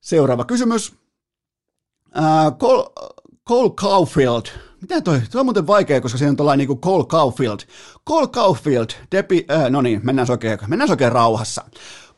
Seuraava 0.00 0.44
kysymys. 0.44 0.92
Uh, 2.18 2.58
Cole, 2.58 2.84
Cole 3.48 3.70
Caulfield. 3.70 4.42
Miten 4.80 5.02
toi? 5.02 5.20
Se 5.30 5.38
on 5.38 5.46
muuten 5.46 5.66
vaikea, 5.66 6.00
koska 6.00 6.18
se 6.18 6.28
on 6.28 6.36
tällainen 6.36 6.68
niin 6.68 6.80
Cole 6.80 7.04
Caulfield. 7.04 7.58
Cole 8.08 8.26
Caulfield, 8.26 8.88
depi, 9.12 9.46
äh, 9.50 9.70
no 9.70 9.82
niin, 9.82 10.00
mennään 10.02 10.30
oikein, 10.30 10.58
mennään 10.66 10.90
oikein 10.90 11.12
rauhassa. 11.12 11.64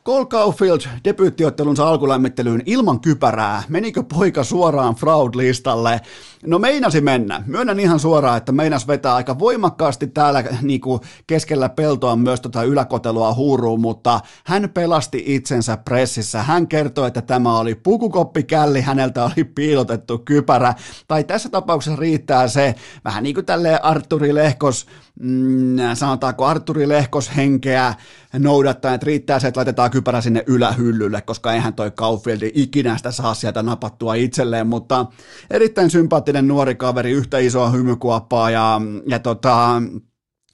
Cole 0.05 0.25
Caulfield 0.25 0.81
debyyttiottelunsa 1.03 1.87
alkulämmittelyyn 1.87 2.63
ilman 2.65 2.99
kypärää. 2.99 3.63
Menikö 3.69 4.03
poika 4.03 4.43
suoraan 4.43 4.95
fraud-listalle? 4.95 6.01
No 6.47 6.59
meinasi 6.59 7.01
mennä. 7.01 7.43
Myönnän 7.45 7.79
ihan 7.79 7.99
suoraan, 7.99 8.37
että 8.37 8.51
meinas 8.51 8.87
vetää 8.87 9.15
aika 9.15 9.39
voimakkaasti 9.39 10.07
täällä 10.07 10.43
niin 10.61 10.81
kuin 10.81 10.99
keskellä 11.27 11.69
peltoa 11.69 12.15
myös 12.15 12.41
tota 12.41 12.63
yläkotelua 12.63 13.33
huuruun, 13.33 13.81
mutta 13.81 14.19
hän 14.45 14.69
pelasti 14.73 15.23
itsensä 15.25 15.77
pressissä. 15.77 16.43
Hän 16.43 16.67
kertoi, 16.67 17.07
että 17.07 17.21
tämä 17.21 17.57
oli 17.57 17.75
pukukoppikälli, 17.75 18.81
häneltä 18.81 19.23
oli 19.23 19.43
piilotettu 19.43 20.17
kypärä. 20.17 20.73
Tai 21.07 21.23
tässä 21.23 21.49
tapauksessa 21.49 21.99
riittää 21.99 22.47
se, 22.47 22.75
vähän 23.05 23.23
niin 23.23 23.35
kuin 23.35 23.45
tälleen 23.45 23.83
Arturi 23.83 24.35
Lehkos 24.35 24.87
mm, 25.19 25.75
sanotaanko 25.93 26.45
Arturi 26.45 26.89
Lehkos 26.89 27.35
henkeä 27.35 27.93
noudattaa, 28.39 28.93
että 28.93 29.05
riittää 29.05 29.39
se, 29.39 29.47
että 29.47 29.59
laitetaan 29.59 29.91
kypärä 29.91 30.21
sinne 30.21 30.43
ylähyllylle, 30.47 31.21
koska 31.21 31.53
eihän 31.53 31.73
toi 31.73 31.91
Kauffieldi 31.91 32.51
ikinä 32.53 32.97
sitä 32.97 33.11
saa 33.11 33.33
sieltä 33.33 33.63
napattua 33.63 34.13
itselleen, 34.13 34.67
mutta 34.67 35.05
erittäin 35.49 35.89
sympaattinen 35.89 36.32
nuori 36.41 36.75
kaveri, 36.75 37.11
yhtä 37.11 37.37
isoa 37.37 37.69
hymykuoppaa 37.69 38.49
ja, 38.49 38.81
ja 39.07 39.19
tota, 39.19 39.81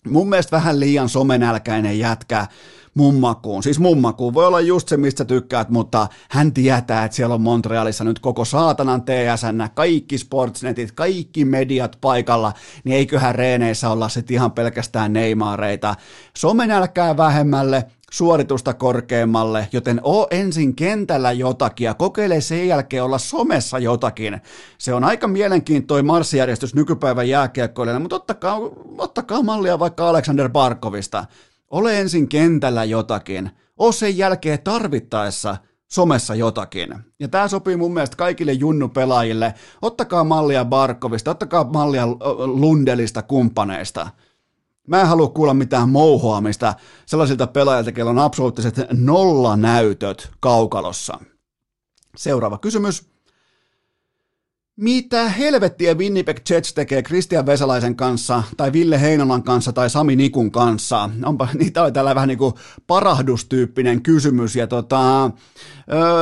mun 0.09 0.29
mielestä 0.29 0.55
vähän 0.57 0.79
liian 0.79 1.09
somenälkäinen 1.09 1.99
jätkä, 1.99 2.47
mummakuun. 2.93 3.63
Siis 3.63 3.79
mummakuun 3.79 4.33
voi 4.33 4.45
olla 4.45 4.59
just 4.59 4.87
se, 4.87 4.97
mistä 4.97 5.25
tykkäät, 5.25 5.69
mutta 5.69 6.07
hän 6.29 6.53
tietää, 6.53 7.05
että 7.05 7.15
siellä 7.15 7.35
on 7.35 7.41
Montrealissa 7.41 8.03
nyt 8.03 8.19
koko 8.19 8.45
saatanan 8.45 9.01
TSN, 9.01 9.67
kaikki 9.73 10.17
sportsnetit, 10.17 10.91
kaikki 10.91 11.45
mediat 11.45 11.97
paikalla, 12.01 12.53
niin 12.83 12.97
eiköhän 12.97 13.35
reeneissä 13.35 13.89
olla 13.89 14.09
sitten 14.09 14.33
ihan 14.33 14.51
pelkästään 14.51 15.13
Neymareita. 15.13 15.95
Somenälkää 16.37 17.17
vähemmälle, 17.17 17.85
suoritusta 18.11 18.73
korkeammalle, 18.73 19.67
joten 19.71 19.99
oo 20.03 20.27
ensin 20.31 20.75
kentällä 20.75 21.31
jotakin 21.31 21.85
ja 21.85 21.93
kokeile 21.93 22.41
sen 22.41 22.67
jälkeen 22.67 23.03
olla 23.03 23.17
somessa 23.17 23.79
jotakin. 23.79 24.41
Se 24.77 24.93
on 24.93 25.03
aika 25.03 25.27
mielenkiintoinen 25.27 26.05
marssijärjestys 26.05 26.75
nykypäivän 26.75 27.29
jääkiekkoille, 27.29 27.99
mutta 27.99 28.15
ottakaa, 28.15 28.59
ottakaa 28.97 29.43
mallia 29.43 29.79
vaikka 29.79 30.09
Alexander 30.09 30.49
Barkovista. 30.49 31.25
Ole 31.71 31.99
ensin 31.99 32.29
kentällä 32.29 32.83
jotakin, 32.83 33.49
oo 33.77 33.91
sen 33.91 34.17
jälkeen 34.17 34.59
tarvittaessa 34.63 35.57
somessa 35.91 36.35
jotakin. 36.35 36.95
Ja 37.19 37.27
tämä 37.27 37.47
sopii 37.47 37.75
mun 37.75 37.93
mielestä 37.93 38.15
kaikille 38.15 38.53
junnupelaajille. 38.53 39.53
Ottakaa 39.81 40.23
mallia 40.23 40.65
Barkovista, 40.65 41.31
ottakaa 41.31 41.63
mallia 41.63 42.07
Lundelista 42.37 43.21
kumppaneista. 43.21 44.07
Mä 44.89 45.01
en 45.01 45.07
halua 45.07 45.29
kuulla 45.29 45.53
mitään 45.53 45.89
mouhoamista 45.89 46.73
sellaisilta 47.05 47.47
pelaajilta, 47.47 47.91
joilla 47.99 48.11
on 48.11 48.19
absoluuttiset 48.19 48.75
nollanäytöt 48.91 50.31
kaukalossa. 50.39 51.19
Seuraava 52.15 52.57
kysymys. 52.57 53.08
Mitä 54.81 55.29
helvettiä 55.29 55.93
Winnipeg 55.93 56.37
Jets 56.49 56.73
tekee 56.73 57.03
Christian 57.03 57.45
Vesalaisen 57.45 57.95
kanssa, 57.95 58.43
tai 58.57 58.73
Ville 58.73 59.01
Heinolan 59.01 59.43
kanssa, 59.43 59.73
tai 59.73 59.89
Sami 59.89 60.15
Nikun 60.15 60.51
kanssa? 60.51 61.09
Onpa, 61.23 61.47
niitä 61.59 61.83
oli 61.83 61.91
tällä 61.91 62.15
vähän 62.15 62.27
niin 62.27 62.37
kuin 62.37 62.53
parahdustyyppinen 62.87 64.01
kysymys, 64.01 64.55
ja 64.55 64.67
tota, 64.67 65.31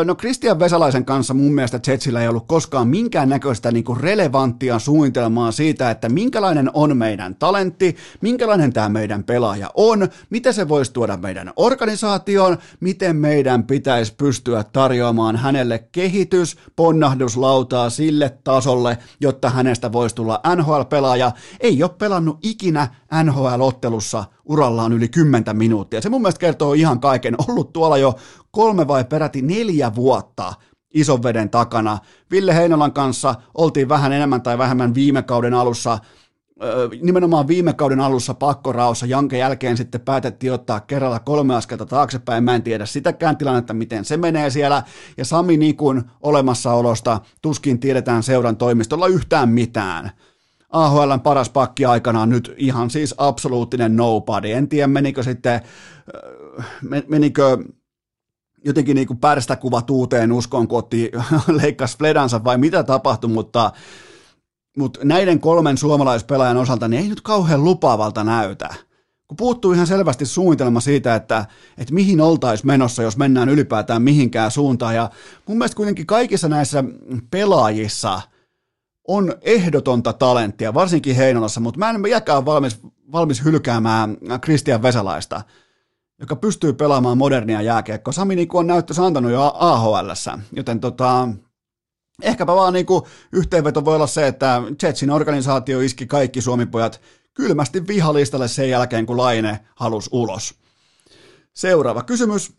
no 0.05 0.15
Christian 0.15 0.59
Vesalaisen 0.59 1.05
kanssa 1.05 1.33
mun 1.33 1.53
mielestä 1.53 1.79
Jetsillä 1.87 2.21
ei 2.21 2.27
ollut 2.27 2.47
koskaan 2.47 2.87
minkään 2.87 3.29
näköistä 3.29 3.71
niin 3.71 3.83
kuin 3.83 3.99
relevanttia 3.99 4.79
suunnitelmaa 4.79 5.51
siitä, 5.51 5.91
että 5.91 6.09
minkälainen 6.09 6.69
on 6.73 6.97
meidän 6.97 7.35
talentti, 7.35 7.95
minkälainen 8.21 8.73
tämä 8.73 8.89
meidän 8.89 9.23
pelaaja 9.23 9.71
on, 9.73 10.07
mitä 10.29 10.51
se 10.51 10.69
voisi 10.69 10.93
tuoda 10.93 11.17
meidän 11.17 11.53
organisaatioon, 11.55 12.57
miten 12.79 13.15
meidän 13.15 13.63
pitäisi 13.63 14.13
pystyä 14.17 14.63
tarjoamaan 14.73 15.35
hänelle 15.35 15.87
kehitys, 15.91 16.57
ponnahduslautaa 16.75 17.89
sille 17.89 18.37
tasolle, 18.47 18.97
jotta 19.21 19.49
hänestä 19.49 19.91
voisi 19.91 20.15
tulla 20.15 20.41
NHL-pelaaja. 20.55 21.31
Ei 21.59 21.83
ole 21.83 21.91
pelannut 21.97 22.39
ikinä 22.43 22.87
NHL-ottelussa 23.23 24.23
urallaan 24.45 24.93
yli 24.93 25.09
10 25.09 25.57
minuuttia. 25.57 26.01
Se 26.01 26.09
mun 26.09 26.21
mielestä 26.21 26.39
kertoo 26.39 26.73
ihan 26.73 26.99
kaiken. 26.99 27.35
Ollut 27.47 27.73
tuolla 27.73 27.97
jo 27.97 28.15
kolme 28.51 28.87
vai 28.87 29.05
peräti 29.05 29.41
neljä 29.41 29.95
vuotta 29.95 30.53
ison 30.93 31.23
veden 31.23 31.49
takana. 31.49 31.97
Ville 32.31 32.55
Heinolan 32.55 32.93
kanssa 32.93 33.35
oltiin 33.53 33.89
vähän 33.89 34.13
enemmän 34.13 34.41
tai 34.41 34.57
vähemmän 34.57 34.95
viime 34.95 35.21
kauden 35.21 35.53
alussa 35.53 35.99
nimenomaan 37.01 37.47
viime 37.47 37.73
kauden 37.73 37.99
alussa 37.99 38.33
pakkoraossa, 38.33 39.05
jonka 39.05 39.35
jälkeen 39.35 39.77
sitten 39.77 40.01
päätettiin 40.01 40.53
ottaa 40.53 40.79
kerralla 40.79 41.19
kolme 41.19 41.55
askelta 41.55 41.85
taaksepäin. 41.85 42.43
Mä 42.43 42.55
en 42.55 42.63
tiedä 42.63 42.85
sitäkään 42.85 43.37
tilannetta, 43.37 43.73
miten 43.73 44.05
se 44.05 44.17
menee 44.17 44.49
siellä. 44.49 44.83
Ja 45.17 45.25
Sami 45.25 45.57
Nikun 45.57 46.03
olemassaolosta 46.21 47.19
tuskin 47.41 47.79
tiedetään 47.79 48.23
seuran 48.23 48.57
toimistolla 48.57 49.07
yhtään 49.07 49.49
mitään. 49.49 50.11
AHLn 50.69 51.21
paras 51.21 51.49
pakki 51.49 51.85
aikanaan 51.85 52.29
nyt 52.29 52.53
ihan 52.57 52.89
siis 52.89 53.15
absoluuttinen 53.17 53.95
nobody. 53.95 54.51
En 54.51 54.69
tiedä, 54.69 54.87
menikö 54.87 55.23
sitten, 55.23 55.61
menikö 57.07 57.57
jotenkin 58.65 58.95
niin 58.95 59.07
kuin 59.07 59.19
pärstä 59.19 59.55
kuvat 59.55 59.89
uuteen 59.89 60.31
uskoon, 60.31 60.67
kun 60.67 60.79
otti, 60.79 61.11
leikkasi 61.61 61.97
Fledansa 61.97 62.43
vai 62.43 62.57
mitä 62.57 62.83
tapahtui, 62.83 63.29
mutta 63.29 63.71
mutta 64.77 64.99
näiden 65.03 65.39
kolmen 65.39 65.77
suomalaispelaajan 65.77 66.57
osalta 66.57 66.87
niin 66.87 67.01
ei 67.01 67.07
nyt 67.09 67.21
kauhean 67.21 67.63
lupaavalta 67.63 68.23
näytä. 68.23 68.69
Kun 69.27 69.37
puuttuu 69.37 69.71
ihan 69.71 69.87
selvästi 69.87 70.25
suunnitelma 70.25 70.79
siitä, 70.79 71.15
että, 71.15 71.45
että 71.77 71.93
mihin 71.93 72.21
oltaisiin 72.21 72.67
menossa, 72.67 73.03
jos 73.03 73.17
mennään 73.17 73.49
ylipäätään 73.49 74.01
mihinkään 74.01 74.51
suuntaan. 74.51 74.95
Ja 74.95 75.09
mun 75.47 75.57
mielestä 75.57 75.75
kuitenkin 75.75 76.05
kaikissa 76.05 76.49
näissä 76.49 76.83
pelaajissa 77.31 78.21
on 79.07 79.33
ehdotonta 79.41 80.13
talenttia, 80.13 80.73
varsinkin 80.73 81.15
Heinolassa, 81.15 81.59
mutta 81.59 81.79
mä 81.79 81.89
en 81.89 82.01
jäkään 82.09 82.45
valmis, 82.45 82.79
valmis 83.11 83.43
hylkäämään 83.43 84.17
Kristian 84.41 84.81
Vesalaista, 84.81 85.41
joka 86.19 86.35
pystyy 86.35 86.73
pelaamaan 86.73 87.17
modernia 87.17 87.61
jääkiekkoa. 87.61 88.11
Sami 88.11 88.35
Niku 88.35 88.57
on 88.57 88.67
näyttössä 88.67 89.05
antanut 89.05 89.31
jo 89.31 89.51
AHL, 89.55 90.09
joten 90.51 90.79
tota, 90.79 91.29
Ehkäpä 92.21 92.55
vaan 92.55 92.73
niin 92.73 92.85
kuin 92.85 93.03
yhteenveto 93.31 93.85
voi 93.85 93.95
olla 93.95 94.07
se, 94.07 94.27
että 94.27 94.61
Jetsin 94.83 95.09
organisaatio 95.09 95.81
iski 95.81 96.07
kaikki 96.07 96.41
suomipojat 96.41 97.01
kylmästi 97.33 97.87
vihalistalle 97.87 98.47
sen 98.47 98.69
jälkeen, 98.69 99.05
kun 99.05 99.17
Laine 99.17 99.59
halusi 99.75 100.09
ulos. 100.13 100.55
Seuraava 101.53 102.03
kysymys. 102.03 102.53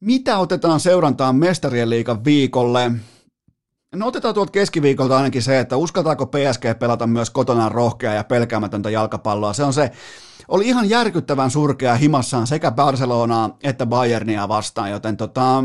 Mitä 0.00 0.38
otetaan 0.38 0.80
seurantaan 0.80 1.36
mestarien 1.36 1.90
liikan 1.90 2.24
viikolle? 2.24 2.90
No 3.94 4.06
otetaan 4.06 4.34
tuolta 4.34 4.52
keskiviikolta 4.52 5.16
ainakin 5.16 5.42
se, 5.42 5.58
että 5.58 5.76
uskaltaako 5.76 6.26
PSG 6.26 6.78
pelata 6.78 7.06
myös 7.06 7.30
kotona 7.30 7.68
rohkea 7.68 8.14
ja 8.14 8.24
pelkäämätöntä 8.24 8.90
jalkapalloa. 8.90 9.52
Se 9.52 9.64
on 9.64 9.72
se, 9.72 9.90
oli 10.48 10.68
ihan 10.68 10.88
järkyttävän 10.88 11.50
surkea 11.50 11.94
himassaan 11.94 12.46
sekä 12.46 12.70
Barcelonaa 12.70 13.56
että 13.62 13.86
Bayernia 13.86 14.48
vastaan, 14.48 14.90
joten 14.90 15.16
tota, 15.16 15.64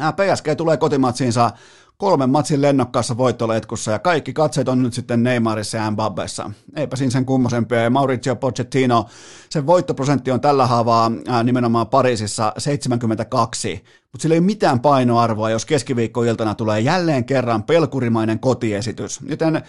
PSG 0.00 0.46
tulee 0.56 0.76
kotimatsiinsa 0.76 1.50
kolmen 1.96 2.30
matsin 2.30 2.62
lennokkaassa 2.62 3.16
voittoletkussa 3.16 3.90
ja 3.90 3.98
kaikki 3.98 4.32
katseet 4.32 4.68
on 4.68 4.82
nyt 4.82 4.94
sitten 4.94 5.22
Neymarissa 5.22 5.76
ja 5.76 5.90
Mbappessa. 5.90 6.50
Eipä 6.76 6.96
siinä 6.96 7.10
sen 7.10 7.24
kummosempia. 7.24 7.82
Ja 7.82 7.90
Mauricio 7.90 8.36
Pochettino, 8.36 9.06
sen 9.50 9.66
voittoprosentti 9.66 10.30
on 10.30 10.40
tällä 10.40 10.66
haavaa 10.66 11.10
nimenomaan 11.44 11.86
Pariisissa 11.86 12.52
72, 12.58 13.84
mutta 14.12 14.22
sillä 14.22 14.34
ei 14.34 14.38
ole 14.38 14.46
mitään 14.46 14.80
painoarvoa, 14.80 15.50
jos 15.50 15.66
keskiviikkoiltana 15.66 16.54
tulee 16.54 16.80
jälleen 16.80 17.24
kerran 17.24 17.62
pelkurimainen 17.62 18.38
kotiesitys. 18.38 19.20
Joten 19.26 19.62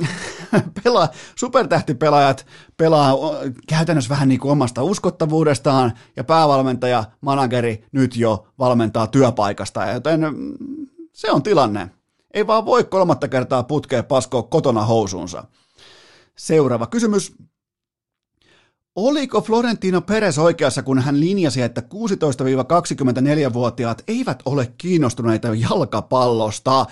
pelaa, 0.84 1.08
supertähtipelaajat 1.36 2.46
pelaa 2.76 3.14
käytännössä 3.68 4.10
vähän 4.10 4.28
niin 4.28 4.40
kuin 4.40 4.52
omasta 4.52 4.82
uskottavuudestaan 4.82 5.92
ja 6.16 6.24
päävalmentaja, 6.24 7.04
manageri 7.20 7.84
nyt 7.92 8.16
jo 8.16 8.46
valmentaa 8.58 9.06
työpaikasta, 9.06 9.90
joten 9.90 10.20
mm, 10.20 10.56
se 11.12 11.30
on 11.30 11.42
tilanne. 11.42 11.90
Ei 12.34 12.46
vaan 12.46 12.66
voi 12.66 12.84
kolmatta 12.84 13.28
kertaa 13.28 13.62
putkea 13.62 14.02
paskoa 14.02 14.42
kotona 14.42 14.84
housuunsa. 14.84 15.44
Seuraava 16.36 16.86
kysymys. 16.86 17.34
Oliko 18.96 19.40
Florentino 19.40 20.00
Perez 20.00 20.38
oikeassa, 20.38 20.82
kun 20.82 20.98
hän 20.98 21.20
linjasi, 21.20 21.62
että 21.62 21.80
16-24-vuotiaat 21.80 24.02
eivät 24.08 24.42
ole 24.44 24.72
kiinnostuneita 24.78 25.48
jalkapallosta? 25.54 26.86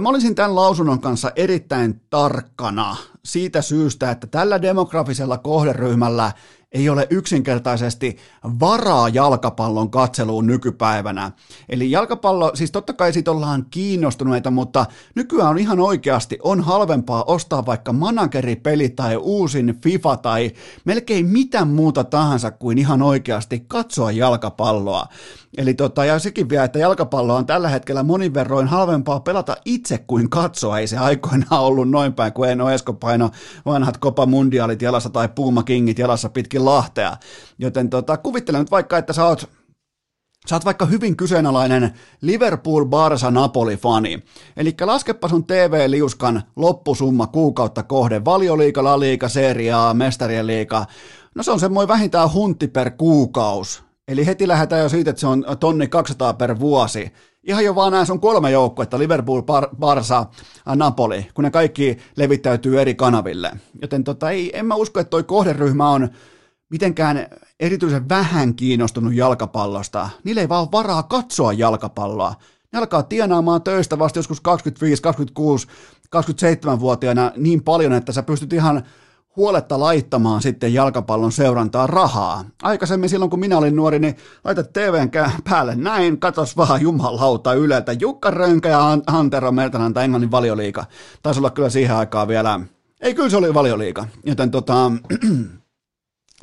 Mä 0.00 0.08
olisin 0.08 0.34
tämän 0.34 0.54
lausunnon 0.54 1.00
kanssa 1.00 1.32
erittäin 1.36 2.00
tarkkana 2.10 2.96
siitä 3.24 3.62
syystä, 3.62 4.10
että 4.10 4.26
tällä 4.26 4.62
demografisella 4.62 5.38
kohderyhmällä 5.38 6.32
ei 6.76 6.88
ole 6.88 7.06
yksinkertaisesti 7.10 8.16
varaa 8.60 9.08
jalkapallon 9.08 9.90
katseluun 9.90 10.46
nykypäivänä. 10.46 11.32
Eli 11.68 11.90
jalkapallo, 11.90 12.50
siis 12.54 12.70
totta 12.70 12.92
kai 12.92 13.12
siitä 13.12 13.30
ollaan 13.30 13.66
kiinnostuneita, 13.70 14.50
mutta 14.50 14.86
nykyään 15.14 15.50
on 15.50 15.58
ihan 15.58 15.80
oikeasti, 15.80 16.38
on 16.42 16.60
halvempaa 16.60 17.24
ostaa 17.26 17.66
vaikka 17.66 17.92
manageripeli 17.92 18.88
tai 18.88 19.16
uusin 19.16 19.78
FIFA 19.82 20.16
tai 20.16 20.52
melkein 20.84 21.26
mitä 21.26 21.64
muuta 21.64 22.04
tahansa 22.04 22.50
kuin 22.50 22.78
ihan 22.78 23.02
oikeasti 23.02 23.64
katsoa 23.68 24.12
jalkapalloa. 24.12 25.06
Eli 25.56 25.74
tota, 25.74 26.04
ja 26.04 26.18
sekin 26.18 26.48
vielä, 26.48 26.64
että 26.64 26.78
jalkapallo 26.78 27.36
on 27.36 27.46
tällä 27.46 27.68
hetkellä 27.68 28.02
monin 28.02 28.34
verroin 28.34 28.66
halvempaa 28.66 29.20
pelata 29.20 29.56
itse 29.64 29.98
kuin 29.98 30.30
katsoa. 30.30 30.78
Ei 30.78 30.86
se 30.86 30.98
aikoinaan 30.98 31.62
ollut 31.62 31.90
noin 31.90 32.12
päin, 32.12 32.32
kuin 32.32 32.50
Eno 32.50 32.70
Esko 32.70 32.92
paino 32.92 33.30
vanhat 33.66 34.00
Copa 34.00 34.26
Mundialit 34.26 34.82
jalassa 34.82 35.10
tai 35.10 35.28
Puma 35.28 35.62
Kingit 35.62 35.98
jalassa 35.98 36.28
pitkin 36.28 36.64
Lahtea. 36.66 37.16
Joten 37.58 37.90
tota, 37.90 38.16
kuvittelen 38.16 38.60
nyt 38.60 38.70
vaikka, 38.70 38.98
että 38.98 39.12
sä 39.12 39.26
oot 39.26 39.50
Sä 40.46 40.56
oot 40.56 40.64
vaikka 40.64 40.86
hyvin 40.86 41.16
kyseenalainen 41.16 41.94
Liverpool, 42.20 42.84
Barça, 42.84 43.30
Napoli-fani. 43.30 44.22
Eli 44.56 44.74
laskepa 44.80 45.28
sun 45.28 45.44
TV-liuskan 45.44 46.42
loppusumma 46.56 47.26
kuukautta 47.26 47.82
kohde. 47.82 48.24
Valioliika, 48.24 49.28
Serie 49.28 49.72
A, 49.72 49.94
Mestarien 49.94 50.46
liiga. 50.46 50.86
No 51.34 51.42
se 51.42 51.50
on 51.50 51.60
semmoinen 51.60 51.88
vähintään 51.88 52.32
huntti 52.32 52.68
per 52.68 52.90
kuukaus. 52.90 53.82
Eli 54.08 54.26
heti 54.26 54.48
lähdetään 54.48 54.82
jo 54.82 54.88
siitä, 54.88 55.10
että 55.10 55.20
se 55.20 55.26
on 55.26 55.44
tonni 55.60 55.88
200 55.88 56.34
per 56.34 56.58
vuosi. 56.58 57.12
Ihan 57.42 57.64
jo 57.64 57.74
vaan 57.74 57.92
nämä 57.92 58.04
sun 58.04 58.20
kolme 58.20 58.50
joukkuetta, 58.50 58.98
Liverpool, 58.98 59.40
Bar- 59.40 59.76
Barça, 59.76 60.26
Napoli, 60.76 61.26
kun 61.34 61.44
ne 61.44 61.50
kaikki 61.50 61.98
levittäytyy 62.16 62.80
eri 62.80 62.94
kanaville. 62.94 63.52
Joten 63.82 64.04
tota, 64.04 64.30
ei, 64.30 64.58
en 64.58 64.66
mä 64.66 64.74
usko, 64.74 65.00
että 65.00 65.10
toi 65.10 65.22
kohderyhmä 65.22 65.90
on 65.90 66.08
mitenkään 66.70 67.26
erityisen 67.60 68.08
vähän 68.08 68.54
kiinnostunut 68.54 69.14
jalkapallosta. 69.14 70.10
Niillä 70.24 70.40
ei 70.40 70.48
vaan 70.48 70.72
varaa 70.72 71.02
katsoa 71.02 71.52
jalkapalloa. 71.52 72.34
Ne 72.72 72.78
alkaa 72.78 73.02
tienaamaan 73.02 73.62
töistä 73.62 73.98
vasta 73.98 74.18
joskus 74.18 74.40
25, 74.40 75.02
26, 75.02 75.66
27-vuotiaana 76.16 77.32
niin 77.36 77.62
paljon, 77.62 77.92
että 77.92 78.12
sä 78.12 78.22
pystyt 78.22 78.52
ihan 78.52 78.82
huoletta 79.36 79.80
laittamaan 79.80 80.42
sitten 80.42 80.74
jalkapallon 80.74 81.32
seurantaa 81.32 81.86
rahaa. 81.86 82.44
Aikaisemmin 82.62 83.08
silloin, 83.08 83.30
kun 83.30 83.40
minä 83.40 83.58
olin 83.58 83.76
nuori, 83.76 83.98
niin 83.98 84.16
laitat 84.44 84.72
TVn 84.72 85.10
päälle 85.50 85.76
näin, 85.76 86.20
katos 86.20 86.56
vaan 86.56 86.82
jumalauta 86.82 87.54
yleltä. 87.54 87.92
Jukka 87.92 88.30
Rönkä 88.30 88.68
ja 88.68 88.98
Antero 89.06 89.52
Mertananta 89.52 90.02
Englannin 90.02 90.30
valioliika. 90.30 90.84
Taisi 91.22 91.40
olla 91.40 91.50
kyllä 91.50 91.70
siihen 91.70 91.96
aikaan 91.96 92.28
vielä, 92.28 92.60
ei 93.00 93.14
kyllä 93.14 93.30
se 93.30 93.36
oli 93.36 93.54
valioliika. 93.54 94.06
Joten 94.24 94.50
tota, 94.50 94.92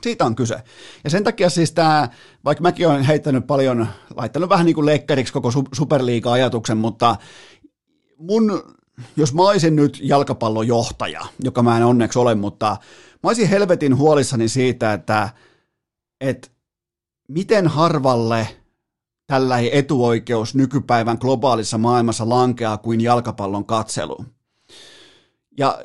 siitä 0.04 0.26
on 0.26 0.36
kyse. 0.36 0.56
Ja 1.04 1.10
sen 1.10 1.24
takia 1.24 1.50
siis 1.50 1.72
tämä, 1.72 2.10
vaikka 2.46 2.62
mäkin 2.62 2.88
olen 2.88 3.04
heittänyt 3.04 3.48
paljon, 3.48 3.88
laittanut 4.16 4.50
vähän 4.50 4.66
niin 4.66 4.76
kuin 4.76 4.86
lekkeriksi 4.86 5.34
koko 5.34 5.52
superliiga-ajatuksen, 5.74 6.78
mutta 6.78 7.16
mun 8.18 8.64
jos 9.18 9.34
mä 9.34 9.42
olisin 9.42 9.76
nyt 9.76 10.00
jalkapallojohtaja, 10.02 11.22
joka 11.44 11.64
mä 11.64 11.78
en 11.78 11.84
onneksi 11.84 12.20
ole, 12.20 12.36
mutta 12.36 12.78
mä 13.24 13.30
olisin 13.30 13.50
helvetin 13.50 13.98
huolissani 13.98 14.48
siitä, 14.48 14.94
että, 14.94 15.30
että 16.22 16.48
miten 17.28 17.68
harvalle 17.68 18.48
tällä 19.28 19.60
etuoikeus 19.60 20.56
nykypäivän 20.56 21.18
globaalissa 21.22 21.78
maailmassa 21.78 22.30
lankeaa 22.30 22.78
kuin 22.78 23.02
jalkapallon 23.02 23.66
katselu. 23.66 24.26
Ja, 25.58 25.84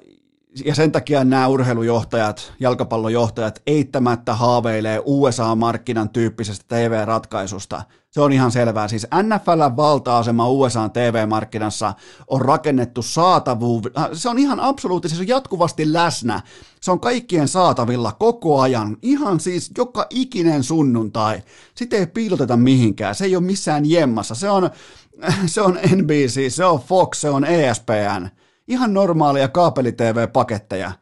ja 0.65 0.75
sen 0.75 0.93
takia 0.93 1.25
nämä 1.25 1.47
urheilujohtajat, 1.47 2.53
jalkapallojohtajat 2.61 3.63
eittämättä 3.67 4.35
haaveilee 4.35 5.03
USA-markkinan 5.05 6.09
tyyppisestä 6.09 6.65
TV-ratkaisusta– 6.69 7.83
se 8.11 8.21
on 8.21 8.33
ihan 8.33 8.53
selvää. 8.53 8.89
Siis 8.89 9.07
NFL 9.23 9.77
valta-asema 9.77 10.49
USA 10.49 10.89
TV-markkinassa 10.89 11.95
on 12.29 12.41
rakennettu 12.41 13.03
saatavuus. 13.03 13.83
Äh, 13.99 14.09
se 14.13 14.29
on 14.29 14.39
ihan 14.39 14.61
absoluuttisesti, 14.61 15.29
jatkuvasti 15.29 15.93
läsnä. 15.93 16.43
Se 16.81 16.91
on 16.91 17.01
kaikkien 17.01 17.49
saatavilla 17.49 18.13
koko 18.13 18.61
ajan. 18.61 18.97
Ihan 19.03 19.41
siis 19.41 19.71
joka 19.79 20.07
ikinen 20.11 20.65
sunnuntai. 20.65 21.43
Sitä 21.75 21.97
ei 21.97 22.07
piiloteta 22.07 22.57
mihinkään. 22.57 23.15
Se 23.15 23.25
ei 23.25 23.37
ole 23.37 23.45
missään 23.45 23.91
jemmassa. 23.91 24.35
Se 24.35 24.51
on, 24.51 24.71
se 25.47 25.61
on 25.61 25.79
NBC, 25.97 26.51
se 26.53 26.65
on 26.65 26.81
Fox, 26.81 27.19
se 27.19 27.31
on 27.31 27.45
ESPN. 27.45 28.29
Ihan 28.69 28.95
normaalia 28.95 29.49
kaapeli-TV-paketteja. 29.49 30.93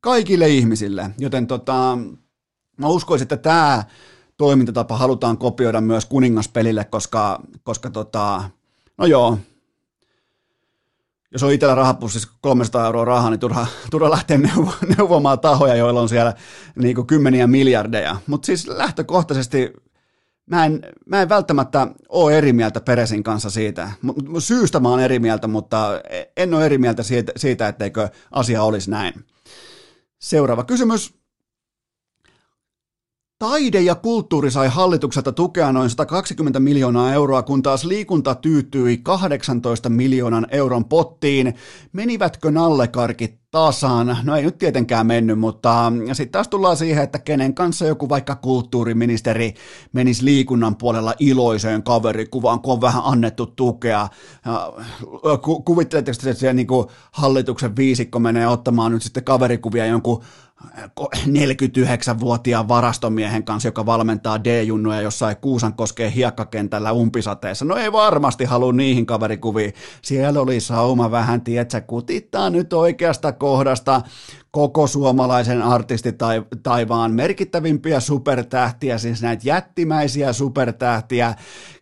Kaikille 0.00 0.48
ihmisille. 0.48 1.10
Joten 1.18 1.46
tota, 1.46 1.98
mä 2.76 2.88
uskoisin, 2.88 3.24
että 3.24 3.36
tämä 3.36 3.84
toimintatapa 4.36 4.96
halutaan 4.96 5.38
kopioida 5.38 5.80
myös 5.80 6.06
kuningaspelille, 6.06 6.84
koska, 6.84 7.40
koska 7.62 7.90
tota, 7.90 8.50
no 8.98 9.06
joo, 9.06 9.38
jos 11.32 11.42
on 11.42 11.52
itsellä 11.52 11.74
rahapussissa 11.74 12.28
300 12.40 12.86
euroa 12.86 13.04
rahaa, 13.04 13.30
niin 13.30 13.40
turha, 13.40 13.66
turha 13.90 14.10
lähteä 14.10 14.36
neuvo- 14.36 14.86
neuvomaan 14.98 15.40
tahoja, 15.40 15.74
joilla 15.74 16.00
on 16.00 16.08
siellä 16.08 16.34
niin 16.76 16.94
kuin 16.94 17.06
kymmeniä 17.06 17.46
miljardeja. 17.46 18.16
Mutta 18.26 18.46
siis 18.46 18.66
lähtökohtaisesti 18.66 19.72
mä 20.46 20.64
en, 20.64 20.80
mä 21.06 21.22
en 21.22 21.28
välttämättä 21.28 21.86
ole 22.08 22.38
eri 22.38 22.52
mieltä 22.52 22.80
Peresin 22.80 23.22
kanssa 23.22 23.50
siitä. 23.50 23.90
Syystä 24.38 24.80
mä 24.80 24.88
oon 24.88 25.00
eri 25.00 25.18
mieltä, 25.18 25.48
mutta 25.48 26.00
en 26.36 26.54
ole 26.54 26.66
eri 26.66 26.78
mieltä 26.78 27.02
siitä, 27.02 27.32
siitä 27.36 27.68
etteikö 27.68 28.08
asia 28.30 28.62
olisi 28.62 28.90
näin. 28.90 29.24
Seuraava 30.18 30.64
kysymys. 30.64 31.23
Taide 33.38 33.80
ja 33.80 33.94
kulttuuri 33.94 34.50
sai 34.50 34.68
hallitukselta 34.68 35.32
tukea 35.32 35.72
noin 35.72 35.90
120 35.90 36.60
miljoonaa 36.60 37.12
euroa, 37.12 37.42
kun 37.42 37.62
taas 37.62 37.84
liikunta 37.84 38.34
tyytyi 38.34 38.96
18 38.96 39.88
miljoonan 39.88 40.46
euron 40.50 40.84
pottiin. 40.84 41.54
Menivätkö 41.92 42.50
nallekarkit 42.50 43.40
tasaan? 43.50 44.16
No 44.22 44.36
ei 44.36 44.42
nyt 44.42 44.58
tietenkään 44.58 45.06
mennyt, 45.06 45.38
mutta 45.38 45.92
sitten 46.12 46.32
taas 46.32 46.48
tullaan 46.48 46.76
siihen, 46.76 47.04
että 47.04 47.18
kenen 47.18 47.54
kanssa 47.54 47.86
joku 47.86 48.08
vaikka 48.08 48.36
kulttuuriministeri 48.36 49.54
menisi 49.92 50.24
liikunnan 50.24 50.76
puolella 50.76 51.14
iloiseen 51.18 51.82
kaverikuvaan, 51.82 52.60
kun 52.60 52.72
on 52.72 52.80
vähän 52.80 53.02
annettu 53.04 53.46
tukea. 53.46 54.08
Ku- 55.42 55.62
kuvitteletteko, 55.62 56.16
että 56.30 56.40
se 56.40 56.52
niin 56.52 56.66
hallituksen 57.12 57.76
viisikko 57.76 58.18
menee 58.18 58.48
ottamaan 58.48 58.92
nyt 58.92 59.02
sitten 59.02 59.24
kaverikuvia 59.24 59.86
jonkun 59.86 60.22
49-vuotiaan 61.26 62.68
varastomiehen 62.68 63.44
kanssa, 63.44 63.68
joka 63.68 63.86
valmentaa 63.86 64.44
D-junnuja 64.44 65.00
jossain 65.00 65.36
Kuusankoskeen 65.36 66.12
hiekkakentällä 66.12 66.92
umpisateessa. 66.92 67.64
No 67.64 67.76
ei 67.76 67.92
varmasti 67.92 68.44
halua 68.44 68.72
niihin 68.72 69.06
kaverikuviin. 69.06 69.74
Siellä 70.02 70.40
oli 70.40 70.60
sauma 70.60 71.10
vähän, 71.10 71.40
tietsä, 71.40 71.80
kutittaa 71.80 72.50
nyt 72.50 72.72
oikeasta 72.72 73.32
kohdasta 73.32 74.02
koko 74.54 74.86
suomalaisen 74.86 75.62
artistitaivaan 75.62 77.12
merkittävimpiä 77.12 78.00
supertähtiä, 78.00 78.98
siis 78.98 79.22
näitä 79.22 79.42
jättimäisiä 79.48 80.32
supertähtiä. 80.32 81.34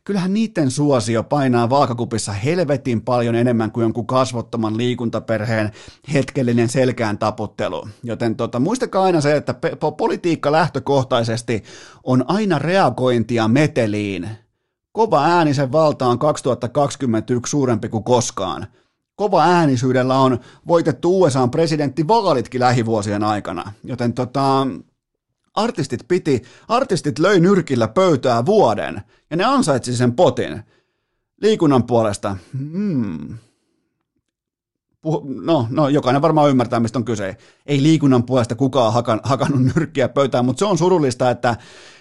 Kyllähän 0.05 0.35
niiden 0.35 0.71
suosio 0.71 1.23
painaa 1.23 1.71
vaakakupissa 1.71 2.33
helvetin 2.33 3.03
paljon 3.03 3.35
enemmän 3.35 3.73
kuin 3.73 3.83
jonkun 3.83 4.07
kasvottoman 4.07 4.77
liikuntaperheen 4.77 5.71
hetkellinen 6.13 6.69
selkään 6.69 7.19
taputtelu. 7.19 7.89
Joten 8.03 8.37
tota, 8.37 8.61
muistakaa 8.61 9.05
aina 9.05 9.21
se, 9.21 9.37
että 9.37 9.55
politiikka 9.97 10.53
lähtökohtaisesti 10.53 11.63
on 12.05 12.25
aina 12.29 12.59
reagointia 12.59 13.49
meteliin. 13.49 14.29
Kova 14.93 15.25
äänisen 15.25 15.73
valta 15.73 16.07
on 16.07 16.19
2021 16.19 17.51
suurempi 17.51 17.89
kuin 17.89 18.05
koskaan– 18.05 18.67
kova 19.23 19.43
äänisyydellä 19.43 20.19
on 20.19 20.39
voitettu 20.69 21.23
USAn 21.23 21.51
presidenttivaalitkin 21.51 22.61
lähivuosien 22.61 23.25
aikana. 23.25 23.73
Joten 23.85 24.13
tota, 24.13 24.67
artistit 25.55 26.01
piti, 26.09 26.43
artistit 26.69 27.19
löi 27.19 27.41
nyrkillä 27.41 27.89
pöytää 27.89 28.47
vuoden 28.47 29.03
ja 29.31 29.37
ne 29.37 29.45
ansaitsi 29.45 29.97
sen 29.97 30.13
potin. 30.13 30.63
Liikunnan 31.43 31.85
puolesta, 31.85 32.37
hmm, 32.59 33.39
no, 35.45 35.67
no, 35.71 35.89
jokainen 35.89 36.23
varmaan 36.23 36.51
ymmärtää, 36.51 36.81
mistä 36.81 36.99
on 36.99 37.05
kyse. 37.05 37.37
Ei 37.67 37.83
liikunnan 37.83 38.23
puolesta 38.23 38.55
kukaan 38.55 38.93
hakan, 38.93 39.21
hakannut 39.23 39.75
nyrkkiä 39.75 40.09
pöytään, 40.09 40.45
mutta 40.45 40.59
se 40.59 40.65
on 40.65 40.79
surullista, 40.79 41.31
että 41.31 41.57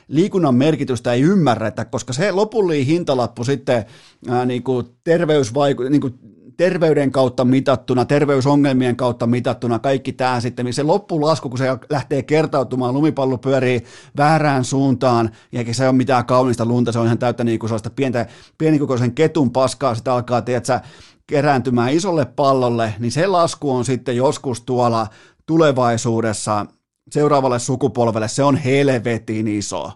liikunnan 0.07 0.55
merkitystä 0.55 1.13
ei 1.13 1.21
ymmärretä, 1.21 1.85
koska 1.85 2.13
se 2.13 2.31
lopullinen 2.31 2.85
hintalappu 2.85 3.43
sitten 3.43 3.85
ää, 4.29 4.45
niin 4.45 4.63
kuin 4.63 4.87
terveysvaiku, 5.03 5.83
niin 5.83 6.01
kuin 6.01 6.19
terveyden 6.61 7.11
kautta 7.11 7.45
mitattuna, 7.45 8.05
terveysongelmien 8.05 8.95
kautta 8.95 9.27
mitattuna, 9.27 9.79
kaikki 9.79 10.13
tämä 10.13 10.39
sitten, 10.39 10.73
se 10.73 10.83
loppulasku, 10.83 11.49
kun 11.49 11.57
se 11.57 11.65
lähtee 11.89 12.23
kertautumaan, 12.23 12.93
lumipallo 12.93 13.37
pyörii 13.37 13.83
väärään 14.17 14.65
suuntaan, 14.65 15.29
eikä 15.53 15.73
se 15.73 15.87
ole 15.87 15.97
mitään 15.97 16.25
kaunista 16.25 16.65
lunta, 16.65 16.91
se 16.91 16.99
on 16.99 17.05
ihan 17.05 17.17
täyttä 17.17 17.43
niin 17.43 17.59
kuin 17.59 17.69
sellaista 17.69 17.89
pientä, 17.89 18.25
pienikokoisen 18.57 19.13
ketun 19.13 19.51
paskaa, 19.51 19.95
sitä 19.95 20.13
alkaa, 20.13 20.41
tiedätkö, 20.41 20.79
kerääntymään 21.27 21.93
isolle 21.93 22.25
pallolle, 22.25 22.93
niin 22.99 23.11
se 23.11 23.27
lasku 23.27 23.71
on 23.71 23.85
sitten 23.85 24.15
joskus 24.15 24.61
tuolla 24.61 25.07
tulevaisuudessa 25.45 26.65
seuraavalle 27.11 27.59
sukupolvelle, 27.59 28.27
se 28.27 28.43
on 28.43 28.55
helvetin 28.55 29.47
iso. 29.47 29.91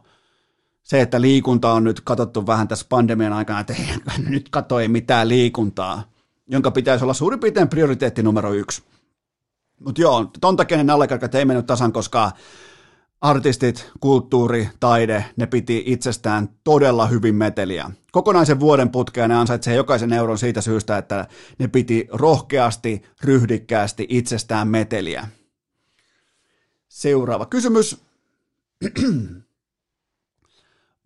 Se, 0.84 1.02
että 1.02 1.22
liikunta 1.22 1.74
on 1.74 1.84
nyt 1.84 2.02
katsottu 2.02 2.48
vähän 2.48 2.68
tässä 2.68 2.86
pandemian 2.90 3.34
aikana, 3.34 3.60
että 3.60 3.74
ei, 3.74 3.86
nyt 4.30 4.50
katso 4.50 4.80
ei 4.80 4.88
mitään 4.88 5.30
liikuntaa, 5.30 6.15
jonka 6.48 6.72
pitäisi 6.72 7.06
olla 7.06 7.14
suurin 7.14 7.40
piirtein 7.40 7.70
prioriteetti 7.70 8.24
numero 8.24 8.54
yksi. 8.54 8.84
Mutta 9.80 10.02
joo, 10.02 10.32
ton 10.42 10.56
takia 10.56 10.78
ne 10.78 10.84
nallekarkat 10.84 11.36
ei 11.36 11.46
mennyt 11.46 11.66
tasan, 11.66 11.94
koska 11.94 12.32
artistit, 13.22 13.92
kulttuuri, 14.00 14.70
taide, 14.80 15.26
ne 15.36 15.46
piti 15.46 15.84
itsestään 15.86 16.50
todella 16.64 17.08
hyvin 17.08 17.36
meteliä. 17.36 17.92
Kokonaisen 18.12 18.60
vuoden 18.60 18.90
putkeen 18.90 19.30
ne 19.30 19.36
ansaitsee 19.36 19.76
jokaisen 19.76 20.14
euron 20.14 20.38
siitä 20.38 20.62
syystä, 20.62 20.98
että 20.98 21.28
ne 21.60 21.68
piti 21.68 22.08
rohkeasti, 22.12 23.04
ryhdikkäästi 23.24 24.06
itsestään 24.10 24.68
meteliä. 24.68 25.28
Seuraava 26.88 27.46
kysymys. 27.46 27.98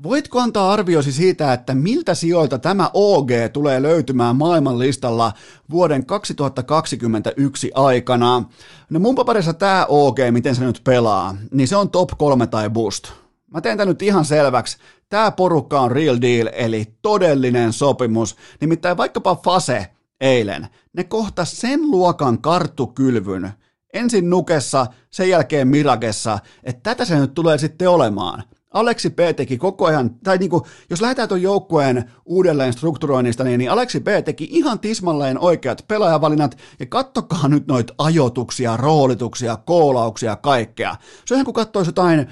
Voitko 0.04 0.40
antaa 0.40 0.74
arviosi 0.74 1.12
siitä, 1.12 1.54
että 1.54 1.76
miltä 1.76 2.16
sijoilta 2.16 2.60
tämä 2.60 2.90
OG 2.94 3.30
tulee 3.54 3.82
löytymään 3.82 4.36
maailmanlistalla 4.36 5.34
vuoden 5.72 6.06
2021 6.06 7.72
aikana? 7.76 8.44
No 8.90 9.00
mun 9.00 9.16
paperissa 9.16 9.54
tämä 9.54 9.86
OG, 9.90 10.18
miten 10.32 10.56
se 10.56 10.66
nyt 10.66 10.82
pelaa, 10.84 11.36
niin 11.52 11.68
se 11.68 11.76
on 11.76 11.90
top 11.90 12.10
3 12.18 12.48
tai 12.48 12.70
boost. 12.70 13.12
Mä 13.54 13.62
teen 13.62 13.78
tämän 13.78 13.88
nyt 13.88 14.02
ihan 14.02 14.26
selväksi. 14.26 14.78
Tämä 15.10 15.32
porukka 15.32 15.82
on 15.82 15.92
real 15.92 16.18
deal, 16.22 16.50
eli 16.54 16.86
todellinen 17.02 17.74
sopimus. 17.74 18.36
Nimittäin 18.62 18.98
vaikkapa 18.98 19.36
Fase 19.36 19.88
eilen, 20.22 20.68
ne 20.94 21.04
kohta 21.04 21.46
sen 21.46 21.92
luokan 21.92 22.42
karttukylvyn, 22.42 23.52
ensin 23.94 24.30
Nukessa, 24.30 24.88
sen 25.12 25.30
jälkeen 25.30 25.68
Miragessa, 25.68 26.40
että 26.64 26.82
tätä 26.84 27.06
se 27.06 27.20
nyt 27.20 27.34
tulee 27.34 27.58
sitten 27.58 27.90
olemaan– 27.90 28.44
Aleksi 28.74 29.10
P 29.10 29.20
teki 29.36 29.58
koko 29.58 29.86
ajan, 29.86 30.16
tai 30.24 30.38
niin 30.38 30.50
kuin, 30.50 30.64
jos 30.90 31.02
lähdetään 31.02 31.30
tuon 31.30 31.42
joukkueen 31.42 32.12
uudelleen 32.26 32.74
strukturoinnista, 32.74 33.44
niin, 33.44 33.58
niin 33.58 33.72
Aleksi 33.72 34.00
P 34.00 34.08
teki 34.26 34.48
ihan 34.52 34.80
tismalleen 34.80 35.40
oikeat 35.40 35.86
pelaajavalinnat, 35.88 36.58
ja 36.80 36.86
kattokaa 36.86 37.48
nyt 37.48 37.68
noita 37.68 37.94
ajoituksia, 37.98 38.78
roolituksia, 38.78 39.58
koolauksia, 39.66 40.36
kaikkea. 40.36 40.96
Se 41.26 41.34
on 41.34 41.36
ihan 41.36 41.46
kuin 41.46 41.56
katsoisi 41.56 41.90
jotain, 41.90 42.28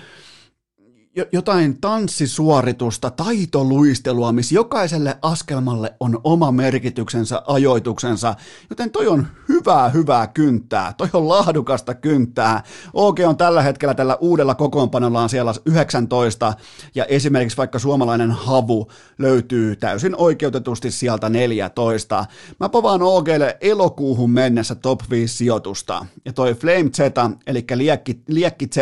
jotain 1.31 1.81
tanssisuoritusta, 1.81 3.10
taitoluistelua, 3.11 4.31
missä 4.31 4.56
jokaiselle 4.56 5.18
askelmalle 5.22 5.94
on 5.99 6.22
oma 6.23 6.52
merkityksensä, 6.52 7.41
ajoituksensa, 7.48 8.35
joten 8.69 8.91
toi 8.91 9.07
on 9.07 9.27
hyvää, 9.49 9.89
hyvää 9.89 10.27
kynttää, 10.27 10.94
toi 10.94 11.10
on 11.14 11.30
laadukasta 11.30 11.94
kynttää. 11.94 12.64
OG 12.94 13.19
on 13.27 13.38
tällä 13.38 13.61
hetkellä 13.61 13.94
tällä 13.94 14.15
uudella 14.15 14.56
kokoonpanollaan 14.56 15.30
siellä 15.30 15.53
19, 15.65 16.53
ja 16.95 17.06
esimerkiksi 17.06 17.57
vaikka 17.57 17.80
suomalainen 17.80 18.31
havu 18.31 18.88
löytyy 19.18 19.76
täysin 19.76 20.15
oikeutetusti 20.15 20.91
sieltä 20.91 21.30
14. 21.30 22.26
Mä 22.60 22.69
povaan 22.69 23.02
OGlle 23.02 23.57
elokuuhun 23.61 24.31
mennessä 24.31 24.76
top 24.76 25.02
5 25.10 25.38
sijoitusta, 25.38 26.06
ja 26.26 26.34
toi 26.34 26.53
Flame 26.53 26.89
Z, 26.89 26.99
eli 27.48 27.65
liekki, 27.76 28.22
liekki 28.27 28.68
Z, 28.68 28.77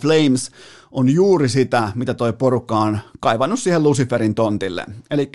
Flames 0.00 0.50
on 0.90 1.08
juuri 1.08 1.48
sitä, 1.48 1.92
mitä 1.94 2.14
toi 2.14 2.32
porukka 2.32 2.78
on 2.78 2.98
kaivannut 3.20 3.60
siihen 3.60 3.82
Luciferin 3.82 4.34
tontille. 4.34 4.86
Eli 5.10 5.30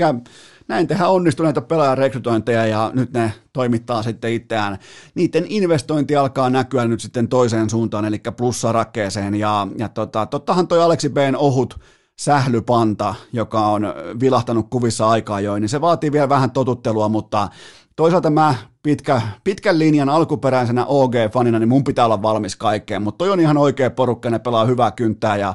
näin 0.68 0.88
tehdään 0.88 1.12
onnistuneita 1.12 1.62
pelaajan 1.62 1.98
rekrytointeja 1.98 2.66
ja 2.66 2.92
nyt 2.94 3.14
ne 3.14 3.34
toimittaa 3.54 4.04
sitten 4.04 4.34
itseään. 4.34 4.78
Niiden 5.16 5.46
investointi 5.50 6.16
alkaa 6.16 6.50
näkyä 6.50 6.86
nyt 6.86 7.00
sitten 7.00 7.28
toiseen 7.28 7.70
suuntaan, 7.70 8.06
eli 8.06 8.22
plussarakkeeseen. 8.38 9.36
Ja, 9.36 9.68
ja 9.78 9.90
tota, 9.90 10.26
tottahan 10.26 10.68
toi 10.68 10.82
Aleksi 10.82 11.10
B:n 11.10 11.36
ohut 11.36 11.80
sählypanta, 12.20 13.16
joka 13.34 13.68
on 13.68 13.82
vilahtanut 14.20 14.70
kuvissa 14.70 15.10
aikaa 15.10 15.42
jo, 15.42 15.60
niin 15.60 15.70
se 15.70 15.82
vaatii 15.82 16.12
vielä 16.12 16.30
vähän 16.30 16.52
totuttelua, 16.52 17.10
mutta 17.10 17.50
toisaalta 17.96 18.30
mä 18.30 18.56
pitkä, 18.84 19.22
pitkän 19.44 19.80
linjan 19.80 20.10
alkuperäisenä 20.10 20.86
OG-fanina, 20.86 21.60
niin 21.60 21.70
mun 21.70 21.84
pitää 21.84 22.06
olla 22.06 22.22
valmis 22.22 22.56
kaikkeen, 22.56 23.02
mutta 23.02 23.18
toi 23.18 23.30
on 23.30 23.40
ihan 23.40 23.58
oikea 23.58 23.90
porukka, 23.90 24.30
ne 24.30 24.40
pelaa 24.40 24.66
hyvää 24.66 24.92
kynttää 24.92 25.38
ja 25.38 25.54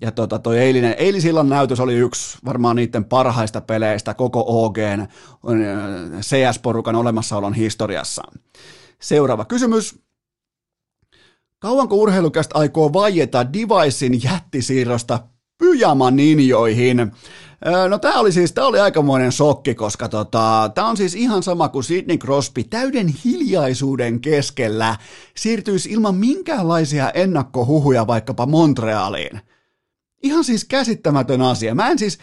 ja 0.00 0.12
tota, 0.12 0.38
toi 0.38 0.58
eilinen, 0.58 0.94
eilisillan 0.98 1.48
näytös 1.48 1.80
oli 1.80 1.94
yksi 1.94 2.38
varmaan 2.44 2.76
niiden 2.76 3.04
parhaista 3.04 3.60
peleistä 3.60 4.14
koko 4.14 4.44
OGn 4.46 5.06
CS-porukan 6.20 6.96
olemassaolon 6.96 7.54
historiassa. 7.54 8.22
Seuraava 9.00 9.44
kysymys. 9.44 9.98
Kauanko 11.58 11.96
urheilukästä 11.96 12.58
aikoo 12.58 12.92
vaieta 12.92 13.52
Devicein 13.52 14.22
jättisiirrosta 14.22 15.18
pyjama-ninjoihin? 15.58 17.12
No 17.88 17.98
tämä 17.98 18.20
oli 18.20 18.32
siis, 18.32 18.52
tämä 18.52 18.66
oli 18.66 18.80
aikamoinen 18.80 19.32
shokki, 19.32 19.74
koska 19.74 20.08
tota, 20.08 20.70
tämä 20.74 20.88
on 20.88 20.96
siis 20.96 21.14
ihan 21.14 21.42
sama 21.42 21.68
kuin 21.68 21.84
Sidney 21.84 22.18
Crosby 22.18 22.64
täyden 22.64 23.08
hiljaisuuden 23.24 24.20
keskellä 24.20 24.96
siirtyisi 25.36 25.90
ilman 25.90 26.14
minkäänlaisia 26.14 27.10
ennakkohuhuja 27.10 28.06
vaikkapa 28.06 28.46
Montrealiin. 28.46 29.40
Ihan 30.22 30.44
siis 30.44 30.64
käsittämätön 30.64 31.42
asia. 31.42 31.74
Mä 31.74 31.88
en 31.88 31.98
siis, 31.98 32.18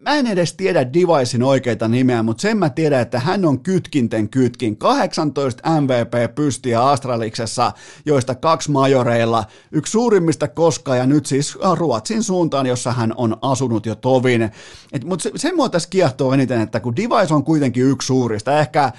mä 0.00 0.14
en 0.14 0.26
edes 0.26 0.54
tiedä 0.54 0.92
Devicein 0.92 1.42
oikeita 1.42 1.88
nimeä, 1.88 2.22
mutta 2.22 2.40
sen 2.40 2.58
mä 2.58 2.70
tiedän, 2.70 3.00
että 3.00 3.20
hän 3.20 3.44
on 3.44 3.60
kytkinten 3.60 4.28
kytkin. 4.28 4.76
18 4.76 5.80
MVP 5.80 6.34
pystiä 6.34 6.82
Astraliksessa, 6.84 7.72
joista 8.06 8.34
kaksi 8.34 8.70
majoreilla, 8.70 9.44
yksi 9.72 9.90
suurimmista 9.90 10.48
koskaan 10.48 10.98
ja 10.98 11.06
nyt 11.06 11.26
siis 11.26 11.58
Ruotsin 11.74 12.22
suuntaan, 12.22 12.66
jossa 12.66 12.92
hän 12.92 13.12
on 13.16 13.36
asunut 13.42 13.86
jo 13.86 13.94
tovin. 13.94 14.50
Mutta 15.04 15.22
se, 15.22 15.30
sen 15.36 15.56
mua 15.56 15.68
tässä 15.68 15.88
kiehtoo 15.88 16.32
eniten, 16.32 16.60
että 16.60 16.80
kun 16.80 16.96
Device 16.96 17.34
on 17.34 17.44
kuitenkin 17.44 17.84
yksi 17.84 18.06
suurista, 18.06 18.60
ehkä 18.60 18.84
äh, 18.84 18.92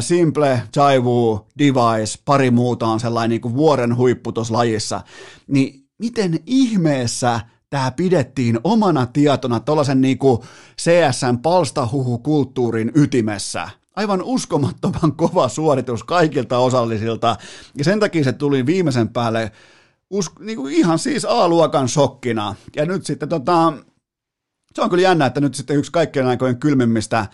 Simple, 0.00 0.62
Jaivu, 0.76 1.46
Device, 1.58 2.18
pari 2.24 2.50
muuta 2.50 2.86
on 2.86 3.00
sellainen 3.00 3.30
niin 3.30 3.40
kuin 3.40 3.54
vuoren 3.54 3.96
huippu 3.96 4.32
tuossa 4.32 4.54
lajissa, 4.54 5.00
niin 5.46 5.86
miten 5.98 6.38
ihmeessä– 6.46 7.40
tämä 7.70 7.90
pidettiin 7.90 8.58
omana 8.64 9.06
tietona 9.06 9.60
tuollaisen 9.60 10.00
niinku 10.00 10.44
CSN 10.80 11.38
palstahuhukulttuurin 11.42 12.92
ytimessä. 12.94 13.68
Aivan 13.96 14.22
uskomattoman 14.22 15.12
kova 15.16 15.48
suoritus 15.48 16.04
kaikilta 16.04 16.58
osallisilta, 16.58 17.36
ja 17.76 17.84
sen 17.84 18.00
takia 18.00 18.24
se 18.24 18.32
tuli 18.32 18.66
viimeisen 18.66 19.08
päälle 19.08 19.52
usk- 20.14 20.44
niinku 20.44 20.66
ihan 20.66 20.98
siis 20.98 21.24
A-luokan 21.24 21.88
shokkina. 21.88 22.54
Ja 22.76 22.86
nyt 22.86 23.06
sitten 23.06 23.28
tota, 23.28 23.72
se 24.74 24.82
on 24.82 24.90
kyllä 24.90 25.02
jännä, 25.02 25.26
että 25.26 25.40
nyt 25.40 25.54
sitten 25.54 25.76
yksi 25.76 25.92
kaikkien 25.92 26.26
aikojen 26.26 26.56
kylmimmistä, 26.56 27.26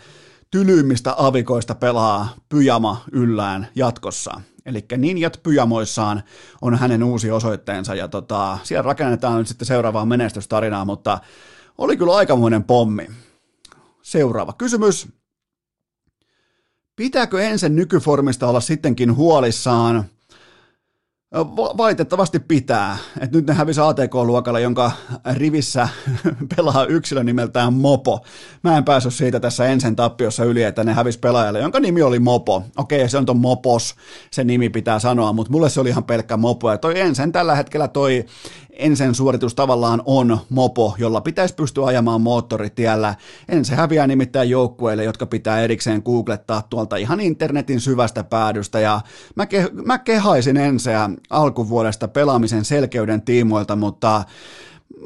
tylyimmistä 0.51 1.15
avikoista 1.19 1.75
pelaa 1.75 2.35
pyjama 2.49 3.05
yllään 3.13 3.69
jatkossa. 3.75 4.41
Eli 4.67 4.85
Ninjat 4.97 5.41
pyjamoissaan 5.43 6.23
on 6.63 6.79
hänen 6.79 7.03
uusi 7.03 7.31
osoitteensa 7.31 7.95
ja 7.95 8.09
tota, 8.09 8.59
siellä 8.63 8.83
rakennetaan 8.83 9.39
nyt 9.39 9.49
sitten 9.49 9.67
seuraavaa 9.67 10.07
menestystarinaa, 10.07 10.85
mutta 10.85 11.19
oli 11.79 11.97
kyllä 11.97 12.17
aikamoinen 12.17 12.65
pommi. 12.65 13.11
Seuraava 14.03 14.53
kysymys. 14.53 15.09
Pitääkö 16.97 17.43
ensin 17.43 17.77
nykyformista 17.77 18.47
olla 18.47 18.61
sittenkin 18.61 19.17
huolissaan? 19.17 20.05
Valitettavasti 21.77 22.39
pitää. 22.39 22.97
Et 23.21 23.33
nyt 23.33 23.47
ne 23.47 23.53
hävisi 23.53 23.81
ATK-luokalla, 23.81 24.61
jonka 24.61 24.93
rivissä 25.33 25.89
pelaa 26.57 26.85
yksilö 26.85 27.25
nimeltään 27.25 27.73
Mopo. 27.73 28.21
Mä 28.63 28.79
en 28.79 28.85
päässyt 28.85 29.15
siitä 29.15 29.41
tässä 29.41 29.67
ensin 29.67 29.97
tappiossa 29.97 30.45
yli, 30.45 30.63
että 30.63 30.85
ne 30.85 30.93
hävisi 30.93 31.19
pelaajalle, 31.19 31.61
jonka 31.61 31.81
nimi 31.81 32.03
oli 32.03 32.19
Mopo. 32.19 32.63
Okei, 32.77 33.09
se 33.09 33.19
on 33.19 33.27
ton 33.27 33.41
Mopos, 33.41 33.95
se 34.31 34.45
nimi 34.45 34.69
pitää 34.69 34.99
sanoa, 34.99 35.33
mutta 35.33 35.53
mulle 35.53 35.71
se 35.71 35.81
oli 35.81 35.89
ihan 35.89 36.05
pelkkä 36.05 36.37
Mopo. 36.37 36.71
Ja 36.71 36.79
toi 36.79 37.01
ensin 37.01 37.33
tällä 37.33 37.55
hetkellä 37.55 37.89
toi 37.89 38.25
Ensen 38.73 39.15
suoritus 39.15 39.55
tavallaan 39.55 40.03
on 40.05 40.39
mopo, 40.49 40.95
jolla 40.99 41.21
pitäisi 41.21 41.55
pystyä 41.55 41.87
ajamaan 41.87 42.21
moottoritiellä. 42.21 43.15
Ense 43.49 43.75
häviää 43.75 44.07
nimittäin 44.07 44.51
joukkueille, 44.51 45.05
jotka 45.05 45.27
pitää 45.27 45.61
erikseen 45.61 46.03
googlettaa 46.05 46.63
tuolta 46.71 46.97
ihan 46.97 47.21
internetin 47.21 47.81
syvästä 47.81 48.25
päädystä. 48.25 48.81
Ja 48.81 49.01
mä, 49.35 49.45
ke- 49.45 49.83
mä 49.85 49.99
kehaisin 49.99 50.57
Enseä 50.57 51.11
alkuvuodesta 51.31 52.09
pelaamisen 52.09 52.65
selkeyden 52.65 53.23
tiimoilta, 53.23 53.77
mutta 53.77 54.25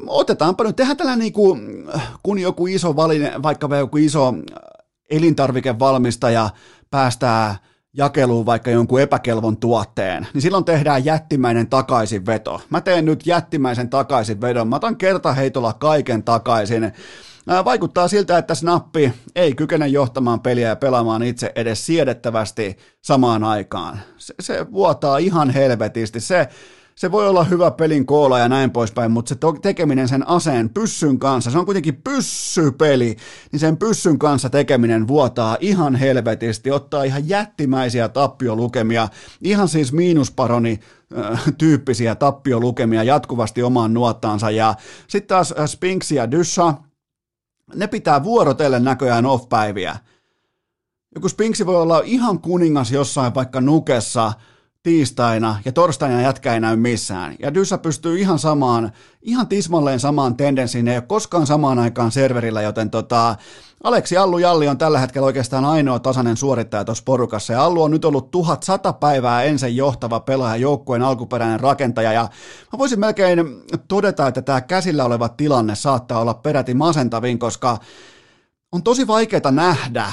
otetaanpa 0.07 0.63
nyt, 0.63 0.75
tehdään 0.75 0.97
tällä 0.97 1.15
niin 1.15 1.33
kuin, 1.33 1.87
kun 2.23 2.39
joku 2.39 2.67
iso 2.67 2.95
valine, 2.95 3.33
vaikka 3.43 3.77
joku 3.77 3.97
iso 3.97 4.33
elintarvikevalmistaja 5.09 6.49
päästää 6.91 7.55
jakeluun 7.93 8.45
vaikka 8.45 8.71
jonkun 8.71 9.01
epäkelvon 9.01 9.57
tuotteen, 9.57 10.27
niin 10.33 10.41
silloin 10.41 10.65
tehdään 10.65 11.05
jättimäinen 11.05 11.69
takaisinveto. 11.69 12.61
Mä 12.69 12.81
teen 12.81 13.05
nyt 13.05 13.27
jättimäisen 13.27 13.89
takaisinvedon, 13.89 14.67
mä 14.67 14.75
otan 14.75 14.97
kertaheitolla 14.97 15.73
kaiken 15.73 16.23
takaisin. 16.23 16.91
Vaikuttaa 17.65 18.07
siltä, 18.07 18.37
että 18.37 18.55
Snappi 18.55 19.13
ei 19.35 19.55
kykene 19.55 19.87
johtamaan 19.87 20.39
peliä 20.39 20.67
ja 20.67 20.75
pelaamaan 20.75 21.23
itse 21.23 21.51
edes 21.55 21.85
siedettävästi 21.85 22.77
samaan 23.01 23.43
aikaan. 23.43 23.99
Se, 24.17 24.33
se 24.39 24.71
vuotaa 24.71 25.17
ihan 25.17 25.49
helvetisti. 25.49 26.19
Se, 26.19 26.47
se 26.97 27.11
voi 27.11 27.27
olla 27.27 27.43
hyvä 27.43 27.71
pelin 27.71 28.05
koola 28.05 28.39
ja 28.39 28.49
näin 28.49 28.71
poispäin, 28.71 29.11
mutta 29.11 29.29
se 29.29 29.35
tekeminen 29.61 30.07
sen 30.07 30.27
aseen 30.27 30.69
pyssyn 30.69 31.19
kanssa, 31.19 31.51
se 31.51 31.57
on 31.57 31.65
kuitenkin 31.65 32.01
pyssypeli, 32.03 33.15
niin 33.51 33.59
sen 33.59 33.77
pyssyn 33.77 34.19
kanssa 34.19 34.49
tekeminen 34.49 35.07
vuotaa 35.07 35.57
ihan 35.59 35.95
helvetisti, 35.95 36.71
ottaa 36.71 37.03
ihan 37.03 37.29
jättimäisiä 37.29 38.09
tappiolukemia, 38.09 39.07
ihan 39.41 39.67
siis 39.67 39.93
miinusparoni 39.93 40.79
äh, 41.17 41.43
tyyppisiä 41.57 42.15
tappiolukemia 42.15 43.03
jatkuvasti 43.03 43.63
omaan 43.63 43.93
nuottaansa 43.93 44.51
ja 44.51 44.75
sitten 45.07 45.27
taas 45.27 45.53
äh, 45.59 45.65
Spinks 45.65 46.11
ja 46.11 46.31
Dyssa, 46.31 46.73
ne 47.75 47.87
pitää 47.87 48.23
vuorotellen 48.23 48.83
näköjään 48.83 49.25
off-päiviä. 49.25 49.97
Joku 51.15 51.29
Spinksi 51.29 51.65
voi 51.65 51.81
olla 51.81 52.01
ihan 52.05 52.39
kuningas 52.39 52.91
jossain 52.91 53.35
vaikka 53.35 53.61
nukessa, 53.61 54.33
tiistaina 54.87 55.55
ja 55.65 55.71
torstaina 55.71 56.21
jätkä 56.21 56.53
ei 56.53 56.59
näy 56.59 56.75
missään. 56.75 57.35
Ja 57.39 57.53
Dyssa 57.53 57.77
pystyy 57.77 58.19
ihan 58.19 58.39
samaan, 58.39 58.91
ihan 59.21 59.47
tismalleen 59.47 59.99
samaan 59.99 60.37
tendenssiin, 60.37 60.87
ei 60.87 60.97
ole 60.97 61.03
koskaan 61.07 61.47
samaan 61.47 61.79
aikaan 61.79 62.11
serverillä, 62.11 62.61
joten 62.61 62.89
tota, 62.89 63.35
Aleksi 63.83 64.17
Allu 64.17 64.37
Jalli 64.37 64.67
on 64.67 64.77
tällä 64.77 64.99
hetkellä 64.99 65.25
oikeastaan 65.25 65.65
ainoa 65.65 65.99
tasainen 65.99 66.37
suorittaja 66.37 66.85
tuossa 66.85 67.03
porukassa, 67.05 67.53
ja 67.53 67.63
Allu 67.63 67.83
on 67.83 67.91
nyt 67.91 68.05
ollut 68.05 68.31
1100 68.31 68.93
päivää 68.93 69.43
ensin 69.43 69.75
johtava 69.75 70.19
pelaaja, 70.19 70.55
joukkueen 70.55 71.01
alkuperäinen 71.01 71.59
rakentaja, 71.59 72.13
ja 72.13 72.21
mä 72.73 72.79
voisin 72.79 72.99
melkein 72.99 73.39
todeta, 73.87 74.27
että 74.27 74.41
tämä 74.41 74.61
käsillä 74.61 75.05
oleva 75.05 75.29
tilanne 75.29 75.75
saattaa 75.75 76.21
olla 76.21 76.33
peräti 76.33 76.73
masentavin, 76.73 77.39
koska 77.39 77.77
on 78.71 78.83
tosi 78.83 79.07
vaikeaa 79.07 79.51
nähdä, 79.51 80.11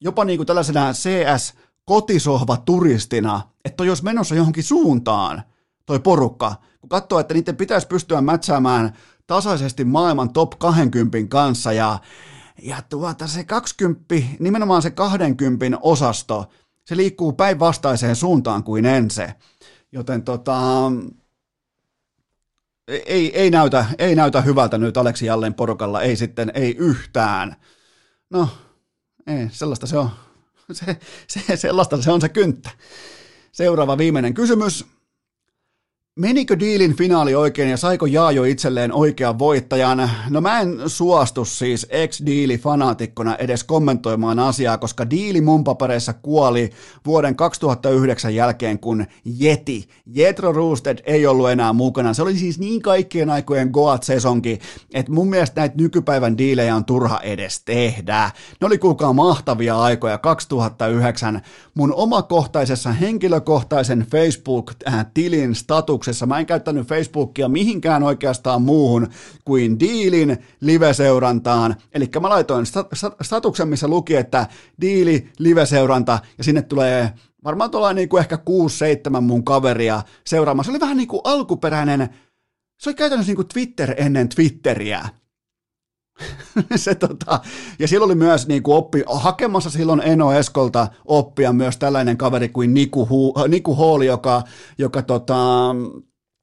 jopa 0.00 0.24
niin 0.24 0.38
kuin 0.38 0.46
tällaisena 0.46 0.92
CS 0.92 1.54
kotisohva 1.86 2.56
turistina, 2.56 3.40
että 3.64 3.84
jos 3.84 4.02
menossa 4.02 4.34
johonkin 4.34 4.64
suuntaan 4.64 5.42
toi 5.86 6.00
porukka, 6.00 6.54
kun 6.80 6.88
katsoo, 6.88 7.18
että 7.18 7.34
niiden 7.34 7.56
pitäisi 7.56 7.86
pystyä 7.86 8.20
mätsäämään 8.20 8.92
tasaisesti 9.26 9.84
maailman 9.84 10.32
top 10.32 10.52
20 10.58 11.18
kanssa 11.28 11.72
ja, 11.72 11.98
ja 12.62 12.82
tuota 12.88 13.26
se 13.26 13.44
20, 13.44 14.14
nimenomaan 14.38 14.82
se 14.82 14.90
20 14.90 15.78
osasto, 15.82 16.46
se 16.84 16.96
liikkuu 16.96 17.32
päinvastaiseen 17.32 18.16
suuntaan 18.16 18.62
kuin 18.64 18.86
ense. 18.86 19.34
Joten 19.92 20.22
tota, 20.22 20.92
ei, 22.88 23.40
ei, 23.40 23.50
näytä, 23.50 23.86
ei 23.98 24.14
näytä 24.14 24.40
hyvältä 24.40 24.78
nyt 24.78 24.96
Aleksi 24.96 25.26
Jallen 25.26 25.54
porukalla, 25.54 26.02
ei 26.02 26.16
sitten, 26.16 26.52
ei 26.54 26.76
yhtään. 26.78 27.56
No, 28.30 28.48
ei, 29.26 29.48
sellaista 29.50 29.86
se 29.86 29.98
on 29.98 30.10
se, 30.72 30.96
se, 31.26 31.56
sellaista 31.56 32.02
se 32.02 32.10
on 32.10 32.20
se 32.20 32.28
kynttä. 32.28 32.70
Seuraava 33.52 33.98
viimeinen 33.98 34.34
kysymys. 34.34 34.95
Menikö 36.20 36.58
diilin 36.58 36.96
finaali 36.96 37.34
oikein 37.34 37.70
ja 37.70 37.76
saiko 37.76 38.06
Jaajo 38.06 38.44
itselleen 38.44 38.92
oikean 38.92 39.38
voittajan? 39.38 40.10
No 40.30 40.40
mä 40.40 40.60
en 40.60 40.80
suostu 40.86 41.44
siis 41.44 41.86
ex-diili-fanaatikkona 41.90 43.36
edes 43.38 43.64
kommentoimaan 43.64 44.38
asiaa, 44.38 44.78
koska 44.78 45.10
diili 45.10 45.40
mun 45.40 45.64
papereissa 45.64 46.12
kuoli 46.12 46.70
vuoden 47.06 47.36
2009 47.36 48.34
jälkeen, 48.34 48.78
kun 48.78 49.06
Yeti, 49.40 49.88
Jetro 50.06 50.52
Roosted 50.52 50.98
ei 51.04 51.26
ollut 51.26 51.50
enää 51.50 51.72
mukana. 51.72 52.14
Se 52.14 52.22
oli 52.22 52.38
siis 52.38 52.58
niin 52.58 52.82
kaikkien 52.82 53.30
aikojen 53.30 53.70
Goat-sesonki, 53.72 54.58
että 54.94 55.12
mun 55.12 55.30
mielestä 55.30 55.60
näitä 55.60 55.74
nykypäivän 55.78 56.38
diilejä 56.38 56.76
on 56.76 56.84
turha 56.84 57.20
edes 57.20 57.62
tehdä. 57.64 58.30
Ne 58.60 58.66
oli 58.66 58.78
kuulkaa 58.78 59.12
mahtavia 59.12 59.80
aikoja 59.80 60.18
2009. 60.18 61.42
Mun 61.74 61.94
omakohtaisessa 61.94 62.92
henkilökohtaisen 62.92 64.06
Facebook-tilin 64.10 65.54
statuksen 65.54 66.05
statuksessa. 66.06 66.26
Mä 66.26 66.38
en 66.38 66.46
käyttänyt 66.46 66.88
Facebookia 66.88 67.48
mihinkään 67.48 68.02
oikeastaan 68.02 68.62
muuhun 68.62 69.08
kuin 69.44 69.80
diilin 69.80 70.38
live-seurantaan. 70.60 71.76
Eli 71.94 72.10
mä 72.20 72.28
laitoin 72.28 72.66
statuksen, 73.22 73.68
missä 73.68 73.88
luki, 73.88 74.16
että 74.16 74.46
diili, 74.80 75.28
live-seuranta 75.38 76.18
ja 76.38 76.44
sinne 76.44 76.62
tulee 76.62 77.12
varmaan 77.44 77.70
tuolla 77.70 77.92
niin 77.92 78.08
kuin 78.08 78.20
ehkä 78.20 78.38
6-7 79.16 79.20
mun 79.20 79.44
kaveria 79.44 80.02
seuraamaan. 80.26 80.64
Se 80.64 80.70
oli 80.70 80.80
vähän 80.80 80.96
niin 80.96 81.08
kuin 81.08 81.20
alkuperäinen, 81.24 82.08
se 82.78 82.90
oli 82.90 82.94
käytännössä 82.94 83.30
niin 83.30 83.36
kuin 83.36 83.48
Twitter 83.48 83.94
ennen 83.96 84.28
Twitteriä. 84.28 85.08
se, 86.76 86.94
tota, 86.94 87.40
ja 87.78 87.88
silloin 87.88 88.08
oli 88.08 88.14
myös 88.14 88.46
niin 88.48 88.62
kuin 88.62 88.76
oppi, 88.76 89.02
hakemassa 89.06 89.70
silloin 89.70 90.02
Eno 90.04 90.32
Eskolta 90.32 90.88
oppia 91.04 91.52
myös 91.52 91.76
tällainen 91.76 92.16
kaveri 92.16 92.48
kuin 92.48 92.74
Niku, 92.74 93.08
Hu, 93.08 93.34
Niku 93.48 93.74
Hall, 93.74 94.02
joka, 94.02 94.42
joka 94.78 95.02
tota, 95.02 95.36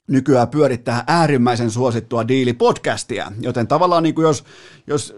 nykyään 0.07 0.49
pyörittää 0.49 1.03
äärimmäisen 1.07 1.71
suosittua 1.71 2.27
diilipodcastia, 2.27 3.31
joten 3.39 3.67
tavallaan 3.67 4.03
niin 4.03 4.15
kuin 4.15 4.25
jos, 4.25 4.43
jos 4.87 5.15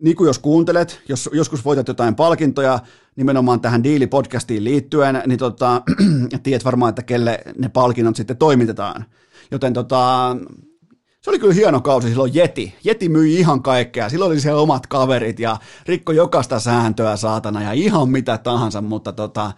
Niku, 0.00 0.24
jos 0.24 0.38
kuuntelet, 0.38 1.00
jos 1.08 1.30
joskus 1.32 1.64
voitat 1.64 1.88
jotain 1.88 2.14
palkintoja 2.14 2.78
nimenomaan 3.16 3.60
tähän 3.60 3.84
diilipodcastiin 3.84 4.64
liittyen, 4.64 5.22
niin 5.26 5.38
tota, 5.38 5.82
tiedät 6.42 6.64
varmaan, 6.64 6.88
että 6.88 7.02
kelle 7.02 7.38
ne 7.58 7.68
palkinnot 7.68 8.16
sitten 8.16 8.36
toimitetaan. 8.36 9.04
Joten 9.50 9.72
tota, 9.72 10.36
se 11.26 11.30
oli 11.30 11.38
kyllä 11.38 11.54
hieno 11.54 11.80
kausi 11.80 12.08
silloin 12.08 12.34
Jeti. 12.34 12.74
Jeti 12.84 13.08
myi 13.08 13.34
ihan 13.34 13.62
kaikkea. 13.62 14.08
Silloin 14.08 14.32
oli 14.32 14.40
siellä 14.40 14.60
omat 14.60 14.86
kaverit 14.86 15.40
ja 15.40 15.56
rikko 15.86 16.12
jokaista 16.12 16.60
sääntöä 16.60 17.16
saatana 17.16 17.62
ja 17.62 17.72
ihan 17.72 18.08
mitä 18.08 18.38
tahansa, 18.38 18.80
mutta 18.80 19.12
tota, 19.12 19.52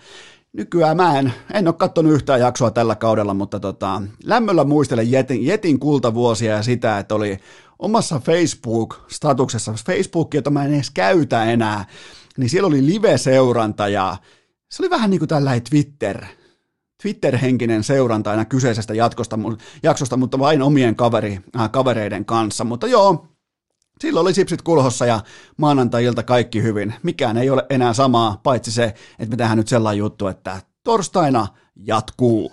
nykyään 0.52 0.96
mä 0.96 1.18
en, 1.18 1.32
en 1.54 1.68
ole 1.68 1.74
katsonut 1.74 2.12
yhtään 2.12 2.40
jaksoa 2.40 2.70
tällä 2.70 2.96
kaudella, 2.96 3.34
mutta 3.34 3.60
tota, 3.60 4.02
lämmöllä 4.24 4.64
muistelen 4.64 5.10
Jetin, 5.10 5.46
Jetin 5.46 5.78
kultavuosia 5.78 6.52
ja 6.56 6.62
sitä, 6.62 6.98
että 6.98 7.14
oli 7.14 7.38
omassa 7.78 8.20
Facebook-statuksessa, 8.20 9.74
Facebook, 9.86 10.34
jota 10.34 10.50
mä 10.50 10.64
en 10.64 10.74
edes 10.74 10.90
käytä 10.90 11.44
enää, 11.44 11.84
niin 12.36 12.50
siellä 12.50 12.66
oli 12.66 12.86
live-seuranta 12.86 13.88
ja 13.88 14.16
se 14.70 14.82
oli 14.82 14.90
vähän 14.90 15.10
niin 15.10 15.20
kuin 15.20 15.28
tällainen 15.28 15.62
Twitter, 15.70 16.24
Twitter-henkinen 17.02 17.84
seuranta 17.84 18.30
aina 18.30 18.44
kyseisestä 18.44 18.94
jatkosta, 18.94 19.38
jaksosta, 19.82 20.16
mutta 20.16 20.38
vain 20.38 20.62
omien 20.62 20.96
kaveri, 20.96 21.40
äh, 21.60 21.70
kavereiden 21.70 22.24
kanssa. 22.24 22.64
Mutta 22.64 22.86
joo, 22.86 23.26
silloin 24.00 24.24
oli 24.24 24.34
sipsit 24.34 24.62
kulhossa 24.62 25.06
ja 25.06 25.20
maanantajilta 25.56 26.22
kaikki 26.22 26.62
hyvin. 26.62 26.94
Mikään 27.02 27.36
ei 27.36 27.50
ole 27.50 27.66
enää 27.70 27.92
samaa, 27.92 28.40
paitsi 28.42 28.72
se, 28.72 28.84
että 29.18 29.30
me 29.30 29.36
tehdään 29.36 29.58
nyt 29.58 29.68
sellainen 29.68 29.98
juttu, 29.98 30.26
että 30.26 30.60
torstaina 30.84 31.46
jatkuu. 31.76 32.52